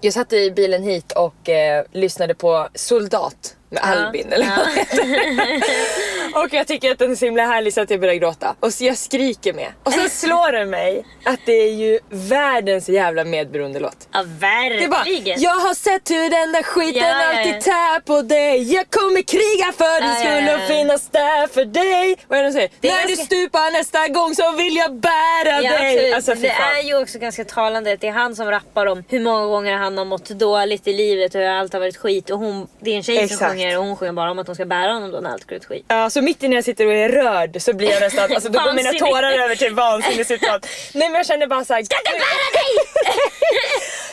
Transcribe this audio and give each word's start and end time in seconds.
Jag 0.00 0.12
satt 0.12 0.32
i 0.32 0.50
bilen 0.50 0.82
hit 0.82 1.12
och 1.12 1.48
eh, 1.48 1.84
lyssnade 1.92 2.34
på 2.34 2.68
Soldat 2.74 3.56
med 3.70 3.82
Albin 3.82 4.32
eller 4.32 4.46
vad 4.56 4.68
heter. 4.68 5.62
Och 6.44 6.52
jag 6.54 6.66
tycker 6.66 6.90
att 6.90 6.98
den 6.98 7.10
är 7.10 7.16
så 7.16 7.24
himla 7.24 7.46
härlig 7.46 7.74
så 7.74 7.80
att 7.80 7.90
jag 7.90 8.00
börjar 8.00 8.14
gråta. 8.14 8.54
Och 8.60 8.74
så 8.74 8.84
jag 8.84 8.96
skriker 8.96 9.52
med. 9.52 9.72
Och 9.82 9.92
så 9.92 10.08
slår 10.08 10.52
det 10.52 10.64
mig 10.66 11.04
att 11.24 11.40
det 11.46 11.52
är 11.52 11.72
ju 11.72 11.98
världens 12.10 12.88
jävla 12.88 13.24
medberoendelåt. 13.24 14.08
Ja 14.12 14.22
Det 14.40 14.46
är 14.46 14.88
bara, 14.88 14.98
verkligen. 15.04 15.40
jag 15.40 15.50
har 15.54 15.74
sett 15.74 16.10
hur 16.10 16.30
den 16.30 16.52
där 16.52 16.62
skiten 16.62 17.02
Ja, 17.02 17.08
ja, 17.08 17.32
ja. 17.32 17.38
alltid 17.38 17.60
tär 17.60 18.00
på 18.00 18.22
dig. 18.22 18.74
Jag 18.74 18.90
kommer 18.90 19.22
kriga 19.22 19.72
för 19.72 20.00
din 20.00 20.10
Ja, 20.10 20.14
skull 20.16 20.46
ja, 20.48 20.54
och 20.54 20.60
ja. 20.62 20.66
finnas 20.66 21.08
där 21.10 21.46
för 21.46 21.64
dig. 21.64 22.16
Vad 22.28 22.38
är 22.38 22.42
det 22.42 22.48
de 22.48 22.52
säger? 22.52 22.70
Det 22.80 22.88
är 22.88 22.92
När 22.94 23.02
du 23.02 23.08
ganska- 23.08 23.24
stupar 23.24 23.72
nästa 23.72 24.08
gång 24.08 24.34
så 24.34 24.52
vill 24.52 24.76
jag 24.76 24.94
bära 24.94 25.62
Ja, 25.62 25.72
dig. 25.78 25.94
absolut. 25.94 26.14
Alltså, 26.14 26.34
fy 26.34 26.40
det 26.40 26.48
fan. 26.54 26.76
är 26.78 26.82
ju 26.82 27.02
också 27.02 27.18
ganska 27.18 27.44
talande 27.44 27.92
att 27.92 28.00
det 28.00 28.08
är 28.08 28.12
han 28.12 28.36
som 28.36 28.50
rappar 28.50 28.86
om 28.86 29.04
hur 29.08 29.20
många 29.20 29.46
gånger 29.46 29.76
han 29.76 29.98
har 29.98 30.04
mått 30.04 30.28
dåligt 30.28 30.86
i 30.86 30.92
livet 30.92 31.34
och 31.34 31.40
hur 31.40 31.48
allt 31.48 31.72
har 31.72 31.80
varit 31.80 31.96
skit. 31.96 32.30
Och 32.30 32.38
hon, 32.38 32.68
det 32.80 32.90
är 32.90 32.96
en 32.96 33.02
tjej 33.02 33.16
som 33.16 33.24
Exakt. 33.24 33.50
sjunger 33.52 33.78
och 33.78 33.84
hon 33.84 33.96
sjunger 33.96 34.12
bara 34.12 34.30
om 34.30 34.38
att 34.38 34.46
hon 34.46 34.54
ska 34.54 34.64
bära 34.64 34.92
honom 34.92 35.10
då 35.10 35.20
när 35.20 35.30
allt 35.30 35.44
går 35.44 35.56
ut 35.56 35.64
skit. 35.64 35.84
Ja, 35.88 36.10
så 36.10 36.22
mitt 36.28 36.42
i 36.42 36.48
när 36.48 36.56
jag 36.56 36.64
sitter 36.64 36.86
och 36.86 36.92
är 36.92 37.08
rörd 37.08 37.62
så 37.62 37.72
blir 37.72 37.90
jag 37.90 38.00
nästan, 38.00 38.32
alltså 38.32 38.48
då 38.48 38.58
går 38.58 38.72
mina 38.72 38.92
tårar 38.92 39.32
över 39.32 39.56
till 39.56 39.74
vansinnesutbrott. 39.74 40.66
Nej 40.94 41.08
men 41.08 41.14
jag 41.14 41.26
känner 41.26 41.46
bara 41.46 41.64
såhär, 41.64 41.82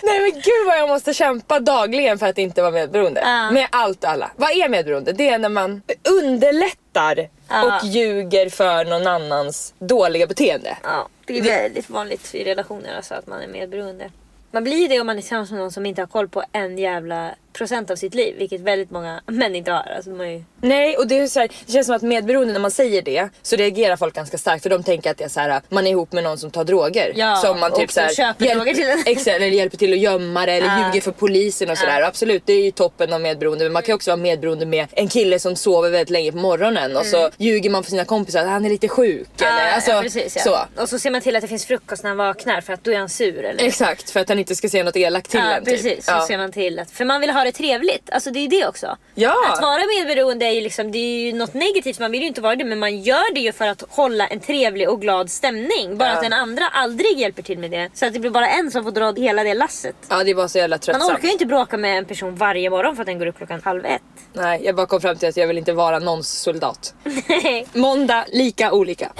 Nej 0.03 0.19
men 0.21 0.31
gud 0.31 0.65
vad 0.67 0.77
jag 0.77 0.89
måste 0.89 1.13
kämpa 1.13 1.59
dagligen 1.59 2.19
för 2.19 2.25
att 2.27 2.37
inte 2.37 2.61
vara 2.61 2.71
medberoende. 2.71 3.21
Ja. 3.25 3.51
Med 3.51 3.67
allt 3.71 4.03
och 4.03 4.09
alla. 4.09 4.31
Vad 4.35 4.51
är 4.51 4.69
medberoende? 4.69 5.11
Det 5.11 5.29
är 5.29 5.37
när 5.39 5.49
man 5.49 5.81
underlättar 6.09 7.29
Ja. 7.49 7.63
och 7.79 7.85
ljuger 7.85 8.49
för 8.49 8.85
någon 8.85 9.07
annans 9.07 9.73
dåliga 9.79 10.27
beteende. 10.27 10.77
Ja, 10.83 11.07
det 11.25 11.37
är 11.37 11.41
väldigt 11.41 11.89
vanligt 11.89 12.35
i 12.35 12.43
relationer 12.43 12.95
alltså 12.97 13.13
att 13.13 13.27
man 13.27 13.41
är 13.41 13.47
medberoende. 13.47 14.09
Man 14.51 14.63
blir 14.63 14.89
det 14.89 14.99
om 14.99 15.07
man 15.07 15.17
är 15.17 15.21
tillsammans 15.21 15.51
med 15.51 15.59
någon 15.59 15.71
som 15.71 15.85
inte 15.85 16.01
har 16.01 16.07
koll 16.07 16.27
på 16.29 16.43
en 16.51 16.77
jävla 16.77 17.31
procent 17.57 17.91
av 17.91 17.95
sitt 17.95 18.13
liv. 18.15 18.35
Vilket 18.37 18.61
väldigt 18.61 18.91
många 18.91 19.21
män 19.27 19.55
inte 19.55 19.71
har. 19.71 19.93
Alltså, 19.95 20.25
ju... 20.25 20.43
Nej 20.61 20.97
och 20.97 21.07
det, 21.07 21.19
är 21.19 21.27
så 21.27 21.39
här, 21.39 21.49
det 21.65 21.71
känns 21.73 21.87
som 21.87 21.95
att 21.95 22.01
medberoende 22.01 22.53
när 22.53 22.59
man 22.59 22.71
säger 22.71 23.01
det 23.01 23.29
så 23.41 23.55
reagerar 23.55 23.95
folk 23.95 24.15
ganska 24.15 24.37
starkt 24.37 24.63
för 24.63 24.69
de 24.69 24.83
tänker 24.83 25.11
att 25.11 25.17
det 25.17 25.23
är 25.23 25.29
så 25.29 25.39
här, 25.39 25.61
man 25.69 25.87
är 25.87 25.91
ihop 25.91 26.11
med 26.11 26.23
någon 26.23 26.37
som 26.37 26.51
tar 26.51 26.63
droger. 26.63 27.13
Ja, 27.15 27.35
som 27.35 27.59
man 27.59 27.71
och 27.71 27.77
typ 27.79 27.91
som 27.91 28.01
så 28.01 28.07
här, 28.23 28.33
köper 28.33 28.55
droger 28.55 28.73
till 28.73 28.89
en. 28.89 28.99
Exakt, 29.05 29.27
eller 29.35 29.47
hjälper 29.47 29.77
till 29.77 29.93
att 29.93 29.99
gömma 29.99 30.45
det 30.45 30.51
eller 30.51 30.67
Ja. 30.67 30.87
ljuger 30.87 31.01
för 31.01 31.11
polisen 31.11 31.69
och 31.69 31.77
sådär. 31.77 32.01
Absolut 32.01 32.43
det 32.45 32.53
är 32.53 32.63
ju 32.63 32.71
toppen 32.71 33.13
av 33.13 33.21
medberoende 33.21 33.65
men 33.65 33.73
man 33.73 33.81
kan 33.81 33.87
ju 33.87 33.95
också 33.95 34.11
vara 34.11 34.17
medberoende 34.21 34.65
med 34.65 34.87
en 34.91 35.07
kille 35.07 35.39
som 35.39 35.55
sover 35.55 35.89
väldigt 35.89 36.09
länge 36.09 36.31
på 36.31 36.37
morgonen 36.37 36.97
och 36.97 37.05
så 37.05 37.29
ljuger 37.37 37.69
man 37.69 37.83
för 37.83 37.89
sina 37.91 38.05
kompisar 38.05 38.39
att 38.41 38.47
han 38.49 38.65
är 38.65 38.69
lite 38.69 38.87
sjuk. 38.87 39.27
eller, 39.41 39.71
alltså, 39.71 39.91
Mm. 39.91 39.97
ja, 39.97 40.03
precis, 40.03 40.35
ja. 40.35 40.41
så. 40.75 40.81
Och 40.81 40.89
så 40.89 40.99
ser 40.99 41.11
man 41.11 41.21
till 41.21 41.35
att 41.35 41.41
det 41.41 41.47
finns 41.47 41.65
frukost 41.65 42.03
när 42.03 42.09
han 42.09 42.17
vaknar 42.17 42.61
för 42.61 42.73
att 42.73 42.83
då 42.83 42.91
är 42.91 42.97
han 42.97 43.09
sur. 43.09 43.43
Eller? 43.45 43.63
Exakt 43.63 44.09
för 44.09 44.19
att 44.19 44.29
han 44.29 44.39
inte 44.39 44.55
ska 44.55 44.69
säga 44.69 44.83
något 44.83 44.95
elakt 44.97 45.29
till 45.31 45.39
Ja, 45.39 45.53
en. 45.53 45.65
Typ. 45.65 45.73
precis. 45.73 46.05
Så 46.05 46.19
ser 46.27 46.37
man 46.37 46.51
till 46.51 46.79
att, 46.79 46.91
för 46.91 47.05
man 47.05 47.21
vill 47.21 47.29
ha 47.29 47.44
det 47.45 47.51
trevligt. 47.51 48.09
Alltså 48.09 48.31
det 48.31 48.39
är 48.39 48.47
det 48.49 48.67
också. 48.67 48.97
Ja. 49.15 49.35
Att 49.53 49.61
vara 49.61 49.81
medberoende 49.99 50.45
är 50.45 50.51
ju 50.51 50.61
liksom, 50.61 50.91
det 50.91 50.97
är 50.97 51.19
ju 51.25 51.33
något 51.33 51.53
negativt, 51.53 51.99
man 51.99 52.11
vill 52.11 52.21
ju 52.21 52.27
inte 52.27 52.41
vara 52.41 52.55
det 52.55 52.63
men 52.65 52.79
man 52.79 53.01
gör 53.01 53.33
det 53.33 53.39
ju 53.39 53.51
för 53.51 53.67
att 53.67 53.83
hålla 53.89 54.27
en 54.27 54.39
trevlig 54.39 54.89
och 54.89 55.01
glad 55.01 55.31
stämning. 55.31 55.97
Bara 55.97 56.09
Ja. 56.09 56.15
att 56.15 56.21
den 56.23 56.33
andra 56.33 56.67
aldrig 56.67 57.19
hjälper 57.19 57.41
till 57.41 57.59
med 57.59 57.71
det. 57.71 57.89
Så 57.93 58.05
att 58.05 58.13
det 58.13 58.19
blir 58.19 58.31
bara 58.31 58.47
en 58.49 58.71
som 58.71 58.83
får 58.83 58.91
dra 58.91 59.13
hela 59.13 59.43
det 59.43 59.53
lasset. 59.53 59.95
ja 60.09 60.23
det 60.23 60.33
var 60.33 60.47
så 60.47 60.57
jävla 60.57 60.73
Man 60.75 60.79
tröttsamt. 60.79 61.11
orkar 61.11 61.25
ju 61.27 61.31
inte 61.31 61.45
bråka 61.45 61.77
med 61.77 61.97
en 61.97 62.05
person 62.05 62.35
varje 62.35 62.69
morgon 62.69 62.95
för 62.95 63.01
att 63.03 63.07
den 63.07 63.19
går 63.19 63.25
upp 63.25 63.37
klockan 63.37 63.61
halv 63.65 63.85
ett. 63.85 64.01
Nej 64.33 64.61
jag 64.63 64.75
bara 64.75 64.85
kom 64.85 65.01
fram 65.01 65.15
till 65.17 65.29
att 65.29 65.37
jag 65.37 65.47
vill 65.47 65.57
inte 65.57 65.73
vara 65.73 65.99
någons 65.99 66.29
soldat. 66.29 66.93
Måndag 67.73 68.25
lika 68.31 68.71
olika. 68.71 69.11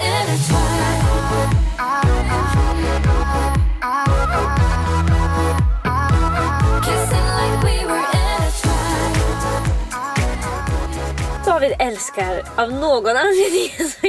David 11.66 11.88
älskar 11.88 12.42
av 12.56 12.72
någon 12.72 13.16
anledning 13.16 13.70
så 13.78 14.06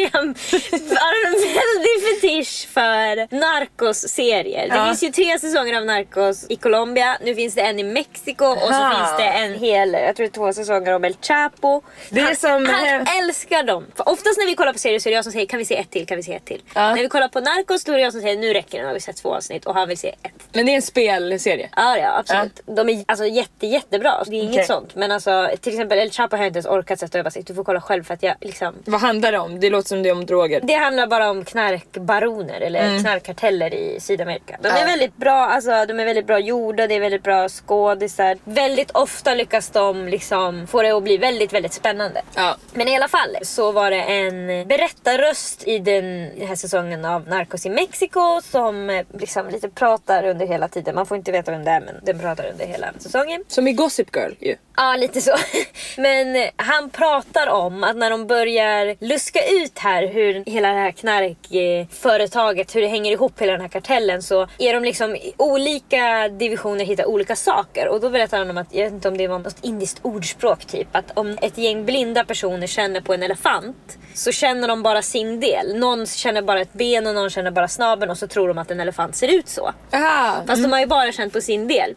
har 0.95 1.27
en 1.27 1.33
väldig 1.33 2.21
fetisch 2.21 2.67
för 2.73 3.35
Narcos-serier. 3.35 4.69
Det 4.69 4.75
Ja. 4.75 4.85
finns 4.85 5.03
ju 5.03 5.09
tre 5.11 5.39
säsonger 5.39 5.77
av 5.77 5.85
Narcos 5.85 6.45
i 6.49 6.55
Colombia, 6.55 7.17
nu 7.21 7.35
finns 7.35 7.55
det 7.55 7.61
en 7.61 7.79
i 7.79 7.83
Mexiko 7.83 8.45
och 8.45 8.59
så 8.61 8.91
finns 8.95 9.17
det 9.17 9.23
en 9.23 9.53
hel, 9.53 9.93
jag 9.93 10.15
tror 10.15 10.27
två 10.27 10.53
säsonger 10.53 10.93
om 10.93 11.05
El 11.05 11.15
Chapo. 11.21 11.81
Det 12.09 12.21
han, 12.21 12.35
som, 12.35 12.65
han 12.65 13.07
älskar 13.23 13.63
dem. 13.63 13.85
För 13.95 14.09
oftast 14.09 14.37
när 14.37 14.45
vi 14.45 14.55
kollar 14.55 14.73
på 14.73 14.79
serier 14.79 14.99
så 14.99 15.09
är 15.09 15.11
det 15.11 15.15
jag 15.15 15.23
som 15.25 15.33
säger 15.33 15.45
kan 15.45 15.59
vi 15.59 15.65
se 15.65 15.75
ett 15.77 15.91
till, 15.91 16.05
kan 16.07 16.17
vi 16.17 16.23
se 16.23 16.33
ett 16.33 16.45
till. 16.45 16.61
Ja. 16.75 16.95
När 16.95 17.01
vi 17.03 17.09
kollar 17.09 17.27
på 17.27 17.39
Narcos 17.39 17.83
då 17.83 17.91
är 17.91 17.97
det 17.97 18.03
jag 18.03 18.11
som 18.13 18.21
säger 18.21 18.37
nu 18.37 18.53
räcker 18.53 18.77
det, 18.77 18.81
nu 18.81 18.87
har 18.87 18.93
vi 18.93 18.99
sett 18.99 19.17
två 19.17 19.35
avsnitt 19.35 19.65
och 19.65 19.73
han 19.73 19.87
vill 19.87 19.97
se 19.97 20.07
ett. 20.09 20.31
Men 20.53 20.65
det 20.65 20.71
är 20.71 20.75
en 20.75 20.81
spelserie. 20.81 21.69
Ja, 21.75 21.97
ja 21.97 22.17
absolut. 22.19 22.61
De 22.65 22.89
är 22.89 23.03
alltså 23.07 23.25
jätte, 23.25 23.67
jättebra. 23.67 24.23
Det 24.27 24.35
är 24.35 24.41
inget 24.41 24.53
Okej. 24.53 24.65
sånt. 24.65 24.95
Men 24.95 25.11
alltså 25.11 25.49
till 25.61 25.73
exempel 25.73 25.97
El 25.99 26.11
Chapo 26.11 26.35
har 26.35 26.43
jag 26.43 26.49
inte 26.49 26.57
ens 26.57 26.67
orkat 26.67 26.99
sätta 26.99 27.19
över 27.19 27.29
sig. 27.29 27.43
Du 27.47 27.53
får 27.53 27.63
kolla 27.63 27.81
själv 27.81 28.03
för 28.03 28.13
att 28.13 28.23
jag 28.23 28.35
liksom 28.41 28.73
Vad 28.85 29.01
handlar 29.01 29.31
det 29.31 29.37
om? 29.39 29.59
Det 29.59 29.69
låter 29.69 29.87
som 29.87 30.03
det 30.03 30.09
är 30.09 30.13
om 30.13 30.25
droger. 30.25 30.59
det 30.63 30.73
handlar 30.73 31.07
bara 31.07 31.29
om 31.29 31.45
knarkbaroner 31.45 32.61
eller 32.61 32.99
knarkkarteller 32.99 33.73
i 33.73 33.99
Sydamerika. 33.99 34.57
De 34.61 34.67
är 34.67 34.71
Mm. 34.71 34.81
Ja. 34.81 34.87
väldigt 34.87 35.17
bra, 35.17 35.33
alltså, 35.47 35.85
de 35.85 35.99
är 35.99 36.05
väldigt 36.05 36.27
bra 36.27 36.39
gjorda, 36.39 36.87
det 36.87 36.95
är 36.95 36.99
väldigt 36.99 37.23
bra 37.23 37.49
skådisar. 37.49 38.37
Väldigt 38.43 38.91
ofta 38.91 39.33
lyckas 39.35 39.69
de 39.69 40.07
liksom 40.07 40.67
få 40.67 40.81
det 40.81 40.89
att 40.91 41.03
bli 41.03 41.17
väldigt, 41.17 41.53
väldigt 41.53 41.73
spännande. 41.73 42.21
Ja. 42.35 42.55
Men 42.73 42.87
i 42.87 42.95
alla 42.95 43.07
fall 43.07 43.37
så 43.41 43.71
var 43.71 43.91
det 43.91 44.01
en 44.01 44.67
berättarröst 44.67 45.67
i 45.67 45.79
den 45.79 46.31
här 46.47 46.55
säsongen 46.55 47.05
av 47.05 47.27
Narcos 47.27 47.65
i 47.65 47.69
Mexiko 47.69 48.41
som 48.43 48.89
eh, 48.89 49.05
liksom 49.13 49.49
lite 49.49 49.69
pratar 49.69 50.25
under 50.27 50.47
hela 50.47 50.67
tiden. 50.67 50.95
Man 50.95 51.05
får 51.05 51.17
inte 51.17 51.31
veta 51.31 51.51
vem 51.51 51.63
det 51.63 51.71
är 51.71 51.81
men 51.81 51.95
den 52.03 52.19
pratar 52.19 52.49
under 52.51 52.65
hela 52.65 52.87
säsongen. 52.99 53.43
Som 53.47 53.67
i 53.67 53.73
Gossip 53.73 54.15
Girl 54.15 54.31
ju. 54.39 54.55
Ja, 54.77 54.95
lite 54.95 55.21
så. 55.21 55.35
Men 55.97 56.49
han 56.55 56.89
pratar 56.89 57.36
om 57.45 57.83
att 57.83 57.97
när 57.97 58.09
de 58.09 58.27
börjar 58.27 58.95
luska 58.99 59.39
ut 59.63 59.79
här 59.79 60.07
hur 60.07 60.43
hela 60.45 60.67
det 60.67 60.79
här 60.79 60.91
knarkföretaget, 60.91 62.75
hur 62.75 62.81
det 62.81 62.87
hänger 62.87 63.11
ihop 63.11 63.41
hela 63.41 63.51
den 63.51 63.61
här 63.61 63.67
kartellen 63.67 64.23
så 64.23 64.47
är 64.57 64.73
de 64.73 64.83
liksom 64.83 65.15
i 65.15 65.33
olika 65.37 66.27
divisioner 66.27 66.85
hittar 66.85 67.05
olika 67.05 67.35
saker. 67.35 67.87
Och 67.87 68.01
då 68.01 68.09
berättar 68.09 68.37
han 68.37 68.49
om 68.49 68.57
att, 68.57 68.67
jag 68.71 68.83
vet 68.83 68.93
inte 68.93 69.07
om 69.07 69.17
det 69.17 69.27
var 69.27 69.39
något 69.39 69.57
indiskt 69.61 69.99
ordspråk 70.01 70.65
typ, 70.65 70.87
att 70.91 71.17
om 71.17 71.37
ett 71.41 71.57
gäng 71.57 71.85
blinda 71.85 72.25
personer 72.25 72.67
känner 72.67 73.01
på 73.01 73.13
en 73.13 73.23
elefant 73.23 73.97
så 74.13 74.31
känner 74.31 74.67
de 74.67 74.83
bara 74.83 75.01
sin 75.01 75.39
del. 75.39 75.79
Någon 75.79 76.05
känner 76.05 76.41
bara 76.41 76.61
ett 76.61 76.73
ben 76.73 77.07
och 77.07 77.15
någon 77.15 77.29
känner 77.29 77.51
bara 77.51 77.67
snabeln 77.67 78.11
och 78.11 78.17
så 78.17 78.27
tror 78.27 78.47
de 78.47 78.57
att 78.57 78.71
en 78.71 78.79
elefant 78.79 79.15
ser 79.15 79.27
ut 79.27 79.49
så. 79.49 79.71
Aha. 79.93 80.43
Fast 80.47 80.63
de 80.63 80.71
har 80.71 80.79
ju 80.79 80.85
bara 80.85 81.11
känt 81.11 81.33
på 81.33 81.41
sin 81.41 81.67
del. 81.67 81.95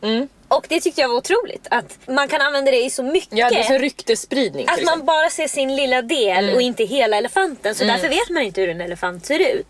Och 0.51 0.67
det 0.69 0.81
tyckte 0.81 1.01
jag 1.01 1.09
var 1.09 1.17
otroligt. 1.17 1.67
Att 1.71 1.99
man 2.07 2.29
kan 2.29 2.41
använda 2.41 2.71
det 2.71 2.85
i 2.85 2.91
så 2.91 3.03
mycket. 3.03 3.39
Ja, 3.39 3.51
det 3.51 3.59
är 3.59 3.63
som 3.63 3.79
ryktesspridning. 3.79 4.67
Att 4.69 4.83
man 4.85 5.05
bara 5.05 5.31
ser 5.31 5.49
sin 5.49 5.77
lilla 5.77 6.03
del 6.03 6.45
Mm. 6.45 6.55
och 6.55 6.63
inte 6.63 6.85
hela 6.85 7.17
elefanten. 7.17 7.75
Så 7.75 7.85
därför 7.85 8.09
vet 8.09 8.31
man 8.31 8.43
inte 8.43 8.61
hur 8.61 8.69
en 8.69 8.81
elefant 8.81 9.27
ser 9.27 9.39
ut. 9.39 9.67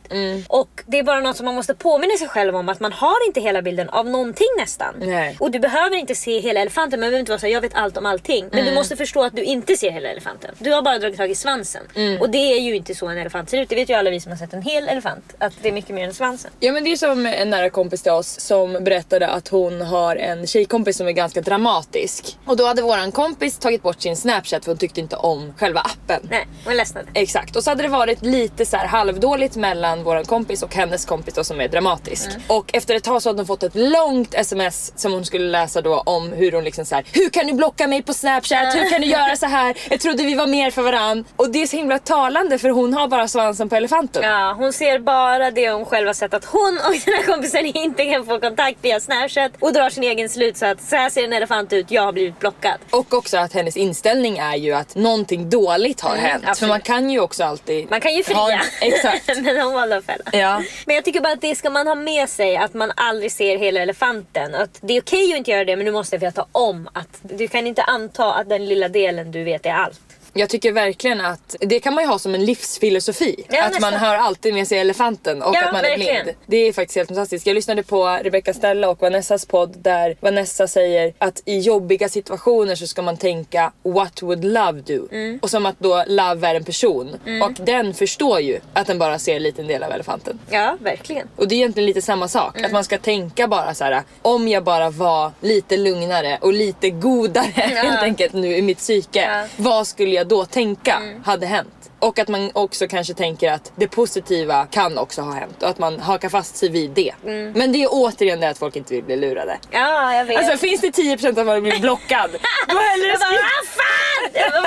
Och 0.48 0.68
det 0.86 0.98
är 0.98 1.02
bara 1.02 1.20
något 1.20 1.36
som 1.36 1.46
man 1.46 1.54
måste 1.54 1.74
påminna 1.74 2.16
sig 2.16 2.28
själv 2.28 2.56
om. 2.56 2.68
Att 2.68 2.80
man 2.80 2.92
har 2.92 3.26
inte 3.26 3.40
hela 3.40 3.62
bilden 3.62 3.88
av 3.88 4.06
någonting 4.08 4.46
nästan. 4.58 4.94
Nej. 4.98 5.36
Och 5.40 5.50
du 5.50 5.58
behöver 5.58 5.96
inte 5.96 6.14
se 6.14 6.38
hela 6.40 6.60
elefanten. 6.60 7.00
Man 7.00 7.06
behöver 7.06 7.18
inte 7.20 7.32
vara 7.32 7.38
så 7.40 7.46
här, 7.46 7.52
jag 7.52 7.60
vet 7.60 7.74
allt 7.74 7.96
om 7.96 8.06
allting. 8.06 8.44
Men 8.50 8.58
Mm. 8.60 8.64
du 8.70 8.74
måste 8.74 8.96
förstå 8.96 9.22
att 9.22 9.36
du 9.36 9.42
inte 9.42 9.76
ser 9.76 9.90
hela 9.90 10.08
elefanten. 10.08 10.54
Du 10.58 10.72
har 10.72 10.82
bara 10.82 10.98
dragit 10.98 11.16
tag 11.16 11.30
i 11.30 11.34
svansen. 11.34 11.82
Mm. 11.96 12.20
Och 12.20 12.30
det 12.30 12.38
är 12.52 12.60
ju 12.60 12.76
inte 12.76 12.94
så 12.94 13.06
en 13.06 13.18
elefant 13.18 13.50
ser 13.50 13.58
ut. 13.60 13.68
Det 13.68 13.74
vet 13.74 13.88
ju 13.90 13.94
alla 13.94 14.10
vi 14.10 14.20
som 14.20 14.32
har 14.32 14.38
sett 14.38 14.52
en 14.52 14.62
hel 14.62 14.88
elefant. 14.88 15.34
Att 15.38 15.52
det 15.62 15.68
är 15.68 15.72
mycket 15.72 15.94
mer 15.94 16.04
än 16.04 16.14
svansen. 16.14 16.50
Ja 16.60 16.72
men 16.72 16.84
det 16.84 16.92
är 16.92 16.96
som 16.96 17.26
en 17.26 17.50
nära 17.50 17.70
kompis 17.70 18.02
till 18.02 18.12
oss 18.12 18.40
som 18.40 18.84
berättade 18.84 19.26
att 19.28 19.48
hon 19.48 19.80
har 19.82 20.16
en 20.16 20.46
tjejkompis 20.70 20.96
som 20.96 21.08
är 21.08 21.12
ganska 21.12 21.40
dramatisk. 21.40 22.38
Och 22.46 22.56
då 22.56 22.66
hade 22.66 22.82
våran 22.82 23.12
kompis 23.12 23.58
tagit 23.58 23.82
bort 23.82 24.02
sin 24.02 24.16
snapchat 24.16 24.64
för 24.64 24.72
hon 24.72 24.78
tyckte 24.78 25.00
inte 25.00 25.16
om 25.16 25.54
själva 25.58 25.80
appen. 25.80 26.28
Nej, 26.30 26.46
hon 26.64 26.76
ledsnade. 26.76 27.06
Exakt, 27.14 27.56
och 27.56 27.64
så 27.64 27.70
hade 27.70 27.82
det 27.82 27.88
varit 27.88 28.22
lite 28.22 28.66
så 28.66 28.76
här 28.76 28.86
halvdåligt 28.86 29.56
mellan 29.56 30.04
våran 30.04 30.24
kompis 30.24 30.62
och 30.62 30.74
hennes 30.74 31.04
kompis 31.04 31.34
då 31.34 31.44
som 31.44 31.60
är 31.60 31.68
dramatisk. 31.68 32.30
Och 32.48 32.70
efter 32.72 32.94
ett 32.94 33.04
tag 33.04 33.22
så 33.22 33.28
hade 33.28 33.38
hon 33.38 33.46
fått 33.46 33.62
ett 33.62 33.74
långt 33.74 34.34
sms 34.34 34.92
som 34.96 35.12
hon 35.12 35.24
skulle 35.24 35.50
läsa 35.50 35.80
då 35.80 36.00
om 36.00 36.32
hur 36.32 36.52
hon 36.52 36.64
liksom 36.64 36.84
så 36.84 36.94
här: 36.94 37.04
Hur 37.12 37.30
kan 37.30 37.46
du 37.46 37.52
blocka 37.52 37.86
mig 37.86 38.02
på 38.02 38.14
snapchat? 38.14 38.74
Hur 38.74 38.90
kan 38.90 39.00
du 39.00 39.06
göra 39.06 39.36
så 39.36 39.46
här? 39.46 39.76
Jag 39.90 40.00
trodde 40.00 40.22
vi 40.22 40.34
var 40.34 40.46
mer 40.46 40.70
för 40.70 40.82
varann. 40.82 41.24
Och 41.36 41.50
det 41.50 41.62
är 41.62 41.66
så 41.66 41.76
himla 41.76 41.98
talande 41.98 42.58
för 42.58 42.68
hon 42.68 42.94
har 42.94 43.08
bara 43.08 43.28
svansen 43.28 43.68
på 43.68 43.76
elefanten. 43.76 44.22
Ja, 44.22 44.54
hon 44.58 44.72
ser 44.72 44.98
bara 44.98 45.50
det 45.50 45.70
hon 45.70 45.84
själv 45.84 46.06
har 46.06 46.14
sett 46.14 46.34
att 46.34 46.44
hon 46.44 46.78
och 46.86 46.92
den 47.04 47.14
här 47.14 47.22
kompisen 47.22 47.66
inte 47.66 48.04
kan 48.04 48.26
få 48.26 48.40
kontakt 48.40 48.78
via 48.82 49.00
snapchat 49.00 49.52
och 49.60 49.72
drar 49.72 49.90
sin 49.90 50.04
egen 50.04 50.28
slutsats. 50.28 50.59
Så 50.60 50.96
här 50.96 51.10
ser 51.10 51.24
en 51.24 51.32
elefant 51.32 51.72
ut, 51.72 51.90
jag 51.90 52.02
har 52.02 52.12
blivit 52.12 52.38
blockad. 52.38 52.78
Och 52.90 53.14
också 53.14 53.36
att 53.38 53.52
hennes 53.52 53.76
inställning 53.76 54.38
är 54.38 54.56
ju 54.56 54.72
att 54.72 54.94
någonting 54.94 55.50
dåligt 55.50 56.00
har 56.00 56.10
Mm, 56.10 56.24
hänt. 56.24 56.42
För 56.44 56.50
absolut. 56.50 56.68
man 56.70 56.80
kan 56.80 57.10
ju 57.10 57.20
också 57.20 57.44
alltid... 57.44 57.90
Man 57.90 58.00
kan 58.00 58.14
ju 58.14 58.22
ha- 58.34 58.46
fria. 58.46 58.60
Exakt. 58.80 59.26
Men 59.42 59.60
hon 59.60 59.74
valde 59.74 59.96
att 59.96 60.04
fälla. 60.04 60.24
Ja. 60.32 60.62
Men 60.86 60.94
jag 60.96 61.04
tycker 61.04 61.20
bara 61.20 61.32
att 61.32 61.40
det 61.40 61.54
ska 61.54 61.70
man 61.70 61.86
ha 61.86 61.94
med 61.94 62.28
sig, 62.28 62.56
att 62.56 62.74
man 62.74 62.92
aldrig 62.96 63.32
ser 63.32 63.58
hela 63.58 63.80
elefanten. 63.80 64.54
Att 64.54 64.78
det 64.80 64.96
är 64.96 65.00
okej 65.02 65.32
att 65.32 65.38
inte 65.38 65.50
göra 65.50 65.64
det 65.64 65.76
men 65.76 65.86
du 65.86 65.92
måste 65.92 66.18
veta 66.18 66.46
om 66.52 66.88
att 66.92 67.18
du 67.22 67.48
kan 67.48 67.66
inte 67.66 67.82
anta 67.82 68.32
att 68.34 68.48
den 68.48 68.66
lilla 68.66 68.88
delen 68.88 69.32
du 69.32 69.44
vet 69.44 69.66
är 69.66 69.70
allt. 69.72 70.00
Jag 70.32 70.48
tycker 70.48 70.72
verkligen 70.72 71.20
att 71.20 71.56
det 71.60 71.80
kan 71.80 71.94
man 71.94 72.04
ju 72.04 72.08
ha 72.10 72.18
som 72.18 72.34
en 72.34 72.44
livsfilosofi. 72.44 73.44
Ja, 73.48 73.64
att 73.64 73.80
man 73.80 73.92
nästan. 73.92 74.08
har 74.08 74.14
alltid 74.16 74.54
med 74.54 74.68
sig 74.68 74.78
elefanten 74.78 75.42
och 75.42 75.54
Ja, 75.54 75.66
att 75.66 75.72
man 75.72 75.84
är 75.84 75.88
verkligen. 75.88 76.24
blind. 76.24 76.36
Det 76.46 76.56
är 76.56 76.72
faktiskt 76.72 76.96
helt 76.96 77.08
fantastiskt. 77.08 77.46
Jag 77.46 77.54
lyssnade 77.54 77.82
på 77.82 78.06
Rebecca 78.22 78.54
Stella 78.54 78.88
och 78.88 79.00
Vanessas 79.02 79.46
podd 79.46 79.78
där 79.78 80.16
Vanessa 80.20 80.66
säger 80.68 81.12
att 81.18 81.42
i 81.44 81.58
jobbiga 81.58 82.08
situationer 82.08 82.74
så 82.74 82.86
ska 82.86 83.02
man 83.02 83.16
tänka 83.16 83.72
what 83.82 84.22
would 84.22 84.44
love 84.44 84.80
do? 84.80 85.08
Mm. 85.12 85.38
Och 85.42 85.50
som 85.50 85.66
att 85.66 85.76
då 85.78 86.04
love 86.06 86.48
är 86.48 86.54
en 86.54 86.64
person. 86.64 87.16
Och 87.44 87.52
den 87.66 87.94
förstår 87.94 88.40
ju 88.40 88.60
att 88.72 88.86
den 88.86 88.98
bara 88.98 89.18
ser 89.18 89.36
en 89.36 89.42
liten 89.42 89.66
del 89.66 89.82
av 89.82 89.92
elefanten. 89.92 90.38
Ja, 90.50 90.76
verkligen. 90.80 91.28
Och 91.36 91.48
det 91.48 91.54
är 91.54 91.56
egentligen 91.56 91.86
lite 91.86 92.02
samma 92.02 92.28
sak. 92.28 92.56
Mm. 92.56 92.66
Att 92.66 92.72
man 92.72 92.84
ska 92.84 92.98
tänka 92.98 93.48
bara 93.48 93.74
så 93.74 93.84
här: 93.84 94.02
om 94.22 94.48
jag 94.48 94.64
bara 94.64 94.90
var 94.90 95.32
lite 95.40 95.76
lugnare 95.76 96.38
och 96.40 96.52
lite 96.52 96.90
godare 96.90 97.44
helt 97.54 98.02
enkelt 98.02 98.32
nu 98.32 98.56
i 98.56 98.62
mitt 98.62 98.78
psyke. 98.78 99.20
Ja. 99.20 99.28
Mm. 99.30 99.48
Vad 99.56 99.86
skulle 99.86 100.14
jag 100.14 100.19
då 100.24 100.44
tänka 100.44 101.02
hade 101.24 101.46
hänt? 101.46 101.79
Och 102.00 102.18
att 102.18 102.28
man 102.28 102.50
också 102.54 102.88
kanske 102.88 103.14
tänker 103.14 103.52
att 103.52 103.72
det 103.76 103.88
positiva 103.88 104.66
kan 104.70 104.98
också 104.98 105.20
ha 105.22 105.32
hänt 105.32 105.62
och 105.62 105.68
att 105.68 105.78
man 105.78 106.00
hakar 106.00 106.28
fast 106.28 106.56
sig 106.56 106.68
vid 106.68 106.90
det. 106.90 107.12
Mm. 107.26 107.52
Men 107.52 107.72
det 107.72 107.82
är 107.82 107.88
återigen 107.90 108.40
det 108.40 108.48
att 108.48 108.58
folk 108.58 108.76
inte 108.76 108.94
vill 108.94 109.04
bli 109.04 109.16
lurade. 109.16 109.58
Ja, 109.70 110.14
jag 110.14 110.24
vet. 110.24 110.38
Alltså 110.38 110.56
finns 110.56 110.80
det 110.80 110.88
10% 110.90 111.40
av 111.40 111.48
att 111.48 111.62
bli 111.62 111.78
blockad, 111.80 112.30
då 112.68 112.78
hellre 112.78 113.08
jag 113.08 113.18
bara, 113.20 113.30
vad 113.30 113.66
fan! 113.78 113.90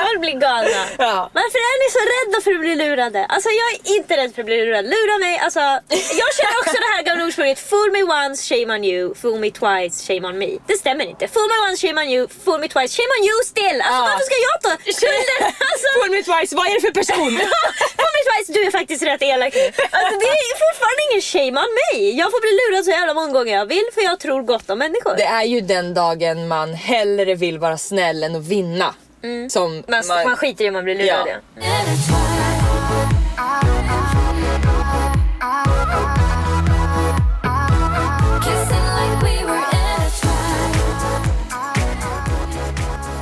Folk 0.08 0.20
blir 0.22 0.32
galna. 0.40 0.84
Ja. 0.98 1.30
Varför 1.34 1.60
är 1.72 1.76
ni 1.84 1.88
så 1.98 2.02
rädda 2.14 2.38
för 2.44 2.52
att 2.56 2.60
bli 2.60 2.76
lurade? 2.76 3.26
Alltså 3.26 3.50
jag 3.50 3.68
är 3.74 3.98
inte 3.98 4.18
rädd 4.18 4.32
för 4.36 4.42
att 4.42 4.46
bli 4.46 4.66
lurad. 4.66 4.86
Lura 4.86 5.16
mig, 5.26 5.38
alltså. 5.46 5.60
Jag 6.22 6.30
känner 6.38 6.58
också 6.62 6.76
det 6.86 6.90
här 6.96 7.02
gamla 7.08 7.24
ordspråket 7.26 7.60
Fool 7.70 7.90
me 7.96 8.02
once, 8.04 8.40
shame 8.50 8.70
on 8.76 8.84
you. 8.84 9.16
Fool 9.22 9.40
me 9.40 9.50
twice, 9.62 9.96
shame 10.08 10.24
on 10.30 10.38
me. 10.44 10.50
Det 10.70 10.78
stämmer 10.84 11.06
inte. 11.14 11.24
Fool 11.36 11.48
me 11.54 11.58
once, 11.70 11.78
shame 11.88 11.98
on 12.04 12.08
you. 12.16 12.22
Fool 12.46 12.60
me 12.64 12.68
twice, 12.76 12.92
shame 12.98 13.12
on 13.18 13.22
you 13.30 13.38
still. 13.54 13.78
Alltså 13.82 14.00
Ja. 14.02 14.08
varför 14.10 14.26
ska 14.30 14.38
jag 14.50 14.58
ta 14.66 14.72
skulden? 15.00 15.42
Alltså, 15.72 15.88
Fool 15.96 16.10
me 16.16 16.22
twice, 16.30 16.50
vad 16.60 16.66
är 16.70 16.74
det 16.78 16.84
för 16.88 16.94
person? 17.02 17.23
Twice, 17.30 18.54
du 18.54 18.68
är 18.68 18.72
faktiskt 18.72 19.04
rätt 19.04 19.22
elak 19.22 19.54
nu. 19.54 19.66
Alltså 19.66 20.20
det 20.20 20.26
är 20.26 20.56
fortfarande 20.66 21.02
ingen 21.12 21.22
shame 21.22 21.62
on 21.62 21.68
mig. 21.82 22.18
Jag 22.18 22.32
får 22.32 22.42
bli 22.42 22.52
lurad 22.60 22.86
så 22.86 22.92
jävla 22.92 23.14
många 23.14 23.34
gånger 23.34 23.54
jag 23.58 23.66
vill 23.66 23.86
för 23.94 24.02
jag 24.02 24.20
tror 24.20 24.42
gott 24.42 24.70
om 24.70 24.80
människor. 24.80 25.16
Det 25.18 25.24
är 25.24 25.44
ju 25.44 25.62
den 25.62 25.94
dagen 25.94 26.48
man 26.48 26.74
hellre 26.74 27.36
vill 27.36 27.60
vara 27.60 27.78
snäll 27.78 28.24
än 28.24 28.36
att 28.36 28.48
vinna. 28.48 28.96
Som 29.50 29.84
man, 29.88 30.04
man 30.08 30.36
skiter 30.36 30.66
i 30.66 30.68
om 30.68 30.74
man 30.74 30.84
blir 30.84 30.96
lurad. 30.96 31.28
Ja. 31.28 31.36
Ja. 31.56 31.64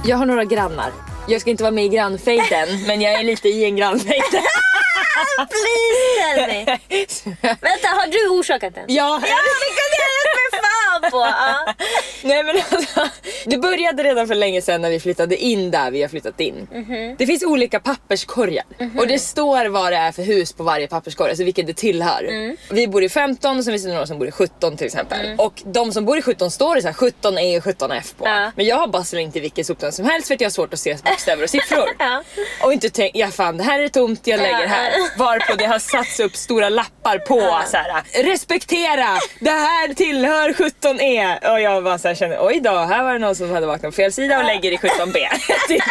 Jag 0.03 0.17
har 0.17 0.25
några 0.25 0.45
grannar. 0.45 1.10
Jag 1.31 1.41
ska 1.41 1.49
inte 1.49 1.63
vara 1.63 1.71
med 1.71 1.85
i 1.85 1.89
grannfejden, 1.89 2.67
men 2.87 3.01
jag 3.01 3.13
är 3.13 3.23
lite 3.23 3.49
i 3.49 3.65
en 3.65 3.75
grannfejd. 3.75 4.21
Please 5.37 6.35
tell 6.35 6.47
me. 6.47 6.79
Vänta, 7.61 7.87
har 7.87 8.07
du 8.11 8.29
orsakat 8.39 8.75
den? 8.75 8.83
ja, 8.87 9.21
Ja, 9.23 9.37
det 9.61 9.71
kunde 9.79 9.97
jag 10.03 10.11
gett 10.17 10.51
mig 10.51 10.61
fan 10.61 11.11
på! 11.11 11.17
Ja. 11.17 11.73
nej 12.23 12.43
men 12.43 12.55
alltså, 12.69 13.07
det 13.45 13.57
började 13.57 14.03
redan 14.03 14.27
för 14.27 14.35
länge 14.35 14.61
sedan 14.61 14.81
när 14.81 14.89
vi 14.89 14.99
flyttade 14.99 15.37
in 15.37 15.71
där 15.71 15.91
vi 15.91 16.01
har 16.01 16.09
flyttat 16.09 16.39
in. 16.39 16.67
Det 17.17 17.25
finns 17.25 17.43
olika 17.43 17.79
papperskorgar 17.79 18.63
och 18.99 19.07
det 19.07 19.19
står 19.19 19.65
vad 19.65 19.91
det 19.91 19.97
är 19.97 20.11
för 20.11 20.23
hus 20.23 20.53
på 20.53 20.63
varje 20.63 20.87
papperskorg, 20.87 21.29
alltså 21.29 21.43
vilket 21.43 21.67
det 21.67 21.73
tillhör. 21.73 22.55
Vi 22.73 22.87
bor 22.87 23.03
i 23.03 23.09
15 23.09 23.57
och 23.57 23.63
sen 23.63 23.73
finns 23.73 23.83
det 23.85 23.93
några 23.93 24.07
som 24.07 24.19
bor 24.19 24.27
i 24.27 24.31
17 24.31 24.77
till 24.77 24.85
exempel. 24.87 25.35
Och 25.37 25.61
de 25.65 25.91
som 25.91 26.05
bor 26.05 26.17
i 26.17 26.21
17 26.21 26.51
står 26.51 26.75
det 26.75 26.81
så 26.81 26.87
här 26.87 26.95
17E 26.95 27.57
och 27.57 27.63
17F 27.63 28.15
på. 28.17 28.27
Ja. 28.27 28.51
Men 28.55 28.65
jag 28.65 28.75
har 28.75 28.87
bara 28.87 29.03
slängt 29.03 29.35
i 29.35 29.39
vilken 29.39 29.65
soptunna 29.65 29.91
som 29.91 30.05
helst 30.05 30.27
för 30.27 30.35
att 30.35 30.41
jag 30.41 30.45
har 30.45 30.51
svårt 30.51 30.73
att 30.73 30.79
se 30.79 30.97
bokstäver 31.03 31.43
och 31.43 31.49
siffror. 31.49 31.89
Ja. 31.99 32.23
Och 32.63 32.73
inte 32.73 32.89
tänkt, 32.89 33.17
ja 33.17 33.27
fan 33.27 33.57
det 33.57 33.63
här 33.63 33.79
är 33.79 33.87
tomt, 33.89 34.27
jag 34.27 34.37
lägger 34.39 34.67
här. 34.67 34.91
Varpå 35.17 35.55
det 35.55 35.65
har 35.65 35.79
satts 35.79 36.19
upp 36.19 36.35
stora 36.35 36.69
lappar 36.69 37.17
på 37.17 37.59
så 37.67 37.77
här. 37.77 38.23
respektera, 38.23 39.07
det 39.39 39.49
här 39.49 39.93
tillhör 39.93 40.49
17E. 40.49 41.51
Och 41.53 41.61
jag 41.61 41.83
bara 41.83 41.97
så 41.97 42.07
här 42.07 42.15
känner, 42.15 42.37
oj 42.45 42.59
då, 42.63 42.69
här 42.69 43.03
var 43.03 43.13
det 43.13 43.19
någon 43.19 43.35
som 43.35 43.49
hade 43.51 43.67
vaknat 43.67 43.91
på 43.91 43.95
fel 43.95 44.11
sida 44.13 44.37
och 44.37 44.45
lägger 44.45 44.71
i 44.71 44.77
17B. 44.77 45.13
typ. 45.67 45.83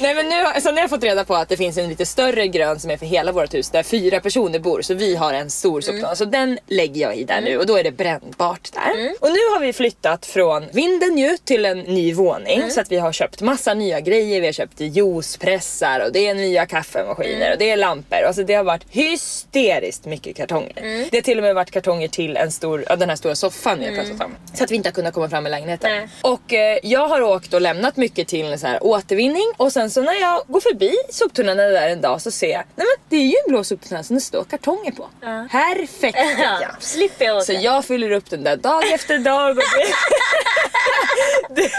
Nej 0.00 0.14
men 0.14 0.28
nu, 0.28 0.60
så 0.60 0.68
nu 0.68 0.74
har 0.74 0.80
jag 0.80 0.90
fått 0.90 1.02
reda 1.02 1.24
på 1.24 1.34
att 1.34 1.48
det 1.48 1.56
finns 1.56 1.78
en 1.78 1.88
lite 1.88 2.06
större 2.06 2.48
grön 2.48 2.80
som 2.80 2.90
är 2.90 2.96
för 2.96 3.06
hela 3.06 3.32
vårt 3.32 3.54
hus 3.54 3.70
där 3.70 3.82
fyra 3.82 4.20
personer 4.20 4.58
bor. 4.58 4.82
Så 4.82 4.94
vi 4.94 5.16
har 5.16 5.32
en 5.32 5.50
stor 5.50 5.80
soptunna. 5.80 6.16
Så 6.16 6.24
den 6.24 6.58
lägger 6.66 7.00
jag 7.02 7.16
i 7.16 7.24
där 7.24 7.40
nu 7.40 7.58
och 7.58 7.66
då 7.66 7.76
är 7.76 7.84
det 7.84 7.90
brännbart 7.90 8.72
där. 8.72 9.12
Och 9.20 9.28
nu 9.28 9.38
har 9.52 9.60
vi 9.60 9.72
flyttat 9.72 10.26
från 10.26 10.64
vinden 10.72 11.18
ju 11.18 11.36
till 11.44 11.64
en 11.64 11.78
ny 11.78 12.12
våning. 12.14 12.70
Så 12.70 12.80
att 12.80 12.92
vi 12.92 12.96
har 12.98 13.12
köpt 13.12 13.40
massa 13.40 13.74
nya 13.74 14.00
grejer. 14.00 14.40
Vi 14.40 14.46
har 14.46 14.52
köpt 14.52 14.80
juicepressar 14.80 16.00
och 16.00 16.12
det 16.12 16.26
är 16.26 16.34
nya 16.34 16.66
kaffemaskiner 16.66 17.52
och 17.52 17.58
det 17.58 17.70
är 17.70 17.76
lampor. 17.76 18.03
Alltså 18.10 18.42
det 18.44 18.54
har 18.54 18.64
varit 18.64 18.84
hysteriskt 18.90 20.04
mycket 20.04 20.36
kartonger. 20.36 21.08
Det 21.10 21.16
har 21.16 21.22
till 21.22 21.38
och 21.38 21.44
med 21.44 21.54
varit 21.54 21.70
kartonger 21.70 22.08
till 22.08 22.36
en 22.36 22.52
stor, 22.52 22.84
ja, 22.88 22.96
den 22.96 23.08
här 23.08 23.16
stora 23.16 23.34
soffan 23.34 23.78
vi 23.78 23.86
har 23.86 24.04
pratat 24.04 24.26
om. 24.26 24.36
Så 24.54 24.64
att 24.64 24.70
vi 24.70 24.76
inte 24.76 24.88
har 24.88 24.94
kunnat 24.94 25.14
komma 25.14 25.30
fram 25.30 25.46
i 25.46 25.50
lägenheten. 25.50 25.90
Nej. 25.90 26.08
Och 26.22 26.52
eh, 26.52 26.78
jag 26.82 27.08
har 27.08 27.20
åkt 27.22 27.54
och 27.54 27.60
lämnat 27.60 27.96
mycket 27.96 28.28
till 28.28 28.58
så 28.58 28.66
här 28.66 28.84
återvinning 28.84 29.52
och 29.56 29.72
sen 29.72 29.90
så 29.90 30.00
när 30.02 30.20
jag 30.20 30.42
går 30.46 30.60
förbi 30.60 30.94
soptunnan 31.10 31.56
där 31.56 31.88
en 31.88 32.00
dag 32.00 32.20
så 32.22 32.30
ser 32.30 32.50
jag, 32.50 32.62
nej 32.76 32.86
men 32.86 33.04
det 33.08 33.16
är 33.16 33.28
ju 33.28 33.36
en 33.46 33.48
blå 33.52 33.64
soptunna 33.64 34.02
som 34.02 34.16
det 34.16 34.20
står 34.22 34.44
kartonger 34.44 34.92
på. 34.92 35.08
Perfekt 35.50 36.18
tycker 36.28 36.42
Ja, 36.42 36.68
slipper 36.80 37.24
jag 37.24 37.36
åka. 37.36 37.44
Så 37.44 37.52
jag 37.52 37.84
fyller 37.84 38.10
upp 38.10 38.30
den 38.30 38.44
där 38.44 38.56
dag 38.56 38.92
efter 38.92 39.18
dag 39.18 39.56
det, 41.50 41.70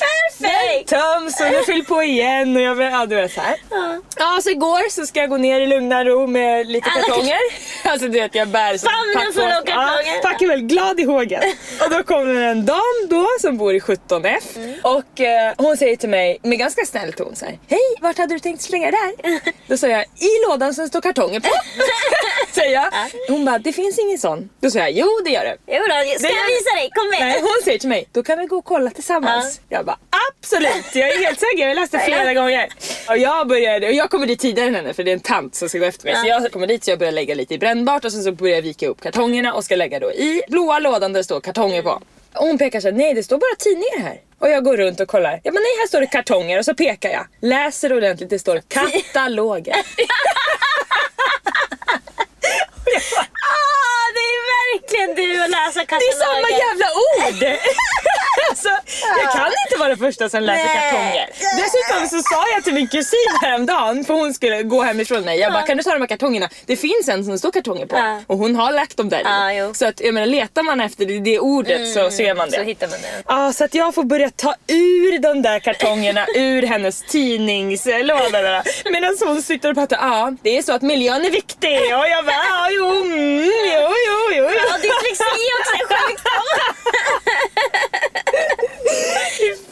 Perfekt! 0.00 0.88
töms 0.88 1.40
och 1.40 1.46
jag 1.46 1.66
fyller 1.66 1.84
på 1.84 2.02
igen 2.02 2.56
och 2.56 2.62
jag 2.62 2.80
ja 2.82 3.06
du 3.06 3.16
vet 3.16 3.32
så 3.32 3.40
här. 3.40 3.56
Ja 4.16 4.40
så 4.42 4.50
igår 4.50 4.90
så 4.90 5.06
ska 5.06 5.20
jag 5.20 5.30
gå 5.30 5.36
ner 5.36 5.59
i 5.60 5.66
lugna 5.66 6.04
ro 6.04 6.26
med 6.26 6.66
lite 6.66 6.90
Alla- 6.90 7.02
kartonger. 7.02 7.38
Alltså 7.84 8.06
du 8.08 8.12
vet 8.20 8.34
jag 8.34 8.48
bär 8.48 8.76
som 8.76 8.88
Famnen 8.88 9.32
full 9.32 9.42
av 9.44 9.64
kartonger. 9.64 10.14
Ja, 10.14 10.20
packar 10.22 10.46
väl 10.46 10.60
glad 10.60 11.00
i 11.00 11.04
hågen. 11.04 11.42
Och 11.84 11.90
då 11.90 12.02
kommer 12.02 12.34
en 12.42 12.66
dam 12.66 12.80
då 13.08 13.26
som 13.40 13.56
bor 13.56 13.74
i 13.74 13.80
17F 13.80 14.56
Mm. 14.56 14.74
och 14.82 15.20
eh, 15.20 15.52
hon 15.58 15.76
säger 15.76 15.96
till 15.96 16.08
mig 16.08 16.38
med 16.42 16.58
ganska 16.58 16.86
snäll 16.86 17.12
ton 17.12 17.36
så 17.36 17.44
här. 17.44 17.58
Hej 17.68 17.78
vart 18.00 18.18
hade 18.18 18.34
du 18.34 18.38
tänkt 18.40 18.62
slänga 18.62 18.90
det 18.90 18.96
där? 19.22 19.40
Då 19.66 19.76
säger 19.76 19.96
jag 19.96 20.04
i 20.04 20.48
lådan 20.48 20.74
som 20.74 20.88
står 20.88 21.00
kartonger 21.00 21.40
på. 21.40 21.48
säger 22.52 22.72
jag. 22.74 22.88
Hon 23.28 23.44
bara 23.44 23.58
det 23.58 23.72
finns 23.72 23.98
ingen 23.98 24.18
sån. 24.18 24.48
Då 24.60 24.70
säger 24.70 24.86
jag 24.86 24.94
jo 24.94 25.08
det 25.24 25.30
gör 25.30 25.44
det. 25.44 25.56
Jo 25.66 25.74
då, 25.78 26.18
ska 26.18 26.28
Det 26.28 26.34
jag 26.34 26.46
visa 26.46 26.74
dig? 26.76 26.90
Kom 26.94 27.08
med! 27.10 27.20
Nej, 27.28 27.40
hon 27.40 27.56
säger 27.64 27.78
till 27.78 27.88
mig, 27.88 28.08
då 28.12 28.22
kan 28.22 28.38
vi 28.38 28.46
gå 28.46 28.56
och 28.56 28.64
kolla 28.64 28.90
tillsammans. 28.90 29.60
Jag 29.68 29.84
bara 29.86 29.98
absolut, 30.38 30.94
jag 30.94 31.08
är 31.08 31.18
helt 31.24 31.40
säker, 31.40 31.58
jag 31.58 31.68
har 31.68 31.74
läst 31.74 31.92
det 31.92 31.98
flera 31.98 32.34
gånger. 32.34 32.68
Och 33.08 33.18
jag 33.18 33.48
började, 33.48 33.86
och 33.86 33.92
jag 33.92 34.10
kommer 34.10 34.26
dit 34.26 34.40
tidigare 34.40 34.68
än 34.68 34.74
henne 34.74 34.94
för 34.94 35.04
det 35.04 35.10
är 35.10 35.12
en 35.12 35.20
tant 35.20 35.49
som 35.52 35.68
ska 35.68 35.78
gå 35.78 35.84
efter 35.84 36.04
mig. 36.04 36.16
Så 36.16 36.26
jag 36.26 36.52
kommer 36.52 36.66
dit 36.66 36.84
så 36.84 36.90
jag 36.90 36.98
börjar 36.98 37.12
lägga 37.12 37.34
lite 37.34 37.54
i 37.54 37.58
brännbart 37.58 38.04
och 38.04 38.12
sen 38.12 38.22
så 38.22 38.32
börjar 38.32 38.54
jag 38.54 38.62
vika 38.62 38.88
upp 38.88 39.00
kartongerna 39.00 39.54
och 39.54 39.64
ska 39.64 39.76
lägga 39.76 39.98
då 40.00 40.12
i 40.12 40.42
blåa 40.48 40.78
lådan 40.78 41.12
där 41.12 41.20
det 41.20 41.24
står 41.24 41.40
kartonger 41.40 41.82
på. 41.82 41.90
Och 42.34 42.46
hon 42.46 42.58
pekar 42.58 42.80
såhär, 42.80 42.92
nej 42.92 43.14
det 43.14 43.22
står 43.22 43.38
bara 43.38 43.56
tidningar 43.58 43.98
här. 44.08 44.20
Och 44.38 44.48
jag 44.50 44.64
går 44.64 44.76
runt 44.76 45.00
och 45.00 45.08
kollar, 45.08 45.40
ja 45.44 45.52
men 45.52 45.62
nej 45.62 45.72
här 45.80 45.86
står 45.86 46.00
det 46.00 46.06
kartonger 46.06 46.58
och 46.58 46.64
så 46.64 46.74
pekar 46.74 47.10
jag. 47.10 47.26
Läser 47.40 47.92
ordentligt, 47.96 48.30
det 48.30 48.38
står 48.38 48.62
kataloger. 48.68 49.74
Ah, 53.52 54.06
det 54.16 54.26
är 54.36 54.40
verkligen 54.56 55.10
du 55.16 55.42
att 55.44 55.50
läsa 55.50 55.80
Det 55.80 55.86
kataloger. 55.86 56.12
är 56.12 56.24
samma 56.26 56.48
jävla 56.64 56.86
ord! 57.08 57.58
alltså, 58.68 59.02
jag 59.22 59.32
kan 59.32 59.46
inte 59.66 59.78
vara 59.78 59.88
den 59.88 59.98
första 59.98 60.28
som 60.28 60.42
läser 60.42 60.64
Nej. 60.64 60.90
kartonger. 60.90 61.28
Dessutom 61.56 62.08
så 62.08 62.22
sa 62.22 62.44
jag 62.54 62.64
till 62.64 62.74
min 62.74 62.88
kusin 62.88 63.18
häromdagen, 63.42 64.04
för 64.04 64.14
hon 64.14 64.34
skulle 64.34 64.62
gå 64.62 64.82
hemifrån 64.82 65.22
mig. 65.22 65.38
Jag 65.38 65.52
bara, 65.52 65.62
kan 65.62 65.76
du 65.76 65.82
ta 65.82 65.92
de 65.92 66.00
här 66.00 66.06
kartongerna? 66.06 66.48
Det 66.66 66.76
finns 66.76 67.08
en 67.08 67.24
som 67.24 67.32
det 67.32 67.38
står 67.38 67.52
kartonger 67.52 67.86
på. 67.86 67.96
Ja. 67.96 68.20
Och 68.26 68.38
hon 68.38 68.56
har 68.56 68.72
lagt 68.72 68.96
dem 68.96 69.08
där. 69.08 69.52
Ja. 69.52 69.74
Så 69.74 69.86
att, 69.86 70.00
jag 70.00 70.14
menar, 70.14 70.26
letar 70.26 70.62
man 70.62 70.80
efter 70.80 71.06
det, 71.06 71.20
det 71.20 71.38
ordet 71.38 71.94
så 71.94 72.10
ser 72.10 72.34
man 72.34 72.50
det. 72.50 72.56
Så 72.56 72.62
hittar 72.62 72.88
man 72.88 73.00
det. 73.00 73.22
Ja, 73.26 73.52
så 73.52 73.64
att 73.64 73.74
jag 73.74 73.94
får 73.94 74.04
börja 74.04 74.30
ta 74.30 74.54
ur 74.66 75.18
de 75.18 75.42
där 75.42 75.58
kartongerna 75.58 76.26
ur 76.36 76.62
hennes 76.62 77.02
tidningslåda. 77.02 78.62
Medan 78.84 79.16
hon 79.20 79.42
sitter 79.42 79.68
och 79.68 79.74
pratar, 79.74 79.96
ja 79.96 80.32
det 80.42 80.58
är 80.58 80.62
så 80.62 80.72
att 80.72 80.82
miljön 80.82 81.24
är 81.24 81.30
viktig. 81.30 81.76
Och 81.76 82.08
jag 82.08 82.24
bara, 82.24 82.44
ja 82.50 82.68
jo, 82.70 82.86
mm, 82.86 83.44
jo, 83.74 83.94
jo, 84.06 84.34
jo. 84.36 84.44
Ja, 84.44 84.76
dyslexi 84.76 85.24
också. 85.60 85.88
Fy 85.88 86.14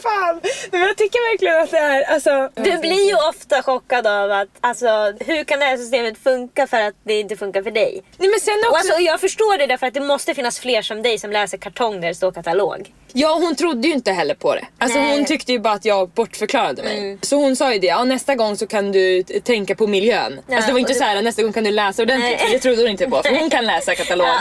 fan. 0.01 0.41
Men 0.71 0.81
jag 0.81 0.97
tycker 0.97 1.31
verkligen 1.31 1.61
att 1.63 1.71
det 1.71 1.77
är, 1.77 2.01
alltså. 2.13 2.49
Du 2.55 2.77
blir 2.77 3.07
ju 3.09 3.15
ofta 3.29 3.63
chockad 3.63 4.07
av 4.07 4.31
att, 4.31 4.47
alltså 4.61 4.87
hur 5.19 5.43
kan 5.43 5.59
det 5.59 5.65
här 5.65 5.77
systemet 5.77 6.17
funka 6.17 6.67
för 6.67 6.81
att 6.81 6.93
det 7.03 7.19
inte 7.19 7.35
funkar 7.35 7.63
för 7.63 7.71
dig? 7.71 8.03
Nej 8.17 8.29
men 8.29 8.39
sen 8.39 8.53
Och 8.65 8.71
också. 8.71 8.77
alltså, 8.77 9.01
jag 9.01 9.21
förstår 9.21 9.57
det 9.57 9.67
därför 9.67 9.87
att 9.87 9.93
det 9.93 9.99
måste 10.01 10.33
finnas 10.33 10.59
fler 10.59 10.81
som 10.81 11.01
dig 11.01 11.19
som 11.19 11.31
läser 11.31 11.57
kartong 11.57 12.01
där 12.01 12.07
det 12.07 12.15
står 12.15 12.31
katalog. 12.31 12.93
Ja 13.13 13.33
hon 13.33 13.55
trodde 13.55 13.87
ju 13.87 13.93
inte 13.93 14.11
heller 14.11 14.35
på 14.35 14.55
det. 14.55 14.67
Alltså 14.77 14.99
Nej. 14.99 15.15
hon 15.17 15.25
tyckte 15.25 15.51
ju 15.51 15.59
bara 15.59 15.73
att 15.73 15.85
jag 15.85 16.09
bortförklarade 16.09 16.83
mig. 16.83 17.17
Så 17.21 17.35
hon 17.35 17.55
sa 17.55 17.73
ju 17.73 17.79
det, 17.79 17.87
ja 17.87 18.03
nästa 18.03 18.35
gång 18.35 18.57
så 18.57 18.67
kan 18.67 18.91
du 18.91 19.23
tänka 19.23 19.75
på 19.75 19.87
miljön. 19.87 20.39
Ja, 20.47 20.55
alltså 20.55 20.67
det 20.67 20.73
var 20.73 20.79
inte 20.79 20.91
och 20.91 20.97
så 20.97 21.03
här 21.03 21.21
nästa 21.21 21.43
gång 21.43 21.53
kan 21.53 21.63
du 21.63 21.71
läsa 21.71 22.01
ordentligt. 22.01 22.39
Nej. 22.43 22.51
Det 22.51 22.59
trodde 22.59 22.81
hon 22.81 22.91
inte 22.91 23.09
på 23.09 23.23
för 23.23 23.39
hon 23.39 23.49
kan 23.49 23.65
läsa 23.65 23.95
katalog. 23.95 24.27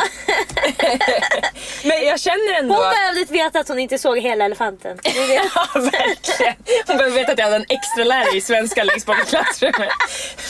men 1.84 2.06
jag 2.06 2.20
känner 2.20 2.58
ändå 2.58 2.74
Hon 2.74 2.84
behövde 2.90 3.32
veta 3.32 3.60
att 3.60 3.68
hon 3.68 3.78
inte 3.78 3.98
såg 3.98 4.18
hela 4.18 4.44
elefanten. 4.44 4.67
Det. 4.82 4.96
Ja, 5.54 5.80
verkligen. 5.80 6.54
Hon 6.86 6.96
behöver 6.96 7.16
veta 7.16 7.32
att 7.32 7.38
jag 7.38 7.44
hade 7.44 7.56
en 7.56 7.66
extra 7.68 8.04
lärare 8.04 8.36
i 8.36 8.40
svenska 8.40 8.84
längst 8.84 9.06
bak 9.06 9.22
i 9.22 9.26
klassrummet. 9.26 9.88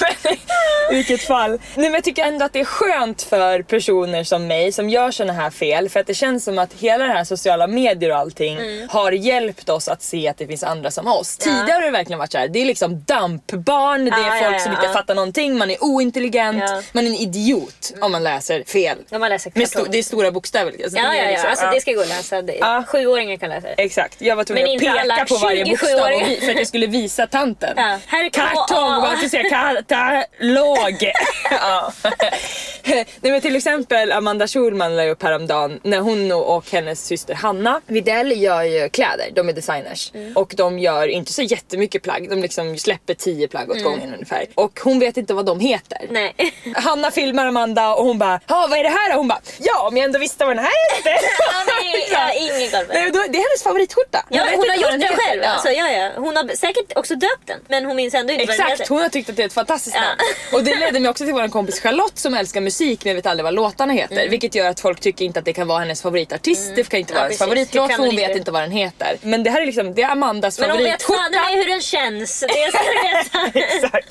Men 0.00 0.32
i 0.32 0.94
vilket 0.94 1.22
fall. 1.22 1.50
Nej, 1.50 1.60
men 1.74 1.94
jag 1.94 2.04
tycker 2.04 2.24
ändå 2.24 2.44
att 2.44 2.52
det 2.52 2.60
är 2.60 2.64
skönt 2.64 3.22
för 3.22 3.62
personer 3.62 4.24
som 4.24 4.46
mig 4.46 4.72
som 4.72 4.90
gör 4.90 5.10
såna 5.10 5.32
här 5.32 5.50
fel. 5.50 5.88
För 5.88 6.00
att 6.00 6.06
det 6.06 6.14
känns 6.14 6.44
som 6.44 6.58
att 6.58 6.72
hela 6.78 7.06
det 7.06 7.12
här 7.12 7.24
sociala 7.24 7.66
medier 7.66 8.10
och 8.10 8.16
allting 8.16 8.58
har 8.90 9.12
hjälpt 9.12 9.68
oss 9.68 9.88
att 9.88 10.02
se 10.02 10.28
att 10.28 10.38
det 10.38 10.46
finns 10.46 10.62
andra 10.64 10.90
som 10.90 11.06
oss. 11.06 11.36
Tidigare 11.36 11.72
har 11.72 11.80
det 11.82 11.90
verkligen 11.90 12.18
varit 12.18 12.32
så 12.32 12.38
här. 12.38 12.48
det 12.48 12.58
är 12.58 12.64
liksom 12.64 13.02
dampbarn, 13.06 14.04
det 14.04 14.10
är 14.10 14.36
Ja, 14.36 14.42
folk 14.44 14.54
ja, 14.54 14.58
som 14.60 14.72
ja, 14.72 14.78
inte 14.78 14.86
ja. 14.86 14.92
fattar 14.92 15.14
någonting, 15.14 15.58
man 15.58 15.70
är 15.70 15.76
ointelligent, 15.84 16.62
Ja. 16.68 16.82
man 16.92 17.04
är 17.06 17.08
en 17.10 17.16
idiot 17.16 17.92
om 18.00 18.12
man 18.12 18.24
läser 18.24 18.64
fel. 18.64 18.98
Om 19.10 19.20
man 19.20 19.30
läser 19.30 19.50
sto- 19.50 19.86
det 19.90 19.98
är 19.98 20.02
stora 20.02 20.30
bokstäver. 20.30 20.72
Alltså, 20.84 20.98
Ja, 20.98 21.14
ja, 21.14 21.22
ja. 21.22 21.30
liksom- 21.30 21.50
Alltså, 21.50 21.64
ja. 21.64 21.70
det 21.72 21.80
ska 21.80 21.92
gå 21.92 22.00
att 22.00 22.08
läsa. 22.08 22.42
Det- 22.42 22.56
Ja. 22.60 22.84
Sjuåringar 22.88 23.36
kan 23.36 23.48
läsa 23.50 23.68
det. 23.68 23.74
Exakt, 23.82 23.97
jag 24.18 24.36
var 24.36 24.44
tvungen 24.44 24.64
att 24.76 24.78
peka 24.80 25.26
på 25.28 25.34
varje 25.36 25.64
27-åringar. 25.64 26.10
bokstav 26.10 26.28
vi- 26.28 26.40
för 26.40 26.50
att 26.50 26.56
jag 26.58 26.66
skulle 26.66 26.86
visa 26.86 27.26
tanten. 27.26 27.74
Ja, 27.76 27.98
här 28.06 28.24
är 28.24 28.28
Kartong, 28.30 28.90
man 28.90 29.14
inte 29.14 29.28
säga 29.28 29.50
katalog. 29.50 31.12
ja. 31.50 31.92
Nej 32.84 33.32
men 33.32 33.40
till 33.40 33.56
exempel 33.56 34.12
Amanda 34.12 34.48
Schulman 34.48 34.96
la 34.96 35.04
upp 35.04 35.22
häromdagen 35.22 35.80
när 35.82 35.98
hon 35.98 36.32
och 36.32 36.70
hennes 36.72 37.06
syster 37.06 37.34
Hanna 37.34 37.80
Videll 37.86 38.42
gör 38.42 38.62
ju 38.62 38.88
kläder, 38.88 39.26
de 39.34 39.48
är 39.48 39.52
designers. 39.52 40.10
Mm. 40.14 40.36
Och 40.36 40.52
de 40.56 40.78
gör 40.78 41.08
inte 41.08 41.32
så 41.32 41.42
jättemycket 41.42 42.02
plagg, 42.02 42.28
de 42.30 42.42
liksom 42.42 42.78
släpper 42.78 43.14
10 43.14 43.48
plagg 43.48 43.70
åt 43.70 43.76
Mm. 43.76 43.90
gången 43.90 44.14
ungefär. 44.14 44.46
Och 44.54 44.80
hon 44.84 44.98
vet 44.98 45.16
inte 45.16 45.34
vad 45.34 45.46
de 45.46 45.60
heter. 45.60 45.98
Nej. 46.10 46.34
Hanna 46.74 47.10
filmar 47.10 47.46
Amanda 47.46 47.94
och 47.94 48.04
hon 48.04 48.18
bara 48.18 48.40
ja 48.46 48.66
vad 48.70 48.78
är 48.78 48.82
det 48.82 48.88
här? 48.88 49.14
Hon 49.14 49.28
bara 49.28 49.40
ja 49.58 49.88
om 49.88 49.96
jag 49.96 50.04
ändå 50.04 50.18
visste 50.18 50.44
vad 50.44 50.56
den 50.56 50.64
här 50.64 50.96
hette. 50.96 51.10
Ja, 51.52 51.64
nej, 51.82 52.08
jag 52.12 52.18
har 52.18 52.58
ingen 52.58 52.70
koll 52.70 52.84
på 52.84 52.92
Nej, 52.92 53.04
det. 53.04 53.10
då, 53.10 53.18
det 53.28 53.38
är 53.38 53.50
hennes 53.50 53.62
favoritskjorta. 53.94 54.24
Ja, 54.30 54.44
vet 54.44 54.54
hon 54.56 54.68
har 54.68 54.76
gjort 54.76 55.00
den 55.08 55.16
själv. 55.18 55.42
Ja. 55.42 55.48
Alltså, 55.48 55.68
ja, 55.70 55.88
ja. 55.90 56.10
Hon 56.16 56.36
har 56.36 56.56
säkert 56.56 56.96
också 56.96 57.14
döpt 57.14 57.46
den. 57.46 57.60
Men 57.68 57.84
hon 57.84 57.96
minns 57.96 58.14
ändå 58.14 58.32
inte 58.32 58.46
vad 58.46 58.56
den 58.56 58.60
Exakt, 58.66 58.80
heter. 58.80 58.94
hon 58.94 59.02
har 59.02 59.08
tyckt 59.08 59.30
att 59.30 59.36
det 59.36 59.42
är 59.42 59.46
ett 59.46 59.52
fantastiskt 59.52 59.96
Ja. 59.96 60.02
namn. 60.02 60.18
Och 60.52 60.64
det 60.64 60.74
ledde 60.74 61.00
mig 61.00 61.10
också 61.10 61.24
till 61.24 61.34
vår 61.34 61.48
kompis 61.48 61.80
Charlotte 61.80 62.18
som 62.18 62.34
älskar 62.34 62.60
musik 62.60 63.04
men 63.04 63.16
vet 63.16 63.26
aldrig 63.26 63.44
vad 63.44 63.54
låtarna 63.54 63.92
heter. 63.92 64.28
Vilket 64.28 64.54
gör 64.54 64.68
att 64.70 64.80
folk 64.80 65.00
tycker 65.00 65.24
inte 65.24 65.38
att 65.38 65.44
det 65.44 65.52
kan 65.52 65.66
vara 65.68 65.78
hennes 65.78 66.02
favoritartist, 66.02 66.72
det 66.76 66.88
kan 66.88 67.00
inte 67.00 67.12
Mm. 67.12 67.18
Vara 67.20 67.24
hennes 67.24 67.38
favoritlåt 67.38 67.92
för 67.92 67.98
hon 68.02 68.16
vet 68.16 68.36
inte. 68.36 68.50
vad 68.50 68.62
den 68.62 68.70
heter. 68.70 69.16
Men 69.22 69.42
det 69.42 69.50
här 69.50 69.60
är 69.60 69.66
liksom, 69.66 69.94
det 69.94 70.02
är 70.02 70.08
Amandas 70.10 70.58
Men 70.58 70.70
hon 70.70 70.78
vet 70.84 71.02
fan 71.02 71.16
favoritskjorta. 71.16 71.56
hur 71.56 71.66
den 71.68 71.80
känns. 71.80 72.40
Det 72.40 72.46
ska 72.48 72.78
du 72.78 73.08
veta. 73.08 73.58
Exakt. 73.76 74.08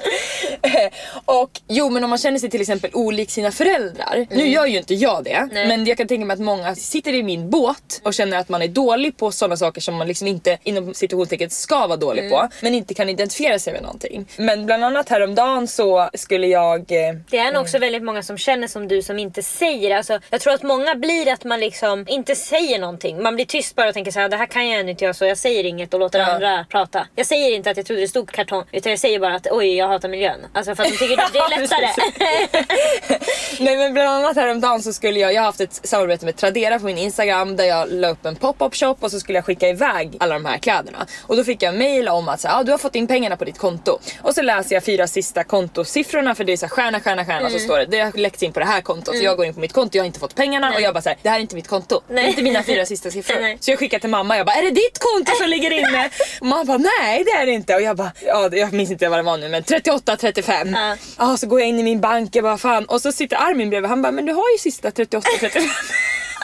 och 1.25 1.50
jo 1.67 1.89
men 1.89 2.03
om 2.03 2.10
man 2.10 2.19
känner 2.19 2.39
sig 2.39 2.50
till 2.50 2.62
exempel 2.62 2.89
olik 2.93 3.31
sina 3.31 3.51
föräldrar. 3.51 4.27
Nu 4.29 4.48
gör 4.48 4.65
ju 4.65 4.77
inte 4.77 4.93
jag 4.96 5.24
det. 5.24 5.31
Mm. 5.31 5.50
Nej. 5.53 5.67
Men 5.67 5.86
jag 5.86 5.98
kan 5.98 6.07
tänka 6.07 6.25
mig 6.25 6.34
att 6.34 6.39
många 6.39 6.75
sitter 6.75 7.13
i 7.13 7.24
min 7.24 7.50
båt 7.50 8.01
och 8.03 8.13
känner 8.13 8.38
att 8.38 8.50
man 8.50 8.62
är 8.62 8.67
dålig 8.67 9.17
på 9.17 9.31
sådana 9.31 9.57
saker 9.57 9.66
som 9.79 9.95
man 9.95 10.07
liksom 10.07 10.27
inte 10.27 10.57
inom 10.63 10.93
situationstecken 10.93 11.50
ska 11.50 11.88
vara 11.88 11.97
dålig 11.97 12.21
Mm. 12.25 12.31
på. 12.31 12.50
Men 12.62 12.75
inte 12.75 12.93
kan 12.93 13.09
identifiera 13.09 13.59
sig 13.59 13.74
med 13.74 13.81
någonting. 13.81 14.27
Men 14.38 14.65
bland 14.65 14.83
annat 14.83 15.09
häromdagen 15.09 15.67
så 15.67 16.09
skulle 16.13 16.47
jag 16.47 16.79
eh, 16.79 17.13
Det 17.29 17.38
är 17.38 17.51
nog 17.51 17.62
också 17.62 17.77
väldigt 17.79 18.03
många 18.03 18.24
som 18.24 18.38
känner 18.38 18.67
som 18.67 18.88
du 18.88 19.01
som 19.01 19.19
inte 19.19 19.43
säger. 19.43 19.97
Alltså, 19.97 20.19
jag 20.29 20.41
tror 20.41 20.53
att 20.53 20.63
många 20.63 20.95
blir 20.95 21.31
att 21.33 21.43
man 21.43 21.59
liksom 21.59 22.05
inte 22.07 22.36
säger 22.36 22.79
någonting. 22.79 23.21
Man 23.24 23.36
blir 23.36 23.45
tyst 23.45 23.75
bara 23.75 23.88
och 23.88 23.93
tänker 23.93 24.12
så 24.12 24.19
här, 24.19 24.29
det 24.29 24.38
här 24.38 24.45
kan 24.45 24.69
jag 24.69 24.79
ännu 24.79 24.91
inte 24.91 25.03
göra 25.03 25.13
så 25.13 25.25
jag 25.25 25.38
säger 25.38 25.63
inget 25.63 25.93
och 25.93 26.00
låter 26.00 26.19
Ja. 26.19 26.25
andra 26.25 26.65
prata. 26.69 27.07
Jag 27.15 27.25
säger 27.25 27.55
inte 27.55 27.69
att 27.71 27.77
jag 27.77 27.86
trodde 27.86 28.01
det 28.01 28.07
stod 28.07 28.31
kartong 28.31 28.63
utan 28.71 28.89
jag 28.89 29.00
säger 29.00 29.19
bara 29.19 29.36
att 29.36 29.47
oj 29.51 29.75
jag 29.77 29.88
hatar 29.88 30.09
miljön. 30.09 30.39
Alltså 30.53 30.75
för 30.75 30.83
att 30.83 30.89
de 30.89 30.97
tycker 30.97 31.15
det 31.17 31.24
Ja, 31.33 31.50
är 31.55 31.59
lättare. 31.59 31.88
Nej 33.59 33.77
men 33.77 33.93
bland 33.93 34.09
annat 34.09 34.36
häromdagen 34.36 34.81
så 34.83 34.93
skulle 34.93 35.19
jag, 35.19 35.33
jag 35.33 35.41
har 35.41 35.45
haft 35.45 35.62
ett 35.62 35.79
samarbete 35.88 36.25
med 36.25 36.36
Tradera 36.38 36.79
på 36.79 36.86
min 36.86 36.97
Instagram 36.97 37.55
där 37.55 37.63
jag 37.63 37.91
la 37.91 38.09
upp 38.09 38.25
en 38.25 38.36
pop-up 38.36 38.75
shop 38.75 38.95
och 39.00 39.12
så 39.12 39.19
skulle 39.19 39.38
jag 39.38 39.45
skicka 39.45 39.56
iväg 39.65 40.17
alla 40.19 40.33
de 40.33 40.45
här 40.45 40.57
kläderna. 40.57 41.07
Och 41.21 41.35
då 41.35 41.43
fick 41.43 41.63
jag 41.63 41.75
mail 41.75 42.09
om 42.09 42.29
att 42.29 42.41
så 42.41 42.47
här, 42.47 42.59
ah, 42.59 42.63
du 42.63 42.71
har 42.71 42.77
fått 42.77 42.95
in 42.95 43.07
pengarna 43.07 43.37
på 43.37 43.45
ditt 43.45 43.57
konto. 43.57 43.99
Och 44.21 44.35
så 44.35 44.41
läser 44.41 44.75
jag 44.75 44.83
fyra 44.83 45.07
sista 45.07 45.43
kontosiffrorna 45.43 46.35
för 46.35 46.43
det 46.43 46.53
är 46.53 46.57
så 46.57 46.65
här, 46.65 46.69
stjärna, 46.69 46.99
stjärna, 46.99 47.25
stjärna 47.25 47.49
så 47.49 47.59
står 47.59 47.77
det 47.77 47.85
det 47.85 47.99
har 47.99 48.11
läckts 48.17 48.43
in 48.43 48.53
på 48.53 48.59
det 48.59 48.65
här 48.65 48.81
kontot. 48.81 49.17
Så 49.17 49.23
jag 49.23 49.37
går 49.37 49.45
in 49.45 49.53
på 49.53 49.59
mitt 49.59 49.73
konto, 49.73 49.97
jag 49.97 50.03
har 50.03 50.07
inte 50.07 50.19
fått 50.19 50.35
pengarna 50.35 50.73
och 50.75 50.81
jag 50.81 50.93
bara 50.93 51.01
så 51.01 51.09
här, 51.09 51.17
det 51.21 51.29
här 51.29 51.37
är 51.37 51.41
inte 51.41 51.55
mitt 51.55 51.67
konto. 51.67 52.01
Det 52.07 52.13
är 52.13 52.15
Nej. 52.15 52.29
inte 52.29 52.41
mina 52.41 52.63
fyra 52.63 52.85
sista 52.85 53.11
siffror. 53.11 53.39
Nej. 53.41 53.57
Så 53.59 53.71
jag 53.71 53.79
skickar 53.79 53.99
till 53.99 54.09
mamma, 54.09 54.37
jag 54.37 54.45
bara 54.45 54.55
är 54.55 54.63
det 54.63 54.71
ditt 54.71 54.99
konto 54.99 55.31
som 55.37 55.49
ligger 55.49 55.71
inne? 55.71 56.09
Och 56.39 56.45
mamma 56.47 56.63
bara 56.63 56.77
nej 56.77 57.23
det 57.23 57.31
är 57.31 57.45
det 57.45 57.51
inte. 57.51 57.75
Och 57.75 57.81
jag 57.81 57.97
bara, 57.97 58.11
ja 58.25 58.49
jag 58.51 58.73
minns 58.73 58.91
inte 58.91 59.09
vad 59.09 59.19
det 59.19 59.23
var 59.23 59.37
nu 59.37 59.49
men 59.49 59.63
38, 59.63 60.17
35. 60.17 60.73
Ja. 60.73 60.95
Ja, 61.17 61.37
så 61.37 61.47
går 61.47 61.59
jag 61.59 61.69
in 61.69 61.79
i 61.79 61.83
min 61.83 62.01
bank, 62.01 62.35
jag 62.35 62.43
bara 62.43 62.57
fan. 62.57 62.85
Och 62.85 63.01
så 63.01 63.11
sitter 63.11 63.37
Armin 63.37 63.69
bredvid, 63.69 63.89
han 63.89 64.01
bara 64.01 64.11
men 64.11 64.25
du 64.25 64.33
har 64.33 64.51
ju 64.51 64.57
sista 64.57 64.91
38, 64.91 65.27
35. 65.39 65.69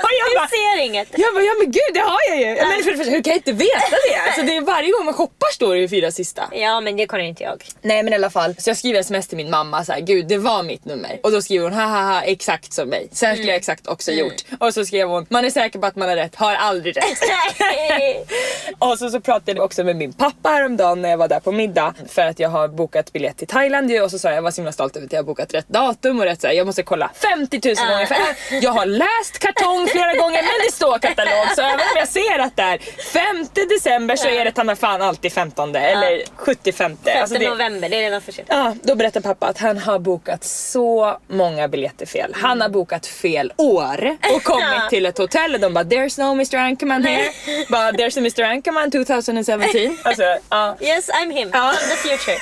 Jag 0.01 0.35
bara, 0.35 0.45
Du 0.51 0.57
ser 0.57 0.83
inget. 0.85 1.07
jag 1.17 1.33
bara, 1.33 1.43
ja 1.43 1.53
men 1.59 1.71
gud 1.71 1.91
det 1.93 1.99
har 1.99 2.19
jag 2.29 2.37
ju! 2.39 2.45
Ja, 2.45 2.65
men 2.67 2.83
för 2.83 2.91
första, 2.97 3.11
hur 3.11 3.23
kan 3.23 3.31
jag 3.31 3.37
inte 3.37 3.51
veta 3.51 3.95
det? 4.09 4.15
Alltså 4.27 4.41
det 4.41 4.55
är 4.55 4.61
varje 4.61 4.91
gång 4.91 5.05
man 5.05 5.13
shoppar 5.13 5.47
står 5.53 5.73
det 5.75 5.79
ju 5.81 5.89
fyra 5.89 6.11
sista. 6.11 6.43
Ja 6.51 6.81
men 6.81 6.97
det 6.97 7.07
kunde 7.07 7.25
inte 7.25 7.43
jag. 7.43 7.63
Nej 7.81 8.03
men 8.03 8.13
i 8.13 8.15
alla 8.15 8.29
fall, 8.29 8.55
så 8.57 8.69
jag 8.69 8.77
skriver 8.77 8.99
sms 8.99 9.27
till 9.27 9.37
min 9.37 9.49
mamma 9.49 9.85
så 9.85 9.91
här, 9.91 9.99
gud 9.99 10.27
det 10.27 10.37
var 10.37 10.63
mitt 10.63 10.85
nummer. 10.85 11.19
Och 11.23 11.31
då 11.31 11.41
skriver 11.41 11.63
hon 11.63 11.73
haha 11.73 12.21
exakt 12.23 12.73
som 12.73 12.89
mig. 12.89 13.07
Sen 13.11 13.35
skulle 13.35 13.47
jag 13.51 13.57
exakt 13.57 13.87
också 13.87 14.11
gjort. 14.11 14.35
Och 14.59 14.73
så 14.73 14.85
skrev 14.85 15.07
hon, 15.07 15.25
man 15.29 15.45
är 15.45 15.49
säker 15.49 15.79
på 15.79 15.85
att 15.85 15.95
man 15.95 16.09
har 16.09 16.15
rätt, 16.15 16.35
har 16.35 16.55
aldrig 16.55 16.97
rätt. 16.97 17.03
Och 18.79 18.97
så, 18.99 19.09
så 19.09 19.19
pratade 19.19 19.51
jag 19.51 19.65
också 19.65 19.83
med 19.83 19.95
min 19.95 20.13
pappa 20.13 20.49
häromdagen 20.49 21.01
när 21.01 21.09
jag 21.09 21.17
var 21.17 21.27
där 21.27 21.39
på 21.39 21.51
middag. 21.51 21.93
För 22.09 22.21
att 22.21 22.39
jag 22.39 22.49
har 22.49 22.67
bokat 22.67 23.13
biljett 23.13 23.37
till 23.37 23.47
Thailand 23.47 23.91
ju. 23.91 24.01
Och 24.01 24.11
så 24.11 24.19
sa 24.19 24.27
jag, 24.27 24.37
jag 24.37 24.41
var 24.41 24.51
så 24.51 24.61
himla 24.61 24.71
stolt 24.71 24.95
över 24.95 25.05
att 25.07 25.13
jag 25.13 25.19
har 25.19 25.23
bokat 25.23 25.53
rätt 25.53 25.67
datum 25.69 26.19
och 26.19 26.25
rätt 26.25 26.41
så 26.41 26.47
här, 26.47 26.53
Jag 26.53 26.65
måste 26.67 26.83
kolla 26.83 27.11
50 27.37 27.61
000 27.65 27.75
gånger. 27.75 28.05
För 28.05 28.15
jag 28.61 28.71
har 28.71 28.85
läst 28.85 29.39
kartong 29.39 29.82
flera 29.87 30.13
gånger 30.13 30.41
men 30.43 30.65
det 30.67 30.71
står 30.73 30.99
katalog. 30.99 31.45
Så 31.55 31.61
även 31.61 31.79
om 31.79 31.95
jag 31.95 32.07
ser 32.07 32.39
att 32.39 32.55
det 32.55 32.61
är 32.63 32.77
5 33.13 33.47
december 33.69 34.15
så 34.15 34.27
är 34.27 34.45
det 34.45 34.51
ta 34.51 34.75
fan 34.75 35.01
alltid 35.01 35.33
15 35.33 35.75
eller 35.75 36.23
75. 36.35 36.97
5 37.05 37.21
Alltså 37.21 37.37
det- 37.39 37.49
november, 37.49 37.89
det 37.89 37.95
är 37.97 38.01
redan 38.01 38.21
för 38.21 38.31
sent. 38.31 38.47
Ja, 38.51 38.75
då 38.83 38.95
berättar 38.95 39.21
pappa 39.21 39.47
att 39.47 39.57
han 39.57 39.77
har 39.77 39.99
bokat 39.99 40.43
så 40.43 41.17
många 41.27 41.67
biljetter 41.67 42.05
fel. 42.05 42.35
Han 42.41 42.61
har 42.61 42.69
bokat 42.69 43.05
fel 43.07 43.53
år 43.57 44.17
och 44.35 44.43
kommit 44.43 44.89
till 44.89 45.05
ett 45.05 45.17
hotell 45.17 45.53
och 45.53 45.59
de 45.59 45.73
bara 45.73 45.83
“There's 45.83 46.19
no 46.19 46.31
Mr 46.31 46.55
Anchorman 46.57 47.03
here”. 47.03 47.23
bara 47.69 47.91
“There's 47.91 48.17
a 48.17 48.19
Mr 48.19 48.41
Anchorman 48.43 48.91
2017”. 48.91 49.97
Alltså, 50.03 50.23
ja. 50.49 50.75
Yes 50.79 51.09
I'm 51.09 51.31
him, 51.31 51.49
Ja. 51.53 51.73
the 51.89 51.95
future. 51.95 52.37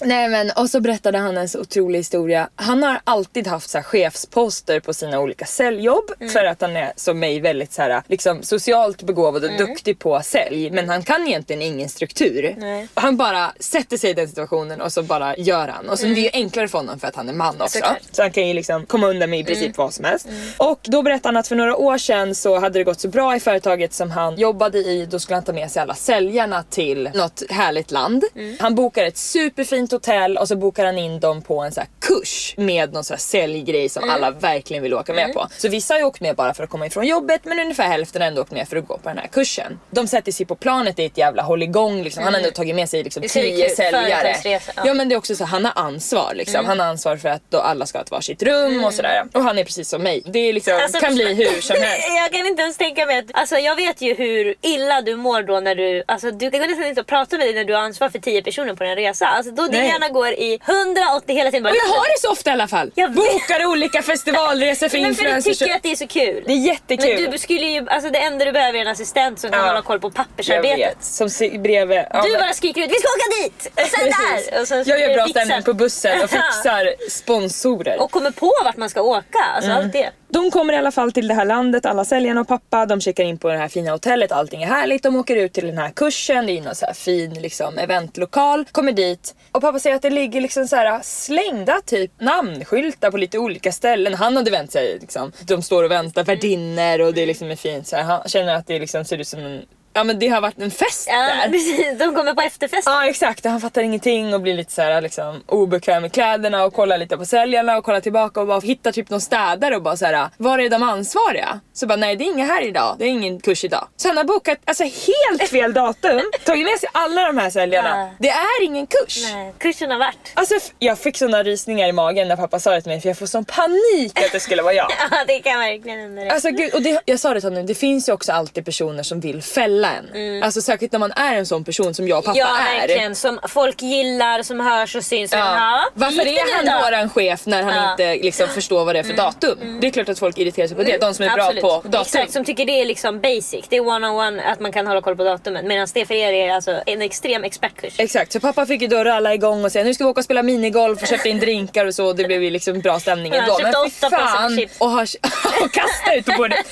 Nej 0.00 0.28
men 0.28 0.50
och 0.50 0.70
så 0.70 0.80
berättade 0.80 1.18
han 1.18 1.36
en 1.36 1.48
så 1.48 1.60
otrolig 1.60 1.98
historia. 1.98 2.48
Han 2.56 2.82
har 2.82 3.00
alltid 3.04 3.46
haft 3.46 3.70
så 3.70 3.78
här 3.78 3.82
chefsposter 3.82 4.80
på 4.80 4.94
sina 4.94 5.18
olika 5.20 5.44
säljjobb 5.46 6.10
för 6.32 6.44
att 6.44 6.60
han 6.60 6.76
är 6.76 6.92
som 6.96 7.18
mig 7.18 7.40
väldigt 7.40 7.72
så 7.72 7.82
här, 7.82 8.02
liksom 8.06 8.42
socialt 8.42 9.02
begåvad 9.02 9.44
och 9.44 9.50
duktig 9.58 9.98
på 9.98 10.20
sälj. 10.24 10.70
Men 10.70 10.88
han 10.88 11.02
kan 11.02 11.26
egentligen 11.26 11.62
ingen 11.62 11.88
struktur. 11.88 12.54
Nej. 12.58 12.88
Han 12.94 13.16
bara 13.16 13.52
sätter 13.60 13.96
sig 13.96 14.10
i 14.10 14.14
den 14.14 14.28
situationen 14.28 14.80
och 14.80 14.92
så 14.92 15.02
bara 15.02 15.36
gör 15.36 15.68
han. 15.68 15.88
Och 15.88 15.98
så 15.98 16.06
det 16.06 16.12
är 16.12 16.22
ju 16.22 16.30
enklare 16.32 16.68
för 16.68 16.78
honom 16.78 16.98
för 17.00 17.08
att 17.08 17.16
han 17.16 17.28
är 17.28 17.32
man 17.32 17.60
också. 17.60 17.78
Såklart. 17.78 17.98
Så 18.12 18.22
han 18.22 18.30
kan 18.30 18.48
ju 18.48 18.54
liksom 18.54 18.86
komma 18.86 19.06
undan 19.06 19.30
med 19.30 19.40
i 19.40 19.44
princip 19.44 19.76
vad 19.76 19.94
som 19.94 20.04
helst. 20.04 20.28
Och 20.56 20.80
då 20.82 21.02
berättade 21.02 21.28
han 21.28 21.36
att 21.36 21.48
för 21.48 21.56
några 21.56 21.76
år 21.76 21.98
sedan 21.98 22.34
så 22.34 22.58
hade 22.58 22.78
det 22.78 22.84
gått 22.84 23.00
så 23.00 23.08
bra 23.08 23.36
i 23.36 23.40
företaget 23.40 23.92
som 23.92 24.10
han 24.10 24.36
jobbade 24.36 24.78
i. 24.78 25.06
Då 25.06 25.18
skulle 25.18 25.36
han 25.36 25.44
ta 25.44 25.52
med 25.52 25.70
sig 25.70 25.82
alla 25.82 25.94
säljarna 25.94 26.62
till 26.62 27.10
något 27.14 27.42
härligt 27.50 27.90
land. 27.90 28.24
Han 28.60 28.74
bokar 28.74 29.04
ett 29.04 29.16
superfint 29.16 29.92
hotell 29.92 30.38
och 30.38 30.48
så 30.48 30.56
bokar 30.56 30.86
han 30.86 30.98
in 30.98 31.20
dem 31.20 31.42
på 31.42 31.60
en 31.60 31.72
så 31.72 31.80
kurs 32.00 32.54
med 32.56 32.92
någon 32.92 33.04
så 33.04 33.12
här 33.14 33.18
säljgrej 33.18 33.88
som 33.88 34.10
alla 34.10 34.30
verkligen 34.30 34.82
vill 34.82 34.94
åka 34.94 35.12
med 35.12 35.34
på. 35.34 35.46
Så 35.58 35.68
vissa 35.68 35.94
har 35.94 36.00
ju 36.04 36.08
åkt 36.08 36.20
med 36.20 36.36
bara 36.36 36.54
för 36.54 36.64
att 36.64 36.70
komma 36.70 36.86
ifrån 36.86 37.06
jobbet 37.06 37.40
men 37.44 37.58
ungefär 37.60 37.88
hälften 37.88 38.22
har 38.22 38.28
ändå 38.28 38.42
åkt 38.42 38.50
med 38.50 38.68
för 38.68 38.76
att 38.76 38.86
gå 38.88 38.98
på 38.98 39.08
den 39.08 39.18
här 39.18 39.26
kursen. 39.26 39.80
De 39.90 40.06
sätter 40.08 40.32
sig 40.32 40.46
på 40.46 40.54
planet, 40.56 40.98
är 40.98 41.06
ett 41.06 41.18
jävla 41.18 41.42
hålligång 41.42 42.02
liksom. 42.02 42.24
Han 42.24 42.34
har 42.34 42.40
ändå 42.40 42.50
tagit 42.50 42.74
med 42.76 42.88
sig 42.88 43.04
liksom 43.04 43.22
tio 43.22 43.70
säljare. 43.70 44.36
Ja. 44.44 44.58
Ja 44.84 44.94
men 44.94 45.08
det 45.08 45.14
är 45.14 45.16
också 45.16 45.36
så 45.36 45.44
han 45.44 45.64
har 45.64 45.72
ansvar 45.76 46.32
liksom. 46.34 46.64
Han 46.66 46.80
har 46.80 46.86
ansvar 46.86 47.16
för 47.16 47.28
att 47.28 47.42
då 47.50 47.58
alla 47.58 47.86
ska 47.86 47.98
ha 47.98 48.04
ett 48.04 48.10
varsitt 48.10 48.42
rum 48.42 48.84
och 48.84 48.94
sådär. 48.94 49.24
Och 49.34 49.42
han 49.42 49.58
är 49.58 49.64
precis 49.64 49.88
som 49.88 50.02
mig. 50.02 50.22
Det 50.26 50.38
är 50.38 50.52
liksom, 50.52 50.74
Alltså, 50.82 51.00
kan 51.00 51.14
bli 51.14 51.34
hur 51.34 51.60
som 51.60 51.76
helst. 51.82 52.08
Jag 52.22 52.32
kan 52.32 52.46
inte 52.46 52.62
ens 52.62 52.76
tänka 52.76 53.06
mig 53.06 53.18
att, 53.18 53.24
alltså 53.32 53.56
jag 53.56 53.76
vet 53.76 54.00
ju 54.00 54.14
hur 54.14 54.54
illa 54.62 55.02
du 55.02 55.16
mår 55.16 55.42
då 55.42 55.60
när 55.60 55.74
du, 55.74 56.02
alltså 56.08 56.30
du, 56.30 56.50
det 56.50 56.58
går 56.58 56.66
nästan 56.66 56.86
inte 56.86 57.00
att 57.00 57.06
prata 57.06 57.36
med 57.38 57.46
dig 57.46 57.54
när 57.54 57.64
du 57.64 57.74
har 57.74 57.80
ansvar 57.80 58.08
för 58.08 58.18
10 58.18 58.42
personer 58.42 58.74
på 58.74 58.84
en 58.84 58.96
resa. 58.96 59.26
Alltså 59.26 59.52
då 59.52 59.66
din 59.66 59.84
hjärna 59.84 60.08
går 60.08 60.28
i 60.28 60.60
180 60.66 61.34
hela 61.36 61.50
tiden. 61.50 61.62
Bara, 61.62 61.70
Och 61.70 61.76
jag 61.76 61.94
har 61.94 62.14
det 62.14 62.20
så 62.20 62.32
ofta 62.32 62.50
i 62.50 62.52
alla 62.52 62.68
fall. 62.68 62.90
Jag. 62.94 63.12
Bokar 63.12 63.66
olika 63.66 64.02
festivalresor 64.12 64.88
för 64.88 64.98
men 64.98 65.14
för 65.14 65.22
du 65.24 65.28
influencers. 65.30 65.58
Är 65.94 65.96
så 65.96 66.06
kul. 66.06 66.42
Det 66.46 66.52
är 66.52 66.56
jättekul. 66.56 67.22
Men 67.22 67.30
du 67.30 67.38
skulle 67.38 67.66
ju, 67.66 67.86
alltså 67.88 68.10
det 68.10 68.18
enda 68.18 68.44
du 68.44 68.52
behöver 68.52 68.78
är 68.78 68.82
en 68.82 68.88
assistent 68.88 69.38
som 69.40 69.50
kan 69.50 69.60
Ja. 69.60 69.66
hålla 69.66 69.82
koll 69.82 70.00
på 70.00 70.06
jag 70.08 70.14
pappersarbetet. 70.14 70.78
vet. 70.78 71.04
Som 71.04 71.28
bredvid. 71.62 71.98
Ja, 72.10 72.22
Du 72.22 72.30
men- 72.32 72.40
bara 72.40 72.52
skriker 72.52 72.80
ut 72.82 72.90
vi 72.90 72.94
ska 72.94 73.08
åka 73.08 73.42
dit! 73.42 73.72
Och 73.74 73.88
sen 73.88 74.04
där! 74.04 74.60
Och 74.60 74.68
sen 74.68 74.84
jag 74.86 75.00
gör 75.00 75.14
bra 75.14 75.26
stämning 75.28 75.62
på 75.62 75.72
bussen 75.72 76.22
och 76.22 76.30
fixar 76.38 77.10
sponsorer. 77.10 78.00
Och 78.00 78.10
kommer 78.10 78.30
på 78.30 78.52
vart 78.64 78.76
man 78.76 78.90
ska 78.90 79.02
åka. 79.02 79.38
Alltså 79.56 79.70
Mm. 79.70 79.84
allt 79.84 79.92
det. 79.92 80.10
De 80.34 80.50
kommer 80.50 80.72
i 80.72 80.76
alla 80.76 80.90
fall 80.90 81.12
till 81.12 81.28
det 81.28 81.34
här 81.34 81.44
landet, 81.44 81.86
alla 81.86 82.04
säljarna 82.04 82.40
och 82.40 82.48
pappa. 82.48 82.86
De 82.86 83.00
checkar 83.00 83.24
in 83.24 83.38
på 83.38 83.48
det 83.48 83.58
här 83.58 83.68
fina 83.68 83.90
hotellet, 83.90 84.32
allting 84.32 84.62
är 84.62 84.66
härligt. 84.66 85.02
De 85.02 85.16
åker 85.16 85.36
ut 85.36 85.52
till 85.52 85.66
den 85.66 85.78
här 85.78 85.90
kursen, 85.90 86.46
det 86.46 86.58
är 86.58 86.62
någon 86.62 86.74
så 86.74 86.86
här 86.86 86.94
fin 86.94 87.34
liksom, 87.34 87.78
eventlokal. 87.78 88.64
Kommer 88.72 88.92
dit 88.92 89.34
och 89.52 89.60
pappa 89.60 89.78
säger 89.78 89.96
att 89.96 90.02
det 90.02 90.10
ligger 90.10 90.40
liksom 90.40 90.68
så 90.68 90.76
här 90.76 91.00
slängda 91.02 91.80
typ 91.86 92.20
namnskyltar 92.20 93.10
på 93.10 93.16
lite 93.16 93.38
olika 93.38 93.72
ställen. 93.72 94.14
Han 94.14 94.36
hade 94.36 94.50
vänt 94.50 94.72
sig 94.72 94.98
liksom. 95.00 95.32
De 95.46 95.62
står 95.62 95.84
och 95.84 95.90
väntar 95.90 96.24
värdinnor 96.24 97.00
och 97.00 97.14
det 97.14 97.22
är 97.22 97.26
liksom 97.26 97.50
är 97.50 97.56
fint 97.56 97.86
så 97.86 97.96
här. 97.96 98.02
Han 98.02 98.22
känner 98.26 98.54
att 98.54 98.66
det 98.66 98.78
liksom 98.78 99.04
ser 99.04 99.18
ut 99.18 99.28
som 99.28 99.40
en 99.40 99.62
ja 99.94 100.04
men 100.04 100.18
det 100.18 100.28
har 100.28 100.40
varit 100.40 100.58
en 100.60 100.70
fest 100.70 101.06
Ja, 101.10 101.14
där. 101.16 101.48
precis. 101.50 101.98
De 101.98 102.14
kommer 102.14 102.34
på 102.34 102.40
efterfest. 102.42 102.82
Ja 102.86 103.06
exakt, 103.08 103.44
han 103.44 103.60
fattar 103.60 103.82
ingenting 103.82 104.34
och 104.34 104.40
blir 104.40 104.54
lite 104.54 104.72
så 104.72 104.82
här, 104.82 105.00
liksom, 105.02 105.42
obekväm 105.46 106.04
i 106.04 106.10
kläderna 106.10 106.64
och 106.64 106.74
kollar 106.74 106.98
lite 106.98 107.16
på 107.16 107.24
säljarna 107.24 107.76
och 107.76 107.84
kollar 107.84 108.00
tillbaka 108.00 108.40
och 108.40 108.46
bara 108.46 108.60
hittar 108.60 108.92
typ 108.92 109.10
någon 109.10 109.20
städare 109.20 109.76
och 109.76 109.82
bara 109.82 109.96
så 109.96 110.04
här: 110.06 110.28
var 110.36 110.58
är 110.58 110.70
de 110.70 110.82
ansvariga? 110.82 111.60
Så 111.72 111.86
bara 111.86 111.96
nej 111.96 112.16
det 112.16 112.24
är 112.24 112.32
inga 112.32 112.44
här 112.46 112.62
idag, 112.66 112.96
det 112.98 113.04
är 113.04 113.08
ingen 113.08 113.40
kurs 113.40 113.64
idag. 113.64 113.88
Så 113.96 114.08
han 114.08 114.16
har 114.16 114.24
bokat 114.24 114.58
alltså 114.64 114.84
helt 114.84 115.50
fel 115.50 115.72
datum, 115.74 116.20
tagit 116.44 116.64
med 116.66 116.78
sig 116.78 116.88
alla 116.92 117.26
de 117.26 117.38
här 117.38 117.50
säljarna. 117.50 117.88
Ja. 117.98 118.10
Det 118.18 118.28
är 118.28 118.64
ingen 118.64 118.86
kurs. 118.86 119.18
Nej, 119.32 119.54
kursen 119.58 119.90
har 119.90 119.98
varit. 119.98 120.32
Alltså 120.34 120.54
jag 120.78 120.98
fick 120.98 121.16
såna 121.16 121.42
rysningar 121.42 121.88
i 121.88 121.92
magen 121.92 122.28
när 122.28 122.36
pappa 122.36 122.58
sa 122.58 122.70
det 122.70 122.80
till 122.80 122.90
mig 122.92 123.00
för 123.00 123.08
jag 123.08 123.18
får 123.18 123.26
sån 123.26 123.44
panik 123.44 124.18
att 124.24 124.32
det 124.32 124.40
skulle 124.40 124.62
vara 124.62 124.72
jag. 124.74 124.90
Ja, 125.10 125.24
det 125.26 125.38
kan 125.40 125.58
verkligen 125.60 126.00
hända. 126.00 126.34
Alltså 126.34 126.50
gud, 126.50 126.74
och 126.74 126.82
det, 126.82 127.00
jag 127.04 127.20
sa 127.20 127.34
det 127.34 127.40
till 127.40 127.50
honom, 127.50 127.66
det 127.66 127.74
finns 127.74 128.08
ju 128.08 128.12
också 128.12 128.32
alltid 128.32 128.64
personer 128.64 129.02
som 129.02 129.20
vill 129.20 129.42
fälla 129.42 129.83
en. 129.84 130.42
Alltså 130.42 130.62
särskilt 130.62 130.92
när 130.92 130.98
man 130.98 131.12
är 131.12 131.34
en 131.34 131.46
sån 131.46 131.64
person 131.64 131.94
som 131.94 132.08
jag 132.08 132.18
och 132.18 132.24
pappa 132.24 132.38
Mm. 132.38 132.48
ja, 132.58 132.68
är. 132.74 132.80
verkligen. 132.80 133.14
Som 133.14 133.38
folk 133.48 133.82
gillar, 133.82 134.42
som 134.42 134.60
hörs 134.60 134.96
och 134.96 135.04
syns. 135.04 135.32
Ja. 135.32 135.38
Ja. 135.38 135.84
Varför 135.94 136.26
är 136.26 136.56
han 136.56 136.64
då? 136.80 136.86
våran 136.86 137.10
chef 137.10 137.46
när 137.46 137.62
han 137.62 137.74
Ja. 137.74 137.90
inte 137.90 138.14
liksom 138.24 138.48
förstår 138.48 138.84
vad 138.84 138.94
det 138.94 138.98
är 138.98 139.02
för 139.02 139.12
datum? 139.14 139.78
Det 139.80 139.86
är 139.86 139.90
klart 139.90 140.08
att 140.08 140.18
folk 140.18 140.38
irriterar 140.38 140.66
sig 140.68 140.76
på 140.76 140.82
det, 140.82 140.98
de 140.98 141.14
som 141.14 141.24
är 141.24 141.38
Absolut. 141.38 141.62
bra 141.62 141.80
på 141.80 141.88
datum. 141.88 142.00
Exakt, 142.00 142.32
som 142.32 142.44
tycker 142.44 142.64
det 142.66 142.80
är 142.80 142.84
liksom 142.84 143.20
basic. 143.20 143.64
Det 143.68 143.76
är 143.76 143.80
one-on-one 143.80 144.42
att 144.52 144.60
man 144.60 144.72
kan 144.72 144.86
hålla 144.86 145.00
koll 145.00 145.16
på 145.16 145.24
datumen. 145.24 145.68
Medan 145.68 145.88
det 145.94 146.06
för 146.06 146.14
er 146.14 146.32
är 146.32 146.54
alltså 146.54 146.82
en 146.86 147.02
extrem 147.02 147.44
expertkurs. 147.44 147.94
Exakt, 147.98 148.32
så 148.32 148.40
pappa 148.40 148.66
fick 148.66 148.82
ju 148.82 148.88
då 148.88 149.04
ralla 149.04 149.34
igång 149.34 149.64
och 149.64 149.72
säga 149.72 149.84
nu 149.84 149.94
ska 149.94 150.04
vi 150.04 150.10
åka 150.10 150.20
och 150.20 150.24
spela 150.24 150.42
minigolf 150.42 151.02
och 151.02 151.08
köpte 151.08 151.28
in 151.28 151.38
drinkar 151.40 151.86
och 151.86 151.94
så. 151.94 152.12
Det 152.12 152.24
blev 152.24 152.42
ju 152.42 152.50
liksom 152.50 152.80
bra 152.80 153.00
stämning 153.00 153.32
Ja, 153.34 153.40
ändå. 153.42 153.58
Men 153.62 153.90
fy 153.90 154.10
fan! 154.10 154.66
Och, 154.78 154.90
har, 154.90 155.02
och 155.64 155.72
kasta 155.72 156.14
ut 156.14 156.26
på 156.26 156.32
bordet. 156.36 156.66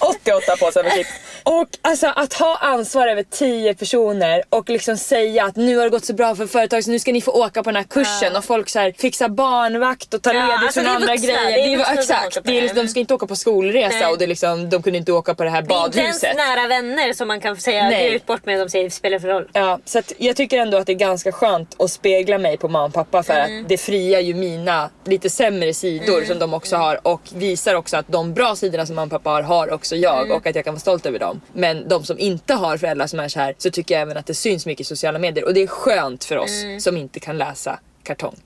88 0.00 0.56
påsar 0.60 0.82
med 0.82 0.92
chips. 0.92 1.10
Och 1.48 1.68
alltså 1.82 2.06
att 2.16 2.32
ha 2.32 2.56
ansvar 2.56 3.06
över 3.08 3.22
10 3.22 3.74
personer 3.74 4.42
och 4.48 4.70
liksom 4.70 4.96
säga 4.96 5.44
att 5.44 5.56
nu 5.56 5.76
har 5.76 5.84
det 5.84 5.90
gått 5.90 6.04
så 6.04 6.12
bra 6.14 6.34
för 6.34 6.46
företaget 6.46 6.84
så 6.84 6.90
nu 6.90 6.98
ska 6.98 7.12
ni 7.12 7.20
få 7.20 7.30
åka 7.30 7.62
på 7.62 7.70
den 7.70 7.76
här 7.76 7.82
kursen 7.84 8.36
och 8.36 8.44
folk 8.44 8.68
så 8.68 8.78
här, 8.78 8.92
fixar 8.98 9.28
barnvakt 9.28 10.14
och 10.14 10.22
tar 10.22 10.34
Ja, 10.34 10.40
ledigt 10.46 10.62
alltså 10.62 10.80
från 10.80 10.84
det 10.84 10.90
är 10.90 10.94
andra 10.94 11.12
vuxna, 11.12 11.26
grejer. 11.32 11.50
det 11.68 11.72
är 11.74 11.78
var- 11.78 11.84
vuxna 11.84 12.02
som 12.02 12.16
exakt, 12.26 12.44
det 12.44 12.50
är, 12.50 12.54
det. 12.54 12.60
liksom- 12.60 12.76
de 12.82 12.88
ska 12.88 13.00
inte 13.00 13.14
åka 13.14 13.26
på 13.26 13.36
skolresa 13.36 13.96
Nej. 14.00 14.06
och 14.12 14.18
det 14.18 14.24
är 14.24 14.28
liksom, 14.28 14.70
de 14.70 14.82
kunde 14.82 14.98
inte 14.98 15.12
åka 15.12 15.34
på 15.34 15.44
det 15.44 15.50
här 15.50 15.62
Det 15.62 15.74
är 15.74 15.86
inte 15.86 15.98
ens 16.00 16.20
badhuset. 16.20 16.36
nära 16.36 16.68
vänner 16.68 17.12
som 17.12 17.28
man 17.28 17.40
kan 17.40 17.56
säga 17.56 17.82
Nej. 17.90 18.14
ut 18.14 18.26
bort 18.26 18.46
med 18.46 18.58
de 18.60 18.68
säger 18.68 18.90
spelar 18.90 19.18
för 19.18 19.28
roll. 19.28 19.48
Ja, 19.52 19.78
så 19.84 19.98
att 19.98 20.12
jag 20.18 20.36
tycker 20.36 20.58
ändå 20.58 20.76
att 20.78 20.86
det 20.86 20.92
är 20.92 20.94
ganska 20.94 21.32
skönt 21.32 21.80
att 21.82 21.90
spegla 21.90 22.38
mig 22.38 22.56
på 22.56 22.68
mamma 22.68 22.84
och 22.84 22.94
pappa 22.94 23.22
för 23.22 23.34
Mm. 23.34 23.62
att 23.62 23.68
det 23.68 23.78
friar 23.78 24.20
ju 24.20 24.34
mina 24.34 24.90
lite 25.04 25.30
sämre 25.30 25.74
sidor 25.74 26.24
som 26.24 26.38
de 26.38 26.54
också 26.54 26.76
har 26.76 27.06
och 27.06 27.20
visar 27.34 27.74
också 27.74 27.96
att 27.96 28.08
de 28.08 28.34
bra 28.34 28.56
sidorna 28.56 28.86
som 28.86 28.96
mamma 28.96 29.04
och 29.04 29.10
pappa 29.22 29.30
har, 29.30 29.42
har 29.42 29.72
också 29.72 29.96
jag 29.96 30.18
Mm. 30.22 30.32
och 30.36 30.46
att 30.46 30.54
jag 30.54 30.64
kan 30.64 30.74
vara 30.74 30.80
stolt 30.80 31.06
över 31.06 31.18
dem. 31.18 31.37
Men 31.52 31.88
de 31.88 32.04
som 32.04 32.18
inte 32.18 32.54
har 32.54 32.76
föräldrar 32.76 33.06
som 33.06 33.20
är 33.20 33.28
så 33.28 33.40
här 33.40 33.54
så 33.58 33.70
tycker 33.70 33.94
jag 33.94 34.02
även 34.02 34.16
att 34.16 34.26
det 34.26 34.34
syns 34.34 34.66
mycket 34.66 34.80
i 34.80 34.84
sociala 34.84 35.18
medier 35.18 35.44
och 35.44 35.54
det 35.54 35.62
är 35.62 35.66
skönt 35.66 36.24
för 36.24 36.36
oss 36.38 36.62
Mm. 36.62 36.80
som 36.80 36.96
inte 36.96 37.20
kan 37.20 37.38
läsa 37.38 37.78
kartong. 38.02 38.36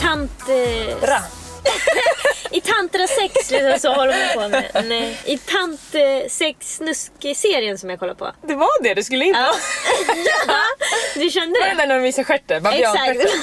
Tant... 0.00 0.30
Eh, 0.48 1.00
Bra. 1.00 1.18
I 2.50 2.60
tantra 2.60 3.06
sex 3.06 3.50
liksom, 3.50 3.78
så 3.80 3.92
håller 3.92 4.36
man 4.36 4.42
på 4.44 4.48
med. 4.48 4.84
Nej. 4.88 5.18
I 5.24 5.38
tant 5.38 5.80
eh, 5.94 6.28
sex 6.28 6.76
snusk-serien 6.76 7.78
som 7.78 7.90
jag 7.90 7.98
kollar 7.98 8.14
på. 8.14 8.32
Det 8.42 8.54
var 8.54 8.82
det, 8.82 8.94
det 8.94 9.04
skulle 9.04 9.24
inte 9.24 9.40
Ja. 9.40 9.54
vara. 10.46 10.58
Du 11.14 11.30
kände 11.30 11.60
Det 11.60 11.68
det? 11.68 11.74
var 11.74 11.86
när 11.86 11.94
de 11.94 12.02
visar 12.02 12.24
stjärten, 12.24 12.56
Exakt. 12.66 12.74
babianstjärten. 12.76 13.40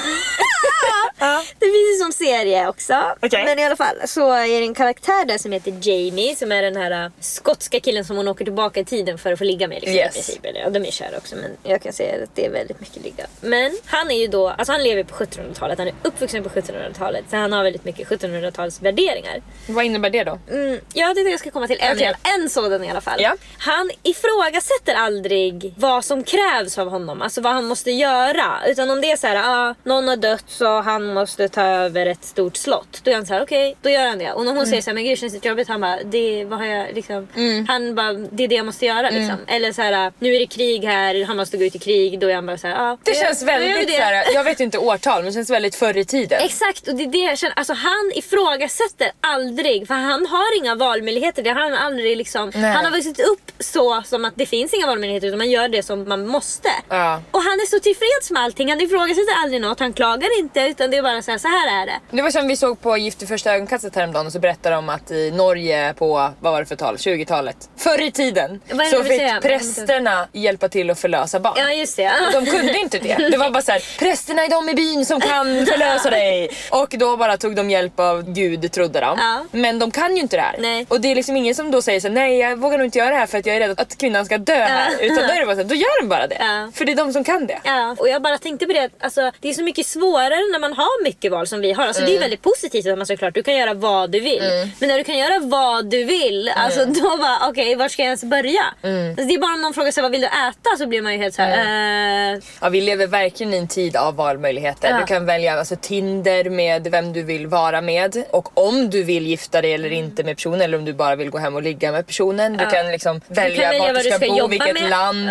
Det 1.58 1.66
finns 1.66 1.94
ju 1.94 2.02
som 2.02 2.12
serie 2.12 2.68
också. 2.68 3.02
Okej. 3.22 3.44
Men 3.44 3.58
i 3.58 3.64
alla 3.64 3.76
fall 3.76 3.96
så 4.06 4.32
är 4.32 4.60
det 4.60 4.66
en 4.66 4.74
karaktär 4.74 5.24
där 5.24 5.38
som 5.38 5.52
heter 5.52 5.74
Jamie 5.82 6.36
som 6.36 6.52
är 6.52 6.62
den 6.62 6.76
här 6.76 7.04
uh, 7.06 7.10
skotska 7.20 7.80
killen 7.80 8.04
som 8.04 8.16
hon 8.16 8.28
åker 8.28 8.44
tillbaka 8.44 8.80
i 8.80 8.84
tiden 8.84 9.18
för 9.18 9.32
att 9.32 9.38
få 9.38 9.44
ligga 9.44 9.68
med. 9.68 9.76
Liksom, 9.80 9.94
Yes. 9.96 10.10
i 10.10 10.12
princip. 10.14 10.44
Eller, 10.44 10.60
ja, 10.60 10.70
de 10.70 10.84
är 10.86 10.90
kära 10.90 11.16
också 11.16 11.36
men 11.36 11.50
jag 11.62 11.82
kan 11.82 11.92
säga 11.92 12.22
att 12.24 12.30
det 12.34 12.46
är 12.46 12.50
väldigt 12.50 12.80
mycket 12.80 13.02
ligga. 13.04 13.26
Men 13.40 13.78
han 13.86 14.10
är 14.10 14.14
ju 14.18 14.26
då, 14.26 14.48
alltså 14.48 14.72
han 14.72 14.82
lever 14.82 15.02
på 15.04 15.14
1700-talet, 15.24 15.78
han 15.78 15.88
är 15.88 15.94
uppvuxen 16.02 16.42
på 16.42 16.48
1700-talet 16.48 17.24
så 17.30 17.36
han 17.36 17.52
har 17.52 17.64
väldigt 17.64 17.84
mycket 17.84 18.08
1700-tals 18.08 18.80
värderingar. 18.96 19.42
Vad 19.68 19.84
innebär 19.84 20.10
det 20.10 20.24
då? 20.24 20.38
Mm, 20.50 20.80
ja, 20.94 21.14
det 21.14 21.20
är 21.20 21.24
det 21.24 21.30
jag 21.30 21.40
ska 21.40 21.50
komma 21.50 21.66
till. 21.66 21.76
En, 21.80 21.96
Okej. 21.96 22.14
en 22.38 22.50
sådan 22.50 22.84
i 22.84 22.90
alla 22.90 23.00
fall. 23.00 23.20
Ja. 23.22 23.34
Han 23.58 23.90
ifrågasätter 24.02 24.94
aldrig 24.94 25.74
vad 25.78 26.04
som 26.04 26.22
krävs 26.24 26.78
av 26.78 26.88
honom, 26.90 27.22
alltså 27.22 27.40
vad 27.40 27.52
han 27.52 27.64
måste 27.64 27.90
göra. 27.90 28.60
Utan 28.66 28.90
om 28.90 29.00
det 29.00 29.10
är 29.10 29.16
så 29.16 29.26
här, 29.26 29.36
ah, 29.70 29.74
någon 29.84 30.08
har 30.08 30.16
dött 30.16 30.44
så 30.48 30.80
han 30.80 31.14
måste 31.14 31.48
ta 31.48 31.62
över 31.62 32.06
ett 32.06 32.24
stort 32.24 32.56
slott. 32.56 33.00
Då 33.04 33.10
är 33.10 33.14
han 33.14 33.26
så 33.26 33.34
här, 33.34 33.42
okej, 33.42 33.76
då 33.82 33.90
gör 33.90 34.06
han 34.06 34.18
det. 34.18 34.32
Och 34.32 34.40
när 34.44 34.50
hon 34.52 34.56
Mm. 34.58 34.66
säger 34.70 34.82
så 34.82 34.90
här, 34.90 34.94
men 34.94 35.04
gud 35.04 35.18
känns 35.18 35.40
det 35.40 35.48
jobbigt? 35.48 35.68
Han 35.68 35.80
bara, 35.80 36.02
det, 36.02 36.44
vad 36.44 36.58
har 36.58 36.66
jag 36.66 36.94
liksom? 36.94 37.28
Han 37.68 37.94
bara, 37.94 38.12
det 38.12 38.44
är 38.44 38.48
det 38.48 38.54
jag 38.54 38.66
måste 38.66 38.86
göra 38.86 39.08
Mm. 39.08 39.14
liksom. 39.22 39.38
Eller 39.48 39.72
så 39.72 39.82
här, 39.82 40.12
nu 40.18 40.34
är 40.34 40.40
det 40.40 40.46
krig 40.46 40.84
här, 40.84 41.24
han 41.24 41.36
måste 41.36 41.56
gå 41.56 41.64
ut 41.64 41.74
i 41.74 41.78
krig. 41.78 42.18
Då 42.20 42.30
är 42.30 42.34
han 42.34 42.46
bara 42.46 42.58
så 42.58 42.66
här, 42.66 42.92
ah, 42.92 42.98
Det 43.04 43.14
känns 43.16 43.42
väldigt 43.42 43.86
det. 43.88 43.92
så 43.96 44.00
här, 44.02 44.24
jag 44.34 44.44
vet 44.44 44.60
inte 44.60 44.78
årtal 44.78 45.16
men 45.18 45.24
det 45.26 45.32
känns 45.32 45.50
väldigt 45.50 45.74
förr 45.74 45.96
i 45.96 46.04
tiden. 46.04 46.38
Exakt, 46.42 46.88
och 46.88 46.94
det 46.94 47.02
är 47.02 47.06
det 47.06 47.18
jag 47.18 47.38
känner. 47.38 47.54
Alltså, 47.58 47.72
han 47.72 48.12
ifrågasätter 48.14 48.85
aldrig, 49.20 49.86
för 49.86 49.94
han 49.94 50.26
har 50.26 50.58
inga 50.58 50.74
valmöjligheter. 50.74 51.42
Det 51.42 51.50
har 51.50 51.60
han 51.60 51.74
aldrig 51.74 52.16
liksom. 52.16 52.52
Nej. 52.54 52.72
Han 52.72 52.84
har 52.84 52.92
vuxit 52.92 53.20
upp 53.20 53.52
så 53.58 54.02
som 54.06 54.24
att 54.24 54.32
det 54.36 54.46
finns 54.46 54.74
inga 54.74 54.86
valmöjligheter 54.86 55.26
utan 55.26 55.38
man 55.38 55.50
gör 55.50 55.68
det 55.68 55.82
som 55.82 56.08
man 56.08 56.26
måste. 56.26 56.68
Ja. 56.88 57.22
Och 57.30 57.42
han 57.42 57.52
är 57.52 57.66
så 57.66 57.80
tillfreds 57.80 58.30
med 58.30 58.42
allting. 58.42 58.68
Han 58.68 58.80
ifrågasätter 58.80 59.42
aldrig 59.42 59.60
något, 59.60 59.80
han 59.80 59.92
klagar 59.92 60.38
inte 60.38 60.60
utan 60.60 60.90
det 60.90 60.96
är 60.96 61.02
bara 61.02 61.22
så 61.22 61.30
här, 61.30 61.38
så 61.38 61.48
här 61.48 61.82
är 61.82 61.86
det. 61.86 62.00
Det 62.10 62.22
var 62.22 62.30
som 62.30 62.48
vi 62.48 62.56
såg 62.56 62.80
på 62.80 62.96
Gift 62.96 63.22
i 63.22 63.26
första 63.26 63.54
ögonkastet 63.54 63.96
häromdagen 63.96 64.26
och 64.26 64.32
så 64.32 64.38
berättade 64.38 64.74
de 64.74 64.88
att 64.88 65.10
i 65.10 65.30
Norge 65.30 65.94
på, 65.94 66.32
vad 66.40 66.52
var 66.52 66.60
det 66.60 66.66
för 66.66 66.76
tal, 66.76 66.96
20-talet? 66.96 67.56
Förr 67.76 68.02
i 68.02 68.10
tiden 68.10 68.60
så 68.90 69.04
fick 69.04 69.16
säga? 69.16 69.40
prästerna 69.42 70.28
hjälpa 70.32 70.68
till 70.68 70.90
att 70.90 70.98
förlösa 70.98 71.40
barn. 71.40 71.54
Ja 71.56 71.72
just 71.72 71.96
det. 71.96 72.12
Och 72.26 72.44
de 72.44 72.50
kunde 72.50 72.78
inte 72.78 72.98
det. 72.98 73.28
Det 73.30 73.36
var 73.36 73.50
bara 73.50 73.62
så 73.62 73.72
här: 73.72 73.98
prästerna 73.98 74.44
är 74.44 74.48
de 74.48 74.68
i 74.68 74.74
byn 74.74 75.06
som 75.06 75.20
kan 75.20 75.66
förlösa 75.66 76.10
dig. 76.10 76.50
Och 76.70 76.88
då 76.90 77.16
bara 77.16 77.36
tog 77.36 77.56
de 77.56 77.70
hjälp 77.70 78.00
av 78.00 78.32
Gud 78.32 78.72
trodde 78.76 79.00
de. 79.00 79.18
Ja. 79.18 79.44
Men 79.50 79.78
de 79.78 79.90
kan 79.90 80.16
ju 80.16 80.22
inte 80.22 80.36
det 80.36 80.42
här. 80.42 80.56
Nej. 80.58 80.86
Och 80.88 81.00
det 81.00 81.10
är 81.10 81.14
liksom 81.14 81.36
ingen 81.36 81.54
som 81.54 81.70
då 81.70 81.82
säger 81.82 82.00
så 82.00 82.08
här, 82.08 82.14
nej 82.14 82.38
jag 82.38 82.56
vågar 82.56 82.78
nog 82.78 82.86
inte 82.86 82.98
göra 82.98 83.10
det 83.10 83.16
här 83.16 83.26
för 83.26 83.38
att 83.38 83.46
jag 83.46 83.56
är 83.56 83.60
rädd 83.60 83.80
att 83.80 83.98
kvinnan 83.98 84.26
ska 84.26 84.38
dö 84.38 84.54
här. 84.64 84.90
Utan 85.00 85.16
då 85.16 85.32
är 85.34 85.40
det 85.40 85.46
bara 85.46 85.56
så 85.56 85.62
här, 85.62 85.68
då 85.68 85.74
gör 85.74 86.00
de 86.02 86.08
bara 86.08 86.26
det. 86.26 86.36
Ja. 86.40 86.70
För 86.74 86.84
det 86.84 86.92
är 86.92 86.96
de 86.96 87.12
som 87.12 87.24
kan 87.24 87.46
det. 87.46 87.58
Ja, 87.64 87.96
och 87.98 88.08
jag 88.08 88.22
bara 88.22 88.38
tänkte 88.38 88.66
på 88.66 88.72
det 88.72 88.90
alltså, 89.00 89.30
det 89.40 89.48
är 89.48 89.52
så 89.54 89.62
mycket 89.62 89.86
svårare 89.86 90.36
när 90.52 90.58
man 90.58 90.72
har 90.72 91.04
mycket 91.04 91.32
val 91.32 91.46
som 91.46 91.60
vi 91.60 91.72
har. 91.72 91.86
Alltså, 91.86 92.02
Det 92.02 92.06
Mm. 92.08 92.16
är 92.16 92.20
väldigt 92.20 92.42
positivt 92.42 92.86
att 92.86 92.98
man 92.98 93.06
såklart 93.06 93.34
du 93.34 93.42
kan 93.42 93.54
göra 93.56 93.74
vad 93.74 94.10
du 94.10 94.20
vill. 94.20 94.42
Men 94.78 94.88
när 94.88 94.98
du 94.98 95.04
kan 95.04 95.18
göra 95.18 95.38
vad 95.42 95.90
du 95.90 96.04
vill, 96.04 96.48
alltså, 96.56 96.84
då 96.84 97.16
bara 97.16 97.38
okej, 97.48 97.74
var 97.74 97.88
ska 97.88 98.02
jag 98.02 98.06
ens 98.06 98.24
börja? 98.24 98.64
Mm. 98.82 99.08
Alltså, 99.10 99.24
det 99.24 99.34
är 99.34 99.38
bara 99.38 99.52
om 99.54 99.62
någon 99.62 99.74
frågar 99.74 99.90
sig 99.90 100.02
vad 100.02 100.12
vill 100.12 100.20
du 100.20 100.26
äta 100.26 100.76
så 100.78 100.86
blir 100.86 101.02
man 101.02 101.12
ju 101.12 101.18
helt 101.18 101.34
såhär... 101.34 102.32
Eh, 102.34 102.40
Ja, 102.60 102.68
vi 102.68 102.80
lever 102.80 103.06
verkligen 103.06 103.54
i 103.54 103.56
en 103.56 103.68
tid 103.68 103.96
av 103.96 104.16
valmöjligheter. 104.16 104.98
Du 105.00 105.06
kan 105.06 105.26
välja 105.26 105.58
alltså, 105.58 105.76
Tinder 105.80 106.50
med 106.50 106.86
vem 106.90 107.12
du 107.12 107.22
vill 107.22 107.46
vara 107.46 107.80
med 107.80 108.24
och 108.30 108.58
om 108.68 108.90
du 108.90 109.02
vill 109.02 109.26
gifta 109.26 109.62
dig 109.62 109.72
eller 109.74 109.92
inte 109.92 110.24
med 110.24 110.36
personen 110.36 110.60
eller 110.60 110.78
om 110.78 110.84
du 110.84 110.92
bara 110.92 111.16
vill 111.16 111.30
gå 111.30 111.38
hem 111.38 111.54
och 111.54 111.62
ligga 111.62 111.92
med 111.92 112.06
personen. 112.06 112.56
Du 112.56 112.64
Ja. 112.64 112.70
kan 112.70 112.86
liksom 112.90 113.20
du 113.28 113.34
kan 113.34 113.44
välja, 113.44 113.92
vart 113.92 114.02
du 114.04 114.10
ska, 114.10 114.18
bo, 114.18 114.46
vilket 114.46 114.80
med. 114.80 114.90
land. 114.90 115.30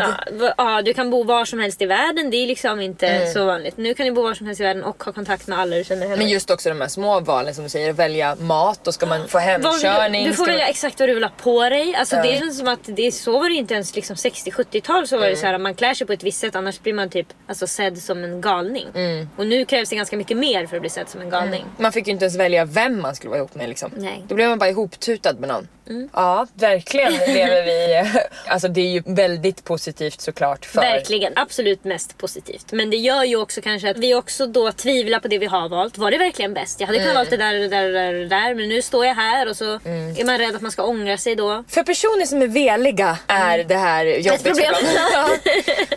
Ja, 0.58 0.82
du 0.82 0.94
kan 0.94 1.10
bo 1.10 1.24
var 1.24 1.46
som 1.46 1.60
helst 1.60 1.82
i 1.82 1.86
världen. 1.86 2.30
Det 2.30 2.38
är 2.38 2.48
liksom 2.48 2.82
inte 2.82 3.08
Mm. 3.08 3.34
så 3.34 3.46
vanligt. 3.46 3.78
Nu 3.78 3.94
kan 3.94 4.06
du 4.06 4.12
bo 4.12 4.22
var 4.22 4.34
som 4.34 4.46
helst 4.48 4.62
i 4.62 4.64
världen 4.64 4.84
och 4.84 5.04
ha 5.04 5.12
kontakt 5.14 5.48
med 5.48 5.60
alla 5.60 5.76
du 5.76 5.84
känner 5.84 6.02
hemma. 6.08 6.16
Men 6.18 6.30
just 6.30 6.50
också 6.52 6.70
de 6.70 6.82
här 6.82 6.88
små 6.88 7.20
valen 7.20 7.56
som 7.56 7.64
du 7.64 7.70
säger, 7.70 7.94
välja 7.94 8.36
mat, 8.40 8.80
då 8.84 8.92
ska 8.92 9.06
man 9.06 9.28
få 9.28 9.38
vill 9.40 9.48
du- 9.48 9.52
hemkörning. 9.52 10.26
Du 10.28 10.34
får 10.34 10.44
ska 10.44 10.52
välja 10.52 10.66
man... 10.66 10.70
exakt 10.70 11.00
vad 11.00 11.10
du 11.10 11.14
vill 11.14 11.24
ha 11.24 11.32
på 11.44 11.70
dig. 11.70 11.96
Alltså. 11.96 12.16
Det 12.16 12.38
känns 12.40 12.58
som 12.58 12.68
att 12.68 12.80
det, 12.84 13.12
så 13.12 13.32
var 13.40 13.50
det 13.50 13.56
inte 13.56 13.74
ens 13.74 13.96
liksom 13.96 14.16
60-70-tal. 14.16 15.08
Så 15.08 15.16
var 15.16 15.24
Mm. 15.24 15.34
det 15.36 15.40
så 15.42 15.46
här, 15.48 15.58
man 15.58 15.76
klär 15.76 15.94
sig 15.94 16.08
på 16.08 16.14
ett 16.14 16.24
visst 16.24 16.40
sätt 16.40 16.56
annars 16.56 16.80
blir 16.82 16.94
man 16.94 17.10
typ 17.10 17.28
alltså, 17.48 17.68
sedd 17.68 17.98
som 17.98 18.24
en 18.24 18.42
galning. 18.42 18.88
Mm. 18.96 19.30
Och 19.38 19.46
nu 19.48 19.66
krävs 19.66 19.90
det 19.90 19.96
ganska 19.96 20.18
mycket 20.18 20.38
mer 20.38 20.66
för 20.66 20.76
att 20.76 20.82
bli 20.82 20.90
sedd 20.90 21.10
som 21.10 21.22
en 21.22 21.30
galning. 21.30 21.66
Man 21.78 21.92
fick 21.92 22.08
ju 22.08 22.14
inte 22.14 22.26
ens 22.26 22.36
välja 22.38 22.66
vem 22.66 23.02
man 23.02 23.16
skulle 23.16 23.25
vara 23.30 23.40
ihop 23.40 23.56
med 23.56 23.70
liksom. 23.70 23.92
Nej. 23.98 24.24
Då 24.28 24.36
blev 24.36 24.50
man 24.50 24.60
bara 24.60 24.70
ihoptutad 24.70 25.34
med 25.34 25.50
någon. 25.50 25.68
Ja, 26.14 26.48
verkligen 26.54 27.12
lever 27.14 27.64
vi... 27.66 28.04
Alltså 28.48 28.68
det 28.68 28.82
är 28.82 28.88
ju 28.90 29.04
väldigt 29.06 29.64
positivt 29.64 30.22
såklart 30.22 30.66
för... 30.66 30.82
Verkligen, 30.82 31.34
absolut 31.36 31.84
mest 31.84 32.18
positivt. 32.18 32.66
Men 32.72 32.90
det 32.90 32.98
gör 32.98 33.24
ju 33.24 33.36
också 33.36 33.62
kanske 33.62 33.90
att 33.90 33.98
vi 33.98 34.16
också 34.16 34.46
då 34.48 34.72
tvivlar 34.72 35.20
på 35.20 35.28
det 35.28 35.38
vi 35.38 35.46
har 35.46 35.70
valt. 35.70 35.98
Var 35.98 36.12
det 36.12 36.18
verkligen 36.18 36.54
bäst? 36.54 36.80
Jag 36.80 36.88
hade 36.88 37.00
Mm. 37.00 37.08
kunnat 37.10 37.22
valt 37.22 37.30
det 37.30 37.38
där, 37.38 37.54
det 37.54 37.68
där, 37.68 37.92
där, 37.92 38.14
där. 38.14 38.56
Men 38.56 38.70
nu 38.70 38.82
står 38.82 39.06
jag 39.06 39.16
här 39.16 39.50
och 39.50 39.58
så 39.58 39.66
är 39.74 40.26
man 40.26 40.38
rädd 40.38 40.56
att 40.56 40.62
man 40.62 40.72
ska 40.72 40.84
ångra 40.84 41.18
sig 41.18 41.36
då. 41.36 41.64
För 41.70 41.84
personer 41.84 42.26
som 42.26 42.42
är 42.42 42.48
veliga 42.48 43.18
är 43.28 43.64
det 43.64 43.76
här 43.76 44.06
jobbigt 44.06 44.44
problem. 44.44 44.74
för 44.76 44.82
dem. 44.84 44.92
Ja. 45.14 45.30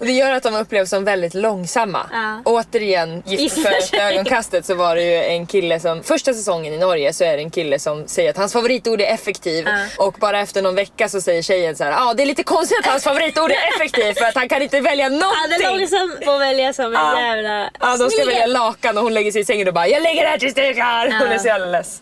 Och 0.01 0.07
det 0.07 0.13
gör 0.13 0.31
att 0.33 0.43
de 0.43 0.55
upplevs 0.55 0.91
som 0.91 1.05
väldigt 1.05 1.35
långsamma. 1.35 2.07
Ja. 2.13 2.43
Återigen, 2.45 3.23
Gift 3.27 3.55
första 3.67 3.97
ögonkastet 4.13 4.67
så 4.67 4.75
var 4.75 4.97
det 4.97 5.03
ju 5.03 5.15
en 5.25 5.47
kille 5.47 5.81
som, 5.81 6.03
första 6.03 6.35
säsongen 6.35 6.75
i 6.75 6.79
Norge 6.79 7.13
så 7.13 7.25
är 7.25 7.37
det 7.37 7.43
en 7.43 7.51
kille 7.51 7.79
som 7.79 8.09
säger 8.09 8.31
att 8.31 8.37
hans 8.37 8.53
favoritord 8.53 9.01
är 9.01 9.15
effektiv. 9.15 9.65
Ja. 9.69 9.78
Och 9.99 10.13
bara 10.21 10.41
efter 10.41 10.63
någon 10.63 10.75
vecka 10.75 11.09
så 11.09 11.21
säger 11.21 11.43
tjejen 11.43 11.77
så 11.77 11.85
här, 11.85 11.91
ja 11.91 12.11
ah, 12.11 12.15
det 12.15 12.23
är 12.23 12.27
lite 12.27 12.43
konstigt 12.43 12.79
att 12.79 12.87
hans 12.87 13.05
favoritord 13.05 13.51
är 13.51 13.75
effektiv 13.77 14.13
för 14.15 14.25
att 14.25 14.35
han 14.35 14.49
kan 14.49 14.63
inte 14.63 14.81
välja 14.81 15.05
Han 15.05 15.13
är 15.15 15.21
någonting. 15.21 15.79
långsam 15.79 16.17
på 16.25 16.31
att 16.33 16.41
välja 16.41 16.73
som 16.73 16.85
en 16.85 16.93
Ja. 16.93 17.21
jävla 17.21 17.71
Ja, 17.81 17.97
de 17.97 18.11
ska 18.11 18.25
välja 18.25 18.47
lakan 18.47 18.97
och 18.99 19.03
hon 19.05 19.15
lägger 19.15 19.33
sig 19.33 19.41
i 19.41 19.45
sängen 19.45 19.69
och 19.69 19.75
bara 19.75 19.89
“jag 19.89 20.03
lägger 20.03 20.23
det 20.23 20.29
här 20.29 20.39
tills 20.39 20.55
det 20.55 20.67
är 20.69 20.75
klart”. 20.75 21.23
Hon 21.23 21.29
är 21.33 21.39
så 21.39 21.47
jävla 21.47 21.67
less. 21.67 22.01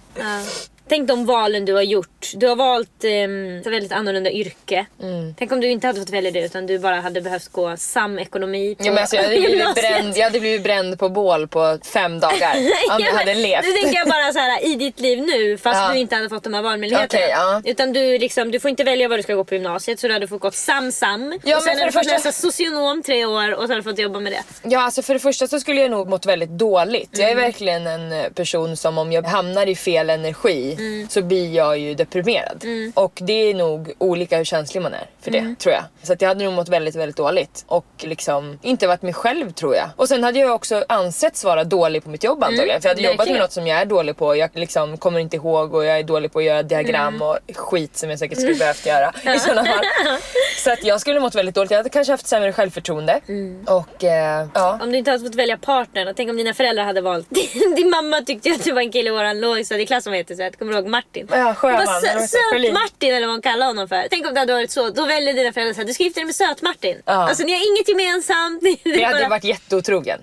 Tänk 0.88 1.08
de 1.08 1.26
valen 1.26 1.64
du 1.64 1.72
har 1.74 1.82
gjort. 1.82 2.30
Du 2.34 2.46
har 2.48 2.56
valt 2.56 3.04
um, 3.04 3.56
ett 3.58 3.66
väldigt 3.66 3.92
annorlunda 3.92 4.30
yrke. 4.30 4.86
Mm. 5.02 5.34
Tänk 5.38 5.52
om 5.52 5.60
du 5.60 5.70
inte 5.70 5.86
hade 5.86 6.00
fått 6.00 6.10
välja 6.10 6.30
det 6.30 6.40
utan 6.44 6.66
du 6.66 6.78
bara 6.78 7.00
hade 7.00 7.20
behövt 7.20 7.48
gå 7.48 7.76
samekonomi 7.76 8.74
på 8.74 8.86
Ja, 8.86 8.92
men 8.92 8.98
alltså, 9.00 9.16
jag, 9.16 9.22
hade 9.22 9.36
blivit 9.40 9.74
bränd, 9.74 10.16
jag 10.16 10.24
hade 10.24 10.40
blivit 10.40 10.62
bränd 10.62 10.98
på 10.98 11.08
bål 11.08 11.48
på 11.48 11.78
fem 11.92 12.20
dagar 12.20 12.54
om 12.90 13.00
jag 13.00 13.00
Ja, 13.00 13.16
hade 13.18 13.34
levt. 13.34 13.64
Nu 13.64 13.72
tänker 13.72 13.98
jag 13.98 14.08
bara 14.08 14.32
så 14.32 14.38
här 14.38 14.64
i 14.66 14.74
ditt 14.74 15.00
liv 15.00 15.18
nu 15.18 15.58
fast 15.58 15.80
Ja. 15.80 15.92
du 15.92 15.98
inte 15.98 16.14
hade 16.16 16.28
fått 16.28 16.44
de 16.44 16.54
här 16.54 16.62
valmöjligheterna. 16.62 17.22
Okej, 17.24 17.30
ja. 17.30 17.62
Utan 17.64 17.92
du, 17.92 18.18
liksom, 18.18 18.50
du 18.50 18.60
får 18.60 18.68
inte 18.68 18.84
välja 18.84 19.08
vad 19.08 19.18
du 19.18 19.22
ska 19.22 19.34
gå 19.34 19.44
på 19.44 19.54
gymnasiet 19.54 20.00
så 20.00 20.06
du 20.06 20.12
hade 20.12 20.28
fått 20.28 20.40
gå 20.40 20.50
sam-sam. 20.50 21.38
Ja, 21.44 21.56
och 21.56 21.62
sen 21.62 21.72
hade 21.78 21.88
du 21.88 21.92
fått 21.92 22.06
läsa 22.06 22.32
socionom 22.32 23.02
tre 23.02 23.24
år 23.26 23.52
och 23.54 23.60
sen 23.60 23.70
hade 23.70 23.80
du 23.80 23.82
fått 23.82 23.98
jobba 23.98 24.20
med 24.20 24.32
det. 24.32 24.42
Ja, 24.62 24.80
alltså 24.80 25.02
för 25.02 25.14
det 25.14 25.20
första 25.20 25.46
så 25.46 25.60
skulle 25.60 25.80
jag 25.80 25.90
nog 25.90 26.08
mått 26.08 26.26
väldigt 26.26 26.50
dåligt. 26.50 27.10
Jag 27.12 27.28
är 27.28 27.32
Mm. 27.32 27.44
verkligen 27.44 27.86
en 27.86 28.34
person 28.34 28.76
som 28.76 28.98
om 28.98 29.12
jag 29.12 29.22
hamnar 29.22 29.66
i 29.66 29.74
fel 29.76 30.10
energi 30.10 30.75
Mm. 30.78 31.08
så 31.08 31.22
blir 31.22 31.54
jag 31.54 31.78
ju 31.78 31.94
deprimerad. 31.94 32.64
Och 32.94 33.18
det 33.22 33.32
är 33.32 33.54
nog 33.54 33.92
olika 33.98 34.36
hur 34.36 34.44
känslig 34.44 34.80
man 34.82 34.94
är 34.94 35.06
för 35.20 35.30
det, 35.30 35.38
Mm. 35.38 35.56
tror 35.56 35.74
jag. 35.74 35.82
Så 36.02 36.12
att 36.12 36.20
jag 36.22 36.28
hade 36.28 36.44
nog 36.44 36.52
mått 36.52 36.68
väldigt, 36.68 36.94
väldigt 36.94 37.16
dåligt. 37.16 37.64
Och 37.66 37.84
liksom 37.98 38.58
inte 38.62 38.86
varit 38.86 39.02
mig 39.02 39.12
själv 39.12 39.50
tror 39.52 39.74
jag. 39.74 39.88
Och 39.96 40.08
sen 40.08 40.24
hade 40.24 40.38
jag 40.38 40.54
också 40.54 40.84
ansetts 40.88 41.44
vara 41.44 41.64
dålig 41.64 42.04
på 42.04 42.10
mitt 42.10 42.24
jobb 42.24 42.44
antagligen. 42.44 42.82
för 42.82 42.88
jag 42.88 42.94
hade 42.94 43.02
jobbat 43.02 43.18
med 43.18 43.26
Mm. 43.26 43.26
verkligen. 43.26 43.40
något 43.42 43.52
som 43.52 43.66
jag 43.66 43.80
är 43.80 43.84
dålig 43.84 44.16
på. 44.16 44.36
Jag 44.36 44.50
liksom 44.54 44.96
kommer 44.98 45.20
inte 45.20 45.36
ihåg 45.36 45.74
och 45.74 45.84
jag 45.84 45.98
är 45.98 46.02
dålig 46.02 46.32
på 46.32 46.38
att 46.38 46.44
göra 46.44 46.62
diagram 46.62 47.14
Mm. 47.14 47.22
och 47.28 47.38
skit 47.56 47.96
som 47.96 48.10
jag 48.10 48.18
säkert 48.18 48.38
skulle 48.40 48.54
behövt 48.54 48.86
göra 48.86 49.12
i 49.34 49.38
sådana 49.38 49.64
fall. 49.64 49.84
Så 50.64 50.72
att 50.72 50.84
jag 50.84 51.00
skulle 51.00 51.20
mått 51.20 51.34
väldigt 51.34 51.54
dåligt. 51.54 51.70
Jag 51.70 51.78
hade 51.78 51.88
kanske 51.88 52.12
haft 52.12 52.26
sämre 52.26 52.52
självförtroende. 52.52 53.20
Mm. 53.28 53.64
Och 53.68 54.04
eh, 54.04 54.46
ja. 54.54 54.78
Om 54.82 54.92
du 54.92 54.98
inte 54.98 55.10
hade 55.10 55.24
fått 55.24 55.34
välja 55.34 55.56
partner, 55.56 56.08
och 56.10 56.16
tänk 56.16 56.30
om 56.30 56.36
dina 56.36 56.54
föräldrar 56.54 56.84
hade 56.84 57.00
valt... 57.00 57.26
Din 57.76 57.90
mamma 57.90 58.20
tyckte 58.20 58.50
att 58.52 58.64
du 58.64 58.72
var 58.72 58.80
en 58.80 58.92
kille 58.92 59.08
i 59.08 59.12
våran 59.12 59.40
lågstadieklass 59.40 60.04
som 60.04 60.12
heter 60.12 60.34
så 60.34 60.42
kommer 60.66 60.72
du 60.72 60.78
ihåg 60.78 60.90
Martin? 60.90 61.26
Ja, 61.30 61.54
Sjöman, 61.54 61.84
Bara 61.86 61.96
eller 61.98 62.20
vad 62.20 62.30
sö-? 62.30 62.38
Sjölin. 62.52 62.74
Söt-Martin 62.74 63.14
eller 63.14 63.26
vad 63.26 63.34
hon 63.34 63.42
kallar 63.42 63.66
honom 63.66 63.88
för. 63.88 64.06
Tänk 64.10 64.26
om 64.26 64.34
det 64.34 64.40
hade 64.40 64.52
varit 64.52 64.70
så. 64.70 64.90
Då 64.90 65.06
väljer 65.06 65.34
dina 65.34 65.52
föräldrar 65.52 65.74
så 65.74 65.80
här, 65.80 65.86
du 65.86 65.94
ska 65.94 66.02
gifta 66.04 66.20
dig 66.20 66.24
med 66.24 66.34
Söt-Martin. 66.34 67.02
Ja. 67.04 67.12
Alltså 67.12 67.44
ni 67.44 67.52
har 67.52 67.58
inget 67.76 67.88
gemensamt. 67.88 68.62
Ni 68.66 68.80
Jag 68.84 69.06
hade 69.08 69.18
bara- 69.20 69.28
varit 69.28 69.44
jätteotrogen. 69.44 70.20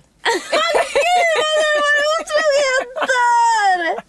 Otroheter! 2.94 4.02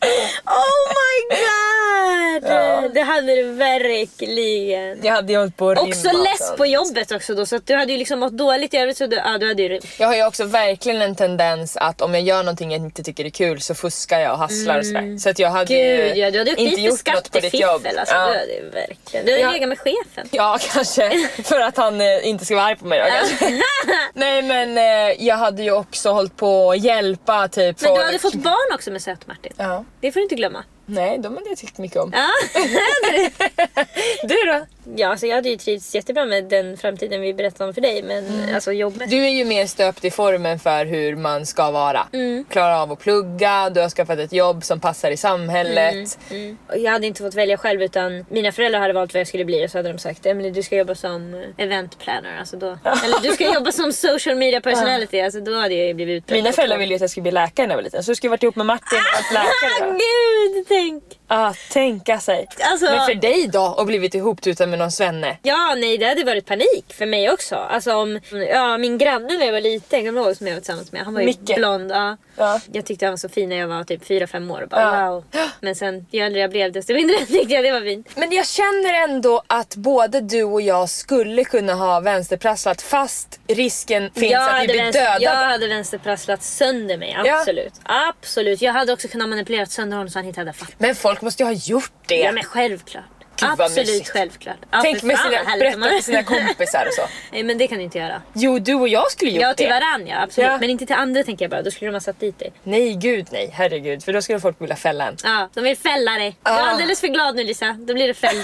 Oh 0.46 0.82
my 0.96 1.36
god! 1.36 2.52
Ja. 2.52 2.90
Det 2.94 3.02
hade 3.02 3.36
du 3.36 3.44
verkligen. 3.52 5.00
Jag 5.04 5.14
hade 5.14 5.32
ju 5.34 5.40
hållit 5.40 5.58
på 5.58 5.70
att 5.70 5.78
Också 5.80 6.10
rimma 6.10 6.24
less 6.24 6.56
på 6.58 6.66
jobbet 6.66 7.12
också 7.12 7.34
då 7.36 7.46
så 7.46 7.56
att 7.56 7.68
du 7.68 7.76
hade 7.76 7.92
ju 7.92 7.98
liksom 7.98 8.20
mått 8.20 8.34
dåligt 8.34 8.74
i 8.74 8.78
övrigt 8.78 8.98
så 8.98 9.08
du, 9.08 9.16
ja, 9.16 9.38
du 9.38 9.48
hade 9.48 9.62
ju 9.64 9.80
Jag 10.00 10.08
har 10.08 10.16
ju 10.16 10.26
också 10.26 10.44
verkligen 10.46 11.02
en 11.02 11.16
tendens 11.16 11.78
att 11.78 12.02
om 12.02 12.14
jag 12.14 12.24
gör 12.24 12.38
någonting 12.44 12.72
jag 12.72 12.82
inte 12.82 13.04
tycker 13.04 13.26
är 13.26 13.30
kul 13.30 13.62
så 13.62 13.76
fuskar 13.76 14.20
jag 14.20 14.32
och 14.32 14.38
hasslar 14.38 14.80
och 14.80 14.86
sådär. 14.86 15.18
Så 15.18 15.30
att 15.30 15.40
jag 15.40 15.50
hade 15.50 15.66
Mm. 15.76 15.98
Gud 16.08 16.16
ju 16.18 16.22
ja, 16.22 16.32
du 16.32 16.38
hade 16.38 16.62
inte 16.62 16.82
gjort 16.82 17.14
något 17.14 17.32
på 17.32 17.40
ditt 17.40 17.54
jobb. 17.54 17.88
alltså. 18.00 18.16
ja. 18.16 18.28
Du 18.28 18.40
hade 18.40 18.54
ju 18.54 18.70
verkligen. 18.70 19.26
Du 19.26 19.32
hade 19.32 19.42
Ja. 19.44 19.52
legat 19.52 19.70
med 19.70 19.80
chefen. 19.80 20.28
ja, 20.32 20.58
kanske. 20.74 21.28
För 21.44 21.60
att 21.60 21.78
han 21.78 22.02
eh, 22.02 22.28
inte 22.28 22.46
ska 22.46 22.56
vara 22.56 22.66
arg 22.66 22.76
på 22.76 22.86
mig 22.86 23.00
då 23.00 23.06
kanske. 23.06 23.62
Nej 24.14 24.42
men 24.42 24.78
eh, 24.78 25.26
jag 25.26 25.36
hade 25.36 25.64
ju 25.64 25.72
också 25.72 26.05
hållit 26.14 26.38
på 26.38 26.72
att 26.72 26.80
hjälpa 26.80 27.48
typ 27.48 27.82
Men 27.82 27.90
du 27.92 27.96
folk. 27.96 28.06
hade 28.06 28.20
fått 28.20 28.34
barn 28.34 28.74
också 28.76 28.92
med 28.92 29.02
Söt-Martin. 29.02 29.54
Ja. 29.58 29.86
Det 30.00 30.12
får 30.12 30.20
du 30.20 30.24
inte 30.24 30.36
glömma. 30.36 30.64
Nej, 30.86 31.18
de 31.20 31.34
hade 31.38 31.50
jag 31.50 31.58
tyckt 31.58 31.78
mycket 31.78 31.98
om. 31.98 32.14
Ja, 32.16 32.28
Du 34.24 34.36
då? 34.36 34.66
Ja 34.96 35.08
alltså 35.08 35.26
jag 35.28 35.36
hade 35.36 35.50
ju 35.50 35.58
trivts 35.58 35.96
jättebra 35.96 36.26
med 36.26 36.44
den 36.44 36.78
framtiden 36.78 37.22
vi 37.22 37.34
berättade 37.34 37.68
om 37.68 37.74
för 37.74 37.82
dig. 37.82 38.04
Men 38.04 38.26
Mm. 38.26 38.56
alltså 38.56 38.72
jobbet. 38.72 39.10
Du 39.10 39.26
är 39.26 39.30
ju 39.30 39.46
mer 39.46 39.66
stöpt 39.66 40.06
i 40.06 40.12
formen 40.12 40.60
för 40.60 40.86
hur 40.86 41.16
man 41.16 41.46
ska 41.46 41.72
vara. 41.72 42.08
Mm. 42.14 42.46
Klara 42.50 42.82
av 42.82 42.92
att 42.92 43.00
plugga, 43.00 43.70
du 43.70 43.82
har 43.82 43.90
skaffat 43.90 44.20
ett 44.20 44.34
jobb 44.34 44.64
som 44.64 44.80
passar 44.80 45.12
i 45.12 45.18
samhället. 45.18 46.18
Mm. 46.32 46.58
Och 46.70 46.78
Jag 46.78 46.92
hade 46.92 47.08
inte 47.08 47.24
fått 47.24 47.36
välja 47.36 47.58
själv 47.58 47.82
utan 47.84 48.26
mina 48.30 48.52
föräldrar 48.52 48.80
hade 48.80 48.94
valt 48.94 49.14
vad 49.14 49.20
jag 49.20 49.28
skulle 49.28 49.46
bli 49.46 49.66
och 49.66 49.70
så 49.72 49.78
hade 49.78 49.92
de 49.92 49.98
sagt 50.00 50.26
Emily 50.26 50.52
du 50.52 50.64
ska 50.64 50.76
jobba 50.76 50.96
som 50.96 51.34
eh, 51.58 51.66
event 51.66 52.00
planner. 52.00 52.40
Alltså 52.40 52.58
då, 52.58 52.68
eller 53.06 53.22
du 53.30 53.32
ska 53.32 53.54
jobba 53.54 53.72
som 53.72 53.94
social 53.94 54.36
media 54.36 54.62
personality. 54.62 55.20
Alltså 55.22 55.40
då 55.40 55.56
hade 55.60 55.74
jag 55.76 55.88
ju 55.88 55.94
blivit 55.94 56.24
utbränd. 56.24 56.44
Mina 56.44 56.52
föräldrar 56.54 56.78
ville 56.78 56.90
ju 56.90 56.96
att 56.96 57.02
jag 57.02 57.10
skulle 57.10 57.22
bli 57.22 57.32
läkare 57.32 57.68
när 57.68 57.74
jag 57.74 57.78
var 57.78 57.84
liten 57.84 58.04
så 58.04 58.10
jag 58.12 58.18
skulle 58.18 58.30
varit 58.32 58.44
ihop 58.44 58.56
med 58.56 58.66
Martin 58.66 59.00
och 59.00 59.34
varit 59.34 59.46
Ah, 59.46 59.78
läkare. 59.80 59.92
gud 60.56 60.66
tänk! 60.68 61.04
Ah, 61.28 61.54
tänka 61.72 62.20
sig. 62.20 62.48
Alltså- 62.72 62.86
Men 62.86 63.06
för 63.06 63.16
dig 63.16 63.48
då 63.48 63.76
och 63.78 63.86
blivit 63.86 64.16
ihoptutad 64.16 64.66
med 64.68 64.75
någon 64.76 64.92
svenne? 64.92 65.38
Ja 65.44 65.76
nej 65.78 65.98
det 65.98 66.06
hade 66.06 66.24
varit 66.24 66.46
panik 66.46 66.86
för 66.94 67.06
mig 67.06 67.32
också. 67.32 67.56
Alltså 67.56 67.94
om, 67.96 68.20
ja 68.52 68.78
min 68.78 68.98
granne 68.98 69.38
när 69.38 69.46
jag 69.46 69.54
var 69.54 69.62
liten, 69.62 70.00
kommer 70.06 70.22
du 70.22 70.28
ihåg 70.28 70.38
som 70.38 70.48
jag 70.48 70.54
var 70.54 70.60
tillsammans 70.62 70.92
med? 70.92 71.02
Han 71.02 71.14
var 71.14 71.22
ju 71.22 71.26
Micke. 71.28 71.56
blond. 71.56 71.92
Ja. 71.92 72.18
Ja. 72.38 72.60
Jag 72.72 72.86
tyckte 72.86 73.06
han 73.06 73.12
var 73.12 73.18
så 73.18 73.30
fin 73.30 73.50
när 73.50 73.56
jag 73.56 73.68
var 73.68 73.84
typ 73.84 74.04
4-5 74.10 74.52
år. 74.54 74.68
Bara, 74.70 74.82
Ja. 74.82 75.10
wow. 75.12 75.24
Men 75.62 75.76
sen 75.76 76.06
ju 76.12 76.20
äldre 76.22 76.42
jag 76.42 76.50
blev 76.50 76.72
desto 76.72 76.94
mindre 76.94 77.18
tyckte 77.26 77.54
jag 77.54 77.64
det 77.64 77.72
var 77.72 77.82
fint. 77.82 78.08
Men 78.16 78.32
jag 78.32 78.48
känner 78.48 78.94
ändå 79.04 79.42
att 79.48 79.76
både 79.76 80.22
du 80.22 80.44
och 80.44 80.62
jag 80.62 80.90
skulle 80.90 81.44
kunna 81.44 81.74
ha 81.74 82.00
vänsterprasslat 82.00 82.82
fast 82.82 83.40
risken 83.48 84.12
finns 84.16 84.32
jag, 84.32 84.56
att 84.56 84.64
vi 84.64 84.68
blir 84.68 84.78
vänster, 84.78 85.02
dödade. 85.02 85.24
jag 85.24 85.32
hade 85.32 85.68
vänsterprasslat 85.68 86.44
sönder 86.44 86.98
mig, 86.98 87.18
Ja. 87.26 87.40
absolut. 87.40 87.74
Absolut. 87.84 88.62
Jag 88.62 88.74
hade 88.74 88.94
också 88.94 89.08
kunnat 89.08 89.30
manipulerat 89.30 89.72
sönder 89.72 89.98
honom 89.98 90.10
så 90.12 90.20
han 90.20 90.26
inte 90.26 90.40
hade 90.40 90.54
fattat. 90.54 90.76
Men 90.78 90.96
folk 90.96 91.22
måste 91.22 91.44
ju 91.44 91.48
ha 91.48 91.54
gjort 91.54 91.92
det. 92.08 92.16
Ja 92.20 92.32
men 92.32 92.44
självklart. 92.44 93.04
Gud, 93.40 93.50
absolut 93.62 94.10
självklart. 94.10 94.58
Ja, 94.72 94.80
Tänk 94.82 95.04
med 95.04 95.20
sina, 95.20 95.44
berätta 95.60 95.80
för 95.80 96.02
sina 96.02 96.24
kompisar 96.24 96.86
och 96.88 96.94
så. 96.94 97.02
Nej 97.32 97.44
men 97.44 97.58
det 97.58 97.68
kan 97.68 97.78
du 97.78 97.84
inte 97.84 97.98
göra. 97.98 98.22
Jo, 98.34 98.60
du 98.60 98.74
och 98.76 98.88
jag 98.88 99.12
skulle 99.12 99.32
gjort 99.32 99.42
Ja 99.42 99.54
till 99.54 99.66
det. 99.66 99.72
varann 99.74 100.08
ja, 100.08 100.22
absolut. 100.24 100.50
Ja. 100.52 100.58
Men 100.58 100.70
inte 100.70 100.86
till 100.86 100.96
andra 100.96 101.24
tänker 101.24 101.46
jag 101.46 101.50
bara. 101.52 101.62
Då 101.62 101.72
skulle 101.72 101.92
de 101.92 101.96
ha 101.96 102.00
satt 102.02 102.20
dit 102.20 102.40
dig. 102.40 102.52
Nej, 102.64 102.94
gud 102.96 103.28
nej. 103.32 103.50
Herregud. 103.54 104.04
För 104.04 104.14
då 104.14 104.22
skulle 104.22 104.40
folk 104.40 104.62
vilja 104.62 104.76
fälla 104.76 105.08
en. 105.08 105.18
Ja, 105.24 105.50
de 105.54 105.64
vill 105.64 105.78
fälla 105.78 106.12
dig. 106.12 106.38
Du 106.44 106.52
är 106.52 106.56
Ah. 106.56 106.60
alldeles 106.60 107.00
för 107.00 107.08
glad 107.08 107.36
nu 107.36 107.44
Lisa. 107.44 107.74
Då 107.80 107.94
blir 107.94 108.08
det 108.08 108.14
fäll. 108.14 108.36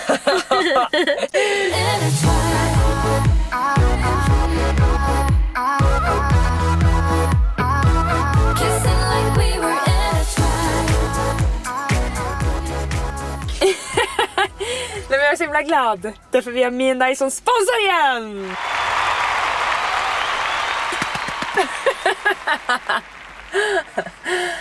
men 15.18 15.26
jag 15.26 15.34
är 15.34 15.38
så 15.38 15.44
himla 15.44 15.62
glad. 15.62 16.14
Därför 16.32 16.52
vi 16.52 16.64
har 16.64 16.72
Me 16.72 17.16
som 17.16 17.32
sponsor 17.32 17.80
igen! 17.80 18.56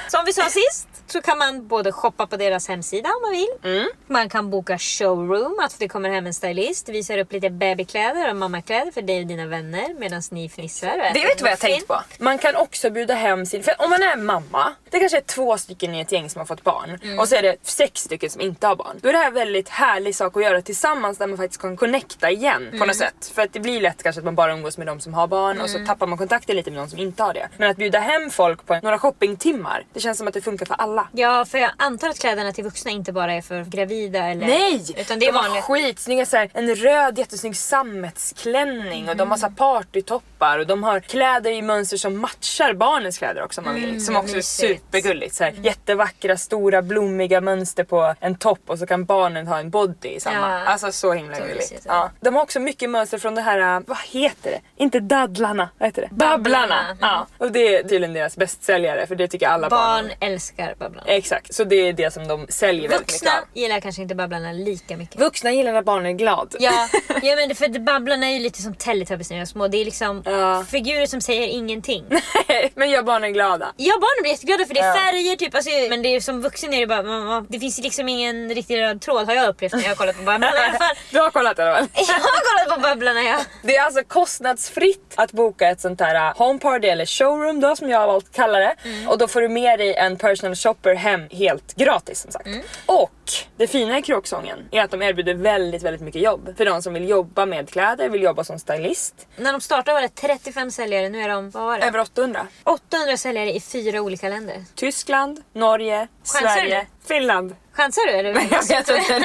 Som 0.08 0.24
vi 0.26 0.32
sa 0.32 0.42
sist 0.42 0.89
så 1.12 1.20
kan 1.22 1.38
man 1.38 1.66
både 1.66 1.92
shoppa 1.92 2.26
på 2.26 2.36
deras 2.36 2.68
hemsida 2.68 3.08
om 3.08 3.22
man 3.22 3.30
vill. 3.30 3.76
Mm. 3.76 3.88
Man 4.06 4.28
kan 4.28 4.50
boka 4.50 4.78
showroom, 4.78 5.58
att 5.62 5.78
det 5.78 5.88
kommer 5.88 6.10
hem 6.10 6.26
en 6.26 6.34
stylist, 6.34 6.88
visar 6.88 7.18
upp 7.18 7.32
lite 7.32 7.50
babykläder 7.50 8.30
och 8.30 8.36
mammakläder 8.36 8.92
för 8.92 9.02
dig 9.02 9.20
och 9.20 9.26
dina 9.26 9.46
vänner 9.46 9.94
medan 9.98 10.22
ni 10.30 10.48
fnissar. 10.48 11.10
Det 11.14 11.20
vet 11.26 11.38
du 11.38 11.42
vad 11.42 11.52
jag 11.52 11.58
tänkt 11.58 11.88
på? 11.88 12.00
Man 12.18 12.38
kan 12.38 12.56
också 12.56 12.90
bjuda 12.90 13.14
hem 13.14 13.46
sin... 13.46 13.62
För 13.62 13.74
om 13.78 13.90
man 13.90 14.02
är 14.02 14.16
mamma, 14.16 14.72
det 14.90 14.98
kanske 15.00 15.16
är 15.18 15.20
två 15.22 15.58
stycken 15.58 15.94
i 15.94 16.00
ett 16.00 16.12
gäng 16.12 16.30
som 16.30 16.38
har 16.38 16.46
fått 16.46 16.64
barn 16.64 16.98
Mm. 17.02 17.18
och 17.18 17.28
så 17.28 17.34
är 17.36 17.42
det 17.42 17.56
sex 17.62 18.00
stycken 18.00 18.30
som 18.30 18.40
inte 18.40 18.66
har 18.66 18.76
barn. 18.76 18.98
Då 19.02 19.08
är 19.08 19.12
det 19.12 19.18
här 19.18 19.26
en 19.26 19.34
väldigt 19.34 19.68
härlig 19.68 20.14
sak 20.16 20.36
att 20.36 20.42
göra 20.42 20.62
tillsammans 20.62 21.18
där 21.18 21.26
man 21.26 21.36
faktiskt 21.36 21.60
kan 21.60 21.76
connecta 21.76 22.30
igen 22.30 22.66
på 22.70 22.76
Mm. 22.76 22.86
något 22.88 22.96
sätt. 22.96 23.32
För 23.34 23.42
att 23.42 23.52
det 23.52 23.60
blir 23.60 23.80
lätt 23.80 24.02
kanske 24.02 24.20
att 24.20 24.24
man 24.24 24.34
bara 24.34 24.52
umgås 24.52 24.78
med 24.78 24.86
de 24.86 25.00
som 25.00 25.14
har 25.14 25.26
barn 25.26 25.60
och 25.60 25.68
Mm. 25.68 25.80
så 25.80 25.86
tappar 25.86 26.06
man 26.06 26.18
kontakten 26.18 26.56
lite 26.56 26.70
med 26.70 26.80
de 26.80 26.88
som 26.90 26.98
inte 26.98 27.22
har 27.22 27.34
det. 27.34 27.48
Men 27.56 27.70
att 27.70 27.76
bjuda 27.76 27.98
hem 27.98 28.30
folk 28.30 28.66
på 28.66 28.80
några 28.82 28.98
shoppingtimmar, 28.98 29.84
det 29.92 30.00
känns 30.00 30.18
som 30.18 30.28
att 30.28 30.34
det 30.34 30.40
funkar 30.40 30.66
för 30.66 30.74
alla. 30.74 30.99
Ja, 31.12 31.44
för 31.44 31.58
jag 31.58 31.70
antar 31.76 32.08
att 32.08 32.18
kläderna 32.20 32.52
till 32.52 32.64
vuxna 32.64 32.90
inte 32.90 33.12
bara 33.12 33.32
är 33.32 33.40
för 33.42 33.64
gravida 33.64 34.18
eller... 34.26 34.46
Nej! 34.46 34.84
Utan 34.96 35.18
det 35.18 35.26
är 35.26 35.32
de 35.32 35.38
har 35.38 35.48
vanligt. 35.48 35.64
skitsnygga 35.64 36.26
så 36.26 36.36
här, 36.36 36.50
en 36.54 36.74
röd 36.74 37.18
jättesnygg 37.18 37.56
sammetsklänning 37.56 39.08
och 39.08 39.16
de 39.16 39.30
har 39.30 39.38
så 39.38 39.46
Mm. 39.46 39.56
här 39.58 39.74
partytoppar 39.74 40.58
och 40.58 40.66
de 40.66 40.82
har 40.84 41.00
kläder 41.00 41.50
i 41.50 41.62
mönster 41.62 41.96
som 41.96 42.18
matchar 42.20 42.72
barnens 42.74 43.18
kläder 43.18 43.42
också 43.42 43.60
om 43.60 43.64
man 43.64 43.74
vill. 43.74 44.04
som 44.06 44.16
också 44.16 44.28
är 44.30 44.34
Mm, 44.34 44.42
supergulligt. 44.42 45.34
Så 45.34 45.44
här, 45.44 45.52
Jättevackra 45.62 46.36
stora 46.36 46.82
blommiga 46.82 47.40
mönster 47.40 47.84
på 47.84 48.14
en 48.20 48.34
topp 48.34 48.60
och 48.66 48.78
så 48.78 48.86
kan 48.86 49.04
barnen 49.04 49.46
ha 49.46 49.58
en 49.58 49.70
body 49.70 50.08
i 50.08 50.20
samma. 50.20 50.36
Ja. 50.36 50.64
Alltså 50.64 50.92
så 50.92 51.12
himla 51.12 51.34
Så 51.36 51.40
gulligt. 51.42 51.58
mysigt, 51.60 51.82
ja. 51.86 51.94
Ja. 51.94 52.10
De 52.20 52.34
har 52.34 52.42
också 52.42 52.60
mycket 52.60 52.90
mönster 52.90 53.18
från 53.18 53.34
det 53.34 53.40
här, 53.42 53.76
äh, 53.76 53.82
vad 53.86 53.98
heter 53.98 54.50
det? 54.50 54.60
Inte 54.76 55.00
dadlarna, 55.00 55.68
vad 55.78 55.88
heter 55.88 56.02
det? 56.02 56.08
Babblarna. 56.14 56.96
Ja. 57.00 57.26
Och 57.38 57.52
det 57.52 57.74
är 57.76 57.82
tydligen 57.82 58.12
deras 58.12 58.36
bästsäljare 58.36 59.06
för 59.06 59.14
det 59.14 59.28
tycker 59.28 59.48
alla 59.48 59.68
barn. 59.68 59.80
Barn 60.08 60.10
älskar 60.20 60.74
babblarna. 60.78 60.89
Babblarna. 60.90 61.10
Exakt, 61.16 61.54
så 61.54 61.64
det 61.64 61.76
är 61.76 61.92
det 61.92 62.10
som 62.10 62.28
de 62.28 62.46
säljer 62.48 62.88
väldigt 62.88 63.00
Vuxna 63.12 63.30
mycket 63.30 63.42
av. 63.42 63.58
gillar 63.62 63.80
kanske 63.80 64.02
inte 64.02 64.14
Babblarna 64.14 64.52
lika 64.52 64.96
mycket. 64.96 65.20
Vuxna 65.20 65.50
gillar 65.52 65.72
när 65.72 65.82
barnen 65.82 66.06
är 66.06 66.12
glad. 66.12 66.56
Ja, 66.58 66.88
ja 67.22 67.36
men 67.36 67.54
för 67.56 67.78
Babblarna 67.78 68.26
är 68.26 68.32
ju 68.32 68.38
lite 68.38 68.62
som 68.62 68.74
Teletubbies 68.74 69.30
när 69.30 69.36
de 69.36 69.40
är 69.42 69.46
små. 69.46 69.68
Det 69.68 69.76
är 69.80 69.84
liksom 69.84 70.22
Ja. 70.26 70.64
figurer 70.70 71.06
som 71.06 71.20
säger 71.20 71.46
ingenting. 71.48 72.04
Men 72.74 72.90
gör 72.90 73.02
barnen 73.02 73.32
glada. 73.32 73.72
Ja 73.76 73.92
barnen 74.00 74.22
blir 74.22 74.30
jätteglada 74.32 74.64
för 74.66 74.74
det 74.74 74.80
är 74.80 74.86
Ja. 74.88 74.94
färger 74.94 75.36
typ. 75.36 75.54
Alltså, 75.54 75.70
men 75.90 76.02
det 76.02 76.08
är 76.16 76.20
som 76.20 76.42
vuxen 76.42 76.74
är 76.74 76.80
det 76.80 76.86
bara, 76.86 77.40
det 77.48 77.60
finns 77.60 77.78
liksom 77.78 78.08
ingen 78.08 78.54
riktig 78.54 78.78
röd 78.80 79.00
tråd 79.00 79.26
har 79.26 79.34
jag 79.34 79.48
upplevt 79.48 79.72
när 79.72 79.82
jag 79.82 79.88
har 79.88 79.94
kollat 79.94 80.16
på 80.16 80.22
Babblarna 80.22 80.56
i 80.56 80.60
alla 80.68 80.78
fall. 80.78 80.96
Du 81.10 81.18
har 81.20 81.30
kollat 81.30 81.56
det 81.56 81.64
väl? 81.64 81.86
Jag 81.94 82.04
har 82.14 82.64
kollat 82.64 82.76
på 82.76 82.80
Babblarna 82.88 83.22
ja. 83.22 83.38
Det 83.62 83.76
är 83.76 83.84
alltså 83.84 84.02
kostnadsfritt 84.08 85.14
att 85.14 85.32
boka 85.32 85.68
ett 85.68 85.80
sånt 85.80 86.00
här 86.00 86.14
uh, 86.30 86.38
home 86.38 86.58
party 86.58 86.88
eller 86.88 87.06
showroom 87.06 87.60
då 87.60 87.76
som 87.76 87.90
jag 87.90 87.98
har 87.98 88.06
valt 88.06 88.24
att 88.28 88.34
kalla 88.34 88.58
det. 88.58 88.74
Och 89.08 89.18
då 89.18 89.28
får 89.28 89.40
du 89.40 89.48
med 89.48 89.78
dig 89.78 89.94
en 89.94 90.16
personal 90.16 90.54
shopper 90.56 90.79
hem 90.94 91.28
helt 91.30 91.74
gratis 91.74 92.20
som 92.20 92.32
sagt. 92.32 92.48
Och 92.86 93.10
det 93.56 93.66
fina 93.66 93.98
i 93.98 94.02
kråksången 94.02 94.58
är 94.70 94.82
att 94.82 94.90
de 94.90 95.02
erbjuder 95.02 95.34
väldigt, 95.34 95.82
väldigt 95.82 96.02
mycket 96.02 96.22
jobb. 96.22 96.54
För 96.56 96.64
de 96.64 96.82
som 96.82 96.94
vill 96.94 97.08
jobba 97.08 97.46
med 97.46 97.68
kläder, 97.70 98.08
vill 98.08 98.22
jobba 98.22 98.44
som 98.44 98.58
stylist. 98.58 99.26
När 99.36 99.52
de 99.52 99.60
startade 99.60 99.94
var 99.94 100.02
det 100.02 100.08
35 100.08 100.70
säljare, 100.70 101.08
nu 101.08 101.22
är 101.22 101.28
de, 101.28 101.50
vad 101.50 101.64
var 101.64 101.78
det? 101.78 101.84
Över 101.84 101.98
800. 101.98 102.46
800 102.64 103.16
säljare 103.16 103.52
i 103.52 103.60
fyra 103.60 104.00
olika 104.00 104.28
länder. 104.28 104.64
Tyskland, 104.74 105.42
Norge, 105.52 106.08
Chansar 106.24 106.48
Sverige, 106.48 106.86
Finland. 107.08 107.56
Chansar 107.72 108.06
du 108.06 108.12
eller? 108.12 108.30
Jag 108.50 108.68
vet 108.68 108.88
inte. 108.90 109.24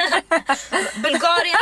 Bulgarien, 0.96 1.56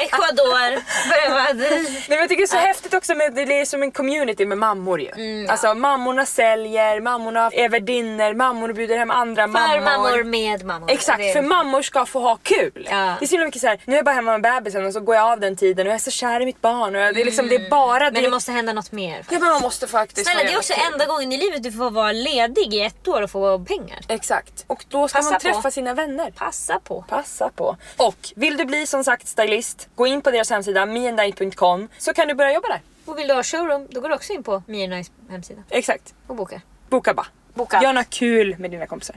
Ecuador, 0.00 0.82
Nej, 1.08 2.04
men 2.08 2.18
jag 2.18 2.28
tycker 2.28 2.36
det 2.36 2.42
är 2.42 2.46
så 2.46 2.56
häftigt 2.56 2.94
också 2.94 3.14
med 3.14 3.34
det 3.34 3.60
är 3.60 3.64
som 3.64 3.82
en 3.82 3.90
community 3.92 4.46
med 4.46 4.58
mammor 4.58 5.00
ju. 5.00 5.10
Mm, 5.10 5.50
Alltså 5.50 5.74
mammorna 5.74 6.26
säljer, 6.26 7.00
mammorna 7.00 7.50
är 7.52 7.68
värdinnor, 7.68 8.34
mammor 8.34 8.72
bjuder 8.72 8.98
hem 8.98 9.10
andra 9.10 9.42
För 9.42 9.48
mammor. 9.48 9.80
mammor 9.80 10.24
med 10.24 10.64
mammor. 10.64 10.90
Exakt, 10.90 11.18
Det 11.18 11.32
för 11.32 11.42
mammor 11.42 11.82
ska 11.82 12.06
få 12.06 12.20
ha 12.20 12.38
kul. 12.42 12.88
Ja. 12.90 13.14
Det 13.18 13.24
är 13.24 13.26
så 13.26 13.34
himla 13.34 13.44
mycket 13.46 13.60
så 13.60 13.66
här, 13.66 13.80
nu 13.84 13.92
är 13.92 13.98
jag 13.98 14.04
bara 14.04 14.14
hemma 14.14 14.38
med 14.38 14.42
bebisen 14.42 14.86
och 14.86 14.92
så 14.92 15.00
går 15.00 15.14
jag 15.14 15.32
av 15.32 15.40
den 15.40 15.56
tiden 15.56 15.86
och 15.86 15.90
jag 15.90 15.94
är 15.94 15.98
så 15.98 16.10
kär 16.10 16.40
i 16.40 16.44
mitt 16.44 16.60
barn. 16.60 16.94
Och 16.96 17.00
jag, 17.00 17.14
det, 17.14 17.20
är 17.20 17.24
liksom, 17.24 17.48
det 17.48 17.54
är 17.54 17.70
bara 17.70 18.10
Men 18.10 18.22
det 18.22 18.30
måste 18.30 18.52
hända 18.52 18.72
något 18.72 18.92
mer. 18.92 19.24
Ja 19.30 19.38
men 19.38 19.48
man 19.48 19.62
måste 19.62 19.86
faktiskt 19.86 20.26
Snälla 20.30 20.44
det 20.44 20.52
är 20.52 20.58
också 20.58 20.74
enda 20.92 21.06
gången 21.06 21.32
i 21.32 21.36
livet 21.36 21.62
du 21.62 21.72
får 21.72 21.90
vara 21.90 22.12
ledig 22.12 22.74
i 22.74 22.80
ett 22.80 23.08
år 23.08 23.22
och 23.22 23.30
få 23.30 23.58
pengar. 23.58 23.98
Exakt. 24.08 24.64
Och 24.66 24.84
då 24.88 25.08
ska 25.08 25.18
Passa 25.18 25.30
man. 25.30 25.40
Träffa 25.42 25.70
sina 25.70 25.94
vänner. 25.94 26.30
Passa 26.30 26.78
på. 26.78 27.04
Passa 27.08 27.48
på. 27.48 27.76
Och 27.96 28.32
vill 28.36 28.56
du 28.56 28.64
bli 28.64 28.86
som 28.86 29.04
sagt 29.04 29.28
stylist, 29.28 29.88
gå 29.94 30.06
in 30.06 30.22
på 30.22 30.30
deras 30.30 30.50
hemsida 30.50 30.86
meandnight.com 30.86 31.88
så 31.98 32.12
kan 32.14 32.28
du 32.28 32.34
börja 32.34 32.52
jobba 32.52 32.68
där. 32.68 32.80
Och 33.04 33.18
vill 33.18 33.28
du 33.28 33.34
ha 33.34 33.42
showroom 33.42 33.88
då 33.90 34.00
går 34.00 34.08
du 34.08 34.14
också 34.14 34.32
in 34.32 34.42
på 34.42 34.62
Nice 34.66 35.10
hemsida 35.30 35.62
Exakt. 35.70 36.14
och 36.26 36.36
bokar. 36.36 36.60
Boka 36.88 37.14
bara. 37.14 37.26
Boka. 37.54 37.82
Gör 37.82 37.92
något 37.92 38.10
kul 38.10 38.56
med 38.58 38.70
dina 38.70 38.86
kompisar. 38.86 39.16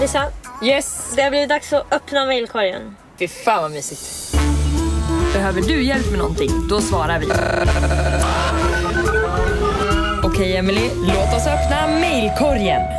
Lisa, 0.00 0.32
Yes! 0.62 1.12
det 1.16 1.22
har 1.22 1.30
blivit 1.30 1.48
dags 1.48 1.72
att 1.72 1.92
öppna 1.92 2.26
mailkorgen. 2.26 2.96
Fy 3.18 3.28
fan 3.28 3.62
vad 3.62 3.70
mysigt. 3.70 4.34
Behöver 5.42 5.62
du 5.62 5.82
hjälp 5.82 6.10
med 6.10 6.18
någonting? 6.18 6.50
Då 6.68 6.80
svarar 6.80 7.18
vi. 7.18 7.26
Okej 10.24 10.56
Emily, 10.56 10.88
låt 10.96 11.34
oss 11.36 11.46
öppna 11.46 11.88
mailkorgen. 11.88 12.80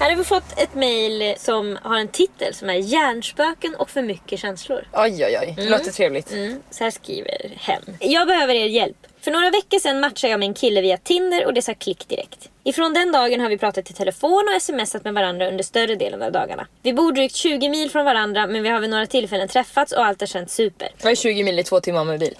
Här 0.00 0.10
har 0.10 0.16
vi 0.16 0.24
fått 0.24 0.60
ett 0.60 0.74
mail 0.74 1.34
som 1.38 1.78
har 1.82 1.98
en 1.98 2.08
titel 2.08 2.54
som 2.54 2.70
är 2.70 2.74
Hjärnspöken 2.74 3.74
och 3.74 3.90
för 3.90 4.02
mycket 4.02 4.40
känslor. 4.40 4.84
Oj 4.92 5.24
oj 5.24 5.38
oj, 5.42 5.54
det 5.56 5.68
låter 5.68 5.92
trevligt. 5.92 6.32
Mm, 6.32 6.62
så 6.70 6.84
här 6.84 6.90
skriver 6.90 7.52
hen. 7.56 7.82
Jag 8.00 8.26
behöver 8.26 8.54
er 8.54 8.66
hjälp. 8.66 9.07
För 9.28 9.32
några 9.32 9.50
veckor 9.50 9.78
sedan 9.78 10.00
matchade 10.00 10.30
jag 10.30 10.40
med 10.40 10.46
en 10.48 10.54
kille 10.54 10.80
via 10.80 10.96
Tinder 10.96 11.46
och 11.46 11.54
det 11.54 11.62
sa 11.62 11.74
klick 11.74 12.08
direkt. 12.08 12.48
Ifrån 12.64 12.94
den 12.94 13.12
dagen 13.12 13.40
har 13.40 13.48
vi 13.48 13.58
pratat 13.58 13.90
i 13.90 13.92
telefon 13.94 14.44
och 14.56 14.62
smsat 14.62 15.04
med 15.04 15.14
varandra 15.14 15.48
under 15.48 15.64
större 15.64 15.94
delen 15.94 16.22
av 16.22 16.32
dagarna. 16.32 16.66
Vi 16.82 16.92
bor 16.92 17.12
drygt 17.12 17.34
20 17.36 17.68
mil 17.68 17.90
från 17.90 18.04
varandra 18.04 18.46
men 18.46 18.62
vi 18.62 18.68
har 18.68 18.80
vid 18.80 18.90
några 18.90 19.06
tillfällen 19.06 19.48
träffats 19.48 19.92
och 19.92 20.04
allt 20.06 20.20
har 20.20 20.26
känts 20.26 20.54
super. 20.54 20.88
Vad 21.02 21.12
är 21.12 21.16
20 21.16 21.42
mil 21.44 21.58
i 21.58 21.62
två 21.64 21.80
timmar 21.80 22.04
med 22.04 22.20
bil? 22.20 22.34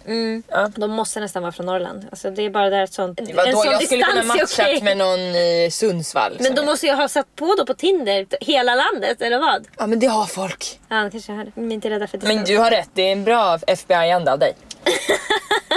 Ja. 0.48 0.70
De 0.76 0.90
måste 0.90 1.20
nästan 1.20 1.42
vara 1.42 1.52
från 1.52 1.66
Norrland. 1.66 2.06
Alltså 2.10 2.30
det 2.30 2.42
är 2.42 2.50
bara 2.50 2.70
där 2.70 2.82
ett 2.84 2.92
sånt... 2.92 3.20
en 3.20 3.36
Vadå, 3.36 3.52
sån 3.52 3.72
jag 3.72 3.82
skulle 3.82 4.02
kunna 4.02 4.20
distans 4.20 4.40
är 4.40 4.42
matcha 4.58 4.62
okej. 4.62 4.82
med 4.82 4.96
någon 4.96 5.20
i 5.20 5.68
Sundsvall. 5.72 6.36
Men 6.40 6.54
då 6.54 6.62
är- 6.62 6.66
måste 6.66 6.86
jag 6.86 6.96
ha 6.96 7.08
satt 7.08 7.36
på 7.36 7.54
då 7.58 7.66
på 7.66 7.74
Tinder 7.74 8.26
hela 8.40 8.74
landet 8.74 9.22
eller 9.22 9.38
vad? 9.38 9.66
Ja 9.78 9.86
men 9.86 9.98
det 10.00 10.06
har 10.06 10.24
folk. 10.26 10.78
Ja, 10.88 11.08
kanske 11.10 11.32
hade. 11.32 11.52
Men 11.54 11.72
inte 11.72 11.90
rädda 11.90 12.06
för 12.06 12.18
Men 12.18 12.28
distans. 12.28 12.48
du 12.48 12.58
har 12.58 12.70
rätt, 12.70 12.90
det 12.94 13.02
är 13.02 13.12
en 13.12 13.24
bra 13.24 13.58
FBI-anda 13.66 14.32
av 14.32 14.38
dig. 14.38 14.52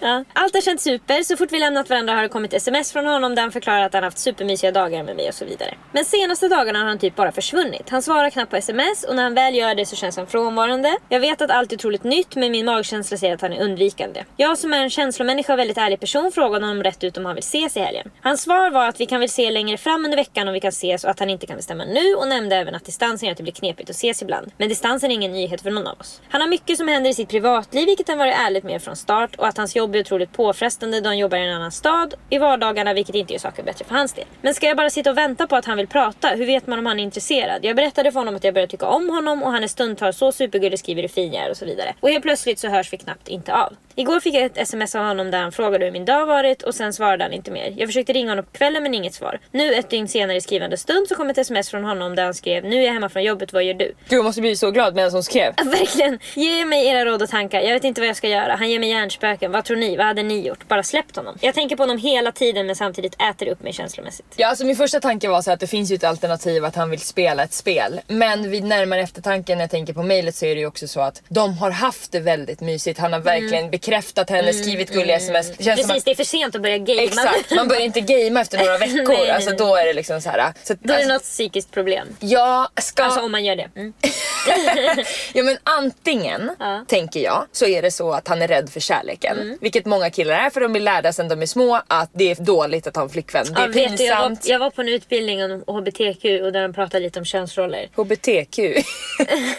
Ja. 0.00 0.24
Allt 0.32 0.54
har 0.54 0.60
känts 0.60 0.84
super. 0.84 1.22
Så 1.22 1.36
fort 1.36 1.52
vi 1.52 1.58
lämnat 1.58 1.90
varandra 1.90 2.14
har 2.14 2.22
det 2.22 2.28
kommit 2.28 2.52
sms 2.52 2.92
från 2.92 3.06
honom 3.06 3.34
där 3.34 3.42
han 3.42 3.52
förklarar 3.52 3.82
att 3.82 3.94
han 3.94 4.02
haft 4.02 4.18
supermysiga 4.18 4.72
dagar 4.72 5.02
med 5.02 5.16
mig 5.16 5.28
och 5.28 5.34
så 5.34 5.44
vidare. 5.44 5.74
Men 5.92 6.04
senaste 6.04 6.48
dagarna 6.48 6.78
har 6.78 6.86
han 6.86 6.98
typ 6.98 7.16
bara 7.16 7.32
försvunnit. 7.32 7.90
Han 7.90 8.02
svarar 8.02 8.30
knappt 8.30 8.50
på 8.50 8.56
sms 8.56 9.04
och 9.04 9.16
när 9.16 9.22
han 9.22 9.34
väl 9.34 9.54
gör 9.54 9.74
det 9.74 9.86
så 9.86 9.96
känns 9.96 10.16
han 10.16 10.26
frånvarande. 10.26 10.96
Jag 11.08 11.20
vet 11.20 11.42
att 11.42 11.50
allt 11.50 11.72
är 11.72 11.76
otroligt 11.76 12.04
nytt 12.04 12.36
men 12.36 12.52
min 12.52 12.66
magkänsla 12.66 13.16
säger 13.16 13.34
att 13.34 13.40
han 13.40 13.52
är 13.52 13.62
undvikande. 13.62 14.24
Jag 14.36 14.58
som 14.58 14.72
är 14.72 14.82
en 14.82 14.90
känslomänniska 14.90 15.52
och 15.52 15.58
väldigt 15.58 15.78
ärlig 15.78 16.00
person 16.00 16.32
frågade 16.32 16.66
honom 16.66 16.82
rätt 16.82 17.04
ut 17.04 17.16
om 17.16 17.24
han 17.24 17.34
vill 17.34 17.44
ses 17.44 17.76
i 17.76 17.80
helgen. 17.80 18.10
Hans 18.20 18.42
svar 18.42 18.70
var 18.70 18.88
att 18.88 19.00
vi 19.00 19.06
kan 19.06 19.20
väl 19.20 19.28
se 19.28 19.50
längre 19.50 19.76
fram 19.76 20.04
under 20.04 20.16
veckan 20.16 20.48
om 20.48 20.54
vi 20.54 20.60
kan 20.60 20.68
ses 20.68 21.04
och 21.04 21.10
att 21.10 21.18
han 21.18 21.30
inte 21.30 21.46
kan 21.46 21.56
bestämma 21.56 21.84
nu 21.84 22.14
och 22.14 22.28
nämnde 22.28 22.56
även 22.56 22.74
att 22.74 22.84
distansen 22.84 23.26
gör 23.26 23.32
att 23.32 23.36
det 23.36 23.42
blir 23.42 23.52
knepigt 23.52 23.90
att 23.90 23.96
ses 23.96 24.22
ibland. 24.22 24.52
Men 24.56 24.68
distansen 24.68 25.10
är 25.10 25.14
ingen 25.14 25.32
nyhet 25.32 25.62
för 25.62 25.70
någon 25.70 25.86
av 25.86 26.00
oss. 26.00 26.20
Han 26.28 26.40
har 26.40 26.48
mycket 26.48 26.78
som 26.78 26.88
händer 26.88 27.10
i 27.10 27.14
sitt 27.14 27.28
privatliv 27.28 27.86
vilket 27.86 28.08
han 28.08 28.18
varit 28.18 28.34
ärligt 28.34 28.64
med 28.64 28.82
från 28.86 28.96
start 28.96 29.36
och 29.36 29.46
att 29.46 29.56
hans 29.56 29.76
jobb 29.76 29.94
är 29.94 30.00
otroligt 30.00 30.32
påfrestande 30.32 31.00
då 31.00 31.08
han 31.08 31.18
jobbar 31.18 31.38
i 31.38 31.44
en 31.48 31.56
annan 31.56 31.72
stad 31.72 32.14
i 32.30 32.38
vardagarna 32.38 32.94
vilket 32.94 33.14
inte 33.14 33.32
gör 33.32 33.40
saken 33.40 33.64
bättre 33.64 33.84
för 33.84 33.94
hans 33.94 34.12
del. 34.12 34.24
Men 34.42 34.54
ska 34.54 34.66
jag 34.66 34.76
bara 34.76 34.90
sitta 34.90 35.10
och 35.10 35.18
vänta 35.18 35.46
på 35.46 35.56
att 35.56 35.64
han 35.64 35.76
vill 35.76 35.86
prata? 35.86 36.28
Hur 36.28 36.46
vet 36.46 36.66
man 36.66 36.78
om 36.78 36.86
han 36.86 36.98
är 36.98 37.02
intresserad? 37.02 37.64
Jag 37.64 37.76
berättade 37.76 38.12
för 38.12 38.20
honom 38.20 38.36
att 38.36 38.44
jag 38.44 38.54
börjar 38.54 38.66
tycka 38.66 38.86
om 38.86 39.10
honom 39.10 39.42
och 39.42 39.52
han 39.52 39.62
är 39.62 39.68
stundtals 39.68 40.16
så 40.18 40.32
supergullig, 40.32 40.78
skriver 40.78 41.02
hur 41.02 41.08
fin 41.08 41.32
jag 41.32 41.44
är 41.44 41.50
och 41.50 41.56
så 41.56 41.64
vidare. 41.64 41.94
Och 42.00 42.10
helt 42.10 42.22
plötsligt 42.22 42.58
så 42.58 42.68
hörs 42.68 42.92
vi 42.92 42.96
knappt 42.96 43.28
inte 43.28 43.54
av. 43.54 43.76
Igår 43.98 44.20
fick 44.20 44.34
jag 44.34 44.42
ett 44.44 44.58
sms 44.58 44.94
av 44.94 45.04
honom 45.04 45.30
där 45.30 45.38
han 45.42 45.52
frågade 45.52 45.84
hur 45.84 45.92
min 45.92 46.04
dag 46.04 46.26
varit 46.26 46.62
och 46.62 46.74
sen 46.74 46.92
svarade 46.92 47.24
han 47.24 47.32
inte 47.32 47.50
mer. 47.50 47.74
Jag 47.76 47.88
försökte 47.88 48.12
ringa 48.12 48.30
honom 48.30 48.44
på 48.44 48.50
kvällen 48.50 48.82
men 48.82 48.94
inget 48.94 49.14
svar. 49.14 49.38
Nu 49.50 49.74
ett 49.74 49.90
dygn 49.90 50.08
senare 50.08 50.36
i 50.36 50.40
skrivande 50.40 50.76
stund 50.76 51.08
så 51.08 51.14
kom 51.14 51.30
ett 51.30 51.38
sms 51.38 51.70
från 51.70 51.84
honom 51.84 52.14
där 52.16 52.24
han 52.24 52.34
skrev 52.34 52.64
Nu 52.64 52.76
är 52.76 52.86
jag 52.86 52.92
hemma 52.92 53.08
från 53.08 53.24
jobbet, 53.24 53.52
vad 53.52 53.64
gör 53.64 53.74
du? 53.74 53.84
Gud 53.84 54.18
jag 54.18 54.24
måste 54.24 54.40
bli 54.40 54.56
så 54.56 54.70
glad 54.70 54.94
medan 54.94 55.12
hon 55.12 55.22
skrev. 55.22 55.54
Ja, 55.56 55.64
Verkligen! 55.70 56.18
Ge 56.34 56.64
mig 56.64 56.86
era 56.86 57.04
råd 57.04 57.22
och 57.22 57.28
tankar. 57.28 57.60
Jag 57.60 57.72
vet 57.74 57.84
inte 57.84 58.00
vad 58.00 58.08
jag 58.08 58.16
ska 58.16 58.28
göra. 58.28 58.56
Han 58.56 58.65
ger 58.70 58.78
mig 58.78 58.88
hjärnspöken. 58.88 59.52
Vad 59.52 59.64
tror 59.64 59.76
ni? 59.76 59.96
Vad 59.96 60.06
hade 60.06 60.22
ni 60.22 60.46
gjort? 60.46 60.68
Bara 60.68 60.82
släppt 60.82 61.16
honom. 61.16 61.38
Jag 61.40 61.54
tänker 61.54 61.76
på 61.76 61.82
honom 61.82 61.98
hela 61.98 62.32
tiden 62.32 62.66
men 62.66 62.76
samtidigt 62.76 63.14
äter 63.14 63.46
det 63.46 63.52
upp 63.52 63.62
mig 63.62 63.72
känslomässigt. 63.72 64.26
Ja, 64.36 64.48
alltså 64.48 64.64
min 64.64 64.76
första 64.76 65.00
tanke 65.00 65.28
var 65.28 65.42
så 65.42 65.50
att 65.52 65.60
det 65.60 65.66
finns 65.66 65.90
ju 65.90 65.94
ett 65.94 66.04
alternativ 66.04 66.64
att 66.64 66.74
han 66.76 66.90
vill 66.90 67.00
spela 67.00 67.42
ett 67.42 67.52
spel. 67.52 68.00
Men 68.06 68.50
vid 68.50 68.64
närmare 68.64 69.00
eftertanke 69.00 69.54
när 69.54 69.62
jag 69.62 69.70
tänker 69.70 69.92
på 69.92 70.02
mejlet 70.02 70.34
så 70.34 70.46
är 70.46 70.54
det 70.54 70.60
ju 70.60 70.66
också 70.66 70.88
så 70.88 71.00
att 71.00 71.22
de 71.28 71.58
har 71.58 71.70
haft 71.70 72.12
det 72.12 72.20
väldigt 72.20 72.60
mysigt. 72.60 72.98
Han 73.00 73.12
har 73.12 73.20
verkligen 73.20 73.70
bekräftat 73.70 74.30
henne, 74.30 74.52
skrivit 74.52 74.90
gulliga 74.92 75.16
sms. 75.16 75.50
Det 75.50 75.64
Precis, 75.64 75.90
att, 75.90 76.04
det 76.04 76.10
är 76.10 76.14
för 76.14 76.24
sent 76.24 76.54
att 76.54 76.62
börja 76.62 76.78
gamea. 76.78 77.02
Exakt, 77.04 77.50
man 77.56 77.68
börjar 77.68 77.82
inte 77.82 78.00
gamea 78.00 78.40
efter 78.42 78.58
några 78.58 78.78
veckor. 78.78 79.08
Nej, 79.08 79.30
Alltså 79.30 79.50
nej. 79.50 79.58
då 79.58 79.76
är 79.76 79.86
det 79.86 79.92
liksom 79.92 80.20
så 80.20 80.30
här. 80.30 80.52
Så 80.62 80.72
att, 80.72 80.80
Då 80.80 80.92
är 80.92 80.96
det 80.96 81.02
alltså, 81.02 81.12
något 81.12 81.22
psykiskt 81.22 81.70
problem. 81.70 82.08
Jag 82.20 82.68
ska... 82.80 83.02
Alltså 83.02 83.20
om 83.20 83.32
man 83.32 83.44
gör 83.44 83.56
det. 83.56 83.68
Mm. 83.76 83.92
ja 85.34 85.42
men 85.42 85.58
antingen, 85.62 86.50
Ja. 86.58 86.66
Mm. 86.66 86.86
tänker 86.86 87.20
jag, 87.20 87.46
så 87.52 87.66
är 87.66 87.82
det 87.82 87.90
så 87.90 88.12
att 88.12 88.28
han 88.28 88.42
är 88.42 88.48
rädd 88.48 88.55
för 88.70 88.80
kärleken. 88.80 89.58
Vilket 89.60 89.86
många 89.86 90.10
killar 90.10 90.34
är 90.34 90.50
för 90.50 90.60
de 90.60 90.72
blir 90.72 90.82
lärda 90.82 91.12
sedan 91.12 91.28
de 91.28 91.42
är 91.42 91.46
små 91.46 91.80
att 91.86 92.10
det 92.12 92.30
är 92.30 92.44
dåligt 92.44 92.86
att 92.86 92.96
ha 92.96 93.02
en 93.02 93.08
flickvän. 93.08 93.46
Det 93.54 93.60
är 93.60 93.66
Ja, 93.66 93.66
vet 93.66 93.98
du, 93.98 94.04
jag, 94.04 94.16
var, 94.16 94.28
pinsamt. 94.28 94.48
jag 94.48 94.58
var 94.58 94.70
på 94.70 94.80
en 94.80 94.88
utbildning 94.88 95.44
om 95.44 95.64
HBTQ 95.66 96.24
och 96.24 96.52
där 96.52 96.62
de 96.62 96.72
pratade 96.72 97.00
lite 97.04 97.18
om 97.18 97.24
könsroller. 97.24 97.88
HBTQ. 97.96 98.58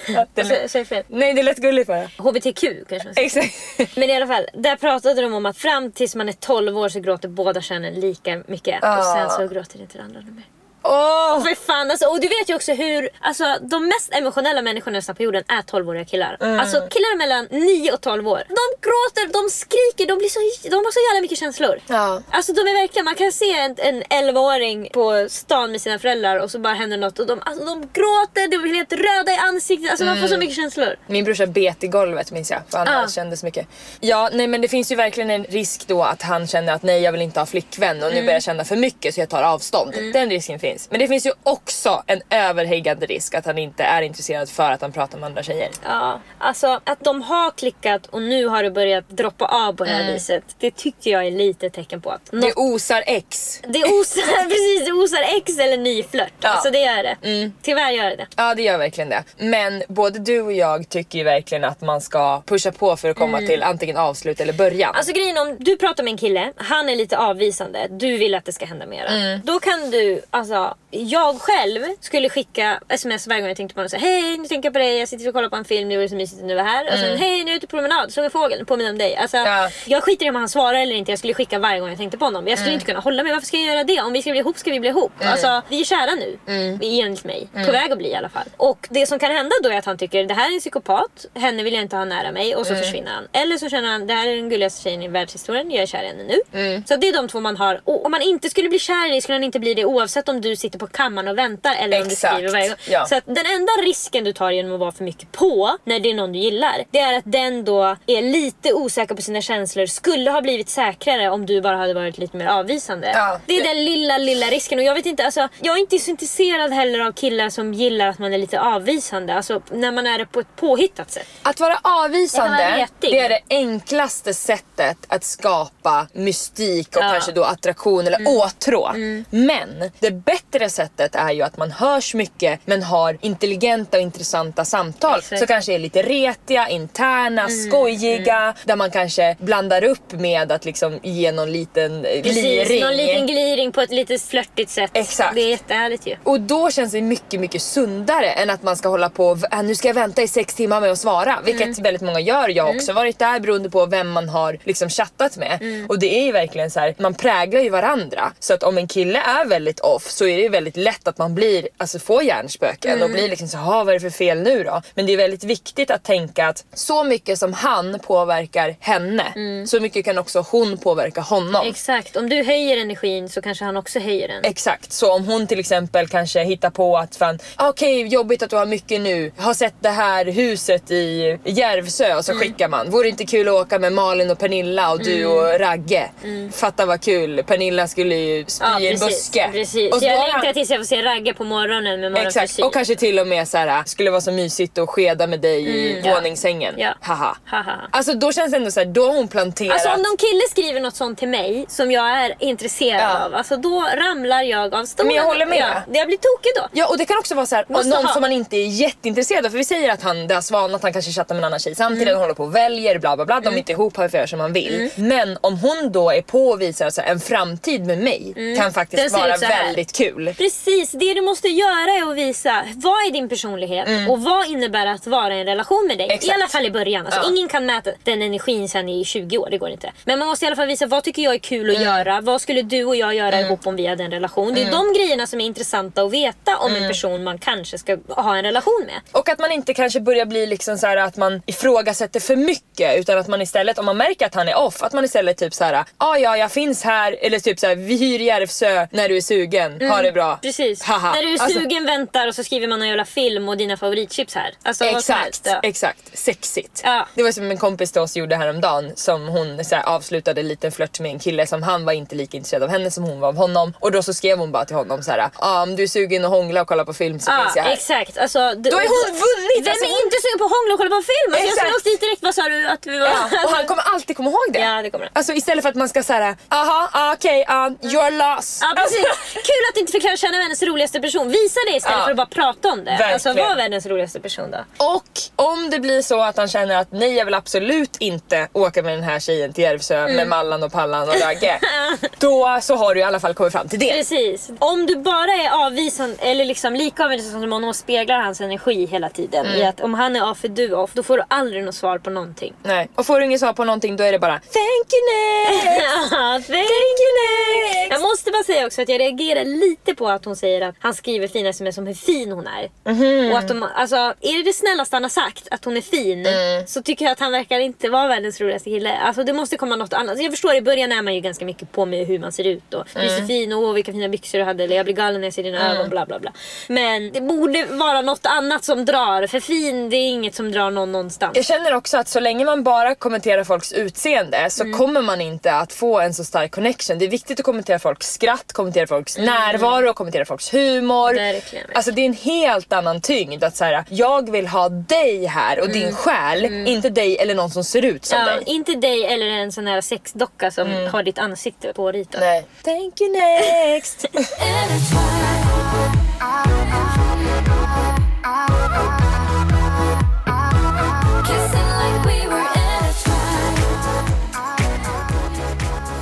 Ja, 0.07 0.25
säg 0.67 0.85
fel. 0.85 1.03
Nej 1.07 1.33
det 1.33 1.43
lät 1.43 1.57
gulligt 1.57 1.87
bara. 1.87 2.09
HBTQ 2.17 2.61
kanske 2.89 3.07
man. 3.07 3.13
Exakt. 3.15 3.53
Men 3.95 4.09
i 4.09 4.15
alla 4.15 4.27
fall, 4.27 4.45
där 4.53 4.75
pratade 4.75 5.21
de 5.21 5.33
om 5.33 5.45
att 5.45 5.57
fram 5.57 5.91
tills 5.91 6.15
man 6.15 6.29
är 6.29 6.33
12 6.33 6.77
år 6.77 6.89
så 6.89 6.99
gråter 6.99 7.27
båda 7.27 7.61
könen 7.61 7.93
lika 7.93 8.43
mycket. 8.47 8.83
Och 8.83 9.05
sen 9.05 9.29
så 9.29 9.47
gråter 9.53 9.81
inte 9.81 9.97
det 9.97 10.03
andra 10.03 10.19
mer. 10.21 10.43
Åh! 10.87 11.43
För 11.43 11.55
fan 11.55 11.91
alltså, 11.91 12.05
och 12.07 12.19
du 12.21 12.27
vet 12.27 12.49
ju 12.49 12.55
också 12.55 12.73
hur 12.73 13.09
alltså, 13.21 13.43
de 13.61 13.85
mest 13.85 14.13
emotionella 14.13 14.61
människorna 14.61 14.97
nästan 14.97 15.15
på 15.15 15.23
jorden 15.23 15.43
är 15.47 15.61
12-åriga 15.61 16.05
killar. 16.05 16.37
Alltså 16.39 16.77
killar 16.89 17.17
mellan 17.17 17.47
9 17.51 17.91
och 17.91 18.01
12 18.01 18.27
år. 18.27 18.43
De 18.47 18.65
gråter, 18.87 19.33
de 19.33 19.49
skriker, 19.49 20.05
de, 20.07 20.17
blir 20.17 20.29
så, 20.29 20.69
de 20.69 20.75
har 20.75 20.91
så 20.91 20.99
jävla 21.09 21.21
mycket 21.21 21.37
känslor. 21.37 21.79
Ja. 21.87 22.21
Alltså 22.31 22.53
de 22.53 22.61
är 22.61 22.81
verkligen, 22.81 23.05
man 23.05 23.15
kan 23.15 23.31
se 23.31 23.51
en, 23.51 23.75
en 23.77 24.03
11-åring 24.03 24.89
på 24.93 25.25
stan 25.29 25.71
med 25.71 25.81
sina 25.81 25.99
föräldrar 25.99 26.39
och 26.39 26.51
så 26.51 26.59
bara 26.59 26.73
händer 26.73 26.97
något 26.97 27.19
och 27.19 27.27
de, 27.27 27.41
alltså, 27.45 27.65
de 27.65 27.89
gråter, 27.93 28.51
de 28.51 28.57
blir 28.57 28.73
helt 28.73 28.93
röda 28.93 29.31
i 29.31 29.37
ansiktet, 29.37 29.89
alltså 29.91 30.05
man 30.05 30.21
får 30.21 30.27
så 30.27 30.37
mycket 30.37 30.55
känslor. 30.55 30.95
Min 31.07 31.23
brorsa 31.25 31.45
bet 31.45 31.83
i 31.83 31.87
golvet 31.87 32.31
minns 32.31 32.51
jag 32.51 32.61
för 32.69 32.77
han 32.77 32.87
Ah. 32.87 33.07
kände 33.07 33.37
så 33.37 33.45
mycket. 33.45 33.67
Ja 33.99 34.29
nej 34.33 34.47
men 34.47 34.61
det 34.61 34.67
finns 34.67 34.91
ju 34.91 34.95
verkligen 34.95 35.29
en 35.29 35.43
risk 35.43 35.87
då 35.87 36.03
att 36.03 36.21
han 36.21 36.47
känner 36.47 36.73
att 36.73 36.83
nej 36.83 37.01
jag 37.01 37.11
vill 37.11 37.21
inte 37.21 37.39
ha 37.39 37.45
flickvän 37.45 38.03
och 38.03 38.09
nu 38.13 38.21
börjar 38.21 38.33
jag 38.33 38.43
känna 38.43 38.65
för 38.65 38.75
mycket 38.75 39.13
så 39.13 39.19
jag 39.21 39.29
tar 39.29 39.43
avstånd. 39.43 39.93
Den 40.13 40.29
risken 40.29 40.59
finns. 40.59 40.76
Finns. 40.77 40.91
Men 40.91 40.99
det 40.99 41.07
finns 41.07 41.25
ju 41.25 41.31
också 41.43 42.03
en 42.07 42.21
överhängande 42.29 43.05
risk 43.05 43.35
att 43.35 43.45
han 43.45 43.57
inte 43.57 43.83
är 43.83 44.01
intresserad 44.01 44.49
för 44.49 44.71
att 44.71 44.81
han 44.81 44.91
pratar 44.91 45.17
med 45.17 45.27
andra 45.27 45.43
tjejer. 45.43 45.69
Ja, 45.83 46.21
alltså 46.37 46.79
att 46.83 47.03
de 47.03 47.21
har 47.21 47.51
klickat 47.51 48.05
och 48.05 48.21
nu 48.21 48.47
har 48.47 48.63
det 48.63 48.71
börjat 48.71 49.09
droppa 49.09 49.45
av 49.45 49.73
på 49.73 49.83
det 49.83 49.89
här 49.89 50.13
viset. 50.13 50.43
Det 50.59 50.71
tycker 50.71 51.11
jag 51.11 51.27
är 51.27 51.31
lite 51.31 51.69
tecken 51.69 52.01
på 52.01 52.09
att 52.11 52.33
Mm. 52.33 52.41
Det 52.41 52.47
något, 52.47 52.57
osar 52.57 53.03
ex. 53.07 53.61
det 53.67 53.83
osar, 53.83 54.43
precis, 54.49 54.85
det 54.85 54.91
osar 54.91 55.37
ex 55.37 55.59
eller 55.59 55.77
ny 55.77 56.03
flört. 56.03 56.33
Ja. 56.41 56.49
Alltså 56.49 56.71
det 56.71 56.79
gör 56.79 57.03
det. 57.03 57.51
Tyvärr 57.61 57.91
gör 57.91 58.09
det 58.09 58.15
det. 58.15 58.27
Ja 58.35 58.55
det 58.55 58.61
gör 58.61 58.77
verkligen 58.77 59.09
det. 59.09 59.23
Men 59.37 59.83
både 59.87 60.19
du 60.19 60.41
och 60.41 60.53
jag 60.53 60.89
tycker 60.89 61.17
ju 61.17 61.23
verkligen 61.23 61.63
att 61.63 61.81
man 61.81 62.01
ska 62.01 62.41
pusha 62.45 62.71
på 62.71 62.97
för 62.97 63.09
att 63.09 63.17
komma 63.17 63.37
till 63.37 63.63
antingen 63.63 63.97
avslut 63.97 64.39
eller 64.39 64.53
början. 64.53 64.95
Alltså 64.95 65.13
grejen 65.13 65.37
om 65.37 65.55
du 65.59 65.77
pratar 65.77 66.03
med 66.03 66.11
en 66.11 66.17
kille, 66.17 66.53
han 66.55 66.89
är 66.89 66.95
lite 66.95 67.17
avvisande, 67.17 67.87
du 67.89 68.17
vill 68.17 68.35
att 68.35 68.45
det 68.45 68.53
ska 68.53 68.65
hända 68.65 68.85
mera. 68.85 69.07
Mm. 69.07 69.41
Då 69.43 69.59
kan 69.59 69.91
du, 69.91 70.21
alltså 70.29 70.66
jag 70.91 71.41
själv 71.41 71.81
skulle 72.01 72.29
skicka 72.29 72.79
sms 72.89 73.27
varje 73.27 73.41
gång 73.41 73.47
jag 73.49 73.57
tänkte 73.57 73.75
på 73.75 73.81
något. 73.81 73.91
Så, 73.91 73.97
Hej 73.97 74.37
nu 74.37 74.47
tänker 74.47 74.67
jag 74.67 74.73
på 74.73 74.79
dig, 74.79 74.99
jag 74.99 75.07
sitter 75.09 75.27
och 75.27 75.33
kollar 75.33 75.49
på 75.49 75.55
en 75.55 75.65
film, 75.65 75.89
det 75.89 75.95
vore 75.97 76.09
så 76.09 76.15
mysigt 76.15 76.47
du 76.47 76.55
var 76.55 76.63
här. 76.63 76.85
Och 76.93 76.99
sen 76.99 77.17
hej 77.17 77.31
nu 77.43 77.43
är 77.43 77.47
jag 77.47 77.55
ute 77.55 77.67
på 77.67 77.77
promenad, 77.77 78.13
såg 78.13 78.25
en 78.25 78.31
fågel, 78.31 78.65
påminner 78.65 78.91
om 78.91 78.97
dig. 78.97 79.15
Alltså, 79.15 79.37
Mm. 79.37 79.49
Ja. 79.53 79.69
Jag 79.85 80.03
skiter 80.03 80.25
i 80.25 80.29
om 80.29 80.35
han 80.35 80.49
svarar 80.49 80.79
eller 80.79 80.95
inte, 80.95 81.11
jag 81.11 81.19
skulle 81.19 81.33
skicka 81.33 81.59
varje 81.59 81.79
gång 81.79 81.89
jag 81.89 81.97
tänkte 81.97 82.17
på 82.17 82.25
honom. 82.25 82.43
Jag 82.47 82.51
Mm. 82.53 82.57
skulle 82.57 82.73
inte 82.73 82.85
kunna 82.85 82.99
hålla 82.99 83.23
mig, 83.23 83.31
varför 83.33 83.47
ska 83.47 83.57
jag 83.57 83.65
göra 83.67 83.83
det? 83.83 84.01
Om 84.01 84.13
vi 84.13 84.21
ska 84.21 84.31
bli 84.31 84.39
ihop 84.39 84.57
ska 84.57 84.71
vi 84.71 84.79
bli 84.79 84.89
ihop. 84.89 85.11
Alltså, 85.21 85.61
vi 85.69 85.79
är 85.81 85.85
kära 85.85 86.15
nu, 86.15 86.37
Mm. 86.47 86.79
enligt 86.83 87.23
mig. 87.25 87.47
På 87.65 87.71
väg 87.71 87.91
att 87.91 87.97
bli 87.97 88.09
i 88.09 88.15
alla 88.15 88.29
fall. 88.29 88.45
Och 88.57 88.87
det 88.89 89.05
som 89.07 89.19
kan 89.19 89.31
hända 89.31 89.55
då 89.63 89.69
är 89.69 89.77
att 89.77 89.85
han 89.85 89.97
tycker 89.97 90.23
det 90.23 90.33
här 90.33 90.49
är 90.49 90.53
en 90.53 90.59
psykopat, 90.59 91.25
henne 91.35 91.63
vill 91.63 91.73
jag 91.73 91.81
inte 91.83 91.95
ha 91.95 92.05
nära 92.05 92.31
mig 92.31 92.55
och 92.55 92.65
så 92.67 92.73
Mm. 92.73 92.83
försvinner 92.83 93.11
han. 93.11 93.27
Eller 93.31 93.57
så 93.57 93.69
känner 93.69 93.89
han 93.89 94.07
det 94.07 94.13
här 94.13 94.27
är 94.27 94.35
den 94.35 94.49
gulligaste 94.49 94.81
tjejen 94.83 95.03
i 95.03 95.07
världshistorien, 95.07 95.71
jag 95.71 95.81
är 95.83 95.85
kär 95.87 96.03
i 96.03 96.07
henne 96.07 96.23
nu. 96.23 96.59
Mm. 96.59 96.83
Så 96.85 96.95
det 96.95 97.07
är 97.07 97.13
de 97.13 97.27
två 97.27 97.39
man 97.39 97.57
har. 97.57 97.81
Och 97.83 98.05
om 98.05 98.11
man 98.11 98.21
inte 98.21 98.49
skulle 98.49 98.69
bli 98.69 98.79
kär 98.79 99.15
i 99.17 99.21
skulle 99.21 99.35
han 99.35 99.43
inte 99.43 99.59
bli 99.59 99.73
det 99.73 99.85
oavsett 99.85 100.29
om 100.29 100.41
du 100.41 100.46
sitter 100.55 100.79
på 100.79 100.87
kammaren 100.87 101.27
och 101.27 101.37
väntar 101.37 101.75
eller 101.75 102.01
om 102.01 102.07
du 102.07 102.15
skriver 102.15 102.51
varje 102.51 102.67
gång. 102.67 102.77
ja. 102.89 103.05
Så 103.05 103.15
att 103.15 103.25
den 103.25 103.45
enda 103.45 103.71
risken 103.71 104.23
du 104.23 104.33
tar 104.33 104.51
genom 104.51 104.73
att 104.73 104.79
vara 104.79 104.91
för 104.91 105.03
mycket 105.03 105.31
på 105.31 105.77
när 105.83 105.99
det 105.99 106.09
är 106.09 106.13
någon 106.13 106.31
du 106.33 106.39
gillar, 106.39 106.83
det 106.91 106.99
är 106.99 107.17
att 107.17 107.23
den 107.25 107.65
då 107.65 107.95
är 108.07 108.21
lite 108.21 108.73
osäker 108.73 109.15
på 109.15 109.21
sina 109.21 109.41
känslor, 109.41 109.85
skulle 109.85 110.31
ha 110.31 110.41
blivit 110.41 110.69
säkrare 110.69 111.29
om 111.29 111.45
du 111.45 111.61
bara 111.61 111.77
hade 111.77 111.93
varit 111.93 112.17
lite 112.17 112.37
mer 112.37 112.47
avvisande. 112.47 113.11
Ja. 113.13 113.39
Det 113.45 113.57
är 113.57 113.63
den 113.63 113.85
lilla, 113.85 114.17
lilla 114.17 114.45
risken. 114.45 114.79
Och 114.79 114.85
jag 114.85 114.95
vet 114.95 115.05
inte, 115.05 115.25
alltså, 115.25 115.47
jag 115.61 115.75
är 115.77 115.79
inte 115.81 115.99
så 115.99 116.11
intresserad 116.11 116.71
heller 116.73 116.99
av 116.99 117.11
killar 117.11 117.49
som 117.49 117.73
gillar 117.73 118.07
att 118.07 118.19
man 118.19 118.33
är 118.33 118.37
lite 118.37 118.59
avvisande. 118.61 119.33
Alltså 119.33 119.61
när 119.71 119.91
man 119.91 120.07
är 120.07 120.17
det 120.17 120.25
på 120.25 120.39
ett 120.39 120.55
påhittat 120.55 121.11
sätt. 121.11 121.27
Att 121.41 121.59
vara 121.59 121.79
avvisande, 121.83 122.87
det 122.99 123.19
är 123.19 123.29
det 123.29 123.39
enklaste 123.49 124.33
sättet 124.33 124.97
att 125.07 125.23
skapa 125.23 126.07
mystik 126.13 126.87
och 126.87 126.95
Ja. 126.97 127.01
Mm. 127.01 127.13
kanske 127.13 127.31
då 127.31 127.43
attraktion 127.43 128.07
eller 128.07 128.27
åtrå. 128.27 128.91
Men 129.29 129.91
det 129.99 130.11
bättre 130.37 130.69
sättet 130.69 131.15
är 131.15 131.31
ju 131.31 131.41
att 131.41 131.57
man 131.57 131.71
hörs 131.71 132.13
mycket 132.13 132.59
men 132.65 132.83
har 132.83 133.17
intelligenta 133.21 133.97
och 133.97 134.03
intressanta 134.03 134.65
samtal. 134.65 135.19
Exakt. 135.19 135.39
Så 135.39 135.47
kanske 135.47 135.73
är 135.73 135.79
lite 135.79 136.01
retiga, 136.01 136.69
interna, 136.69 137.41
Mm. 137.47 137.69
skojiga. 137.69 138.53
Där 138.65 138.75
man 138.75 138.91
kanske 138.91 139.35
blandar 139.39 139.83
upp 139.83 140.11
med 140.11 140.51
att 140.51 140.65
liksom 140.65 140.99
ge 141.03 141.31
någon 141.31 141.51
liten 141.51 142.05
eh, 142.05 142.21
Precis, 142.21 142.43
gliring. 142.43 142.83
någon 142.83 142.95
liten 142.95 143.27
gliring 143.27 143.71
på 143.71 143.81
ett 143.81 143.91
lite 143.91 144.17
flörtigt 144.19 144.69
sätt. 144.71 144.91
Exakt. 144.93 145.35
Det 145.35 145.41
är 145.41 145.49
jättehärligt 145.49 146.07
ju. 146.07 146.15
Och 146.23 146.39
då 146.41 146.71
känns 146.71 146.91
det 146.91 147.01
mycket, 147.01 147.39
mycket 147.39 147.61
sundare 147.61 148.29
än 148.31 148.49
att 148.49 148.63
man 148.63 148.77
ska 148.77 148.89
hålla 148.89 149.09
på 149.09 149.27
och 149.27 149.53
äh, 149.53 149.63
nu 149.63 149.75
ska 149.75 149.87
jag 149.87 149.95
vänta 149.95 150.21
i 150.21 150.27
sex 150.27 150.53
timmar 150.53 150.81
med 150.81 150.91
att 150.91 150.99
svara. 150.99 151.39
Vilket 151.45 151.67
Mm. 151.67 151.83
väldigt 151.83 152.01
många 152.01 152.19
gör. 152.19 152.49
Jag 152.49 152.63
har 152.63 152.75
också 152.75 152.93
varit 152.93 153.19
där 153.19 153.39
beroende 153.39 153.69
på 153.69 153.85
vem 153.85 154.09
man 154.09 154.29
har 154.29 154.57
liksom 154.63 154.89
chattat 154.89 155.37
med. 155.37 155.57
Mm. 155.61 155.85
Och 155.89 155.99
det 155.99 156.19
är 156.19 156.23
ju 156.23 156.31
verkligen 156.31 156.71
så 156.71 156.79
här, 156.79 156.95
man 156.97 157.13
präglar 157.13 157.61
ju 157.61 157.69
varandra. 157.69 158.31
Så 158.39 158.53
att 158.53 158.63
om 158.63 158.77
en 158.77 158.87
kille 158.87 159.19
är 159.19 159.45
väldigt 159.45 159.79
off 159.79 160.09
så 160.09 160.26
är 160.27 160.35
det 160.37 160.43
ju 160.43 160.49
väldigt 160.49 160.77
lätt 160.77 161.07
att 161.07 161.17
man 161.17 161.35
blir, 161.35 161.67
alltså 161.77 161.99
får 161.99 162.23
hjärnspöken 162.23 162.91
Mm. 162.91 163.03
och 163.03 163.09
blir 163.09 163.29
liksom 163.29 163.47
så 163.47 163.57
"Ha, 163.57 163.83
vad 163.83 163.89
är 163.89 163.93
det 163.93 163.99
för 163.99 164.17
fel 164.17 164.41
nu 164.41 164.63
då? 164.63 164.81
Men 164.95 165.05
det 165.05 165.13
är 165.13 165.17
väldigt 165.17 165.43
viktigt 165.43 165.91
att 165.91 166.03
tänka 166.03 166.47
att 166.47 166.65
så 166.73 167.03
mycket 167.03 167.39
som 167.39 167.53
han 167.53 167.99
påverkar 167.99 168.75
henne, 168.79 169.23
Mm. 169.35 169.67
så 169.67 169.79
mycket 169.79 170.05
kan 170.05 170.17
också 170.17 170.45
hon 170.51 170.77
påverka 170.77 171.21
honom. 171.21 171.67
Exakt, 171.67 172.15
om 172.17 172.29
du 172.29 172.43
höjer 172.43 172.77
energin 172.77 173.29
så 173.29 173.41
kanske 173.41 173.65
han 173.65 173.77
också 173.77 173.99
höjer 173.99 174.27
den. 174.27 174.43
Exakt, 174.43 174.91
så 174.93 175.13
om 175.13 175.25
hon 175.25 175.47
till 175.47 175.59
exempel 175.59 176.07
kanske 176.07 176.43
hittar 176.43 176.69
på 176.69 176.97
att 176.97 177.15
fan, 177.15 177.39
ah, 177.55 177.69
okej 177.69 178.07
jobbigt 178.07 178.43
att 178.43 178.49
du 178.49 178.55
har 178.55 178.65
mycket 178.65 179.01
nu, 179.01 179.31
har 179.37 179.53
sett 179.53 179.73
det 179.79 179.89
här 179.89 180.25
huset 180.25 180.91
i 180.91 181.37
Järvsö 181.45 182.15
och 182.15 182.25
så 182.25 182.31
Mm. 182.31 182.41
skickar 182.43 182.67
man. 182.67 182.89
Vore 182.89 183.03
det 183.03 183.09
inte 183.09 183.25
kul 183.25 183.47
att 183.47 183.53
åka 183.53 183.79
med 183.79 183.93
Malin 183.93 184.31
och 184.31 184.39
Pernilla 184.39 184.91
och 184.91 184.99
du 185.03 185.25
och 185.25 185.59
Ragge? 185.59 186.09
Fatta 186.51 186.85
vad 186.85 187.01
kul, 187.01 187.43
Pernilla 187.43 187.87
skulle 187.87 188.15
ju 188.15 188.45
spy 188.47 188.65
Mm. 188.65 188.83
Ja, 188.83 188.89
i 188.89 188.93
en 188.93 188.99
buske. 188.99 189.49
precis. 189.51 189.93
Och 189.93 189.99
så 189.99 190.05
Jag 190.17 190.21
har 190.33 190.33
längtar 190.41 190.53
tills 190.53 190.69
jag 190.69 190.79
får 190.79 190.85
se 190.85 191.01
Ragge 191.03 191.33
på 191.33 191.43
morgonen 191.43 191.99
med 192.01 192.11
Exakt, 192.11 192.25
morgonfrisyr. 192.35 192.63
och 192.65 192.73
kanske 192.73 192.95
till 192.95 193.19
och 193.19 193.27
med 193.27 193.47
så 193.47 193.57
här, 193.57 193.83
skulle 193.85 194.11
vara 194.11 194.21
så 194.21 194.31
mysigt 194.31 194.77
att 194.77 194.89
skeda 194.89 195.27
med 195.27 195.39
dig 195.39 195.61
i 195.67 195.99
Mm, 195.99 196.13
våningssängen. 196.13 196.73
Ja. 196.77 196.93
Haha. 197.01 197.37
Haha. 197.45 197.75
Alltså 197.91 198.13
då 198.13 198.31
känns 198.31 198.51
det 198.51 198.57
ändå 198.57 198.71
så 198.71 198.79
här, 198.79 198.87
då 198.87 199.05
har 199.05 199.13
hon 199.13 199.27
planterat. 199.27 199.73
Alltså 199.73 199.89
om 199.89 200.01
någon 200.01 200.17
kille 200.17 200.41
skriver 200.51 200.79
något 200.81 200.95
sånt 200.95 201.19
till 201.19 201.27
mig 201.27 201.65
som 201.69 201.91
jag 201.91 202.09
är 202.25 202.35
intresserad 202.39 203.01
Ja. 203.01 203.25
av, 203.25 203.35
alltså 203.35 203.57
då 203.57 203.85
ramlar 203.95 204.41
jag 204.41 204.73
av 204.75 204.85
stolen. 204.85 205.07
Men 205.07 205.15
jag 205.15 205.23
håller 205.23 205.45
med. 205.45 205.57
Ja, 205.87 205.99
jag 205.99 206.07
blir 206.07 206.17
tokig 206.17 206.51
då. 206.55 206.67
Ja 206.73 206.87
och 206.87 206.97
det 206.97 207.05
kan 207.05 207.17
också 207.17 207.35
vara 207.35 207.45
så 207.45 207.55
här, 207.55 207.65
Måste 207.69 207.87
någon 207.89 208.05
ha. 208.05 208.13
som 208.13 208.21
man 208.21 208.31
inte 208.31 208.57
är 208.57 208.67
jätteintresserad 208.67 209.45
av. 209.45 209.49
För 209.49 209.57
vi 209.57 209.63
säger 209.65 209.89
att 209.93 210.01
han, 210.03 210.27
det 210.27 210.33
har 210.35 210.41
svalnat, 210.41 210.83
han 210.83 210.93
kanske 210.93 211.11
chattar 211.11 211.35
med 211.35 211.39
en 211.41 211.45
annan 211.45 211.59
tjej 211.59 211.75
samtidigt, 211.75 212.07
Mm. 212.07 212.19
håller 212.21 212.33
på 212.33 212.43
och 212.43 212.55
väljer, 212.55 212.99
bla 212.99 213.15
bla 213.15 213.25
bla. 213.25 213.39
De 213.39 213.53
är 213.53 213.57
inte 213.57 213.71
ihop, 213.71 213.97
han 213.97 214.09
får 214.09 214.17
göra 214.17 214.27
som 214.27 214.39
han 214.39 214.53
vill. 214.53 214.89
Men 214.95 215.37
om 215.41 215.57
hon 215.59 215.91
då 215.91 216.11
är 216.11 216.21
på 216.21 216.47
och 216.49 216.61
visar 216.61 216.89
så 216.89 217.01
här, 217.01 217.09
en 217.11 217.19
framtid 217.19 217.85
med 217.85 217.97
mig 217.97 218.33
kan 218.35 218.43
Mm. 218.43 218.57
Den 218.59 218.73
faktiskt 218.73 219.13
vara 219.13 219.37
väldigt 219.37 219.91
kul. 219.97 220.06
Precis, 220.37 220.91
det 220.91 221.13
du 221.13 221.21
måste 221.21 221.47
göra 221.47 221.91
är 221.91 222.11
att 222.11 222.17
visa 222.17 222.63
vad 222.75 223.07
är 223.07 223.11
din 223.11 223.29
personlighet 223.29 223.87
och 224.09 224.21
vad 224.21 224.47
innebär 224.47 224.85
att 224.85 225.07
vara 225.07 225.35
i 225.35 225.39
en 225.39 225.45
relation 225.45 225.85
med 225.87 225.97
dig. 225.97 226.05
Mm. 226.05 226.15
Exakt. 226.15 226.29
I 226.31 226.33
alla 226.33 226.47
fall 226.47 226.65
i 226.65 226.71
början. 226.71 227.05
Alltså, 227.05 227.21
Ja. 227.23 227.29
Ingen 227.29 227.47
kan 227.47 227.65
mäta 227.65 227.89
den 228.03 228.21
energin 228.21 228.69
sen 228.69 228.89
i 228.89 229.05
20 229.05 229.37
år, 229.37 229.47
det 229.51 229.57
går 229.57 229.69
inte. 229.69 229.91
Men 230.05 230.19
man 230.19 230.27
måste 230.27 230.45
i 230.45 230.47
alla 230.47 230.55
fall 230.55 230.67
visa 230.67 230.85
vad 230.85 231.03
tycker 231.03 231.21
jag 231.21 231.33
är 231.33 231.39
kul 231.39 231.69
Mm. 231.69 231.75
att 231.75 231.81
göra. 231.85 232.21
Vad 232.21 232.41
skulle 232.41 232.61
du 232.61 232.83
och 232.85 232.95
jag 232.95 233.15
göra 233.15 233.39
ihop 233.39 233.67
om 233.67 233.75
vi 233.75 233.87
hade 233.87 234.03
en 234.03 234.11
relation. 234.11 234.53
Det 234.53 234.61
är 234.61 234.71
de 234.71 234.93
grejerna 234.93 235.27
som 235.27 235.41
är 235.41 235.45
intressanta 235.45 236.01
att 236.01 236.11
veta 236.11 236.57
om 236.57 236.71
Mm. 236.71 236.83
en 236.83 236.89
person 236.89 237.23
man 237.23 237.37
kanske 237.37 237.77
ska 237.77 237.97
ha 238.07 238.37
en 238.37 238.43
relation 238.43 238.83
med. 238.85 238.95
Och 239.11 239.29
att 239.29 239.39
man 239.39 239.51
inte 239.51 239.73
kanske 239.73 239.99
börjar 239.99 240.25
bli 240.25 240.45
liksom 240.45 240.77
så 240.77 240.87
här 240.87 240.97
att 240.97 241.17
man 241.17 241.41
ifrågasätter 241.45 242.19
för 242.19 242.35
mycket 242.35 242.99
utan 242.99 243.17
att 243.17 243.27
man 243.27 243.41
istället, 243.41 243.79
om 243.79 243.85
man 243.85 243.97
märker 243.97 244.25
att 244.25 244.35
han 244.35 244.47
är 244.47 244.57
off, 244.57 244.83
att 244.83 244.93
man 244.93 245.05
istället 245.05 245.37
typ 245.37 245.53
så 245.53 245.63
här, 245.63 245.83
ah, 245.97 246.17
ja 246.17 246.37
jag 246.37 246.51
finns 246.51 246.83
här 246.83 247.17
eller 247.21 247.39
typ 247.39 247.59
så 247.59 247.67
här, 247.67 247.75
vi 247.75 247.97
hyr 247.97 248.19
Järvsö 248.19 248.87
när 248.91 249.09
du 249.09 249.17
är 249.17 249.21
sugen, 249.21 249.77
ha 249.97 250.03
det 250.03 250.11
bra. 250.11 250.39
Precis. 250.41 250.83
Haha. 250.83 251.11
När 251.13 251.21
du 251.21 251.27
är 251.33 251.41
Alltså- 251.41 251.59
sugen 251.59 251.85
väntar 251.85 252.27
och 252.27 252.35
så 252.35 252.43
skriver 252.43 252.67
man 252.67 252.81
en 252.81 252.87
jävla 252.87 253.05
film 253.05 253.49
och 253.49 253.57
dina 253.57 253.77
favoritchips 253.77 254.35
här. 254.35 254.53
Alltså 254.63 254.83
som 254.83 254.93
helst. 254.93 255.09
Exakt, 255.09 255.41
Ja. 255.45 255.59
exakt. 255.69 256.17
Sexigt. 256.17 256.81
Ja. 256.83 257.07
Det 257.15 257.23
var 257.23 257.31
som 257.31 257.51
en 257.51 257.57
kompis 257.57 257.91
till 257.91 258.01
oss 258.01 258.15
gjorde 258.15 258.35
häromdagen 258.35 258.91
som 258.95 259.27
hon 259.27 259.65
så 259.65 259.75
här, 259.75 259.83
avslutade 259.83 260.41
en 260.41 260.47
liten 260.47 260.71
flört 260.71 260.99
med 260.99 261.11
en 261.11 261.19
kille 261.19 261.47
som 261.47 261.63
han 261.63 261.85
var 261.85 261.93
inte 261.93 262.15
lika 262.15 262.37
intresserad 262.37 262.63
av 262.63 262.69
henne 262.69 262.91
som 262.91 263.03
hon 263.03 263.19
var 263.19 263.27
av 263.27 263.35
honom. 263.35 263.73
Och 263.79 263.91
då 263.91 264.03
så 264.03 264.13
skrev 264.13 264.37
hon 264.37 264.51
bara 264.51 264.65
till 264.65 264.75
honom 264.75 265.03
så 265.03 265.11
här, 265.11 265.29
ah, 265.35 265.63
om 265.63 265.75
du 265.75 265.83
är 265.83 265.87
sugen 265.87 266.25
att 266.25 266.31
hångla 266.31 266.61
och 266.61 266.67
kolla 266.67 266.85
på 266.85 266.93
film 266.93 267.19
så 267.19 267.31
finns 267.31 267.55
jag 267.55 267.63
Ja, 267.65 267.67
här. 267.67 267.73
exakt. 267.73 268.17
Alltså, 268.17 268.39
d- 268.39 268.69
Då 268.71 268.77
är 268.77 268.87
hon 268.87 269.11
vunnit! 269.13 269.65
Vem 269.65 269.71
Alltså, 269.71 269.85
är 269.85 269.89
hon- 269.89 270.05
inte 270.05 270.17
sugen 270.23 270.39
på 270.39 270.45
att 270.45 270.51
hångla 270.57 270.73
och 270.73 270.79
kolla 270.81 270.89
på 270.89 271.01
film? 271.13 271.29
Alltså, 271.33 271.39
jag 271.39 271.47
Exakt. 271.53 271.59
skulle 271.59 271.75
åkt 271.77 271.83
dit 271.91 272.01
direkt. 272.01 272.21
Vad 272.23 272.35
sa 272.35 272.43
du 272.43 272.67
att 272.67 272.85
vi 272.87 272.97
var? 272.99 273.07
Ja, 273.07 273.43
och 273.45 273.51
han 273.51 273.65
kommer 273.67 273.83
alltid 273.93 274.17
komma 274.17 274.29
ihåg 274.29 274.47
det. 274.53 274.59
Ja, 274.59 274.81
det 274.81 274.89
kommer. 274.89 275.09
Alltså 275.13 275.33
istället 275.33 275.61
för 275.63 275.69
att 275.69 275.75
man 275.83 275.89
ska 275.89 276.03
säga 276.03 276.35
aha, 276.49 276.89
ah, 276.93 277.13
okej, 277.13 277.45
ah, 277.47 277.69
you're 277.91 278.11
lost. 278.35 278.59
Ja, 278.61 278.69
precis. 278.81 279.05
Kul 279.49 279.63
att 279.69 279.75
du 279.75 279.79
inte 279.87 279.91
fick 279.91 280.03
lära 280.03 280.17
känna 280.17 280.37
världens 280.37 280.63
roligaste 280.63 280.99
person. 281.01 281.29
Visa 281.29 281.59
det 281.71 281.77
istället 281.77 281.97
Ja. 281.99 282.03
för 282.03 282.11
att 282.11 282.17
bara 282.17 282.27
prata 282.27 282.69
om 282.69 282.83
det. 282.85 282.91
Alltså 282.91 283.29
Verkligen. 283.29 283.49
var 283.49 283.55
världens 283.55 283.85
roligaste 283.85 284.19
person 284.19 284.51
då. 284.51 284.57
Och 284.85 285.03
om 285.35 285.69
det 285.69 285.79
blir 285.79 286.01
så 286.01 286.21
att 286.21 286.37
han 286.37 286.47
känner 286.47 286.75
att 286.77 286.87
nej 286.91 287.13
jag 287.15 287.25
vill 287.25 287.33
absolut 287.33 287.97
inte 287.99 288.47
åka 288.53 288.81
med 288.83 288.93
den 288.93 289.03
här 289.03 289.19
tjejen 289.19 289.53
till 289.53 289.63
Järvsö 289.63 289.97
Mm. 289.97 290.15
med 290.15 290.27
Mallan 290.27 290.63
och 290.63 290.71
Pallan 290.71 291.09
och 291.09 291.15
Ragge. 291.21 291.59
då 292.19 292.59
så 292.61 292.75
har 292.75 292.93
du 292.95 292.99
i 292.99 293.03
alla 293.03 293.19
fall 293.19 293.33
kommit 293.33 293.53
fram 293.53 293.69
till 293.69 293.79
det. 293.79 293.91
Precis. 293.93 294.49
Om 294.59 294.85
du 294.85 294.95
bara 294.95 295.31
är 295.33 295.65
avvisande 295.65 296.15
eller 296.19 296.45
liksom 296.45 296.73
lika 296.75 297.05
avvisande 297.05 297.31
som 297.41 297.51
honom 297.51 297.69
och 297.69 297.75
speglar 297.75 298.19
hans 298.19 298.41
energi 298.41 298.85
hela 298.85 299.09
tiden. 299.09 299.45
Mm. 299.45 299.57
I 299.59 299.63
att 299.65 299.81
om 299.81 299.93
han 299.93 300.15
är 300.15 300.29
off 300.31 300.43
är 300.43 300.47
du 300.49 300.73
off, 300.73 300.89
då 300.93 301.03
får 301.03 301.17
du 301.17 301.23
aldrig 301.27 301.63
något 301.63 301.75
svar 301.75 301.97
på 301.97 302.09
någonting. 302.09 302.53
Nej. 302.63 302.89
Och 302.95 303.05
får 303.05 303.19
du 303.19 303.25
inget 303.25 303.39
svar 303.39 303.53
på 303.53 303.63
någonting 303.63 303.95
då 303.97 304.03
är 304.03 304.11
det 304.11 304.19
bara 304.19 304.39
Thank 304.39 304.93
you 304.93 305.01
next! 305.13 306.47
Thank 306.47 306.97
you 307.03 307.11
next! 307.21 307.91
Jag 307.91 308.01
måste 308.01 308.31
bara 308.31 308.43
säga 308.43 308.65
också 308.67 308.81
att 308.81 308.89
jag 308.89 308.99
reagerar 309.01 309.45
lite 309.45 309.76
på 309.95 310.07
att 310.09 310.25
hon 310.25 310.35
säger 310.35 310.61
att 310.61 310.75
han 310.79 310.93
skriver 310.93 311.27
fina 311.27 311.49
sms 311.49 311.77
om 311.77 311.87
hur 311.87 311.93
fin 311.93 312.31
hon 312.31 312.47
är. 312.47 312.69
Mhm. 312.91 313.31
Och 313.31 313.37
att 313.37 313.47
de, 313.47 313.63
alltså, 313.75 313.95
är 313.95 314.37
det 314.37 314.43
det 314.43 314.53
snällaste 314.53 314.95
han 314.95 315.03
har 315.03 315.09
sagt, 315.09 315.47
att 315.51 315.65
hon 315.65 315.77
är 315.77 315.81
fin, 315.81 316.25
Mm. 316.25 316.67
så 316.67 316.81
tycker 316.81 317.05
jag 317.05 317.11
att 317.11 317.19
han 317.19 317.31
verkar 317.31 317.59
inte 317.59 317.89
vara 317.89 318.07
världens 318.07 318.41
roligaste 318.41 318.69
kille. 318.69 318.97
Alltså, 318.97 319.23
det 319.23 319.33
måste 319.33 319.57
komma 319.57 319.75
något 319.75 319.93
annat. 319.93 320.21
Jag 320.21 320.31
förstår 320.31 320.55
i 320.55 320.61
början 320.61 320.91
är 320.91 321.01
man 321.01 321.15
ju 321.15 321.21
ganska 321.21 321.45
mycket 321.45 321.71
på 321.71 321.85
med 321.85 322.07
hur 322.07 322.19
man 322.19 322.31
ser 322.31 322.43
ut. 322.43 322.73
Och, 322.73 322.83
Du 322.93 322.99
är 322.99 323.07
Mm. 323.07 323.19
så 323.21 323.27
fin 323.27 323.53
och 323.53 323.77
vilka 323.77 323.91
fina 323.91 324.09
byxor 324.09 324.37
du 324.37 324.43
hade. 324.43 324.63
Eller 324.63 324.75
jag 324.75 324.85
blir 324.85 324.95
galen 324.95 325.21
när 325.21 325.27
jag 325.27 325.33
ser 325.33 325.43
dina 325.43 325.71
ögon. 325.71 325.89
Bla 325.89 326.05
bla 326.05 326.19
bla. 326.19 326.31
Men 326.67 327.11
det 327.11 327.21
borde 327.21 327.65
vara 327.65 328.01
något 328.01 328.25
annat 328.25 328.63
som 328.63 328.85
drar. 328.85 329.27
För 329.27 329.39
fin, 329.39 329.89
det 329.89 329.95
är 329.97 330.09
inget 330.09 330.35
som 330.35 330.51
drar 330.51 330.71
någon 330.71 330.91
någonstans. 330.91 331.31
Jag 331.37 331.45
känner 331.45 331.73
också 331.73 331.97
att 331.97 332.07
så 332.07 332.19
länge 332.19 332.45
man 332.45 332.63
bara 332.63 332.95
kommenterar 332.95 333.43
folks 333.43 333.73
utseende 333.73 334.49
så 334.49 334.63
Mm. 334.63 334.77
kommer 334.77 335.01
man 335.01 335.21
inte 335.21 335.53
att 335.53 335.73
få 335.73 335.99
en 335.99 336.13
så 336.13 336.23
stark 336.23 336.51
connection. 336.51 336.97
Det 336.99 337.05
är 337.05 337.09
viktigt 337.09 337.39
att 337.39 337.45
kommentera 337.45 337.79
folks 337.79 338.13
skratt, 338.13 338.53
kommentera 338.53 338.87
folks 338.87 339.17
Mm. 339.17 339.25
närvaro, 339.33 339.66
närvaro, 339.71 339.93
kommentera 339.93 340.25
folks 340.25 340.53
humor. 340.53 341.13
Verkligen, 341.13 341.65
Alltså 341.73 341.91
det 341.91 342.01
är 342.01 342.05
en 342.05 342.13
helt 342.13 342.73
annan 342.73 343.01
tyngd 343.01 343.43
att 343.43 343.55
säga 343.55 343.85
jag 343.89 344.31
vill 344.31 344.47
ha 344.47 344.69
dig 344.69 345.25
här 345.25 345.59
och 345.59 345.69
din 345.69 345.93
själ, 345.95 346.45
inte 346.67 346.89
dig 346.89 347.17
eller 347.17 347.35
någon 347.35 347.49
som 347.49 347.63
ser 347.63 347.85
ut 347.85 348.05
som 348.05 348.17
Mm. 348.17 348.29
Ja, 348.29 348.35
dig. 348.35 348.43
inte 348.47 348.75
dig 348.75 349.05
eller 349.05 349.25
en 349.25 349.51
sån 349.51 349.67
här 349.67 349.81
sexdocka 349.81 350.51
som 350.51 350.67
har 350.91 351.03
ditt 351.03 351.19
ansikte 351.19 351.73
påritat. 351.73 352.21
Nej. 352.21 352.45
Thank 352.63 353.01
you 353.01 353.11
next. 353.11 354.05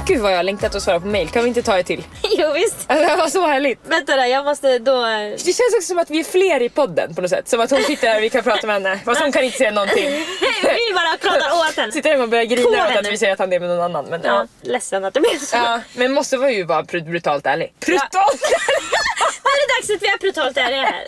Gud 0.08 0.22
vad 0.22 0.32
jag 0.32 0.38
har 0.38 0.44
längtat 0.44 0.76
att 0.76 0.84
svara 0.84 1.00
på 1.00 1.08
mail. 1.08 1.30
Kan 1.30 1.44
vi 1.44 1.48
inte 1.48 1.62
ta 1.62 1.80
ett 1.80 1.86
till? 1.86 2.04
jo 2.38 2.52
visst. 2.54 2.76
Alltså, 2.88 3.10
det 3.10 3.16
var 3.16 3.28
så 3.28 3.48
härligt. 3.48 3.80
Vänta 3.84 4.16
där, 4.16 4.26
jag 4.26 4.46
måste 4.46 4.80
då... 4.80 5.02
Det 5.06 5.38
känns 5.46 5.74
också 5.76 5.82
som 5.88 6.00
att 6.00 6.10
vi 6.10 6.20
är 6.20 6.24
fler 6.24 6.62
i 6.62 6.70
podden 6.70 7.16
på 7.16 7.22
något 7.22 7.30
sätt. 7.30 7.50
Som 7.50 7.60
att 7.60 7.72
hon 7.72 7.84
sitter 7.84 8.08
här 8.08 8.18
och 8.18 8.24
vi 8.24 8.30
kan 8.30 8.44
prata 8.44 8.68
med 8.68 8.74
henne. 8.74 9.00
Fast 9.06 9.22
hon 9.22 9.32
kan 9.32 9.44
inte 9.44 9.58
säga 9.58 9.72
någonting. 9.72 10.10
Vi 10.64 10.94
bara 10.94 11.18
pratar 11.32 11.52
åt 11.70 11.78
henne. 11.78 11.92
Sitter 11.92 12.10
hemma 12.10 12.24
och 12.24 12.30
börjar 12.30 12.44
grina 12.44 12.88
åt 12.88 12.98
att 12.98 13.08
vi 13.12 13.18
säger 13.18 13.34
att 13.34 13.40
han 13.40 13.54
är 13.54 13.60
med 13.60 13.70
någon 13.70 13.82
annan. 13.82 14.06
Men, 14.10 14.22
Ja, 14.24 14.34
ja. 14.62 14.70
ledsen 14.72 15.06
att 15.06 15.14
det 15.14 15.20
blev 15.20 15.40
så. 15.40 15.56
Ja, 15.58 15.82
men 15.94 16.14
måste 16.14 16.38
vara 16.38 16.52
ju 16.52 16.64
vara 16.64 16.84
brut- 16.84 17.06
brutalt 17.06 17.46
ärlig. 17.46 17.74
Brutalt 17.86 18.42
Nu 19.44 19.50
är 19.52 19.68
det 19.68 19.74
dags 19.80 19.90
att 19.90 20.02
vi 20.04 20.08
är 20.08 20.18
brutalt 20.18 20.58
ärliga 20.58 20.82
här. 20.82 21.04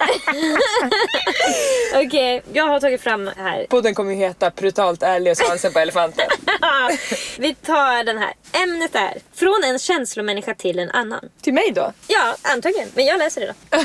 Okej, 2.05 2.43
jag 2.53 2.67
har 2.67 2.79
tagit 2.79 3.01
fram 3.01 3.31
här. 3.37 3.65
Podden 3.69 3.95
kommer 3.95 4.11
ju 4.11 4.17
heta 4.17 4.49
brutalt 4.49 5.03
ärlig 5.03 5.31
och 5.31 5.37
svansen 5.37 5.73
på 5.73 5.79
elefanten. 5.79 6.25
vi 7.37 7.53
tar 7.55 8.03
den 8.03 8.17
här. 8.17 8.33
Ämnet 8.87 9.15
är 9.15 9.21
Från 9.33 9.63
en 9.63 9.79
känslomänniska 9.79 10.53
till 10.53 10.79
en 10.79 10.91
annan. 10.91 11.29
Till 11.41 11.53
mig 11.53 11.71
då? 11.75 11.93
Ja, 12.07 12.35
antagligen. 12.41 12.89
Men 12.95 13.05
jag 13.05 13.19
läser 13.19 13.41
det 13.41 13.53
då. 13.69 13.77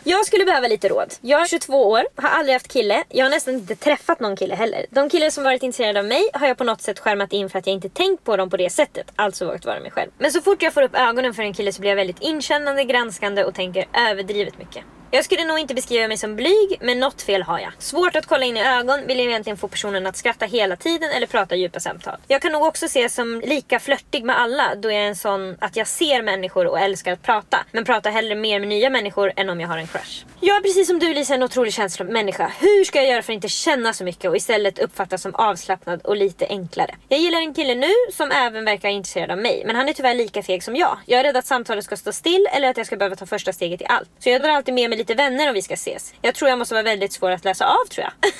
Jag 0.04 0.26
skulle 0.26 0.44
behöva 0.44 0.68
lite 0.68 0.88
råd. 0.88 1.14
Jag 1.20 1.40
är 1.40 1.46
22 1.46 1.88
år, 1.90 2.02
har 2.14 2.28
aldrig 2.28 2.54
haft 2.54 2.68
kille. 2.68 3.04
Jag 3.08 3.24
har 3.24 3.30
nästan 3.30 3.54
inte 3.54 3.76
träffat 3.76 4.20
någon 4.20 4.36
kille 4.36 4.54
heller. 4.54 4.86
De 4.90 5.10
killar 5.10 5.30
som 5.30 5.44
varit 5.44 5.62
intresserade 5.62 5.98
av 5.98 6.04
mig 6.04 6.30
har 6.32 6.46
jag 6.46 6.58
på 6.58 6.64
något 6.64 6.82
sätt 6.82 6.98
skärmat 6.98 7.32
in 7.32 7.50
för 7.50 7.58
att 7.58 7.66
jag 7.66 7.74
inte 7.74 7.88
tänkt 7.88 8.24
på 8.24 8.36
dem 8.36 8.50
på 8.50 8.56
det 8.56 8.70
sättet. 8.70 9.12
Alltså 9.16 9.46
vågat 9.46 9.64
vara 9.64 9.80
mig 9.80 9.90
själv. 9.90 10.10
Men 10.18 10.32
så 10.32 10.40
fort 10.40 10.62
jag 10.62 10.74
får 10.74 10.82
upp 10.82 10.94
ögonen 10.94 11.34
för 11.34 11.42
en 11.42 11.54
kille 11.54 11.72
så 11.72 11.80
blir 11.80 11.90
jag 11.90 11.96
väldigt 11.96 12.20
inkännande, 12.20 12.84
granskande 12.84 13.44
och 13.44 13.54
tänker 13.54 13.86
överdrivet 14.10 14.58
mycket. 14.58 14.84
Jag 15.10 15.24
skulle 15.24 15.44
nog 15.44 15.58
inte 15.58 15.74
beskriva 15.74 16.08
mig 16.08 16.16
som 16.16 16.36
blyg, 16.36 16.78
men 16.80 17.00
något 17.00 17.22
fel 17.22 17.42
har 17.42 17.58
jag. 17.58 17.72
Svårt 17.78 18.16
att 18.16 18.26
kolla 18.26 18.44
in 18.44 18.56
i 18.56 18.66
ögon, 18.66 19.06
vill 19.06 19.20
egentligen 19.20 19.56
få 19.56 19.68
personen 19.68 20.06
att 20.06 20.16
skratta 20.16 20.46
hela 20.46 20.76
tiden 20.76 21.10
eller 21.10 21.26
prata 21.26 21.56
djupa 21.56 21.80
samtal. 21.80 22.16
Jag 22.26 22.42
kan 22.42 22.52
nog 22.52 22.62
också 22.62 22.86
ses 22.86 23.14
som 23.14 23.40
lika 23.44 23.80
flörtig 23.80 24.24
med 24.24 24.40
alla 24.40 24.74
då 24.74 24.90
jag 24.90 25.02
är 25.02 25.08
en 25.08 25.16
sån 25.16 25.56
att 25.60 25.76
jag 25.76 25.86
ser 25.86 26.22
människor 26.22 26.66
och 26.66 26.80
älskar 26.80 27.12
att 27.12 27.22
prata. 27.22 27.58
Men 27.72 27.84
pratar 27.84 28.10
hellre 28.10 28.34
mer 28.34 28.60
med 28.60 28.68
nya 28.68 28.90
människor 28.90 29.32
än 29.36 29.50
om 29.50 29.60
jag 29.60 29.68
har 29.68 29.78
en 29.78 29.86
crush. 29.86 30.24
Jag 30.40 30.56
är 30.56 30.60
precis 30.60 30.86
som 30.86 30.98
du 30.98 31.14
Lisa 31.14 31.34
en 31.34 31.42
otrolig 31.42 31.72
känslomänniska. 31.72 32.52
Hur 32.60 32.84
ska 32.84 32.98
jag 32.98 33.08
göra 33.10 33.22
för 33.22 33.32
att 33.32 33.34
inte 33.34 33.48
känna 33.48 33.92
så 33.92 34.04
mycket 34.04 34.30
och 34.30 34.36
istället 34.36 34.78
uppfattas 34.78 35.22
som 35.22 35.34
avslappnad 35.34 36.00
och 36.04 36.16
lite 36.16 36.46
enklare? 36.46 36.94
Jag 37.08 37.20
gillar 37.20 37.38
en 37.38 37.54
kille 37.54 37.74
nu 37.74 37.92
som 38.12 38.30
även 38.30 38.64
verkar 38.64 38.88
intresserad 38.88 39.30
av 39.30 39.38
mig, 39.38 39.62
men 39.66 39.76
han 39.76 39.88
är 39.88 39.92
tyvärr 39.92 40.14
lika 40.14 40.42
feg 40.42 40.62
som 40.62 40.76
jag. 40.76 40.98
Jag 41.06 41.20
är 41.20 41.24
rädd 41.24 41.36
att 41.36 41.46
samtalet 41.46 41.84
ska 41.84 41.96
stå 41.96 42.12
still 42.12 42.48
eller 42.52 42.68
att 42.68 42.76
jag 42.76 42.86
ska 42.86 42.96
behöva 42.96 43.16
ta 43.16 43.26
första 43.26 43.52
steget 43.52 43.82
i 43.82 43.84
allt. 43.86 44.10
Så 44.18 44.28
jag 44.30 44.42
drar 44.42 44.50
alltid 44.50 44.74
med 44.74 44.90
mig 44.90 44.97
lite 44.98 45.14
vänner 45.14 45.48
om 45.48 45.54
vi 45.54 45.62
ska 45.62 45.74
ses. 45.74 46.12
Jag 46.22 46.34
tror 46.34 46.48
jag 46.48 46.58
måste 46.58 46.74
vara 46.74 46.82
väldigt 46.82 47.12
svår 47.12 47.30
att 47.30 47.44
läsa 47.44 47.66
av 47.66 47.86
tror 47.90 48.06
jag. 48.06 48.30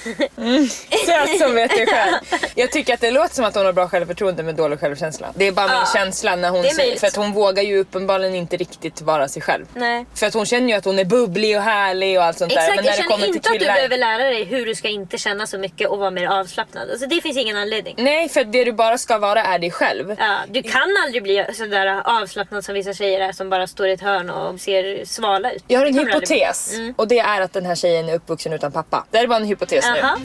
Söt 1.06 1.38
som 1.40 1.54
vet 1.54 1.70
det 1.70 1.86
själv. 1.86 2.14
Jag 2.54 2.72
tycker 2.72 2.94
att 2.94 3.00
det 3.00 3.11
låter 3.11 3.34
som 3.34 3.44
att 3.44 3.54
hon 3.54 3.66
har 3.66 3.72
bra 3.72 3.88
självförtroende 3.88 4.42
med 4.42 4.54
dålig 4.54 4.80
självkänsla. 4.80 5.32
Det 5.34 5.46
är 5.46 5.52
bara 5.52 5.66
min 5.68 5.76
Ja, 5.76 5.86
känsla 5.94 6.36
när 6.36 6.50
hon 6.50 6.62
det 6.62 6.70
säger, 6.70 6.98
för 6.98 7.06
att 7.06 7.16
hon 7.16 7.32
vågar 7.32 7.62
ju 7.62 7.78
uppenbarligen 7.78 8.34
inte 8.34 8.56
riktigt 8.56 9.00
vara 9.02 9.28
sig 9.28 9.42
själv. 9.42 9.66
Nej. 9.74 10.06
För 10.14 10.26
att 10.26 10.34
hon 10.34 10.46
känner 10.46 10.68
ju 10.68 10.74
att 10.74 10.84
hon 10.84 10.98
är 10.98 11.04
bubblig 11.04 11.56
och 11.56 11.62
härlig 11.62 12.18
och 12.18 12.24
allt 12.24 12.38
sånt 12.38 12.50
där. 12.54 12.56
Exakt, 12.59 12.76
Men 12.76 12.84
jag 12.84 12.90
när 12.90 12.90
det 12.90 12.96
känner 12.96 13.11
kommer 13.11 13.26
inte 13.26 13.40
till 13.40 13.48
att 13.48 13.52
du 13.52 13.59
killar. 13.59 13.74
behöver 13.74 13.96
lära 13.98 14.24
dig 14.24 14.44
hur 14.44 14.66
du 14.66 14.74
ska 14.74 14.88
inte 14.88 15.18
känna 15.18 15.46
så 15.46 15.59
mycket 15.59 15.88
och 15.88 15.98
vara 15.98 16.11
mer 16.11 16.26
avslappnad. 16.26 16.90
Alltså 16.90 17.06
det 17.06 17.20
finns 17.20 17.36
ingen 17.36 17.56
anledning. 17.56 17.94
Nej, 17.98 18.28
för 18.28 18.44
det 18.44 18.64
du 18.64 18.72
bara 18.72 18.98
ska 18.98 19.18
vara 19.18 19.42
är 19.42 19.59
dig 19.59 19.70
själv. 19.70 20.16
Ja, 20.18 20.38
du 20.48 20.62
kan 20.62 20.96
aldrig 21.04 21.22
bli 21.22 21.44
sådär 21.54 22.02
avslappnad 22.04 22.64
som 22.64 22.74
vissa 22.74 22.94
tjejer 22.94 23.20
är 23.20 23.32
som 23.32 23.50
bara 23.50 23.66
står 23.66 23.88
i 23.88 23.92
ett 23.92 24.00
hörn 24.00 24.30
och 24.30 24.61
ser 24.61 25.04
svala 25.04 25.52
ut. 25.52 25.64
Jag 25.66 25.78
har 25.78 25.86
en 25.86 25.92
Det 25.94 26.04
hypotes 26.49 26.94
och 26.96 27.09
det 27.09 27.18
är 27.18 27.40
att 27.40 27.53
den 27.53 27.66
här 27.66 27.74
tjejen 27.74 28.09
är 28.09 28.14
uppvuxen 28.14 28.53
utan 28.53 28.72
pappa. 28.72 29.05
Det 29.11 29.16
här 29.16 29.24
är 29.24 29.28
bara 29.28 29.38
en 29.38 29.44
hypotes 29.44 29.84
nu. 29.94 29.99
Jaha. 29.99 30.18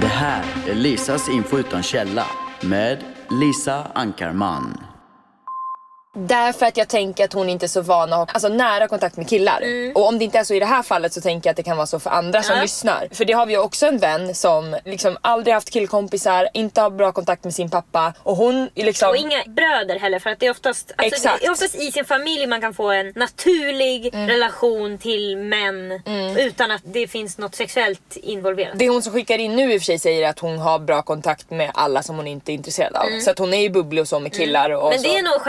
Det 0.00 0.06
här 0.06 0.44
är 0.68 0.74
Lisas 0.74 1.28
info 1.28 1.58
utan 1.58 1.82
källa 1.82 2.26
med 2.60 2.98
Lisa 3.30 3.86
Ankarman. 3.94 4.91
Därför 6.14 6.66
att 6.66 6.76
jag 6.76 6.88
tänker 6.88 7.24
att 7.24 7.32
hon 7.32 7.48
inte 7.48 7.66
är 7.66 7.68
så 7.68 7.80
van 7.80 8.12
att 8.12 8.18
ha 8.18 8.26
alltså, 8.34 8.48
nära 8.48 8.88
kontakt 8.88 9.16
med 9.16 9.28
killar. 9.28 9.62
Och 9.94 10.08
om 10.08 10.18
det 10.18 10.24
inte 10.24 10.38
är 10.38 10.44
så 10.44 10.54
i 10.54 10.60
det 10.60 10.66
här 10.66 10.82
fallet 10.82 11.12
så 11.12 11.20
tänker 11.20 11.48
jag 11.48 11.52
att 11.52 11.56
det 11.56 11.62
kan 11.62 11.76
vara 11.76 11.86
så 11.86 12.00
för 12.00 12.10
andra 12.10 12.42
som 12.42 12.58
lyssnar. 12.60 13.08
För 13.12 13.24
det 13.24 13.32
har 13.32 13.46
vi 13.46 13.52
ju 13.52 13.58
också 13.58 13.86
en 13.86 13.98
vän 13.98 14.34
som 14.34 14.76
liksom 14.84 15.16
aldrig 15.20 15.54
haft 15.54 15.70
killkompisar, 15.70 16.48
inte 16.54 16.80
har 16.80 16.90
bra 16.90 17.12
kontakt 17.12 17.44
med 17.44 17.54
sin 17.54 17.70
pappa 17.70 18.14
och 18.18 18.36
hon 18.36 18.68
är 18.74 18.84
liksom... 18.84 19.08
Och 19.08 19.16
inga 19.16 19.44
bröder 19.46 19.98
heller 19.98 20.18
för 20.18 20.30
att 20.30 20.40
det 20.40 20.46
är 20.46 20.50
oftast, 20.50 20.92
alltså, 20.96 21.16
Exakt. 21.16 21.40
det 21.40 21.46
är 21.46 21.50
oftast 21.50 21.74
i 21.74 21.92
sin 21.92 22.04
familj 22.04 22.46
man 22.46 22.60
kan 22.60 22.74
få 22.74 22.90
en 22.90 23.12
naturlig 23.16 24.10
relation 24.14 24.98
till 24.98 25.36
män 25.36 26.02
utan 26.38 26.70
att 26.70 26.82
det 26.84 27.08
finns 27.08 27.38
något 27.38 27.54
sexuellt 27.54 28.16
involverat. 28.16 28.78
Det 28.78 28.88
hon 28.88 29.02
som 29.02 29.12
skickar 29.12 29.38
in 29.38 29.56
nu 29.56 29.72
i 29.72 29.76
och 29.76 29.80
för 29.80 29.84
sig 29.84 29.98
säger 29.98 30.28
att 30.28 30.38
hon 30.38 30.58
har 30.58 30.78
bra 30.78 31.02
kontakt 31.02 31.50
med 31.50 31.70
alla 31.74 32.02
som 32.02 32.16
hon 32.16 32.26
inte 32.26 32.52
är 32.52 32.54
intresserad 32.54 32.96
av. 32.96 33.20
Så 33.20 33.30
att 33.30 33.38
hon 33.38 33.54
är 33.54 33.60
ju 33.60 33.70
bubblig 33.70 34.00
och 34.02 34.08
så 34.08 34.20
med 34.20 34.34
killar 34.34 34.70
och 34.70 34.90
Men 34.90 34.98
så. 34.98 35.08
det 35.08 35.16
är 35.16 35.22
nog 35.22 35.40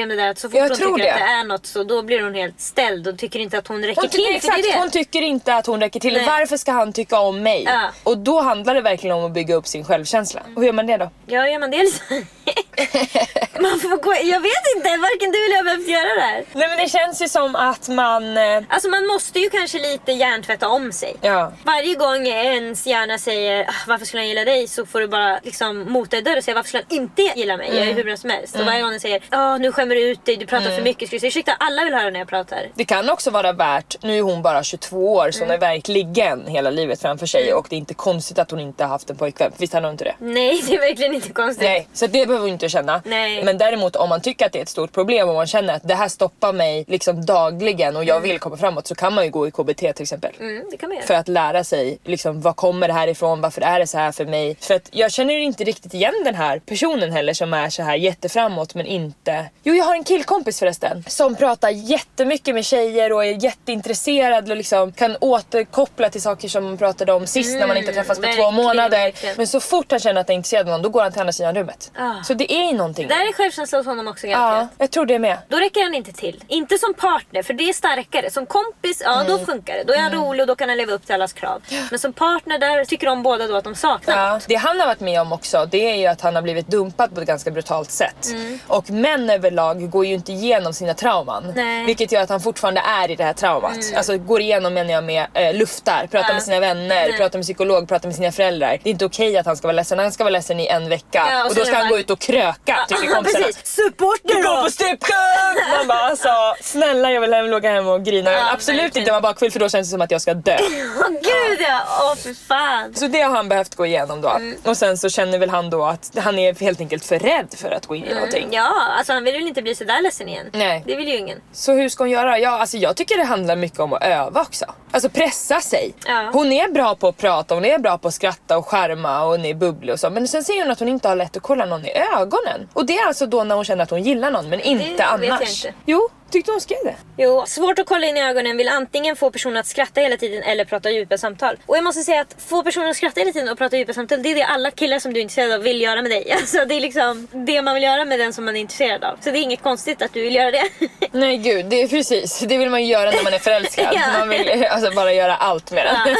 självkänsloproblem 0.00 0.08
det 0.08 0.16
där 0.16 0.30
att 0.30 0.38
så 0.38 0.48
fort 0.50 0.58
Jag 0.58 0.68
hon 0.68 0.76
tror 0.76 0.96
tycker 0.98 1.12
att 1.12 1.18
det. 1.18 1.24
det 1.24 1.30
är 1.30 1.44
något 1.44 1.66
så 1.66 1.84
då 1.84 2.02
blir 2.02 2.22
hon 2.22 2.34
helt 2.34 2.60
ställd 2.60 3.08
och 3.08 3.18
tycker 3.18 3.38
inte 3.38 3.58
att 3.58 3.68
hon 3.68 3.82
räcker 3.84 4.00
Hon, 4.00 4.10
till. 4.10 4.24
för 4.24 4.32
exakt, 4.34 4.56
det 4.62 4.72
det. 4.72 4.78
hon 4.78 4.90
tycker 4.90 5.22
inte 5.22 5.54
att 5.54 5.66
hon 5.66 5.80
räcker 5.80 6.00
till. 6.00 6.12
Nej. 6.14 6.26
Varför 6.26 6.56
ska 6.56 6.72
han 6.72 6.92
tycka 6.92 7.20
om 7.20 7.42
mig? 7.42 7.62
Ja. 7.66 7.90
Och 8.04 8.18
då 8.18 8.40
handlar 8.40 8.74
det 8.74 8.80
verkligen 8.80 9.16
om 9.16 9.24
att 9.24 9.32
bygga 9.32 9.54
upp 9.54 9.66
sin 9.66 9.84
självkänsla. 9.84 10.40
Och 10.56 10.60
hur 10.62 10.66
gör 10.66 10.72
man 10.72 10.86
det 10.86 10.96
då? 10.96 11.10
Ja, 11.26 11.48
gör 11.48 11.58
man 11.58 11.70
det 11.70 11.76
liksom? 11.78 12.26
man 13.60 13.80
får 13.80 14.02
gå, 14.02 14.12
jag 14.14 14.40
vet 14.40 14.76
inte, 14.76 14.88
varken 14.96 15.30
du 15.32 15.44
eller 15.44 15.56
jag 15.56 15.64
behövt 15.64 15.88
göra 15.88 16.14
det 16.14 16.20
här. 16.20 16.44
Nej 16.52 16.68
men 16.68 16.76
det 16.78 16.88
känns 16.88 17.22
ju 17.22 17.28
som 17.28 17.56
att 17.56 17.88
man... 17.88 18.36
eh, 18.36 18.62
Alltså 18.68 18.88
man 18.88 19.06
måste 19.06 19.38
ju 19.38 19.50
kanske 19.50 19.78
lite 19.78 20.12
hjärntvätta 20.12 20.68
om 20.68 20.92
sig. 20.92 21.16
Ja. 21.20 21.52
Varje 21.64 21.94
gång 21.94 22.26
ens 22.26 22.86
hjärna 22.86 23.18
säger 23.18 23.64
"Ah, 23.68 23.72
varför 23.86 24.06
skulle 24.06 24.20
han 24.20 24.28
gilla 24.28 24.44
dig 24.44 24.68
så 24.68 24.86
får 24.86 25.00
du 25.00 25.08
bara 25.08 25.40
liksom 25.42 25.92
mota 25.92 26.16
i 26.16 26.20
dörren 26.20 26.38
och 26.38 26.44
säga 26.44 26.54
varför 26.54 26.68
skulle 26.68 26.84
han 26.88 26.98
inte 26.98 27.22
gilla 27.22 27.56
mig? 27.56 27.70
Jag 27.76 27.88
är 27.88 27.92
hur 27.94 28.04
bra 28.04 28.16
som 28.16 28.30
helst. 28.30 28.56
Och 28.56 28.66
varje 28.66 28.80
gång 28.82 28.90
den 28.90 29.00
säger 29.00 29.22
"Ah, 29.30 29.58
nu 29.58 29.72
skämmer 29.72 29.89
du 29.94 30.10
ut 30.10 30.24
dig, 30.24 30.36
du 30.36 30.46
pratar 30.46 30.70
för 30.70 30.82
mycket. 30.82 31.08
Ska 31.08 31.16
du 31.16 31.20
säga 31.20 31.28
ursäkta 31.28 31.52
alla 31.52 31.84
vill 31.84 31.94
höra 31.94 32.10
när 32.10 32.18
jag 32.18 32.28
pratar. 32.28 32.68
Det 32.74 32.84
kan 32.84 33.10
också 33.10 33.30
vara 33.30 33.52
värt, 33.52 33.96
nu 34.02 34.18
är 34.18 34.22
hon 34.22 34.42
bara 34.42 34.62
22 34.62 35.14
år 35.14 35.30
så 35.30 35.40
hon 35.40 35.50
har 35.50 35.58
verkligen 35.58 36.46
hela 36.46 36.70
livet 36.70 37.00
framför 37.00 37.26
sig 37.26 37.54
och 37.54 37.66
det 37.70 37.76
är 37.76 37.78
inte 37.78 37.94
konstigt 37.94 38.38
att 38.38 38.50
hon 38.50 38.60
inte 38.60 38.84
har 38.84 38.88
haft 38.88 39.10
en 39.10 39.16
pojkvän. 39.16 39.52
Visst 39.56 39.72
har 39.72 39.82
hon 39.82 39.90
inte 39.90 40.04
det? 40.04 40.14
Nej 40.18 40.62
det 40.68 40.74
är 40.74 40.80
verkligen 40.80 41.14
inte 41.14 41.32
konstigt. 41.32 41.64
Nej, 41.64 41.88
så 41.92 42.06
det 42.06 42.26
behöver 42.26 42.38
hon 42.38 42.48
inte 42.48 42.68
känna. 42.68 43.02
Nej. 43.04 43.44
Men 43.44 43.58
däremot 43.58 43.96
om 43.96 44.08
man 44.08 44.20
tycker 44.20 44.46
att 44.46 44.52
det 44.52 44.58
är 44.58 44.62
ett 44.62 44.68
stort 44.68 44.92
problem 44.92 45.28
och 45.28 45.34
man 45.34 45.46
känner 45.46 45.74
att 45.74 45.88
det 45.88 45.94
här 45.94 46.08
stoppar 46.08 46.52
mig 46.52 46.84
liksom 46.88 47.26
dagligen 47.26 47.96
och 47.96 48.04
jag 48.04 48.20
vill 48.20 48.38
komma 48.38 48.56
framåt 48.56 48.86
så 48.86 48.94
kan 48.94 49.14
man 49.14 49.24
ju 49.24 49.30
gå 49.30 49.48
i 49.48 49.50
KBT 49.50 49.78
till 49.78 50.02
exempel. 50.02 50.32
Mm, 50.40 50.64
det 50.70 50.76
kan 50.76 50.88
man 50.88 50.96
göra. 50.96 51.06
För 51.06 51.14
att 51.14 51.28
lära 51.28 51.64
sig 51.64 51.98
liksom, 52.04 52.40
vad 52.40 52.56
kommer 52.56 52.88
det 52.88 52.94
här 52.94 53.08
ifrån, 53.08 53.40
varför 53.40 53.60
är 53.60 53.78
det 53.78 53.86
så 53.86 53.98
här 53.98 54.12
för 54.12 54.24
mig? 54.24 54.56
För 54.60 54.74
att 54.74 54.88
jag 54.90 55.12
känner 55.12 55.38
inte 55.38 55.64
riktigt 55.64 55.94
igen 55.94 56.14
den 56.24 56.34
här 56.34 56.58
personen 56.58 57.12
heller 57.12 57.34
som 57.34 57.54
är 57.54 57.70
så 57.70 57.82
här 57.82 57.96
jätteframåt 57.96 58.74
men 58.74 58.86
inte... 58.86 59.44
Jo 59.62 59.74
jag 59.80 59.86
har 59.86 59.94
en 59.94 60.04
killkompis 60.04 60.58
förresten 60.58 61.04
som 61.08 61.36
pratar 61.36 61.68
jättemycket 61.70 62.54
med 62.54 62.64
tjejer 62.64 63.12
och 63.12 63.24
är 63.24 63.44
jätteintresserad 63.44 64.50
och 64.50 64.56
liksom 64.56 64.92
kan 64.92 65.16
återkoppla 65.20 66.10
till 66.10 66.22
saker 66.22 66.48
som 66.48 66.64
man 66.64 66.78
pratade 66.78 67.12
om 67.12 67.26
sist 67.26 67.58
när 67.58 67.66
man 67.66 67.76
inte 67.76 67.92
träffats 67.92 68.20
på 68.20 68.26
två 68.36 68.50
månader. 68.50 68.90
verkligen. 68.98 69.34
Men 69.36 69.46
så 69.46 69.60
fort 69.60 69.90
han 69.90 70.00
känner 70.00 70.20
att 70.20 70.28
han 70.28 70.34
är 70.34 70.36
intresserad 70.36 70.66
av 70.66 70.70
någon 70.72 70.82
då 70.82 70.88
går 70.88 71.02
han 71.02 71.12
till 71.12 71.20
andra 71.20 71.32
sidan 71.32 71.54
rummet. 71.54 71.92
Ah. 71.98 72.22
Så 72.22 72.34
det 72.34 72.52
är 72.52 72.66
ju 72.70 72.76
någonting. 72.76 73.08
Där 73.08 73.14
är 73.28 73.32
självkänslan 73.32 73.78
hos 73.78 73.86
honom 73.86 74.08
också 74.08 74.26
Ja, 74.26 74.38
garanterat. 74.38 74.70
jag 74.78 74.90
tror 74.90 75.06
det 75.06 75.18
med. 75.18 75.38
Då 75.48 75.56
räcker 75.56 75.82
han 75.82 75.94
inte 75.94 76.12
till. 76.12 76.44
Inte 76.48 76.78
som 76.78 76.94
partner 76.94 77.42
för 77.42 77.54
det 77.54 77.68
är 77.68 77.72
starkare. 77.72 78.30
Som 78.30 78.46
kompis, 78.46 79.02
ja 79.04 79.14
Mm. 79.20 79.26
då 79.38 79.44
funkar 79.44 79.74
det. 79.74 79.84
Då 79.84 79.92
är 79.92 79.98
han 79.98 80.12
rolig 80.12 80.40
och 80.40 80.46
då 80.46 80.54
kan 80.54 80.68
han 80.68 80.78
leva 80.78 80.92
upp 80.92 81.06
till 81.06 81.14
allas 81.14 81.32
krav. 81.32 81.62
Men 81.90 81.98
som 81.98 82.12
partner 82.12 82.58
där 82.58 82.84
tycker 82.84 83.06
de 83.06 83.22
båda 83.22 83.46
då 83.46 83.56
att 83.56 83.64
de 83.64 83.74
saknar 83.74 84.16
Ja, 84.16 84.32
något. 84.34 84.44
det 84.48 84.54
han 84.54 84.80
har 84.80 84.86
varit 84.86 85.00
med 85.00 85.20
om 85.20 85.32
också 85.32 85.66
det 85.70 85.90
är 85.90 85.94
ju 85.96 86.06
att 86.06 86.20
han 86.20 86.34
har 86.34 86.42
blivit 86.42 86.66
dumpad 86.68 87.14
på 87.14 87.20
ett 87.20 87.26
ganska 87.26 87.50
brutalt 87.50 87.90
sätt. 87.90 88.26
Och 88.66 88.90
män 88.90 89.30
överlag 89.30 89.69
går 89.74 90.06
ju 90.06 90.14
inte 90.14 90.32
igenom 90.32 90.72
sina 90.72 90.94
trauman. 90.94 91.52
Nej. 91.56 91.84
Vilket 91.84 92.12
gör 92.12 92.22
att 92.22 92.28
han 92.28 92.40
fortfarande 92.40 92.80
är 92.80 93.10
i 93.10 93.16
det 93.16 93.24
här 93.24 93.32
traumat. 93.32 93.78
Alltså 93.96 94.18
går 94.18 94.40
igenom 94.40 94.74
menar 94.74 94.90
jag 94.92 95.04
med 95.04 95.26
eh, 95.34 95.54
luftar, 95.54 96.06
pratar 96.10 96.28
Ja. 96.28 96.34
med 96.34 96.42
sina 96.42 96.60
vänner, 96.60 96.88
Nej. 96.88 97.16
pratar 97.16 97.38
med 97.38 97.44
psykolog, 97.44 97.88
pratar 97.88 98.08
med 98.08 98.16
sina 98.16 98.32
föräldrar. 98.32 98.78
Det 98.82 98.88
är 98.88 98.92
inte 98.92 99.04
okej 99.04 99.36
att 99.38 99.46
han 99.46 99.56
ska 99.56 99.66
vara 99.68 99.76
ledsen, 99.76 99.98
han 99.98 100.12
ska 100.12 100.24
vara 100.24 100.32
ledsen 100.32 100.60
i 100.60 100.66
en 100.66 100.88
vecka. 100.88 101.26
Ja, 101.30 101.44
och 101.44 101.50
och 101.50 101.54
då 101.56 101.64
ska 101.64 101.74
han 101.76 101.84
bara- 101.84 101.90
gå 101.90 101.98
ut 101.98 102.10
och 102.10 102.18
kröka 102.18 102.76
tycker 102.88 103.06
kompisarna. 103.14 103.46
Support 103.64 104.20
nu 104.24 104.34
Du 104.34 104.42
går 104.42 104.56
då! 104.56 104.62
på 104.62 104.70
strippklubb! 104.70 105.76
Man 105.78 105.86
bara 105.88 105.98
alltså 105.98 106.28
snälla 106.62 107.10
jag 107.12 107.20
vill 107.20 107.34
hem, 107.34 107.52
åka 107.54 107.70
hem 107.70 107.88
och 107.88 108.04
grina. 108.04 108.32
Ja, 108.32 108.52
Absolut 108.52 108.82
verkligen. 108.82 109.02
inte 109.02 109.10
vara 109.12 109.20
bakfull 109.20 109.50
för 109.50 109.60
då 109.60 109.68
känns 109.68 109.88
det 109.88 109.90
som 109.90 110.00
att 110.00 110.10
jag 110.10 110.20
ska 110.20 110.34
dö. 110.34 110.56
Åh 111.00 111.08
gud 111.10 111.58
ja, 111.60 111.80
åh 112.02 112.14
för 112.16 112.34
fan. 112.48 112.94
Så 112.94 113.06
det 113.06 113.20
har 113.20 113.30
han 113.36 113.48
behövt 113.48 113.74
gå 113.74 113.86
igenom 113.86 114.20
då. 114.20 114.28
Mm. 114.28 114.54
Och 114.64 114.76
sen 114.76 114.98
så 114.98 115.08
känner 115.08 115.38
väl 115.38 115.50
han 115.50 115.70
då 115.70 115.84
att 115.84 116.10
han 116.16 116.38
är 116.38 116.54
helt 116.60 116.80
enkelt 116.80 117.04
för 117.04 117.18
rädd 117.18 117.46
för 117.56 117.70
att 117.70 117.86
gå 117.86 117.96
in 117.96 118.04
i 118.04 118.14
någonting. 118.14 118.48
Ja, 118.50 118.72
alltså 118.98 119.12
han 119.12 119.24
vill 119.24 119.34
väl 119.34 119.48
inte 119.48 119.59
bli 119.62 119.74
sådär 119.74 120.02
ledsen 120.02 120.28
igen. 120.28 120.50
Nej. 120.52 120.82
Det 120.86 120.96
vill 120.96 121.08
ju 121.08 121.16
ingen. 121.16 121.40
Så 121.52 121.72
hur 121.72 121.88
ska 121.88 122.02
hon 122.04 122.10
göra? 122.10 122.38
Ja, 122.38 122.50
alltså 122.50 122.76
jag 122.76 122.96
tycker 122.96 123.16
det 123.16 123.24
handlar 123.24 123.56
mycket 123.56 123.80
om 123.80 123.92
att 123.92 124.02
öva 124.02 124.40
också. 124.40 124.64
Alltså 124.90 125.08
pressa 125.08 125.60
sig. 125.60 125.94
Ja. 126.06 126.30
Hon 126.32 126.52
är 126.52 126.68
bra 126.68 126.94
på 126.94 127.08
att 127.08 127.16
prata, 127.16 127.54
hon 127.54 127.64
är 127.64 127.78
bra 127.78 127.98
på 127.98 128.08
att 128.08 128.14
skratta 128.14 128.58
och 128.58 128.66
charma 128.68 129.22
och 129.24 129.30
hon 129.30 129.44
är 129.44 129.54
bubblig 129.54 129.92
och 129.92 130.00
så. 130.00 130.10
Men 130.10 130.28
sen 130.28 130.44
säger 130.44 130.62
hon 130.62 130.70
att 130.70 130.78
hon 130.78 130.88
inte 130.88 131.08
har 131.08 131.16
lätt 131.16 131.36
att 131.36 131.42
kolla 131.42 131.64
någon 131.66 131.86
i 131.86 131.92
ögonen. 132.16 132.68
Och 132.72 132.86
det 132.86 132.98
är 132.98 133.06
alltså 133.06 133.26
då 133.26 133.44
när 133.44 133.54
hon 133.54 133.64
känner 133.64 133.82
att 133.82 133.90
hon 133.90 134.02
gillar 134.02 134.30
någon 134.30 134.48
men 134.48 134.60
inte 134.60 134.84
vet 134.84 134.98
jag 134.98 135.08
annars. 135.08 135.64
inte. 135.64 135.78
Jo, 135.86 136.08
tyckte 136.30 136.50
hon 136.52 136.60
skrev 136.60 136.78
det. 136.84 136.94
Jo, 137.16 137.44
svårt 137.46 137.78
att 137.78 137.86
kolla 137.86 138.06
in 138.06 138.16
i 138.16 138.22
ögonen 138.22 138.56
vill 138.56 138.68
antingen 138.68 139.16
få 139.16 139.30
personen 139.30 139.56
att 139.56 139.66
skratta 139.66 140.00
hela 140.00 140.16
tiden 140.16 140.42
eller 140.42 140.64
prata 140.64 140.90
djupa 140.90 141.18
samtal. 141.18 141.56
Och 141.66 141.76
jag 141.76 141.84
måste 141.84 142.02
säga 142.02 142.20
att 142.20 142.36
få 142.48 142.62
personen 142.62 142.88
att 142.90 142.96
skratta 142.96 143.20
hela 143.20 143.32
tiden 143.32 143.48
och 143.48 143.58
prata 143.58 143.76
djupa 143.76 143.92
samtal, 143.92 144.22
det 144.22 144.28
är 144.30 144.34
det 144.34 144.42
alla 144.44 144.70
killar 144.70 144.98
som 144.98 145.12
du 145.12 145.20
är 145.20 145.22
intresserad 145.22 145.52
av 145.52 145.60
vill 145.60 145.80
göra 145.80 146.02
med 146.02 146.10
dig. 146.10 146.32
Alltså 146.40 146.64
det 146.64 146.74
är 146.74 146.80
liksom 146.80 147.28
det 147.32 147.62
man 147.62 147.74
vill 147.74 147.82
göra 147.84 148.04
med 148.04 148.18
den 148.20 148.32
som 148.32 148.44
man 148.44 148.56
är 148.56 148.60
intresserad 148.60 149.04
av. 149.04 149.16
Så 149.20 149.30
det 149.30 149.38
är 149.38 149.42
inget 149.42 149.62
konstigt 149.62 150.02
att 150.02 150.12
du 150.14 150.22
vill 150.22 150.34
göra 150.34 150.50
det. 150.50 150.64
Nej 151.12 151.36
gud, 151.36 151.66
det 151.66 151.82
är 151.82 151.88
precis. 151.88 152.38
Det 152.38 152.58
vill 152.58 152.70
man 152.70 152.82
ju 152.84 152.92
göra 152.92 153.10
när 153.10 153.22
man 153.24 153.34
är 153.34 153.38
förälskad. 153.38 153.86
Ja. 153.94 154.18
Man 154.18 154.28
vill 154.28 154.64
alltså 154.70 154.90
bara 154.94 155.12
göra 155.12 155.36
allt 155.36 155.70
med 155.70 155.86
den. 155.86 156.16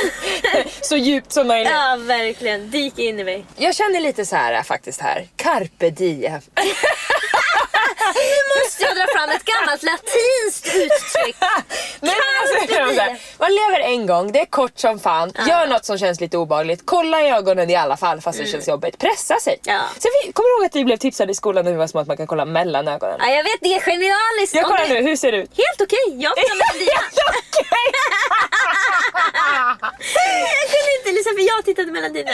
så 0.83 0.97
djupt 0.97 1.33
som 1.33 1.47
möjligt. 1.47 1.73
ja, 1.73 1.97
verkligen. 2.01 2.71
Dyk 2.71 2.99
in 2.99 3.21
i 3.21 3.25
mig. 3.25 3.45
Jag 3.57 3.75
känner 3.75 4.01
lite 4.01 4.27
så 4.27 4.37
här 4.37 4.63
faktiskt 4.63 5.01
här. 5.01 5.27
Carpe 5.37 5.91
diem. 5.91 6.41
Måste 8.59 8.83
jag 8.85 8.97
dra 8.97 9.07
fram 9.17 9.31
ett 9.31 9.45
gammalt 9.45 9.83
latinskt 9.83 10.67
uttryck? 10.67 11.37
Nej, 12.01 12.01
men 12.01 12.11
alltså, 12.41 12.57
här, 13.03 13.21
man 13.39 13.55
lever 13.55 13.81
en 13.81 14.07
gång, 14.07 14.33
det 14.33 14.41
är 14.41 14.47
kort 14.47 14.79
som 14.79 14.99
fan. 14.99 15.33
Gör 15.49 15.67
något 15.67 15.85
som 15.85 15.99
känns 15.99 16.21
lite 16.21 16.37
obehagligt. 16.39 16.83
Kolla 16.85 17.23
i 17.23 17.31
ögonen 17.31 17.71
i 17.71 17.77
alla 17.77 17.97
fall 17.97 18.21
fast 18.21 18.39
det 18.39 18.47
känns 18.47 18.69
jobbigt. 18.69 18.99
Pressa 18.99 19.41
sig. 19.41 19.61
Mm. 19.67 19.77
Ja. 19.77 19.83
Sen, 19.99 20.11
vi, 20.25 20.33
kommer 20.33 20.49
du 20.49 20.55
ihåg 20.57 20.65
att 20.67 20.77
vi 20.77 20.85
blev 20.85 20.97
tipsade 20.97 21.33
i 21.33 21.35
skolan 21.35 21.65
när 21.65 21.73
vi 21.73 21.79
var 21.79 21.87
små 21.87 22.01
att 22.01 22.07
man 22.07 22.17
kan 22.17 22.27
kolla 22.27 22.45
mellan 22.45 22.89
ögonen? 22.89 23.17
Ja, 23.21 23.31
jag 23.31 23.45
vet, 23.45 23.61
det 23.61 23.75
är 23.75 23.81
genialiskt. 23.81 24.55
Jag 24.55 24.65
kollar 24.65 24.89
nu, 24.89 25.03
hur 25.03 25.17
ser 25.17 25.33
det 25.33 25.39
ut? 25.39 25.51
Helt 25.57 25.81
okej. 25.81 26.23
Jag 26.23 26.37
tar 26.37 26.57
med 26.57 26.75
dina. 26.81 27.01
Jag 30.61 30.71
kunde 30.71 30.97
inte 30.99 31.13
lyssna 31.13 31.33
för 31.33 31.41
jag 31.47 31.65
tittade 31.65 31.93
mellan 31.93 32.13
dina. 32.13 32.31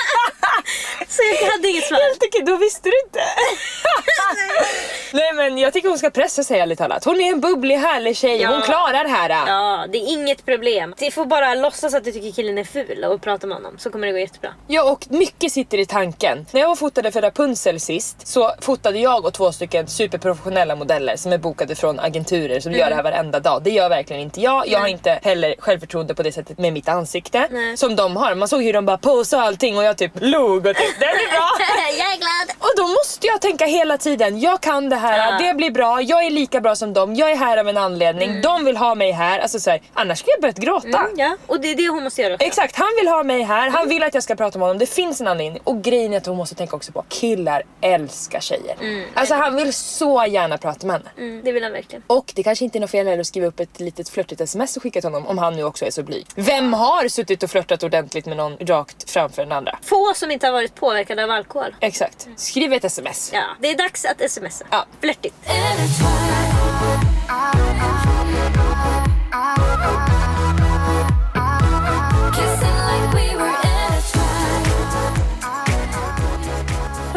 Så 1.08 1.22
jag 1.42 1.50
hade 1.50 1.68
inget 1.68 1.84
svar. 1.84 1.98
Helt 1.98 2.22
okej, 2.28 2.42
då 2.46 2.56
visste 2.56 2.88
du 2.90 3.00
inte. 3.06 3.20
Nej 5.12 5.32
men 5.34 5.58
jag 5.58 5.72
tycker 5.72 5.88
hon 5.88 5.98
ska 5.98 6.10
pressa 6.10 6.44
sig 6.44 6.60
ärligt 6.60 6.78
talat. 6.78 7.04
Hon 7.04 7.20
är 7.20 7.28
en 7.32 7.40
bubblig 7.40 7.76
härlig 7.76 8.16
tjej, 8.16 8.40
Ja. 8.42 8.48
hon 8.50 8.62
klarar 8.62 9.04
det 9.04 9.10
här. 9.10 9.30
Ja, 9.46 9.86
det 9.92 9.98
är 9.98 10.12
inget 10.12 10.44
problem. 10.46 10.94
Du 10.98 11.10
får 11.10 11.24
bara 11.26 11.54
låtsas 11.54 11.94
att 11.94 12.04
du 12.04 12.12
tycker 12.12 12.32
killen 12.32 12.58
är 12.58 12.64
ful 12.64 13.04
och 13.04 13.22
prata 13.22 13.46
med 13.46 13.56
honom 13.56 13.78
så 13.78 13.90
kommer 13.90 14.06
det 14.06 14.12
gå 14.12 14.18
jättebra. 14.18 14.50
Ja 14.66 14.90
och 14.92 15.06
mycket 15.10 15.52
sitter 15.52 15.78
i 15.78 15.86
tanken. 15.86 16.46
När 16.50 16.60
jag 16.60 16.78
fotade 16.78 17.12
för 17.12 17.22
Rapunzel 17.22 17.80
sist 17.80 18.26
så 18.26 18.52
fotade 18.60 18.98
jag 18.98 19.24
och 19.24 19.32
två 19.34 19.52
stycken 19.52 19.86
superprofessionella 19.88 20.76
modeller 20.76 21.16
som 21.16 21.32
är 21.32 21.38
bokade 21.38 21.74
från 21.74 22.00
agenturer 22.00 22.60
som 22.60 22.72
gör 22.72 22.88
det 22.90 22.94
här 22.96 23.02
varenda 23.02 23.40
dag. 23.40 23.62
Det 23.62 23.70
gör 23.70 23.88
verkligen 23.88 24.22
inte 24.22 24.40
jag. 24.40 24.68
Jag 24.68 24.80
har 24.80 24.88
inte 24.88 25.18
heller 25.22 25.54
självförtroende 25.58 26.14
på 26.14 26.22
det 26.22 26.32
sättet 26.32 26.58
med 26.58 26.72
mitt 26.72 26.88
ansikte 26.88 27.48
Nej. 27.50 27.76
som 27.76 27.96
de 27.96 28.16
har. 28.16 28.34
Man 28.34 28.48
såg 28.48 28.62
hur 28.62 28.72
de 28.72 28.86
bara 28.86 28.98
posade 28.98 29.42
och 29.42 29.46
allting 29.48 29.76
och 29.76 29.84
jag 29.90 29.98
typ 29.98 30.12
log 30.20 30.66
och 30.66 30.76
typ 30.76 30.94
det 31.00 31.06
blir 31.16 31.30
bra. 31.30 31.48
jag 31.98 32.12
är 32.12 32.16
glad. 32.18 32.56
Och 32.58 32.70
då 32.76 32.82
måste 32.86 33.26
jag 33.26 33.40
tänka 33.40 33.66
hela 33.66 33.98
tiden, 33.98 34.40
jag 34.40 34.60
kan 34.60 34.88
det 34.88 34.96
här, 34.96 35.18
Ja. 35.32 35.38
det 35.48 35.54
blir 35.54 35.70
bra, 35.70 36.02
jag 36.02 36.24
är 36.24 36.30
lika 36.30 36.60
bra 36.60 36.76
som 36.76 36.92
dem, 36.92 37.14
jag 37.14 37.30
är 37.30 37.36
här 37.36 37.56
av 37.56 37.68
en 37.68 37.76
anledning, 37.76 38.40
de 38.42 38.64
vill 38.64 38.76
ha 38.76 38.94
mig 38.94 39.12
här. 39.12 39.38
Alltså 39.38 39.60
så 39.60 39.70
här, 39.70 39.80
annars 39.94 40.18
skulle 40.18 40.32
jag 40.32 40.40
börjat 40.40 40.56
gråta. 40.58 40.98
Mm, 40.98 41.10
ja, 41.16 41.36
och 41.46 41.60
det 41.60 41.70
är 41.70 41.76
det 41.76 41.88
hon 41.88 42.04
måste 42.04 42.22
göra 42.22 42.34
också. 42.34 42.46
Exakt, 42.46 42.76
han 42.76 42.88
vill 43.00 43.08
ha 43.08 43.22
mig 43.22 43.42
här, 43.42 43.70
han 43.70 43.88
vill 43.88 44.02
att 44.02 44.14
jag 44.14 44.22
ska 44.22 44.34
prata 44.34 44.58
med 44.58 44.68
honom. 44.68 44.78
Det 44.78 44.86
finns 44.86 45.20
en 45.20 45.26
anledning. 45.26 45.60
Och 45.64 45.82
grejen 45.82 46.12
är 46.12 46.16
att 46.16 46.26
hon 46.26 46.36
måste 46.36 46.54
tänka 46.54 46.76
också 46.76 46.92
på 46.92 47.04
killar 47.08 47.62
älskar 47.80 48.40
tjejer. 48.40 48.76
Alltså 49.14 49.34
han 49.34 49.56
vill 49.56 49.72
så 49.72 50.24
gärna 50.28 50.58
prata 50.58 50.86
med 50.86 50.96
henne. 50.96 51.10
Mm, 51.18 51.40
det 51.44 51.52
vill 51.52 51.62
han 51.62 51.72
verkligen. 51.72 52.02
Och 52.06 52.32
det 52.36 52.42
kanske 52.42 52.64
inte 52.64 52.78
är 52.78 52.80
något 52.80 52.90
fel 52.90 53.06
heller 53.06 53.20
att 53.20 53.26
skriva 53.26 53.46
upp 53.46 53.60
ett 53.60 53.80
litet 53.80 54.08
flörtigt 54.08 54.40
sms 54.40 54.76
och 54.76 54.82
skicka 54.82 55.00
till 55.00 55.10
honom 55.10 55.26
om 55.26 55.38
han 55.38 55.56
nu 55.56 55.64
också 55.64 55.84
är 55.84 55.90
så 55.90 56.02
blyg. 56.02 56.26
Vem 56.34 56.72
har 56.72 57.08
suttit 57.08 57.42
och 57.42 57.50
flörtat 57.50 57.82
ordentligt 57.82 58.26
med 58.26 58.36
någon 58.36 58.56
rakt 58.60 59.10
framför 59.10 59.42
den 59.42 59.52
andra? 59.52 59.78
Få 59.82 60.14
som 60.14 60.30
inte 60.30 60.46
har 60.46 60.52
varit 60.52 60.74
påverkade 60.74 61.24
av 61.24 61.30
alkohol. 61.30 61.74
Exakt. 61.80 62.28
Skriv 62.36 62.72
ett 62.72 62.84
sms. 62.84 63.30
Ja, 63.34 63.44
det 63.60 63.70
är 63.70 63.76
dags 63.76 64.04
att 64.04 64.30
smsa. 64.30 64.64
Ja. 64.70 64.86
Flörtigt. 65.00 65.34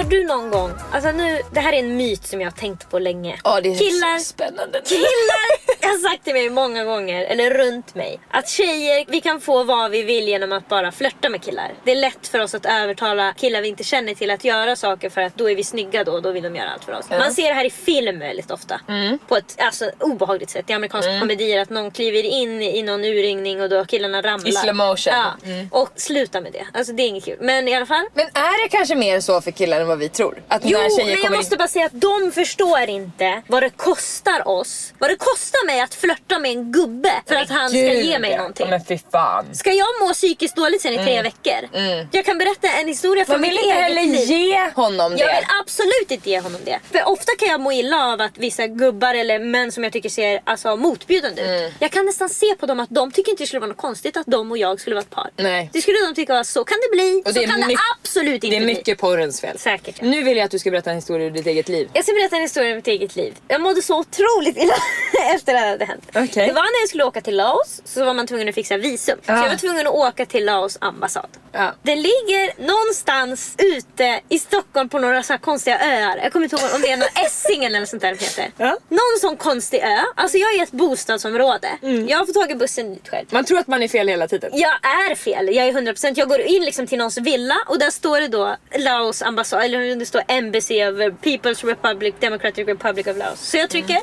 Har 0.03 0.09
du 0.09 0.25
någon 0.25 0.49
gång, 0.49 0.71
alltså 0.91 1.11
nu, 1.11 1.41
det 1.51 1.59
här 1.59 1.73
är 1.73 1.79
en 1.79 1.97
myt 1.97 2.25
som 2.25 2.41
jag 2.41 2.47
har 2.47 2.57
tänkt 2.57 2.89
på 2.89 2.99
länge. 2.99 3.39
Ja, 3.43 3.61
det 3.61 3.69
är 3.69 3.77
Killar 3.77 4.19
spännande. 4.19 4.81
Killar 4.85 5.81
har 5.87 6.09
sagt 6.09 6.23
till 6.23 6.33
mig 6.33 6.49
många 6.49 6.83
gånger, 6.83 7.25
eller 7.25 7.51
runt 7.51 7.95
mig, 7.95 8.19
att 8.31 8.49
tjejer, 8.49 9.05
vi 9.07 9.21
kan 9.21 9.41
få 9.41 9.63
vad 9.63 9.91
vi 9.91 10.03
vill 10.03 10.27
genom 10.27 10.51
att 10.51 10.69
bara 10.69 10.91
flörta 10.91 11.29
med 11.29 11.43
killar. 11.43 11.71
Det 11.83 11.91
är 11.91 11.95
lätt 11.95 12.27
för 12.27 12.39
oss 12.39 12.55
att 12.55 12.65
övertala 12.65 13.33
killar 13.37 13.61
vi 13.61 13.67
inte 13.67 13.83
känner 13.83 14.15
till 14.15 14.31
att 14.31 14.43
göra 14.43 14.75
saker 14.75 15.09
för 15.09 15.21
att 15.21 15.37
då 15.37 15.49
är 15.49 15.55
vi 15.55 15.63
snygga 15.63 16.03
då 16.03 16.11
och 16.11 16.21
då 16.21 16.31
vill 16.31 16.43
de 16.43 16.55
göra 16.55 16.69
allt 16.69 16.83
för 16.83 16.93
oss. 16.93 17.09
Man 17.09 17.33
ser 17.33 17.47
det 17.47 17.53
här 17.53 17.65
i 17.65 17.69
film 17.69 18.19
väldigt 18.19 18.51
ofta. 18.51 18.81
Mm. 18.87 19.19
På 19.27 19.37
ett 19.37 19.55
alltså, 19.57 19.91
obehagligt 19.99 20.49
sätt. 20.49 20.69
I 20.69 20.73
amerikanska 20.73 21.19
komedier 21.19 21.61
att 21.61 21.69
någon 21.69 21.91
kliver 21.91 22.23
in 22.23 22.61
i 22.61 22.83
någon 22.83 23.05
urringning 23.05 23.61
och 23.61 23.69
då 23.69 23.85
killarna 23.85 24.21
ramlar. 24.21 24.49
I 24.49 24.51
slow 24.51 24.75
motion. 24.75 25.13
Ja. 25.13 25.33
Mm. 25.45 25.67
Och 25.71 25.89
sluta 25.95 26.41
med 26.41 26.51
det. 26.53 26.65
Alltså 26.73 26.93
det 26.93 27.03
är 27.03 27.07
inget 27.07 27.25
kul. 27.25 27.37
Men 27.41 27.67
i 27.67 27.75
alla 27.75 27.85
fall. 27.85 28.05
Men 28.13 28.25
är 28.25 28.63
det 28.63 28.69
kanske 28.69 28.95
mer 28.95 29.19
så 29.19 29.41
för 29.41 29.51
killar 29.51 29.81
än 29.81 29.92
vad 29.93 29.99
vi 29.99 30.09
tror? 30.09 30.43
Att 30.47 30.61
Jo, 30.65 30.79
men 30.97 31.07
jag 31.07 31.31
måste 31.31 31.55
in... 31.55 31.57
bara 31.57 31.67
säga 31.67 31.85
att 31.85 32.01
de 32.01 32.31
förstår 32.31 32.89
inte 32.89 33.41
vad 33.47 33.63
det 33.63 33.69
kostar 33.69 34.47
oss. 34.47 34.93
Vad 34.99 35.09
det 35.09 35.15
kostar 35.15 35.65
mig 35.65 35.81
att 35.81 35.95
flörta 35.95 36.39
med 36.39 36.51
en 36.51 36.71
gubbe 36.71 37.11
för 37.27 37.35
att 37.35 37.49
han 37.49 37.69
ska 37.69 37.77
Gud, 37.79 38.05
ge 38.05 38.19
mig 38.19 38.31
ja. 38.31 38.37
någonting. 38.37 38.69
Men 38.69 38.85
fy 38.85 38.99
fan. 39.11 39.55
Ska 39.55 39.71
jag 39.71 39.87
må 40.01 40.13
psykiskt 40.13 40.55
dåligt 40.55 40.81
sen 40.81 40.93
i 40.93 40.97
tre 40.97 41.21
veckor? 41.21 41.69
Jag 42.11 42.25
kan 42.25 42.37
berätta 42.37 42.67
en 42.69 42.87
historia 42.87 43.25
från 43.25 43.33
Man 43.33 43.41
vill 43.41 43.49
mitt 43.51 43.59
inte 43.65 43.75
eget 43.77 43.83
heller 43.83 44.01
liv. 44.03 44.31
ge 44.31 44.69
honom 44.75 45.11
Jag 45.17 45.29
det. 45.29 45.35
vill 45.35 45.45
absolut 45.61 46.11
inte 46.11 46.29
ge 46.29 46.39
honom 46.39 46.61
det. 46.65 46.79
För 46.91 47.07
ofta 47.07 47.31
kan 47.39 47.47
jag 47.49 47.61
må 47.61 47.71
illa 47.71 48.05
av 48.13 48.21
att 48.21 48.37
vissa 48.37 48.67
gubbar 48.67 49.13
eller 49.15 49.39
män 49.39 49.71
som 49.71 49.83
jag 49.83 49.93
tycker 49.93 50.09
ser 50.09 50.41
alltså, 50.43 50.75
motbjudande 50.75 51.41
ut. 51.41 51.47
Mm. 51.47 51.71
Jag 51.79 51.91
kan 51.91 52.05
nästan 52.05 52.29
se 52.29 52.55
på 52.59 52.65
dem 52.65 52.79
att 52.79 52.89
de 52.89 53.11
tycker 53.11 53.31
inte 53.31 53.43
det 53.43 53.47
skulle 53.47 53.59
vara 53.59 53.67
något 53.69 53.77
konstigt 53.77 54.17
att 54.17 54.25
de 54.27 54.51
och 54.51 54.57
jag 54.57 54.79
skulle 54.79 54.95
vara 54.95 55.03
ett 55.03 55.09
par. 55.09 55.29
Nej. 55.37 55.69
Det 55.73 55.81
skulle 55.81 55.97
de 56.07 56.15
tycka 56.15 56.33
var 56.33 56.43
så 56.43 56.63
kan 56.63 56.77
det 56.81 56.95
bli, 56.97 57.21
Och 57.25 57.33
så 57.33 57.39
det 57.39 57.43
är 57.43 57.47
kan 57.47 57.59
det 57.61 57.67
mycket- 57.67 57.81
absolut 58.01 58.33
inte 58.33 58.47
Det 58.47 58.55
är 58.55 58.65
bli. 58.65 58.73
mycket 58.73 58.97
porrens 58.99 59.41
fel. 59.41 59.59
Säkert. 59.59 59.82
Ja. 59.87 59.93
Nu 60.01 60.23
vill 60.23 60.37
jag 60.37 60.45
att 60.45 60.51
du 60.51 60.59
ska 60.59 60.71
berätta 60.71 60.89
en 60.89 60.95
historia 60.95 61.27
ur 61.27 61.31
ditt 61.31 61.47
eget 61.47 61.69
liv. 61.69 61.89
Jag 61.93 62.03
ska 62.03 62.13
berätta 62.13 62.35
en 62.35 62.41
historia 62.41 62.69
om 62.69 62.75
mitt 62.75 62.87
eget 62.87 63.15
liv. 63.15 63.33
Jag 63.47 63.61
mådde 63.61 63.81
så 63.81 63.99
otroligt 63.99 64.57
illa 64.57 64.73
efter 65.35 65.53
det 65.53 65.59
här 65.59 65.69
hade 65.69 65.85
hänt. 65.85 66.03
Okej. 66.09 66.47
Det 66.47 66.53
var 66.53 66.61
när 66.63 66.81
jag 66.81 66.89
skulle 66.89 67.03
åka 67.03 67.21
till 67.21 67.35
Laos 67.37 67.81
så 67.85 68.05
var 68.05 68.13
man 68.13 68.27
tvungen 68.27 68.49
att 68.49 68.55
fixa 68.55 68.77
visum. 68.77 69.17
Så 69.25 69.31
Ah. 69.31 69.35
jag 69.43 69.49
var 69.49 69.55
tvungen 69.55 69.87
att 69.87 69.93
åka 69.93 70.25
till 70.25 70.45
Laos 70.45 70.77
ambassad. 70.81 71.27
Ja. 71.51 71.73
Den 71.81 72.01
ligger 72.01 72.65
någonstans 72.67 73.55
ute 73.57 74.19
i 74.29 74.39
Stockholm 74.39 74.89
på 74.89 74.99
några 74.99 75.23
så 75.23 75.33
här 75.33 75.37
konstiga 75.39 75.79
öar. 75.79 76.17
Jag 76.23 76.31
kommer 76.31 76.43
inte 76.45 76.55
ihåg 76.55 76.75
om 76.75 76.81
det 76.81 76.91
är 76.91 76.97
någon 76.97 77.07
Essingen 77.25 77.75
eller 77.75 77.85
sånt 77.85 78.01
där 78.01 78.15
de 78.15 78.25
heter. 78.25 78.51
Ja. 78.57 78.77
Någon 78.89 79.19
sån 79.21 79.37
konstig 79.37 79.79
ö. 79.79 79.99
Alltså 80.15 80.37
jag 80.37 80.53
är 80.53 80.59
i 80.59 80.61
ett 80.61 80.71
bostadsområde. 80.71 81.67
Mm. 81.81 82.07
Jag 82.07 82.33
tag 82.33 82.51
i 82.51 82.55
bussen 82.55 82.93
dit 82.93 83.09
själv. 83.09 83.25
Man 83.31 83.45
tror 83.45 83.59
att 83.59 83.67
man 83.67 83.83
är 83.83 83.87
fel 83.87 84.07
hela 84.07 84.27
tiden. 84.27 84.51
Jag 84.53 84.71
är 85.09 85.15
fel, 85.15 85.55
jag 85.55 85.67
är 85.67 85.71
100%. 85.71 86.13
Jag 86.15 86.29
går 86.29 86.41
in 86.41 86.65
liksom 86.65 86.87
till 86.87 86.97
någons 86.97 87.17
villa 87.17 87.55
och 87.67 87.79
där 87.79 87.89
står 87.89 88.19
det 88.21 88.27
då 88.27 88.55
Laos 88.77 89.21
ambassad, 89.21 89.71
eller 89.81 89.95
det 89.95 90.05
står 90.05 90.23
Embassy 90.27 90.83
of 90.85 90.95
People's 90.97 91.65
Republic, 91.65 92.13
Democratic 92.19 92.67
Republic 92.67 93.07
of 93.07 93.17
Laos. 93.17 93.39
Så 93.49 93.57
jag 93.57 93.69
trycker 93.69 93.97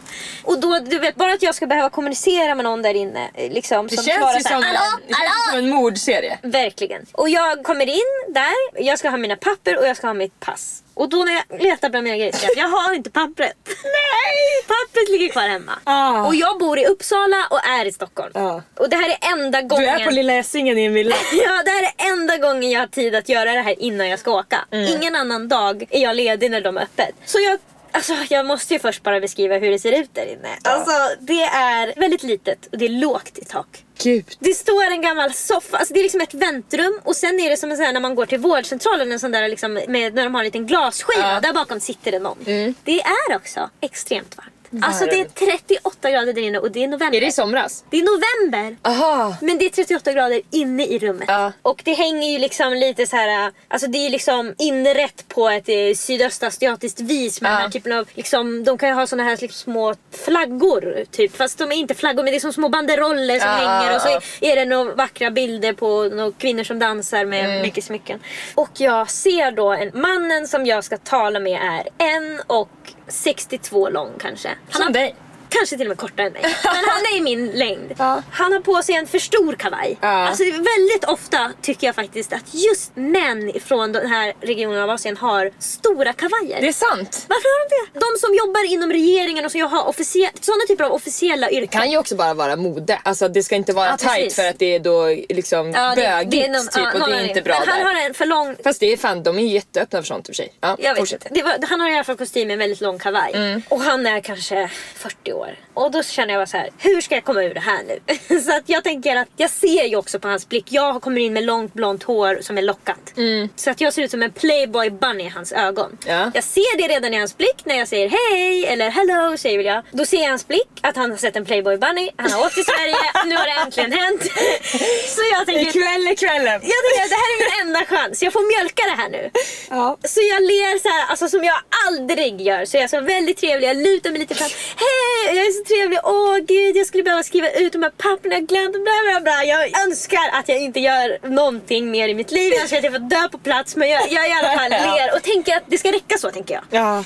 och 0.45 0.61
då, 0.61 0.79
du 0.79 0.99
vet 0.99 1.15
bara 1.17 1.33
att 1.33 1.43
jag 1.43 1.55
ska 1.55 1.67
behöva 1.67 1.91
kommunicera 1.91 2.55
med 2.55 2.65
någon 2.65 2.83
där 2.83 2.95
inne. 2.95 3.31
Liksom, 3.51 3.87
Det 3.87 3.97
som 3.97 4.05
känns 4.05 4.19
svarar 4.19 4.35
ju 4.35 4.41
som, 4.41 4.53
Hallå? 4.53 4.79
det 5.09 5.15
Hallå? 5.15 5.31
som 5.51 5.59
en 5.59 5.71
mordserie. 5.71 6.39
Verkligen. 6.43 7.07
Och 7.13 7.29
jag 7.29 7.63
kommer 7.63 7.87
in 7.87 8.35
där, 8.35 8.83
jag 8.85 8.99
ska 8.99 9.09
ha 9.11 9.17
mina 9.17 9.37
papper 9.37 9.79
och 9.79 9.87
jag 9.87 9.97
ska 9.97 10.07
ha 10.07 10.15
mitt 10.15 10.41
pass. 10.41 10.83
Och 10.95 11.09
då 11.09 11.17
när 11.25 11.33
jag 11.33 11.63
letar 11.63 11.91
bland 11.91 12.05
mina 12.05 12.17
grejer 12.17 12.33
ser 12.33 12.49
jag 12.57 12.65
jag 12.65 12.69
har 12.69 12.93
inte 12.95 13.11
pappret. 13.11 13.57
Nej! 13.67 14.65
Pappret 14.67 15.09
ligger 15.09 15.29
kvar 15.29 15.49
hemma. 15.49 15.73
Ah. 15.85 16.27
Och 16.27 16.35
jag 16.35 16.59
bor 16.59 16.79
i 16.79 16.87
Uppsala 16.87 17.47
och 17.51 17.67
är 17.69 17.85
i 17.85 17.93
Stockholm. 17.93 18.31
Ja. 18.35 18.63
Och 18.77 18.91
det 18.91 18.97
här 18.97 19.09
är 19.09 19.33
enda 19.33 19.63
gången... 19.63 19.85
Du 19.85 20.03
är 20.03 20.05
på 20.05 20.11
Lilla 20.11 20.33
Essingen 20.33 20.79
i 20.79 20.85
en 20.85 20.95
villa. 20.95 21.15
Ja, 21.33 21.63
det 21.65 21.71
här 21.71 21.83
är 21.83 22.13
enda 22.13 22.37
gången 22.37 22.71
jag 22.71 22.81
har 22.81 22.87
tid 22.87 23.15
att 23.15 23.29
göra 23.29 23.53
det 23.53 23.63
här 23.63 23.83
innan 23.83 24.09
jag 24.09 24.19
ska 24.19 24.31
åka. 24.31 24.65
Mm. 24.71 24.97
Ingen 24.97 25.17
annan 25.17 25.49
dag 25.49 25.87
är 25.91 26.03
jag 26.03 26.17
ledig 26.17 26.51
när 26.51 26.61
de 26.61 26.77
är 26.77 26.83
öppet. 26.83 27.15
Så 27.25 27.39
jag, 27.41 27.59
alltså, 27.93 28.15
jag 28.31 28.47
måste 28.47 28.75
ju 28.75 28.81
först 28.81 29.03
bara 29.03 29.21
beskriva 29.21 29.59
hur 29.59 29.71
det 29.71 29.79
ser 29.79 30.01
ut 30.01 30.15
där 30.15 30.27
inne. 30.27 30.49
Alltså, 30.63 30.93
det 31.21 31.43
är 31.43 31.95
väldigt 31.97 32.23
litet 32.23 32.67
och 32.73 32.79
det 32.79 32.85
är 32.85 32.89
lågt 32.89 33.39
i 33.39 33.45
tak. 33.45 33.85
Gud. 34.03 34.37
Det 34.39 34.55
står 34.55 34.85
en 34.85 35.03
gammal 35.03 35.33
soffa, 35.33 35.77
alltså 35.77 35.95
det 35.95 36.01
är 36.01 36.03
liksom 36.03 36.21
ett 36.21 36.35
väntrum 36.35 37.01
och 37.05 37.17
sen 37.17 37.41
är 37.41 37.51
det 37.51 37.57
som 37.57 37.71
en 37.71 37.77
sån 37.77 37.87
här 37.87 37.93
när 37.93 38.01
man 38.01 38.15
går 38.15 38.27
till 38.27 38.39
vårdcentralen 38.39 39.13
en 39.13 39.21
sån 39.21 39.33
där 39.33 39.49
liksom 39.49 39.73
med, 39.89 40.15
när 40.15 40.25
de 40.25 40.35
har 40.35 40.41
en 40.41 40.45
liten 40.45 40.67
glasskiva. 40.67 41.23
Ja. 41.23 41.31
Mm. 41.31 41.43
Där 41.43 41.53
bakom 41.53 41.81
sitter 41.81 42.11
det 42.13 42.19
någon. 42.19 42.39
Det 42.85 43.01
är 43.01 43.37
också 43.37 43.71
extremt 43.81 44.37
varmt. 44.37 44.60
Alltså 44.83 45.05
det 45.07 45.21
är 45.21 45.25
38 45.25 46.11
grader 46.11 46.33
där 46.33 46.43
inne 46.43 46.59
och 46.59 46.71
det 46.71 46.85
är 46.85 46.89
november. 46.89 47.17
Är 47.17 47.21
det 47.21 47.27
i 47.27 47.33
somras? 47.33 47.85
Det 47.91 47.97
är 47.99 48.03
november. 48.03 48.77
Aha. 48.83 49.37
Men 49.41 49.59
det 49.59 49.65
är 49.65 49.71
38 49.71 50.13
grader 50.13 50.41
inne 50.51 50.87
i 50.87 50.99
rummet. 50.99 51.25
Ja. 51.29 51.53
Och 51.63 51.83
det 51.85 51.93
hänger 51.93 52.31
ju 52.33 52.39
liksom 52.39 52.73
lite 52.75 53.07
så 53.07 53.17
här, 53.17 53.53
alltså 53.69 53.87
det 53.87 53.99
är 54.07 54.11
liksom 54.11 54.55
inrätt 54.59 55.29
på 55.29 55.49
ett 55.49 55.69
eh, 55.69 55.75
sydöstasiatiskt 55.97 57.01
vis 57.01 57.41
med 57.41 57.49
Ja. 57.49 57.53
den 57.55 57.63
här 57.63 57.71
typen 57.71 57.93
av, 57.93 58.09
liksom, 58.15 58.65
de 58.65 58.79
kan 58.79 58.89
ju 58.89 58.95
ha 58.95 59.07
såna 59.07 59.23
här 59.23 59.31
liksom, 59.41 59.49
små 59.73 59.95
flaggor 60.25 61.05
typ. 61.11 61.37
Fast 61.37 61.59
de 61.59 61.73
är 61.73 61.77
inte 61.77 61.95
flaggor 61.95 62.23
men 62.23 62.33
det 62.33 62.37
är 62.37 62.41
som 62.41 62.53
små 62.53 62.69
banderoller 62.69 63.39
som 63.41 63.49
Ja, 63.49 63.55
hänger 63.57 63.95
och 63.97 64.01
så 64.03 64.09
ja. 64.09 64.21
är 64.53 64.57
det 64.57 64.65
några 64.65 64.95
vackra 64.95 65.31
bilder 65.31 65.73
på 65.73 66.05
några 66.05 66.33
kvinnor 66.33 66.65
som 66.65 66.79
dansar 66.79 67.25
med 67.25 67.41
Mm. 67.45 67.63
mycket 67.63 67.85
smycken. 67.85 68.21
Och 68.55 68.69
jag 68.77 69.11
ser 69.11 69.51
då 69.53 69.73
en 69.73 69.91
mannen 69.95 70.49
som 70.49 70.67
jag 70.67 70.85
ska 70.85 70.97
tala 70.99 71.41
med 71.41 71.61
är 71.63 72.07
en 72.07 72.41
och 72.47 72.69
62 73.11 73.89
lång 73.89 74.11
kanske. 74.19 74.49
Han 74.49 74.57
Som 74.73 74.83
har 74.83 74.93
dig. 74.93 75.15
Kanske 75.51 75.77
till 75.77 75.87
och 75.87 75.89
med 75.89 75.99
kortare 75.99 76.27
än 76.27 76.33
mig. 76.33 76.43
Men 76.65 76.85
han 76.89 77.01
är 77.13 77.17
i 77.17 77.21
min 77.21 77.51
längd. 77.51 77.95
Ja. 77.99 78.23
Han 78.33 78.53
har 78.53 78.61
på 78.61 78.83
sig 78.83 78.95
en 78.95 79.07
för 79.07 79.19
stor 79.19 79.53
kavaj. 79.55 79.99
Ja. 80.01 80.09
Alltså 80.09 80.45
väldigt 80.45 81.05
ofta 81.07 81.53
tycker 81.63 81.87
jag 81.87 81.95
faktiskt 81.95 82.33
att 82.33 82.55
just 82.55 82.97
män 82.97 83.53
från 83.65 83.93
den 83.93 84.07
här 84.07 84.33
regionen 84.41 84.83
av 84.83 84.91
Asien 84.91 85.17
har 85.17 85.51
stora 85.59 86.13
kavajer. 86.13 86.61
Det 86.61 86.69
är 86.69 86.73
sant. 86.73 87.25
Varför 87.29 87.49
har 87.49 87.69
de 87.69 87.75
det? 87.93 88.01
De 88.13 88.19
som 88.21 88.35
jobbar 88.35 88.73
inom 88.73 88.93
regeringen 88.93 89.45
och 89.45 89.51
som 89.53 89.61
har 89.61 89.83
officie- 89.85 90.31
sådana 90.41 90.63
typer 90.69 90.85
av 90.85 90.93
officiella 90.93 91.51
yrken. 91.51 91.61
Det 91.61 91.77
kan 91.79 91.91
ju 91.91 91.99
också 91.99 92.17
bara 92.17 92.35
vara 92.35 92.57
mode. 92.57 92.99
Alltså 93.05 93.29
det 93.29 93.43
ska 93.43 93.55
inte 93.57 93.73
vara 93.73 93.87
Ja, 93.89 93.97
tight 93.97 94.15
precis. 94.15 94.37
för 94.37 94.49
att 94.49 94.59
det 94.59 94.75
är 94.75 94.79
då 94.81 95.07
liksom 95.29 95.71
Ja, 95.73 95.89
det- 95.95 95.97
bögigt 95.97 96.31
det 96.31 96.45
är 96.45 96.49
någon- 96.49 96.69
typ 96.69 96.83
ja, 96.95 97.05
och 97.05 97.11
det 97.11 97.17
är 97.17 97.29
inte 97.29 97.43
bra 97.43 97.57
Men 97.59 97.69
han 97.69 97.79
där. 97.79 97.85
har 97.95 98.07
en 98.07 98.15
för 98.15 98.27
lång 98.27 98.57
Fast 98.65 98.81
det 98.81 98.93
är 98.93 98.97
fan, 98.97 99.23
de 99.23 99.39
är 99.39 99.43
jätteöppna 99.43 99.99
för 100.03 100.07
sånt 100.07 100.29
i 100.29 100.33
och 100.33 100.37
för 100.37 100.43
sig. 100.43 100.53
Ja, 100.61 100.77
Jag 100.79 100.91
vet 100.95 100.99
fortsätt. 101.01 101.27
Det 101.31 101.43
var, 101.43 101.59
han 101.69 101.81
har 101.81 101.91
i 101.91 101.95
alla 101.95 102.05
fall 102.05 102.17
kostym 102.17 102.47
med 102.49 102.53
en 102.55 102.59
väldigt 102.59 102.81
lång 102.81 102.99
kavaj. 102.99 103.33
Mm. 103.35 103.63
Och 103.69 103.81
han 103.81 104.07
är 104.07 104.21
kanske 104.21 104.71
40 104.97 105.33
år 105.33 105.40
år. 105.41 105.57
Och 105.81 105.91
då 105.91 106.03
känner 106.03 106.35
jag 106.35 106.41
bara 106.41 106.47
så 106.47 106.57
här, 106.57 106.71
hur 106.79 107.01
ska 107.01 107.15
jag 107.15 107.25
komma 107.25 107.43
ur 107.43 107.55
det 107.55 107.61
här 107.61 107.83
nu? 107.83 108.41
så 108.41 108.57
att 108.57 108.63
jag 108.67 108.85
tänker 108.85 109.17
att 109.17 109.29
jag 109.37 109.51
ser 109.51 109.85
ju 109.85 109.97
också 109.97 110.21
på 110.21 110.29
hans 110.29 110.49
blick. 110.49 110.67
Jag 110.69 111.03
kommer 111.03 111.21
in 111.21 111.33
med 111.33 111.45
långt 111.45 111.75
blont 111.75 112.03
hår 112.03 112.39
som 112.43 112.59
är 112.59 112.63
lockat. 112.63 113.13
Så 113.57 113.71
att 113.71 113.81
jag 113.81 113.93
ser 113.93 114.03
ut 114.03 114.11
som 114.11 114.23
en 114.23 114.33
playboy 114.33 114.91
bunny 114.91 115.25
i 115.25 115.29
hans 115.29 115.53
ögon. 115.53 115.99
Mm. 116.07 116.21
Ja. 116.21 116.31
Jag 116.35 116.45
ser 116.45 116.77
det 116.79 116.95
redan 116.95 117.15
i 117.15 117.19
hans 117.19 117.37
blick 117.37 117.65
när 117.65 117.79
jag 117.79 117.89
säger 117.89 118.09
hej 118.09 118.67
eller 118.67 118.91
hello 118.91 119.37
säger 119.37 119.57
väl 119.57 119.67
jag. 119.67 119.83
Då 119.91 120.07
ser 120.07 120.23
jag 120.23 120.29
hans 120.29 120.49
blick 120.49 120.71
att 120.81 120.97
han 120.97 121.11
har 121.11 121.17
sett 121.19 121.37
en 121.37 121.45
playboy 121.45 121.77
bunny. 121.77 122.11
Han 122.17 122.31
har 122.33 122.47
åkt 122.47 122.55
till 122.55 122.65
Sverige, 122.65 122.97
nu 123.27 123.37
har 123.37 123.45
det 123.45 123.63
äntligen 123.65 123.93
hänt. 123.93 124.23
så 125.17 125.23
jag 125.33 125.47
tänker 125.47 125.69
Ikväll 125.69 126.07
är 126.09 126.15
kvällen. 126.15 126.61
jag 126.75 126.81
tänker 126.85 127.03
att 127.05 127.13
det 127.15 127.21
här 127.25 127.31
är 127.35 127.39
min 127.45 127.69
enda 127.69 127.85
chans. 127.85 128.23
Jag 128.23 128.33
får 128.33 128.45
mjölka 128.53 128.83
det 128.91 128.97
här 129.03 129.09
nu. 129.09 129.31
Ja. 129.71 129.99
Så 130.05 130.21
jag 130.33 130.43
ler 130.43 130.79
så 130.79 130.89
här, 130.89 131.07
alltså 131.11 131.29
som 131.29 131.45
jag 131.45 131.59
aldrig 131.87 132.41
gör. 132.41 132.65
Så 132.65 132.77
jag 132.77 132.85
är 132.85 132.89
så 132.89 133.01
väldigt 133.01 133.39
trevlig. 133.39 133.69
Jag 133.69 133.77
lutar 133.77 134.11
mig 134.11 134.19
lite 134.19 134.35
fram. 134.35 134.51
Hej, 134.77 135.37
jag 135.37 135.47
är 135.47 135.53
så 135.53 135.70
trevlig. 135.71 135.99
Åh 136.05 136.37
gud, 136.39 136.77
jag 136.77 136.87
skulle 136.87 137.03
behöva 137.03 137.23
skriva 137.23 137.51
ut 137.51 137.73
de 137.73 137.83
här 137.83 137.91
papperna. 137.91 138.35
Jag 138.35 138.47
glömde 138.47 138.79
bla 138.79 138.99
bla 139.11 139.21
bla. 139.21 139.45
Jag 139.45 139.83
önskar 139.87 140.27
att 140.33 140.49
jag 140.49 140.59
inte 140.61 140.81
gör 140.81 141.29
någonting 141.29 141.91
mer 141.91 142.09
i 142.09 142.15
mitt 142.15 142.31
liv. 142.31 142.53
Jag 142.53 142.63
önskar 142.63 142.79
att 142.79 142.85
jag 142.85 142.93
får 142.93 143.01
dö 143.15 143.29
på 143.33 143.39
plats. 143.39 143.77
Men 143.77 143.89
jag, 143.89 144.03
jag 144.11 144.29
i 144.29 144.33
alla 144.33 144.59
fall 144.59 144.71
ler 144.97 145.17
och 145.17 145.23
tänker 145.23 145.57
att 145.57 145.63
det 145.67 145.79
ska 145.79 145.89
räcka 145.93 146.19
så 146.19 146.31
tänker 146.31 146.55
jag. 146.55 146.65
Ja. 146.71 147.05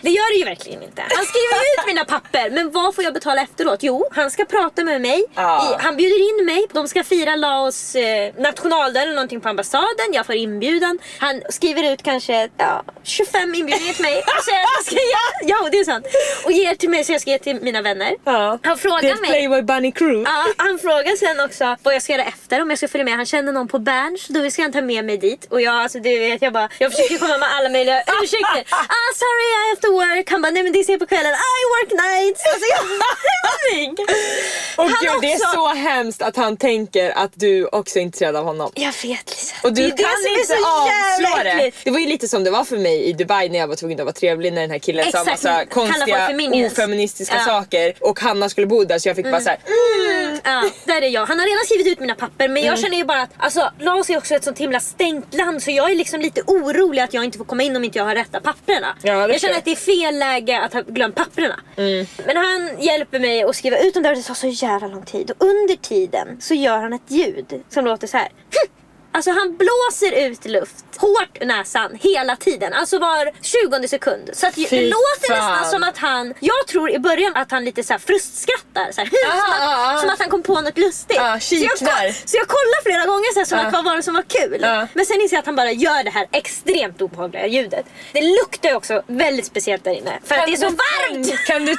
Det 0.00 0.10
gör 0.10 0.32
det 0.32 0.38
ju 0.38 0.44
verkligen 0.44 0.82
inte. 0.82 1.02
Han 1.02 1.24
skriver 1.24 1.56
ut 1.56 1.86
mina 1.86 2.04
papper, 2.04 2.50
men 2.50 2.70
vad 2.70 2.94
får 2.94 3.04
jag 3.04 3.14
betala 3.14 3.42
efteråt? 3.42 3.82
Jo, 3.82 4.08
han 4.12 4.30
ska 4.30 4.44
prata 4.44 4.84
med 4.84 5.00
mig. 5.00 5.24
Ja. 5.34 5.78
I, 5.80 5.82
han 5.82 5.96
bjuder 5.96 6.40
in 6.40 6.46
mig. 6.46 6.66
De 6.72 6.88
ska 6.88 7.04
fira 7.04 7.36
Laos 7.36 7.94
eh, 7.94 8.32
nationaldag 8.38 9.02
eller 9.02 9.14
någonting 9.14 9.40
på 9.40 9.48
ambassaden. 9.48 10.08
Jag 10.12 10.26
får 10.26 10.34
inbjudan. 10.34 10.98
Han 11.18 11.42
skriver 11.50 11.92
ut 11.92 12.02
kanske 12.02 12.48
ja, 12.56 12.82
25 13.02 13.54
inbjudningar 13.54 13.94
till 13.94 14.02
mig 14.04 14.18
och 14.38 14.44
säger 14.44 14.60
att 14.60 14.68
jag 14.76 14.84
ska 14.84 14.94
ge, 14.94 15.48
ja, 15.50 15.68
det 15.72 15.78
är 15.78 15.84
sant. 15.84 16.06
Och 16.44 16.52
ger 16.52 16.74
till 16.74 16.90
mig 16.90 17.04
så 17.04 17.12
jag 17.12 17.20
ska 17.20 17.30
ge 17.30 17.38
till 17.38 17.60
mina 17.60 17.82
vänner. 17.82 18.14
Ja. 18.24 18.58
Han 18.62 18.78
frågar 18.78 19.20
mig. 19.20 19.30
Playboy 19.30 19.62
Bunny 19.62 19.92
crew. 19.92 20.30
Ja, 20.30 20.44
han 20.56 20.78
frågar 20.78 21.16
sen 21.16 21.44
också 21.44 21.76
vad 21.82 21.94
jag 21.94 22.02
ska 22.02 22.12
göra 22.12 22.24
efter, 22.24 22.62
om 22.62 22.70
jag 22.70 22.78
ska 22.78 22.88
följa 22.88 23.04
med. 23.04 23.14
Han 23.14 23.26
känner 23.26 23.52
någon 23.52 23.68
på 23.68 23.78
Berns, 23.78 24.26
då 24.28 24.50
ska 24.50 24.62
han 24.62 24.72
ta 24.72 24.80
med 24.80 25.04
mig 25.04 25.16
dit. 25.16 25.46
Och 25.50 25.60
jag, 25.60 25.74
alltså, 25.74 25.98
du 25.98 26.18
vet, 26.18 26.42
jag, 26.42 26.52
bara, 26.52 26.68
jag 26.78 26.92
försöker 26.92 27.18
komma 27.18 27.38
med 27.38 27.48
alla 27.56 27.68
möjliga 27.68 28.02
ursäkter. 28.22 28.64
Ah, 28.70 29.10
sorry 29.14 29.57
Have 29.58 29.80
to 29.80 29.92
work. 29.92 30.30
Han 30.30 30.42
bara, 30.42 30.50
nej 30.52 30.62
men 30.62 30.72
det 30.72 30.84
ser 30.84 30.92
jag 30.92 31.00
på 31.00 31.06
kvällen. 31.06 31.32
I 31.32 31.60
work 31.74 31.90
nights. 32.04 32.42
Alltså 32.52 32.66
jag. 32.74 32.84
Och 34.76 34.86
gud, 34.88 35.20
det 35.20 35.32
är 35.32 35.52
så 35.54 35.66
hemskt 35.68 36.22
att 36.22 36.36
han 36.36 36.56
tänker 36.56 37.10
att 37.10 37.30
du 37.34 37.66
också 37.66 37.98
är 37.98 38.02
intresserad 38.02 38.36
av 38.36 38.44
honom. 38.44 38.70
Jag 38.74 38.92
vet 39.02 39.30
Lisa. 39.30 39.54
Och 39.62 39.72
du 39.72 39.82
det 39.82 39.88
är 39.88 39.96
det 39.96 40.02
kan 40.02 40.10
som 40.22 40.26
är 40.26 40.38
inte 40.38 40.46
så 40.46 40.52
jävla 40.88 41.28
avslå 41.28 41.44
det. 41.44 41.50
äckligt. 41.50 41.76
Det 41.84 41.90
var 41.90 41.98
ju 41.98 42.06
lite 42.06 42.28
som 42.28 42.44
det 42.44 42.50
var 42.50 42.64
för 42.64 42.76
mig 42.76 43.04
i 43.04 43.12
Dubai 43.12 43.48
när 43.48 43.58
jag 43.58 43.68
var 43.68 43.76
tvungen 43.76 44.00
att 44.00 44.04
vara 44.04 44.12
trevlig 44.14 44.52
när 44.52 44.60
den 44.60 44.70
här 44.70 44.78
killen 44.78 45.04
sa 45.04 45.08
Exakt. 45.08 45.26
massa 45.26 45.48
Kalla 45.48 45.58
folk 45.58 45.70
konstiga 45.70 46.26
för 46.26 46.34
minions. 46.34 46.72
ofeministiska 46.72 47.36
Ja. 47.36 47.44
saker 47.44 47.94
och 48.00 48.20
Hanna 48.20 48.48
skulle 48.48 48.66
bo 48.66 48.84
där 48.84 48.98
så 48.98 49.08
jag 49.08 49.16
fick 49.16 49.30
bara 49.30 49.40
såhär 49.40 49.58
Mm, 49.66 50.40
ja, 50.44 50.70
där 50.84 51.02
är 51.02 51.08
jag. 51.08 51.26
Han 51.26 51.38
har 51.38 51.46
redan 51.46 51.64
skrivit 51.64 51.86
ut 51.86 52.00
mina 52.00 52.14
papper 52.14 52.48
men 52.48 52.62
jag 52.64 52.78
känner 52.78 52.96
ju 52.96 53.04
bara 53.04 53.22
att 53.22 53.30
alltså, 53.38 53.70
Laos 53.80 54.10
är 54.10 54.16
också 54.18 54.34
ett 54.34 54.44
sånt 54.44 54.58
himla 54.58 54.80
stängt 54.80 55.34
land 55.34 55.62
så 55.62 55.70
jag 55.70 55.90
är 55.90 55.94
liksom 55.94 56.20
lite 56.20 56.42
orolig 56.46 57.02
att 57.02 57.14
jag 57.14 57.24
inte 57.24 57.38
får 57.38 57.44
komma 57.44 57.62
in 57.62 57.76
om 57.76 57.84
inte 57.84 57.98
jag 57.98 58.04
har 58.04 58.14
rätta 58.14 58.40
papperna. 58.40 58.96
Ja, 59.02 59.26
det 59.26 59.32
jag 59.32 59.40
känner 59.48 59.58
att 59.58 59.64
det 59.64 59.70
är 59.70 59.76
fel 59.76 60.18
läge 60.18 60.60
att 60.60 60.72
ha 60.72 60.80
glömt 60.80 61.14
papperna. 61.14 61.60
Men 62.26 62.36
han 62.36 62.70
hjälper 62.82 63.20
mig 63.20 63.42
att 63.42 63.56
skriva 63.56 63.78
ut 63.78 63.94
dem 63.94 64.02
där 64.02 64.10
och 64.10 64.16
det 64.16 64.22
tar 64.22 64.34
så 64.34 64.46
jävla 64.46 64.88
lång 64.88 65.02
tid. 65.04 65.30
Och 65.30 65.46
under 65.46 65.76
tiden 65.76 66.40
så 66.40 66.54
gör 66.54 66.78
han 66.78 66.92
ett 66.92 67.10
ljud 67.10 67.62
som 67.68 67.84
låter 67.84 68.06
så 68.06 68.16
här. 68.16 68.28
Alltså 69.12 69.30
han 69.30 69.56
blåser 69.56 70.12
ut 70.26 70.44
luft 70.44 70.84
hårt 70.96 71.38
ur 71.40 71.46
näsan 71.46 71.98
hela 72.00 72.36
tiden. 72.36 72.72
Alltså 72.72 72.98
var 72.98 73.30
20 73.42 73.88
sekund. 73.88 74.30
Så 74.32 74.46
att 74.46 74.54
det 74.54 74.80
låter 74.82 75.28
fan. 75.36 75.52
nästan 75.52 75.70
som 75.70 75.82
att 75.88 75.98
han, 75.98 76.34
jag 76.40 76.66
tror 76.68 76.90
i 76.90 76.98
början 76.98 77.32
att 77.36 77.50
han 77.50 77.64
lite 77.64 77.82
så 77.84 77.92
här 77.92 77.98
frustskrattar. 77.98 78.92
Så, 78.92 79.00
här, 79.00 79.08
som, 79.08 79.16
Ah, 79.32 79.54
att, 79.54 79.60
ah, 79.68 79.94
ah. 79.94 79.98
som 80.00 80.10
att 80.10 80.18
han 80.20 80.28
kom 80.30 80.42
på 80.42 80.60
något 80.60 80.78
lustigt. 80.78 81.18
Ah, 81.20 81.40
så, 81.40 81.54
jag, 81.54 81.78
så 81.78 82.36
jag 82.36 82.48
kollar 82.48 82.82
flera 82.82 83.04
gånger 83.06 83.32
så 83.34 83.38
här, 83.40 83.46
som 83.46 83.58
Ah. 83.58 83.62
att 83.62 83.72
vad 83.72 83.84
var 83.84 83.96
det 83.96 84.02
som 84.02 84.14
var 84.14 84.22
kul. 84.22 84.64
Ah. 84.64 84.86
Men 84.94 85.06
sen 85.06 85.20
inser 85.20 85.36
jag 85.36 85.40
att 85.40 85.46
han 85.46 85.56
bara 85.56 85.72
gör 85.72 86.04
det 86.04 86.10
här 86.10 86.26
extremt 86.32 87.00
obehagliga 87.02 87.46
ljudet. 87.46 87.86
Det 88.12 88.22
luktar 88.22 88.68
ju 88.68 88.74
också 88.74 89.02
väldigt 89.06 89.46
speciellt 89.46 89.84
där 89.84 89.92
inne. 89.92 90.18
För 90.24 90.34
att 90.34 90.46
det 90.46 90.52
är 90.52 90.56
så 90.56 90.64
varmt! 90.66 91.46
Kan 91.46 91.64
du, 91.64 91.70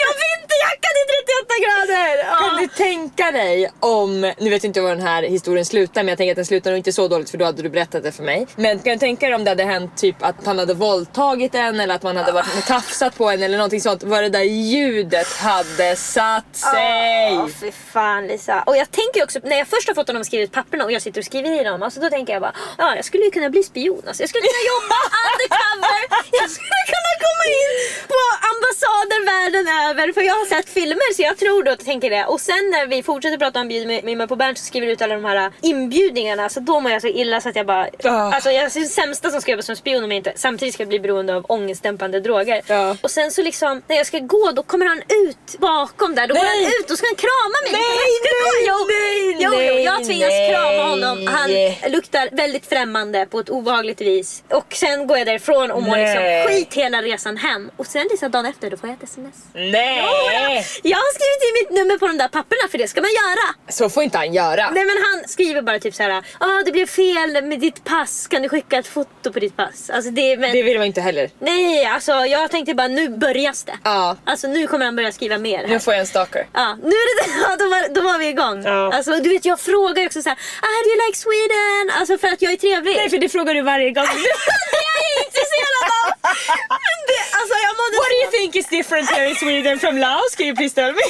jag 0.00 0.06
har 0.10 0.18
vinterjacka, 0.24 0.88
det 0.94 1.00
är 1.04 1.08
38 1.20 1.54
grader! 1.64 2.38
Kan 2.48 2.56
du 2.62 2.68
tänka 2.68 3.30
dig 3.30 3.70
om, 3.80 4.20
nu 4.20 4.50
vet 4.50 4.62
jag 4.64 4.68
inte 4.68 4.80
var 4.80 4.90
den 4.90 5.00
här 5.06 5.22
historien 5.22 5.64
slutar 5.66 6.02
men 6.02 6.08
jag 6.08 6.18
tänker 6.24 6.32
att 6.32 6.36
den 6.36 6.46
slutar 6.46 6.70
nog 6.70 6.78
inte 6.78 6.92
så 6.92 7.08
dåligt 7.08 7.30
för 7.30 7.38
då 7.38 7.44
hade 7.44 7.62
du 7.62 7.68
berättat 7.68 8.02
det 8.02 8.12
för 8.12 8.22
mig. 8.22 8.46
Men 8.56 8.78
kan 8.78 8.92
du 8.92 8.98
tänka 8.98 9.26
dig 9.26 9.34
om 9.34 9.44
det 9.44 9.50
hade 9.50 9.64
hänt 9.64 9.96
typ 9.96 10.16
att 10.20 10.46
han 10.46 10.58
hade 10.58 10.74
våldtagit 10.74 11.54
en 11.54 11.80
eller 11.80 11.94
att 11.94 12.02
man 12.02 12.16
hade 12.16 12.32
varit 12.32 12.66
tafsat 12.66 13.16
på 13.16 13.30
en 13.30 13.42
eller 13.42 13.56
någonting 13.58 13.80
sånt. 13.80 14.02
Vad 14.02 14.22
det 14.22 14.28
där 14.28 14.42
ljudet 14.72 15.32
hade 15.36 15.96
satt 15.96 16.56
sig. 16.56 17.34
Ja, 17.34 17.48
fy 17.60 17.70
fan 17.72 18.26
Lisa. 18.26 18.62
Och 18.66 18.76
jag 18.76 18.90
tänker 18.90 19.22
också, 19.24 19.38
när 19.42 19.56
jag 19.58 19.68
först 19.68 19.88
har 19.88 19.94
fått 19.94 20.08
honom 20.08 20.20
att 20.20 20.26
skriva 20.26 20.44
ut 20.44 20.52
papperna 20.52 20.84
och 20.84 20.92
jag 20.92 21.02
sitter 21.02 21.20
och 21.20 21.24
skriver 21.24 21.60
i 21.60 21.64
dem, 21.64 21.82
alltså 21.82 22.00
då 22.00 22.08
tänker 22.10 22.32
jag 22.32 22.42
bara, 22.42 22.54
ja 22.78 22.96
jag 22.96 23.04
skulle 23.04 23.24
ju 23.24 23.30
kunna 23.30 23.50
bli 23.50 23.62
spion. 23.62 24.02
Alltså, 24.08 24.22
jag 24.22 24.28
skulle 24.30 24.46
kunna 24.50 24.64
jobba 24.74 24.98
undercover. 25.28 26.00
Jag 26.40 26.48
skulle 26.56 26.82
kunna 26.92 27.12
komma 27.26 27.44
in 27.62 27.74
på 28.12 28.20
ambassader 28.50 29.20
över. 29.90 30.12
För 30.12 30.22
jag 30.22 30.34
har 30.34 30.46
sett 30.46 30.68
filmer 30.68 31.14
så 31.14 31.22
jag 31.22 31.36
tror 31.38 31.62
då 31.62 31.70
att 31.70 31.78
jag 31.80 31.86
tänker 31.86 32.10
det. 32.10 32.24
Och 32.24 32.40
sen 32.40 32.70
när 32.70 32.86
vi 32.86 33.02
fortsätter 33.02 33.38
prata 33.38 33.60
om 33.60 33.68
bjud 33.68 33.86
med 33.86 34.16
mig 34.16 34.28
på 34.28 34.36
Bernt 34.36 34.58
så 34.58 34.64
skriver 34.64 34.86
du 34.86 34.92
ut 34.92 35.02
alla 35.02 35.14
de 35.14 35.24
här 35.24 35.52
inbjudningarna. 35.60 36.48
Så 36.48 36.60
då 36.60 36.80
mår 36.80 36.92
jag 36.92 37.00
så 37.02 37.08
illa 37.08 37.40
så 37.40 37.48
att 37.48 37.56
jag 37.56 37.66
bara, 37.66 37.88
Ah. 38.04 38.10
alltså 38.34 38.50
jag 38.50 38.62
är 38.64 38.80
det 38.80 38.86
sämsta 38.88 39.30
som 39.30 39.40
ska 39.40 39.50
jobba 39.50 39.62
som 39.62 39.76
spion 39.76 40.04
om 40.04 40.10
jag 40.10 40.16
inte 40.16 40.32
samtidigt 40.36 40.74
ska 40.74 40.84
bli 40.86 41.00
beroende 41.00 41.34
av 41.36 41.44
ångestdämpande 41.48 42.20
droger. 42.20 42.62
Ja. 42.66 42.96
Och 43.02 43.10
sen 43.10 43.30
så 43.30 43.42
liksom, 43.42 43.82
när 43.88 43.96
jag 43.96 44.06
ska 44.06 44.18
gå 44.18 44.52
då 44.54 44.62
kommer 44.62 44.86
han 44.86 44.98
ut 44.98 45.58
bakom 45.58 46.14
där. 46.14 46.26
Då 46.26 46.34
går 46.34 46.42
Nej. 46.44 46.64
han 46.64 46.72
ut 46.80 46.90
och 46.90 46.98
ska 46.98 47.06
han 47.06 47.16
krama 47.16 47.56
mig. 47.62 47.72
Nej, 47.72 47.80
Jag 48.22 48.24
ska 48.24 48.72
gå. 48.72 48.86
nej, 48.88 49.36
jo, 49.40 49.48
nej, 49.50 49.64
jo, 49.68 49.74
jo, 49.74 49.80
jag 49.84 49.94
nej, 49.96 50.06
tvingas 50.06 50.28
nej. 50.30 50.50
krama 50.50 50.82
honom. 50.90 51.26
Han 51.26 51.50
luktar 51.92 52.28
väldigt 52.32 52.66
främmande 52.66 53.26
på 53.26 53.38
ett 53.40 53.48
obehagligt 53.48 54.00
vis. 54.00 54.42
Och 54.50 54.74
sen 54.74 55.06
går 55.06 55.18
jag 55.18 55.26
därifrån 55.26 55.70
och 55.70 55.82
mår 55.82 55.96
liksom 55.96 56.22
Nej. 56.22 56.46
skit 56.48 56.74
hela 56.74 57.02
resan 57.02 57.36
hem. 57.36 57.70
Och 57.76 57.86
sen 57.86 58.06
liksom 58.10 58.30
dagen 58.30 58.46
efter 58.46 58.70
då 58.70 58.76
får 58.76 58.88
jag 58.88 58.96
ett 58.96 59.02
sms. 59.04 59.34
Nej! 59.54 59.70
Jag 60.82 60.96
har 60.98 61.10
skrivit 61.14 61.42
in 61.48 61.54
mitt 61.60 61.70
nummer 61.78 61.98
på 61.98 62.06
de 62.06 62.18
där 62.18 62.28
papperna 62.28 62.68
för 62.70 62.78
det 62.78 62.88
ska 62.88 63.00
man 63.00 63.10
göra. 63.10 63.54
Så 63.68 63.90
får 63.90 64.02
inte 64.02 64.18
han 64.18 64.34
göra. 64.34 64.70
Nej 64.70 64.84
men 64.84 64.96
han 65.06 65.28
skriver 65.28 65.62
bara 65.62 65.78
typ 65.78 65.94
såhär, 65.94 66.10
ah, 66.40 66.62
det 66.64 66.72
blev 66.72 66.86
fel 66.86 67.44
med 67.44 67.60
ditt 67.60 67.84
pass, 67.84 68.26
kan 68.26 68.42
du 68.42 68.48
skicka 68.48 68.76
ett 68.78 68.86
foto 68.86 69.32
på 69.32 69.38
ditt 69.38 69.56
pass? 69.56 69.90
Alltså 69.90 70.10
det, 70.10 70.36
men, 70.36 70.52
Det 70.52 70.62
vill 70.62 70.78
man 70.78 70.86
inte 70.86 71.00
heller. 71.00 71.30
Nej 71.38 71.84
alltså 71.86 72.12
jag 72.12 72.50
tänkte 72.50 72.74
bara 72.74 72.88
nu 72.88 73.08
börjas 73.08 73.64
det. 73.64 73.78
Ja. 73.84 74.16
Alltså 74.24 74.46
nu 74.48 74.66
kommer 74.66 74.84
han 74.84 74.96
börja 74.96 75.12
skriva 75.12 75.38
mer 75.38 75.58
här. 75.58 75.66
Nu 75.66 75.80
får 75.80 75.92
jag 75.94 76.00
en 76.00 76.06
stalker. 76.06 76.46
Ja, 76.52 76.76
nu 76.82 76.88
är 76.88 77.06
det, 77.16 77.32
ja, 77.48 77.56
då, 77.58 77.68
var, 77.68 77.94
då 77.94 78.00
var 78.00 78.18
vi 78.18 78.26
igång. 78.28 78.62
Ja. 78.64 78.92
Alltså, 78.94 79.10
du 79.24 79.28
vet, 79.28 79.44
jag 79.44 79.60
frågar 79.60 80.00
ju 80.02 80.06
också 80.06 80.22
såhär, 80.22 80.38
ah, 80.62 80.76
do 80.84 80.88
you 80.90 80.98
like 81.06 81.18
Sweden? 81.18 81.84
Alltså 82.00 82.18
för 82.18 82.28
att 82.28 82.42
jag 82.42 82.52
är 82.52 82.56
trevlig. 82.56 82.96
Nej 82.96 83.10
för 83.10 83.18
det 83.18 83.28
frågar 83.28 83.54
du 83.54 83.62
varje 83.62 83.90
gång. 83.90 84.04
det 84.72 84.80
är 84.86 84.88
jag 84.94 85.24
intresserad 85.26 85.74
av. 85.98 86.06
Men 86.86 86.98
det, 87.10 87.20
alltså 87.38 87.54
jag 87.66 87.72
mådde 87.80 87.96
What 88.02 88.10
do 88.14 88.16
you 88.22 88.30
så- 88.32 88.36
think 88.38 88.50
is 88.60 88.66
different 88.78 89.10
here 89.10 89.28
in 89.30 89.36
Sweden 89.36 89.63
from 89.80 89.98
Laos? 89.98 90.34
Can 90.36 90.46
you 90.46 90.54
please 90.56 90.74
tell 90.74 90.92
me? 90.92 91.00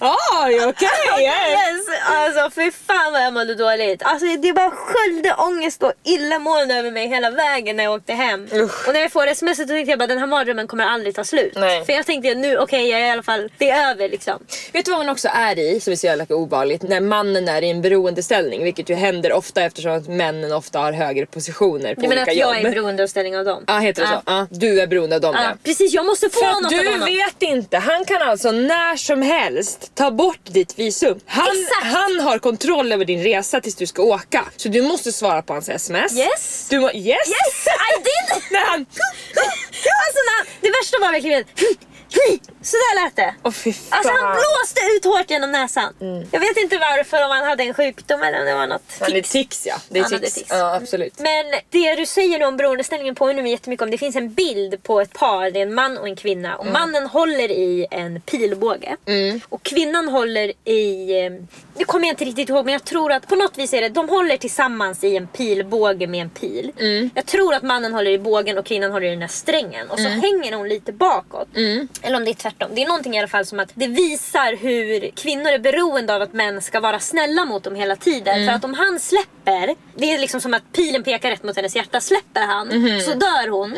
oh, 0.00 0.68
okay. 0.68 0.88
Yeah. 1.20 1.50
Yes, 1.50 1.80
Alltså 2.08 2.50
fy 2.50 2.70
fan 2.70 3.12
vad 3.12 3.22
jag 3.22 3.32
mådde 3.32 3.54
dåligt. 3.54 4.02
Alltså 4.02 4.26
det 4.42 4.52
bara 4.52 4.70
sköljde 4.70 5.34
ångest 5.34 5.82
och 5.82 5.92
illamående 6.04 6.74
över 6.74 6.90
mig 6.90 7.08
hela 7.08 7.30
vägen 7.30 7.76
när 7.76 7.84
jag 7.84 7.92
åkte 7.94 8.12
hem. 8.12 8.48
Och 8.86 8.92
när 8.92 9.00
jag 9.00 9.12
får 9.12 9.26
sms 9.26 9.56
så 9.58 9.66
tänkte 9.66 9.90
jag 9.90 9.98
bara 9.98 10.06
den 10.06 10.18
här 10.18 10.26
mardrömmen 10.26 10.66
kommer 10.66 10.84
aldrig 10.84 11.14
ta 11.14 11.24
slut. 11.24 11.52
Nej. 11.56 11.84
För 11.84 11.92
jag 11.92 12.06
tänkte 12.06 12.34
nu 12.34 12.58
okej 12.58 12.88
jag 12.90 13.00
är 13.00 13.06
i 13.06 13.10
alla 13.10 13.22
fall, 13.22 13.50
det 13.58 13.70
är 13.70 13.90
över 13.90 14.08
liksom. 14.08 14.38
Vet 14.72 14.84
du 14.84 14.90
vad 14.90 15.00
man 15.00 15.08
också 15.08 15.28
är 15.32 15.58
i 15.58 15.80
som 15.80 15.92
är 15.92 15.96
så 15.96 16.06
jävla 16.06 16.24
obehagligt? 16.28 16.82
När 16.82 17.00
mannen 17.00 17.48
är 17.48 17.62
i 17.62 17.70
en 17.70 17.82
beroendeställning 17.82 18.64
vilket 18.64 18.90
ju 18.90 18.94
händer 18.94 19.32
ofta 19.32 19.62
eftersom 19.62 19.92
att 19.92 20.08
männen 20.08 20.52
ofta 20.52 20.78
har 20.78 20.92
högre 20.92 21.26
positioner 21.26 21.94
på 21.94 22.00
Du 22.00 22.08
menar 22.08 22.22
olika 22.22 22.30
att 22.30 22.36
jobb. 22.36 22.48
jag 22.54 22.56
är 22.56 22.60
i 22.60 22.70
beroendeställning 22.74 23.38
av 23.38 23.44
dem? 23.44 23.64
Ja 23.66 23.78
heter 23.78 24.02
det 24.02 24.08
så? 24.08 24.22
Ja, 24.26 24.46
du 24.50 24.80
är 24.80 24.86
beroende 24.86 25.16
av 25.16 25.22
dem 25.22 25.34
Ja, 25.38 25.42
ja. 25.44 25.56
Precis, 25.78 25.94
jag 25.94 26.06
måste 26.06 26.30
få 26.30 26.38
För 26.38 26.46
något 26.46 26.64
av 26.64 26.70
du 26.70 26.90
honom. 26.90 27.06
vet 27.06 27.42
inte, 27.42 27.78
han 27.78 28.04
kan 28.04 28.22
alltså 28.22 28.50
när 28.50 28.96
som 28.96 29.22
helst 29.22 29.94
ta 29.94 30.10
bort 30.10 30.40
ditt 30.44 30.78
visum. 30.78 31.20
Han, 31.26 31.46
Exakt. 31.46 31.96
han 31.96 32.20
har 32.20 32.38
kontroll 32.38 32.92
över 32.92 33.04
din 33.04 33.22
resa 33.22 33.60
tills 33.60 33.74
du 33.74 33.86
ska 33.86 34.02
åka. 34.02 34.44
Så 34.56 34.68
du 34.68 34.82
måste 34.82 35.12
svara 35.12 35.42
på 35.42 35.52
hans 35.52 35.68
sms. 35.68 36.18
Yes. 36.18 36.66
Du 36.70 36.80
må, 36.80 36.90
yes! 36.92 37.28
Yes, 37.28 37.66
I 37.66 38.02
did! 38.02 38.42
När 38.50 38.60
han... 38.60 38.80
alltså, 40.04 40.20
när, 40.28 40.46
det 40.60 40.70
värsta 40.70 40.98
var 41.00 41.12
verkligen 41.12 41.44
Sådär 42.62 43.04
lät 43.04 43.16
det. 43.16 43.34
Åh 43.42 43.52
fy 43.52 43.72
fan. 43.72 43.98
Alltså 43.98 44.12
han 44.12 44.32
blåste 44.36 44.80
ut 44.96 45.04
hårt 45.04 45.30
genom 45.30 45.52
näsan. 45.52 45.94
Jag 46.30 46.40
vet 46.40 46.56
inte 46.56 46.78
varför, 46.78 47.24
om 47.24 47.30
han 47.30 47.44
hade 47.44 47.62
en 47.64 47.74
sjukdom 47.74 48.22
eller 48.22 48.38
om 48.40 48.44
det 48.46 48.54
var 48.54 48.66
något 48.66 48.82
Han 49.00 49.08
är 49.08 49.14
tics. 49.14 49.30
tics 49.30 49.66
ja. 49.66 49.74
Det 49.88 49.98
är 49.98 50.02
Han 50.02 50.20
tics. 50.20 50.34
tics. 50.34 50.50
Ja 50.50 50.74
absolut. 50.74 51.18
Men 51.18 51.44
det 51.70 51.94
du 51.94 52.06
säger 52.06 52.38
nu 52.38 52.44
om 52.44 52.56
beroendeställningen 52.56 53.14
påminner 53.14 53.42
mig 53.42 53.50
jättemycket 53.52 53.82
om. 53.82 53.90
Det 53.90 53.98
finns 53.98 54.16
en 54.16 54.32
bild 54.34 54.82
på 54.82 55.00
ett 55.00 55.12
par, 55.12 55.50
det 55.50 55.58
är 55.58 55.62
en 55.62 55.74
man 55.74 55.98
och 55.98 56.08
en 56.08 56.16
kvinna. 56.16 56.56
Och 56.56 56.66
mannen 56.66 57.06
håller 57.06 57.50
i 57.50 57.86
en 57.90 58.20
pilbåge. 58.20 58.96
Och 59.48 59.62
kvinnan 59.62 60.08
håller 60.08 60.52
i, 60.64 61.10
eh, 61.24 61.30
nu 61.76 61.84
kommer 61.84 62.06
jag 62.06 62.12
inte 62.12 62.24
riktigt 62.24 62.48
ihåg 62.48 62.64
men 62.64 62.72
jag 62.72 62.84
tror 62.84 63.12
att 63.12 63.26
på 63.26 63.36
något 63.36 63.58
vis 63.58 63.72
är 63.74 63.80
det, 63.80 63.88
de 63.88 64.08
håller 64.08 64.36
tillsammans 64.36 65.04
i 65.04 65.16
en 65.16 65.26
pilbåge 65.26 66.06
med 66.06 66.22
en 66.22 66.30
pil. 66.30 66.72
Jag 67.14 67.26
tror 67.26 67.54
att 67.54 67.62
mannen 67.62 67.92
håller 67.94 68.10
i 68.10 68.18
bågen 68.18 68.58
och 68.58 68.66
kvinnan 68.66 68.90
håller 68.92 69.06
i 69.06 69.10
den 69.10 69.20
här 69.20 69.28
strängen. 69.28 69.90
Och 69.90 69.98
så 70.00 70.08
hänger 70.08 70.52
hon 70.56 70.68
lite 70.68 70.92
bakåt. 70.92 71.48
Eller 72.02 72.16
om 72.16 72.24
det 72.24 72.30
är 72.30 72.34
tvärtom. 72.34 72.70
Det 72.74 72.82
är 72.82 72.86
någonting 72.86 73.14
i 73.16 73.18
alla 73.18 73.28
fall 73.28 73.46
som 73.46 73.60
att 73.60 73.68
det 73.74 73.86
visar 73.86 74.56
hur 74.56 75.10
kvinnor 75.10 75.46
är 75.50 75.58
beroende 75.58 76.14
av 76.14 76.22
att 76.22 76.32
män 76.32 76.62
ska 76.62 76.80
vara 76.80 77.00
snälla 77.00 77.44
mot 77.44 77.64
dem 77.64 77.74
hela 77.74 77.96
tiden. 77.96 78.46
För 78.46 78.52
att 78.52 78.64
om 78.64 78.74
han 78.74 79.00
släpper, 79.00 79.74
det 79.94 80.12
är 80.14 80.18
liksom 80.18 80.40
som 80.40 80.54
att 80.54 80.72
pilen 80.72 81.02
pekar 81.04 81.30
rätt 81.30 81.42
mot 81.42 81.56
hennes 81.56 81.76
hjärta. 81.76 82.00
Släpper 82.00 82.40
han 82.40 82.68
så 83.00 83.12
dör 83.14 83.48
hon. 83.48 83.72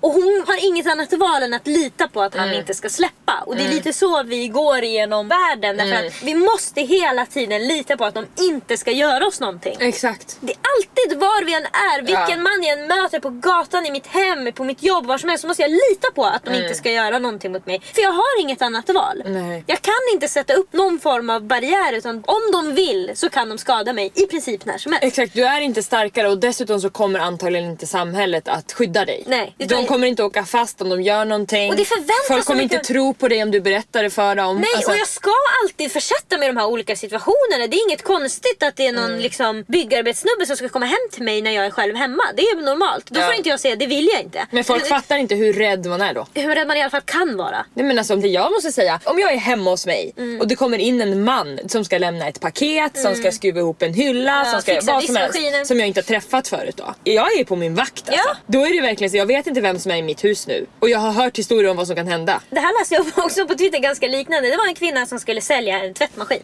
Och 0.00 0.12
hon 0.12 0.44
har 0.46 0.66
inget 0.66 0.86
annat 0.86 1.12
val 1.12 1.42
än 1.42 1.54
att 1.54 1.66
lita 1.66 2.08
på 2.08 2.22
att 2.22 2.34
han 2.36 2.52
inte 2.52 2.74
ska 2.74 2.88
släppa. 2.88 3.42
Och 3.46 3.56
det 3.56 3.62
är 3.64 3.68
lite 3.68 3.92
så 3.92 4.22
vi 4.22 4.48
går 4.48 4.84
igenom 4.84 5.28
världen. 5.28 5.76
Därför 5.76 6.06
att 6.06 6.22
vi 6.22 6.34
måste 6.34 6.80
hela 6.80 7.26
tiden 7.26 7.66
lita 7.66 7.96
på 7.96 8.04
att 8.04 8.14
de 8.14 8.26
inte 8.40 8.76
ska 8.76 8.90
göra 8.90 9.26
oss 9.26 9.40
någonting. 9.40 9.76
Exakt. 9.80 10.36
Det 10.40 10.52
är 10.52 10.58
alltid 10.78 11.18
var 11.20 11.44
vi 11.44 11.54
än 11.54 11.62
är, 11.64 11.98
vilken 12.02 12.28
Ja. 12.28 12.36
man 12.36 12.62
jag 12.62 12.78
än 12.80 12.86
möter 12.86 13.20
på 13.20 13.30
gatan, 13.30 13.86
i 13.86 13.90
mitt 13.90 14.06
hem, 14.06 14.52
på 14.52 14.64
mitt 14.64 14.82
jobb, 14.82 15.06
var 15.06 15.18
som 15.18 15.28
helst 15.28 15.42
så 15.42 15.48
måste 15.48 15.62
jag 15.62 15.70
lita 15.70 16.10
på 16.14 16.24
att 16.24 16.44
de 16.44 16.50
Mm. 16.50 16.62
inte 16.62 16.74
ska 16.74 16.90
göra 16.90 17.18
någonting 17.18 17.52
mot 17.52 17.63
mig. 17.66 17.80
För 17.94 18.02
jag 18.02 18.12
har 18.12 18.40
inget 18.40 18.62
annat 18.62 18.90
val. 18.90 19.22
Nej. 19.26 19.64
Jag 19.66 19.82
kan 19.82 19.94
inte 20.12 20.28
sätta 20.28 20.54
upp 20.54 20.72
någon 20.72 20.98
form 21.00 21.30
av 21.30 21.42
barriär 21.42 21.92
utan 21.92 22.22
om 22.26 22.40
de 22.52 22.74
vill 22.74 23.10
så 23.14 23.30
kan 23.30 23.48
de 23.48 23.58
skada 23.58 23.92
mig 23.92 24.12
i 24.14 24.26
princip 24.26 24.64
när 24.64 24.78
som 24.78 24.92
helst. 24.92 25.04
Exakt, 25.04 25.34
du 25.34 25.44
är 25.44 25.60
inte 25.60 25.82
starkare 25.82 26.28
och 26.28 26.38
dessutom 26.38 26.80
så 26.80 26.90
kommer 26.90 27.18
antagligen 27.20 27.70
inte 27.70 27.86
samhället 27.86 28.48
att 28.48 28.72
skydda 28.72 29.04
dig. 29.04 29.24
Nej, 29.26 29.54
det 29.58 29.64
de 29.66 29.86
kommer 29.86 30.06
inte 30.06 30.22
åka 30.24 30.44
fast 30.44 30.82
om 30.82 30.88
de 30.88 31.02
gör 31.02 31.24
någonting. 31.24 31.70
Och 31.70 31.76
det 31.76 31.84
förväntas 31.84 32.14
Folk 32.28 32.44
kommer 32.44 32.62
inte 32.62 32.74
mycket- 32.74 32.88
tro 32.88 33.14
på 33.14 33.28
dig 33.28 33.42
om 33.42 33.50
du 33.50 33.60
berättar 33.60 34.02
det 34.02 34.10
för 34.10 34.34
dem. 34.34 34.56
Nej, 34.60 34.70
Alltså, 34.76 34.90
och 34.90 34.96
jag 34.96 35.08
ska 35.08 35.30
alltid 35.62 35.92
försätta 35.92 36.38
mig 36.38 36.48
i 36.48 36.52
de 36.52 36.56
här 36.56 36.66
olika 36.66 36.96
situationerna. 36.96 37.66
Det 37.66 37.76
är 37.76 37.86
inget 37.88 38.02
konstigt 38.02 38.62
att 38.62 38.76
det 38.76 38.86
är 38.86 38.90
Mm. 38.90 39.02
någon 39.02 39.20
liksom, 39.20 39.64
byggarbetssnubbe 39.68 40.46
som 40.46 40.56
ska 40.56 40.68
komma 40.68 40.86
hem 40.86 40.98
till 41.12 41.22
mig 41.22 41.42
när 41.42 41.50
jag 41.50 41.66
är 41.66 41.70
själv 41.70 41.96
hemma. 41.96 42.22
Det 42.36 42.42
är 42.42 42.56
normalt. 42.62 43.06
Då 43.10 43.20
Ja. 43.20 43.26
får 43.26 43.34
inte 43.34 43.48
jag 43.48 43.60
säga 43.60 43.76
det 43.76 43.86
vill 43.86 44.08
jag 44.12 44.20
inte. 44.22 44.46
Men 44.50 44.64
folk 44.64 44.86
fattar 44.96 45.16
inte 45.16 45.34
hur 45.34 45.52
rädd 45.52 45.86
man 45.86 46.00
är 46.00 46.14
då. 46.14 46.26
Hur 46.34 46.54
rädd 46.54 46.66
man 46.66 46.76
i 46.76 46.80
alla 46.80 46.90
fall 46.90 47.00
kan 47.04 47.36
vara. 47.36 47.53
Nej 47.74 47.86
men 47.86 47.98
alltså 47.98 48.14
om 48.14 48.20
det 48.20 48.28
jag 48.28 48.52
måste 48.52 48.72
säga, 48.72 49.00
om 49.04 49.18
jag 49.18 49.32
är 49.32 49.36
hemma 49.36 49.70
hos 49.70 49.86
mig 49.86 50.12
Mm. 50.16 50.40
och 50.40 50.48
det 50.48 50.56
kommer 50.56 50.78
in 50.78 51.00
en 51.00 51.24
man 51.24 51.58
som 51.68 51.84
ska 51.84 51.98
lämna 51.98 52.28
ett 52.28 52.40
paket, 52.40 52.98
som 52.98 53.14
ska 53.14 53.32
skruva 53.32 53.60
ihop 53.60 53.82
en 53.82 53.94
hylla, 53.94 54.42
Ja, 54.44 54.50
som 54.52 54.60
ska 54.62 54.92
vad 54.92 55.04
som 55.04 55.16
helst. 55.16 55.66
Som 55.66 55.78
jag 55.78 55.88
inte 55.88 56.00
har 56.00 56.04
träffat 56.04 56.48
förut 56.48 56.76
då. 56.76 56.94
Jag 57.04 57.38
är 57.38 57.44
på 57.44 57.56
min 57.56 57.74
vakt 57.74 58.08
alltså. 58.08 58.22
Ja. 58.28 58.36
Då 58.46 58.66
är 58.66 58.74
det 58.74 58.80
verkligen 58.80 59.10
så, 59.10 59.16
jag 59.16 59.26
vet 59.26 59.46
inte 59.46 59.60
vem 59.60 59.78
som 59.78 59.90
är 59.90 59.96
i 59.96 60.02
mitt 60.02 60.24
hus 60.24 60.46
nu. 60.46 60.66
Och 60.80 60.88
jag 60.88 60.98
har 60.98 61.10
hört 61.12 61.38
historier 61.38 61.70
om 61.70 61.76
vad 61.76 61.86
som 61.86 61.96
kan 61.96 62.06
hända. 62.06 62.40
Det 62.50 62.60
här 62.60 62.80
läste 62.80 62.94
jag 62.94 63.24
också 63.24 63.46
på 63.46 63.54
Twitter 63.54 63.78
ganska 63.78 64.06
liknande. 64.08 64.50
Det 64.50 64.56
var 64.56 64.66
en 64.68 64.74
kvinna 64.74 65.06
som 65.06 65.18
skulle 65.20 65.40
sälja 65.40 65.80
en 65.84 65.94
tvättmaskin 65.94 66.42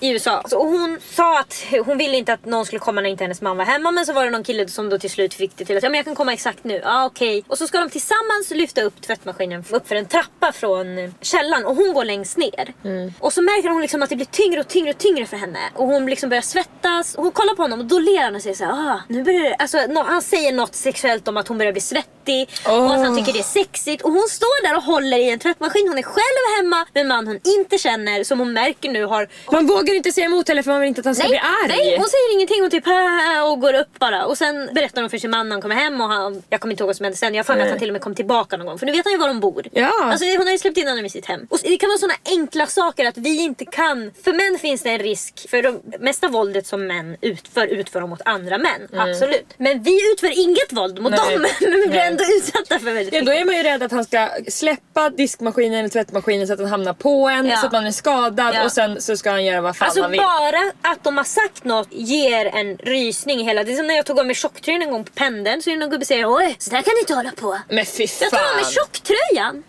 i 0.00 0.10
USA. 0.10 0.42
Så, 0.48 0.58
hon 0.64 0.98
sa 1.14 1.38
att 1.40 1.64
hon 1.86 1.98
ville 1.98 2.16
inte 2.16 2.32
att 2.32 2.44
någon 2.44 2.66
skulle 2.66 2.78
komma 2.80 3.00
när 3.00 3.10
inte 3.10 3.24
hennes 3.24 3.40
man 3.40 3.56
var 3.56 3.64
hemma. 3.64 3.90
Men 3.90 4.06
så 4.06 4.12
var 4.12 4.24
det 4.24 4.30
någon 4.30 4.44
kille 4.44 4.68
som 4.68 4.88
då 4.88 4.98
till 4.98 5.10
slut 5.10 5.34
fick 5.34 5.56
det 5.56 5.64
till 5.64 5.76
att 5.76 5.82
ja, 5.82 5.88
men 5.88 5.98
jag 5.98 6.04
kan 6.04 6.14
komma 6.14 6.32
exakt 6.32 6.64
nu. 6.64 6.80
Ja 6.84 7.04
okej. 7.06 7.44
Och 7.48 7.58
så 7.58 7.66
ska 7.66 7.78
de 7.80 7.90
tillsammans 7.90 8.50
lyfta 8.50 8.82
upp 8.82 9.00
tvättmaskinen 9.02 9.64
upp 9.70 9.88
för 9.88 9.96
en 9.96 10.06
trappa 10.06 10.43
från 10.52 11.14
källaren 11.20 11.66
och 11.66 11.76
hon 11.76 11.94
går 11.94 12.04
längst 12.04 12.36
ner. 12.36 12.74
Och 13.20 13.32
så 13.32 13.42
märker 13.42 13.68
hon 13.68 13.80
liksom 13.82 14.02
att 14.02 14.08
det 14.08 14.16
blir 14.16 14.26
tyngre 14.26 14.60
och 14.60 14.68
tyngre 14.68 14.90
och 14.90 14.98
tyngre 14.98 15.26
för 15.26 15.36
henne. 15.36 15.58
Och 15.74 15.86
hon 15.86 16.06
liksom 16.06 16.28
börjar 16.28 16.42
svettas. 16.42 17.14
Och 17.14 17.22
hon 17.22 17.32
kollar 17.32 17.54
på 17.54 17.62
honom 17.62 17.80
och 17.80 17.86
då 17.86 17.98
ler 17.98 18.22
han 18.22 18.34
och 18.36 18.42
säger 18.42 18.56
så 18.56 18.64
här, 18.64 18.72
ah, 18.72 19.00
nu 19.08 19.22
börjar 19.24 19.40
det... 19.40 19.54
Alltså, 19.54 19.78
nå- 19.88 20.02
han 20.02 20.22
säger 20.22 20.52
något 20.52 20.74
sexuellt 20.74 21.28
om 21.28 21.36
att 21.36 21.48
hon 21.48 21.58
börjar 21.58 21.72
bli 21.72 21.80
svettig 21.80 22.48
och 22.66 22.94
att 22.94 22.98
han 23.00 23.16
tycker 23.16 23.32
det 23.32 23.38
är 23.38 23.42
sexigt. 23.42 24.02
Och 24.02 24.10
hon 24.12 24.28
står 24.28 24.68
där 24.68 24.76
och 24.76 24.82
håller 24.82 25.16
i 25.16 25.30
en 25.30 25.38
tvättmaskin. 25.38 25.88
Hon 25.88 25.98
är 25.98 26.02
själv 26.02 26.56
hemma 26.56 26.86
med 26.94 27.00
en 27.00 27.08
man 27.08 27.26
hon 27.26 27.40
inte 27.44 27.78
känner 27.78 28.24
som 28.24 28.38
hon 28.38 28.52
märker 28.52 28.88
nu 28.90 29.04
har 29.04 29.28
Man 29.52 29.66
vågar 29.66 29.94
inte 29.94 30.12
säga 30.12 30.24
emot 30.26 30.48
heller 30.48 30.62
för 30.62 30.70
man 30.70 30.80
vill 30.80 30.88
inte 30.88 31.00
att 31.00 31.04
han 31.04 31.14
ska 31.14 31.22
Nej, 31.28 31.30
bli 31.30 31.38
arg. 31.38 31.68
nej, 31.84 31.96
hon 31.98 32.06
säger 32.08 32.32
ingenting. 32.34 32.60
Hon 32.60 32.70
typ 32.70 32.86
"Hä?" 32.86 33.40
och 33.42 33.60
går 33.60 33.74
upp 33.74 33.98
bara. 33.98 34.24
Och 34.26 34.38
sen 34.38 34.70
berättar 34.74 35.00
hon 35.02 35.10
för 35.10 35.18
sin 35.18 35.30
man 35.30 35.48
när 35.48 35.54
han 35.54 35.62
kommer 35.62 35.74
hem. 35.74 36.00
Och 36.00 36.08
han, 36.08 36.42
jag 36.50 36.60
kommer 36.60 36.72
inte 36.72 36.82
ihåg 36.82 36.88
vad 36.88 36.96
som 36.96 37.04
hände 37.04 37.16
sen. 37.18 37.34
Jag 37.34 37.38
har 37.38 37.44
för 37.44 37.54
mig 37.54 37.62
att 37.62 37.70
han 37.70 37.78
till 37.78 37.88
och 37.88 37.92
med 37.92 38.02
kom 38.02 38.14
tillbaka 38.14 38.56
någon 38.56 38.66
gång. 38.66 38.78
För 38.78 38.86
nu 38.86 38.92
vet 38.92 39.04
han 39.04 39.12
ju 39.12 39.18
var 39.18 39.28
de 39.28 39.40
bor. 39.40 39.66
Ja. 39.72 39.90
Alltså, 40.02 40.24
hon 40.36 40.46
har 40.46 40.52
ju 40.52 40.58
släppt 40.58 40.78
in 40.78 40.88
honom 40.88 41.04
i 41.06 41.10
sitt 41.10 41.26
hem. 41.26 41.46
Och 41.50 41.58
det 41.62 41.76
kan 41.76 41.88
vara 41.88 41.98
såna 41.98 42.14
enkla 42.24 42.66
saker 42.66 43.04
att 43.06 43.16
vi 43.16 43.36
inte 43.44 43.64
kan. 43.64 44.12
För 44.24 44.32
män 44.32 44.58
finns 44.60 44.82
det 44.82 44.90
en 44.90 44.98
risk. 44.98 45.46
För 45.50 45.62
det 45.62 45.98
mesta 46.00 46.28
våldet 46.28 46.66
som 46.66 46.86
män 46.86 47.16
utför, 47.20 47.66
utför 47.66 48.00
de 48.00 48.10
mot 48.10 48.20
andra 48.24 48.58
män. 48.58 48.88
Absolut. 48.96 49.46
Men 49.58 49.82
vi 49.82 50.12
utför 50.12 50.38
inget 50.40 50.72
våld 50.72 51.02
mot 51.02 51.10
Nej. 51.12 51.20
dem. 51.34 51.46
Men 51.60 51.70
vi 51.80 51.86
blir 51.86 51.88
Nej. 51.88 52.08
ändå 52.08 52.24
utsatta 52.38 52.78
för 52.78 52.84
väldigt 52.92 53.14
Ja, 53.14 53.20
då 53.20 53.24
mycket. 53.26 53.40
är 53.40 53.44
man 53.46 53.56
ju 53.56 53.62
rädd 53.62 53.82
att 53.82 53.92
han 53.92 54.04
ska 54.04 54.28
släppa 54.48 55.10
diskmaskinen 55.10 55.78
eller 55.78 55.88
tvättmaskinen 55.88 56.46
så 56.46 56.52
att 56.52 56.58
den 56.58 56.68
hamnar 56.68 56.92
på 56.94 57.28
en 57.28 57.46
Ja. 57.46 57.56
så 57.56 57.66
att 57.66 57.72
man 57.72 57.86
är 57.86 57.90
skadad 57.90 58.54
Ja. 58.54 58.64
och 58.64 58.72
sen 58.72 59.00
så 59.00 59.16
ska 59.16 59.30
han 59.30 59.44
göra 59.44 59.60
vad 59.60 59.76
fan 59.76 59.86
Alltså 59.86 60.02
han 60.02 60.10
vill. 60.10 60.20
bara 60.20 60.72
att 60.92 61.04
de 61.04 61.16
har 61.16 61.24
sagt 61.24 61.64
något 61.64 61.88
ger 61.90 62.46
en 62.46 62.76
rysning 62.76 63.44
hela... 63.46 63.64
Det 63.64 63.72
är 63.72 63.76
som 63.76 63.86
när 63.86 63.94
jag 63.94 64.06
tog 64.06 64.18
av 64.18 64.26
mig 64.26 64.34
tjocktröjan 64.34 64.82
en 64.82 64.90
gång 64.90 65.04
på 65.04 65.12
pendeln 65.12 65.62
så 65.62 65.70
är 65.70 65.74
det 65.74 65.80
någon 65.80 65.90
gubbe 65.90 66.04
som 66.04 66.08
säger 66.14 66.36
oj, 66.36 66.56
så 66.58 66.70
där 66.70 66.82
kan 66.82 66.94
ni 66.94 67.00
inte 67.00 67.14
hålla 67.14 67.30
på. 67.30 67.58
Men 67.68 67.86
fy 67.86 68.06
Jag 68.20 68.30
tar 68.30 68.38
av 68.48 68.54
mig 68.56 68.64
fan. 68.64 68.72
tjocktröjan. 68.72 69.62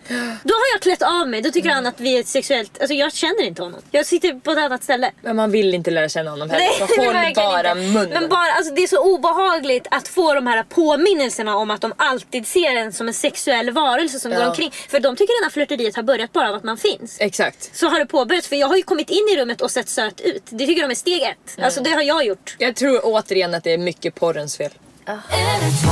Då 0.44 0.54
har 0.56 0.74
jag 0.74 0.82
klätt 0.82 1.02
av 1.02 1.30
mig. 1.30 1.42
Då 1.42 1.52
tycker 1.52 1.70
han 1.70 1.86
att 1.86 2.00
vi 2.00 2.18
är 2.20 2.24
sexuellt... 2.24 2.78
Alltså 2.80 2.94
jag 2.94 3.14
känner 3.14 3.44
inte 3.44 3.62
honom. 3.62 3.82
Jag 3.92 4.06
sitter 4.06 4.40
på 4.40 4.52
ett 4.52 4.58
annat 4.58 4.84
ställe. 4.84 5.12
Men 5.22 5.36
man 5.36 5.52
vill 5.52 5.74
inte 5.74 5.92
lära 5.92 6.10
känna 6.10 6.30
honom 6.32 6.50
heller. 6.50 6.66
Så 6.80 6.86
det 6.86 7.02
vill 7.02 7.06
håll 7.16 7.34
bara 7.36 7.72
inte. 7.72 7.76
munnen. 7.76 8.10
Men 8.10 8.30
bara, 8.30 8.52
alltså, 8.52 8.74
det 8.74 8.84
är 8.84 8.88
så 8.88 9.16
obehagligt 9.16 9.88
att 9.92 10.08
få 10.08 10.34
de 10.34 10.48
här 10.48 10.64
påminnelserna 10.64 11.56
om 11.58 11.72
att 11.72 11.82
de 11.82 11.94
alltid 11.98 12.48
ser 12.48 12.76
en 12.76 12.94
som 12.94 13.08
en 13.08 13.14
sexuell 13.14 13.72
varelse 13.72 14.20
som 14.20 14.32
Ja. 14.32 14.40
går 14.40 14.48
omkring. 14.50 14.72
För 14.90 15.00
de 15.00 15.16
tycker 15.16 15.40
den 15.42 15.46
här 15.46 15.52
flörteriet 15.52 15.96
har 15.96 16.04
börjat 16.04 16.34
bara 16.34 16.50
av 16.50 16.56
att 16.56 16.64
man 16.64 16.78
finns. 16.78 17.18
Exakt. 17.20 17.76
Så 17.78 17.88
har 17.88 18.00
det 18.00 18.06
påbörjats. 18.06 18.48
För 18.48 18.56
jag 18.56 18.68
har 18.68 18.76
ju 18.78 18.84
kommit 18.84 19.10
in 19.10 19.28
i 19.34 19.38
rummet 19.42 19.62
och 19.62 19.72
sett 19.72 19.90
söt 19.90 20.22
ut. 20.22 20.44
Det 20.50 20.68
tycker 20.68 20.82
de 20.82 20.92
är 20.92 20.96
steg 20.96 21.22
ett. 21.24 21.58
Alltså 21.64 21.82
det 21.84 21.90
har 21.92 22.02
jag 22.02 22.26
gjort. 22.26 22.56
Jag 22.60 22.76
tror 22.76 23.00
återigen 23.04 23.54
att 23.56 23.64
det 23.64 23.74
är 23.74 23.78
mycket 23.78 24.16
porrens 24.16 24.58
fel. 24.58 24.72
Kissing 25.06 25.90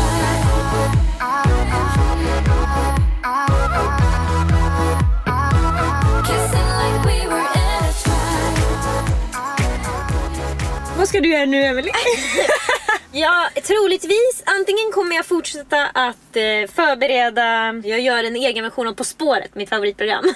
Vad 11.04 11.10
ska 11.10 11.20
du 11.20 11.30
göra 11.30 11.46
nu 11.46 11.64
Emelie? 11.64 11.94
Ja, 13.16 13.50
troligtvis. 13.64 14.44
Antingen 14.46 14.92
kommer 14.92 15.16
jag 15.16 15.26
fortsätta 15.26 15.86
att 15.86 16.36
eh, 16.36 16.44
förbereda, 16.76 17.74
jag 17.90 18.00
gör 18.00 18.24
en 18.24 18.36
egen 18.36 18.64
version 18.64 18.88
av 18.88 18.94
På 18.94 19.04
spåret, 19.04 19.56
mitt 19.56 19.70
favoritprogram. 19.70 20.24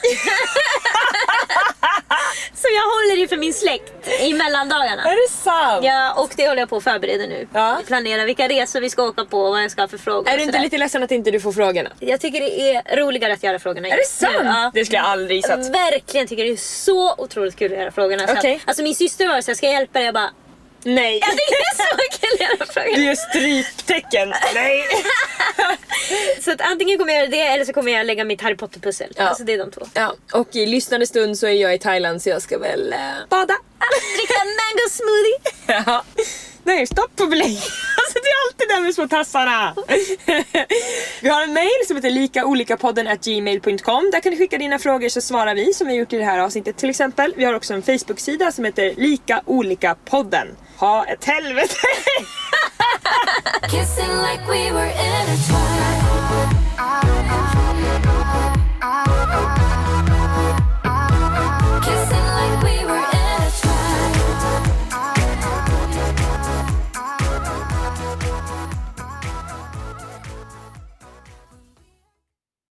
Som 2.54 2.72
jag 2.76 2.82
håller 2.84 3.24
i 3.24 3.28
för 3.28 3.38
min 3.38 3.54
släkt 3.54 4.08
i 4.22 4.34
mellandagarna. 4.34 5.04
är 5.04 5.28
det 5.28 5.34
sant? 5.34 5.86
Ja, 5.86 6.14
och 6.14 6.30
det 6.38 6.48
håller 6.48 6.62
jag 6.62 6.70
på 6.70 6.78
att 6.78 6.84
förbereda 6.84 7.24
nu. 7.26 7.48
Ja. 7.54 7.80
Planera 7.88 8.26
vilka 8.26 8.48
resor 8.48 8.82
vi 8.82 8.90
ska 8.90 9.04
åka 9.04 9.26
på 9.26 9.40
och 9.40 9.50
vad 9.50 9.64
jag 9.64 9.72
ska 9.72 9.82
ha 9.82 9.88
för 9.88 9.98
frågor. 9.98 10.30
Är 10.30 10.38
du 10.38 10.44
inte 10.44 10.60
lite 10.60 10.78
ledsen 10.78 11.04
att 11.04 11.12
inte 11.12 11.32
du 11.32 11.40
får 11.40 11.52
frågorna? 11.52 11.90
Jag 12.00 12.22
tycker 12.22 12.40
det 12.40 12.76
är 12.76 12.96
roligare 12.96 13.34
att 13.34 13.44
göra 13.44 13.60
frågorna 13.60 13.88
Är 13.88 13.92
det 13.92 13.98
nu. 13.98 14.04
sant? 14.04 14.36
Ja. 14.44 14.72
Det 14.74 14.86
skulle 14.86 14.98
jag 14.98 15.06
aldrig 15.08 15.38
gissat. 15.38 15.70
Verkligen 15.70 16.28
tycker 16.28 16.44
det 16.44 16.52
är 16.52 16.58
så 16.58 17.16
otroligt 17.18 17.56
kul 17.56 17.74
att 17.74 17.80
göra 17.80 17.92
frågorna. 17.92 18.28
Så 18.28 18.34
Okej. 18.34 18.56
att, 18.56 18.62
alltså 18.68 18.84
min 18.84 18.96
syster 18.96 19.28
var 19.28 19.42
så 19.42 19.52
här, 19.52 19.56
ska 19.56 19.66
jag 19.66 19.74
hjälpa 19.74 20.00
dig? 20.00 20.06
Jag 20.06 20.14
bara, 20.14 20.30
Nej. 20.88 21.22
Tycker 21.22 21.58
det 21.58 21.64
är 21.64 21.78
så 21.78 21.98
den 22.58 22.68
frågan. 22.68 22.94
Du 22.94 23.06
gör 23.06 23.16
stryptecken. 23.16 24.34
Nej. 24.54 24.84
Så 26.42 26.52
att 26.52 26.62
antingen 26.62 26.98
kommer 26.98 27.14
jag 27.14 27.20
göra 27.20 27.32
det 27.32 27.42
eller 27.42 27.66
så 27.66 27.74
kommer 27.74 27.92
jag 27.92 28.06
lägga 28.06 28.24
mitt 28.24 28.42
Harry 28.42 28.56
Potter-pussel. 28.58 29.14
Ja. 29.16 29.24
Alltså 29.24 29.44
det 29.44 29.54
är 29.54 29.58
de 29.58 29.72
två. 29.72 29.82
Ja, 29.94 30.16
och 30.34 30.56
i 30.56 30.66
lyssnande 30.66 31.08
stund 31.08 31.38
så 31.38 31.48
är 31.48 31.52
jag 31.52 31.76
i 31.76 31.80
Thailand 31.80 32.22
så 32.22 32.30
jag 32.30 32.42
ska 32.42 32.58
väl 32.58 32.94
eh, 32.94 33.00
bada. 33.30 33.54
Dricka 34.18 34.40
mango 34.44 34.90
smoothie. 34.92 35.84
Ja. 35.86 36.04
Nej, 36.64 36.88
stopp 36.88 37.16
på 37.16 37.26
belägg 37.26 37.60
det 38.28 38.32
är 38.32 38.38
alltid 38.48 38.70
den 38.70 38.84
med 38.84 38.96
små 38.96 39.08
tassarna. 39.08 39.76
vi 41.22 41.30
har 41.30 41.44
en 41.44 41.54
mail 41.54 41.86
som 41.88 41.96
heter 41.96 42.10
likaolikapodden.gmail.com 42.10 44.10
Där 44.12 44.20
kan 44.20 44.32
du 44.32 44.38
skicka 44.38 44.58
dina 44.58 44.80
frågor 44.80 45.10
så 45.10 45.22
svarar 45.22 45.56
vi 45.56 45.74
som 45.74 45.88
vi 45.88 45.94
har 45.94 46.00
gjort 46.00 46.14
i 46.14 46.18
det 46.18 46.26
här 46.26 46.40
avsnittet 46.40 46.78
till 46.78 46.90
exempel. 46.90 47.34
Vi 47.38 47.46
har 47.46 47.54
också 47.54 47.74
en 47.74 47.82
Facebook-sida 47.82 48.52
som 48.52 48.66
heter 48.66 48.94
Lika 48.98 49.42
Olika 49.46 49.96
Podden. 50.06 50.48
Ha 50.78 51.06
ett 51.06 51.26
helvete! 51.26 51.76
Like 54.28 54.48
we 54.48 54.72
were 54.72 54.88
intertwined. 54.88 55.98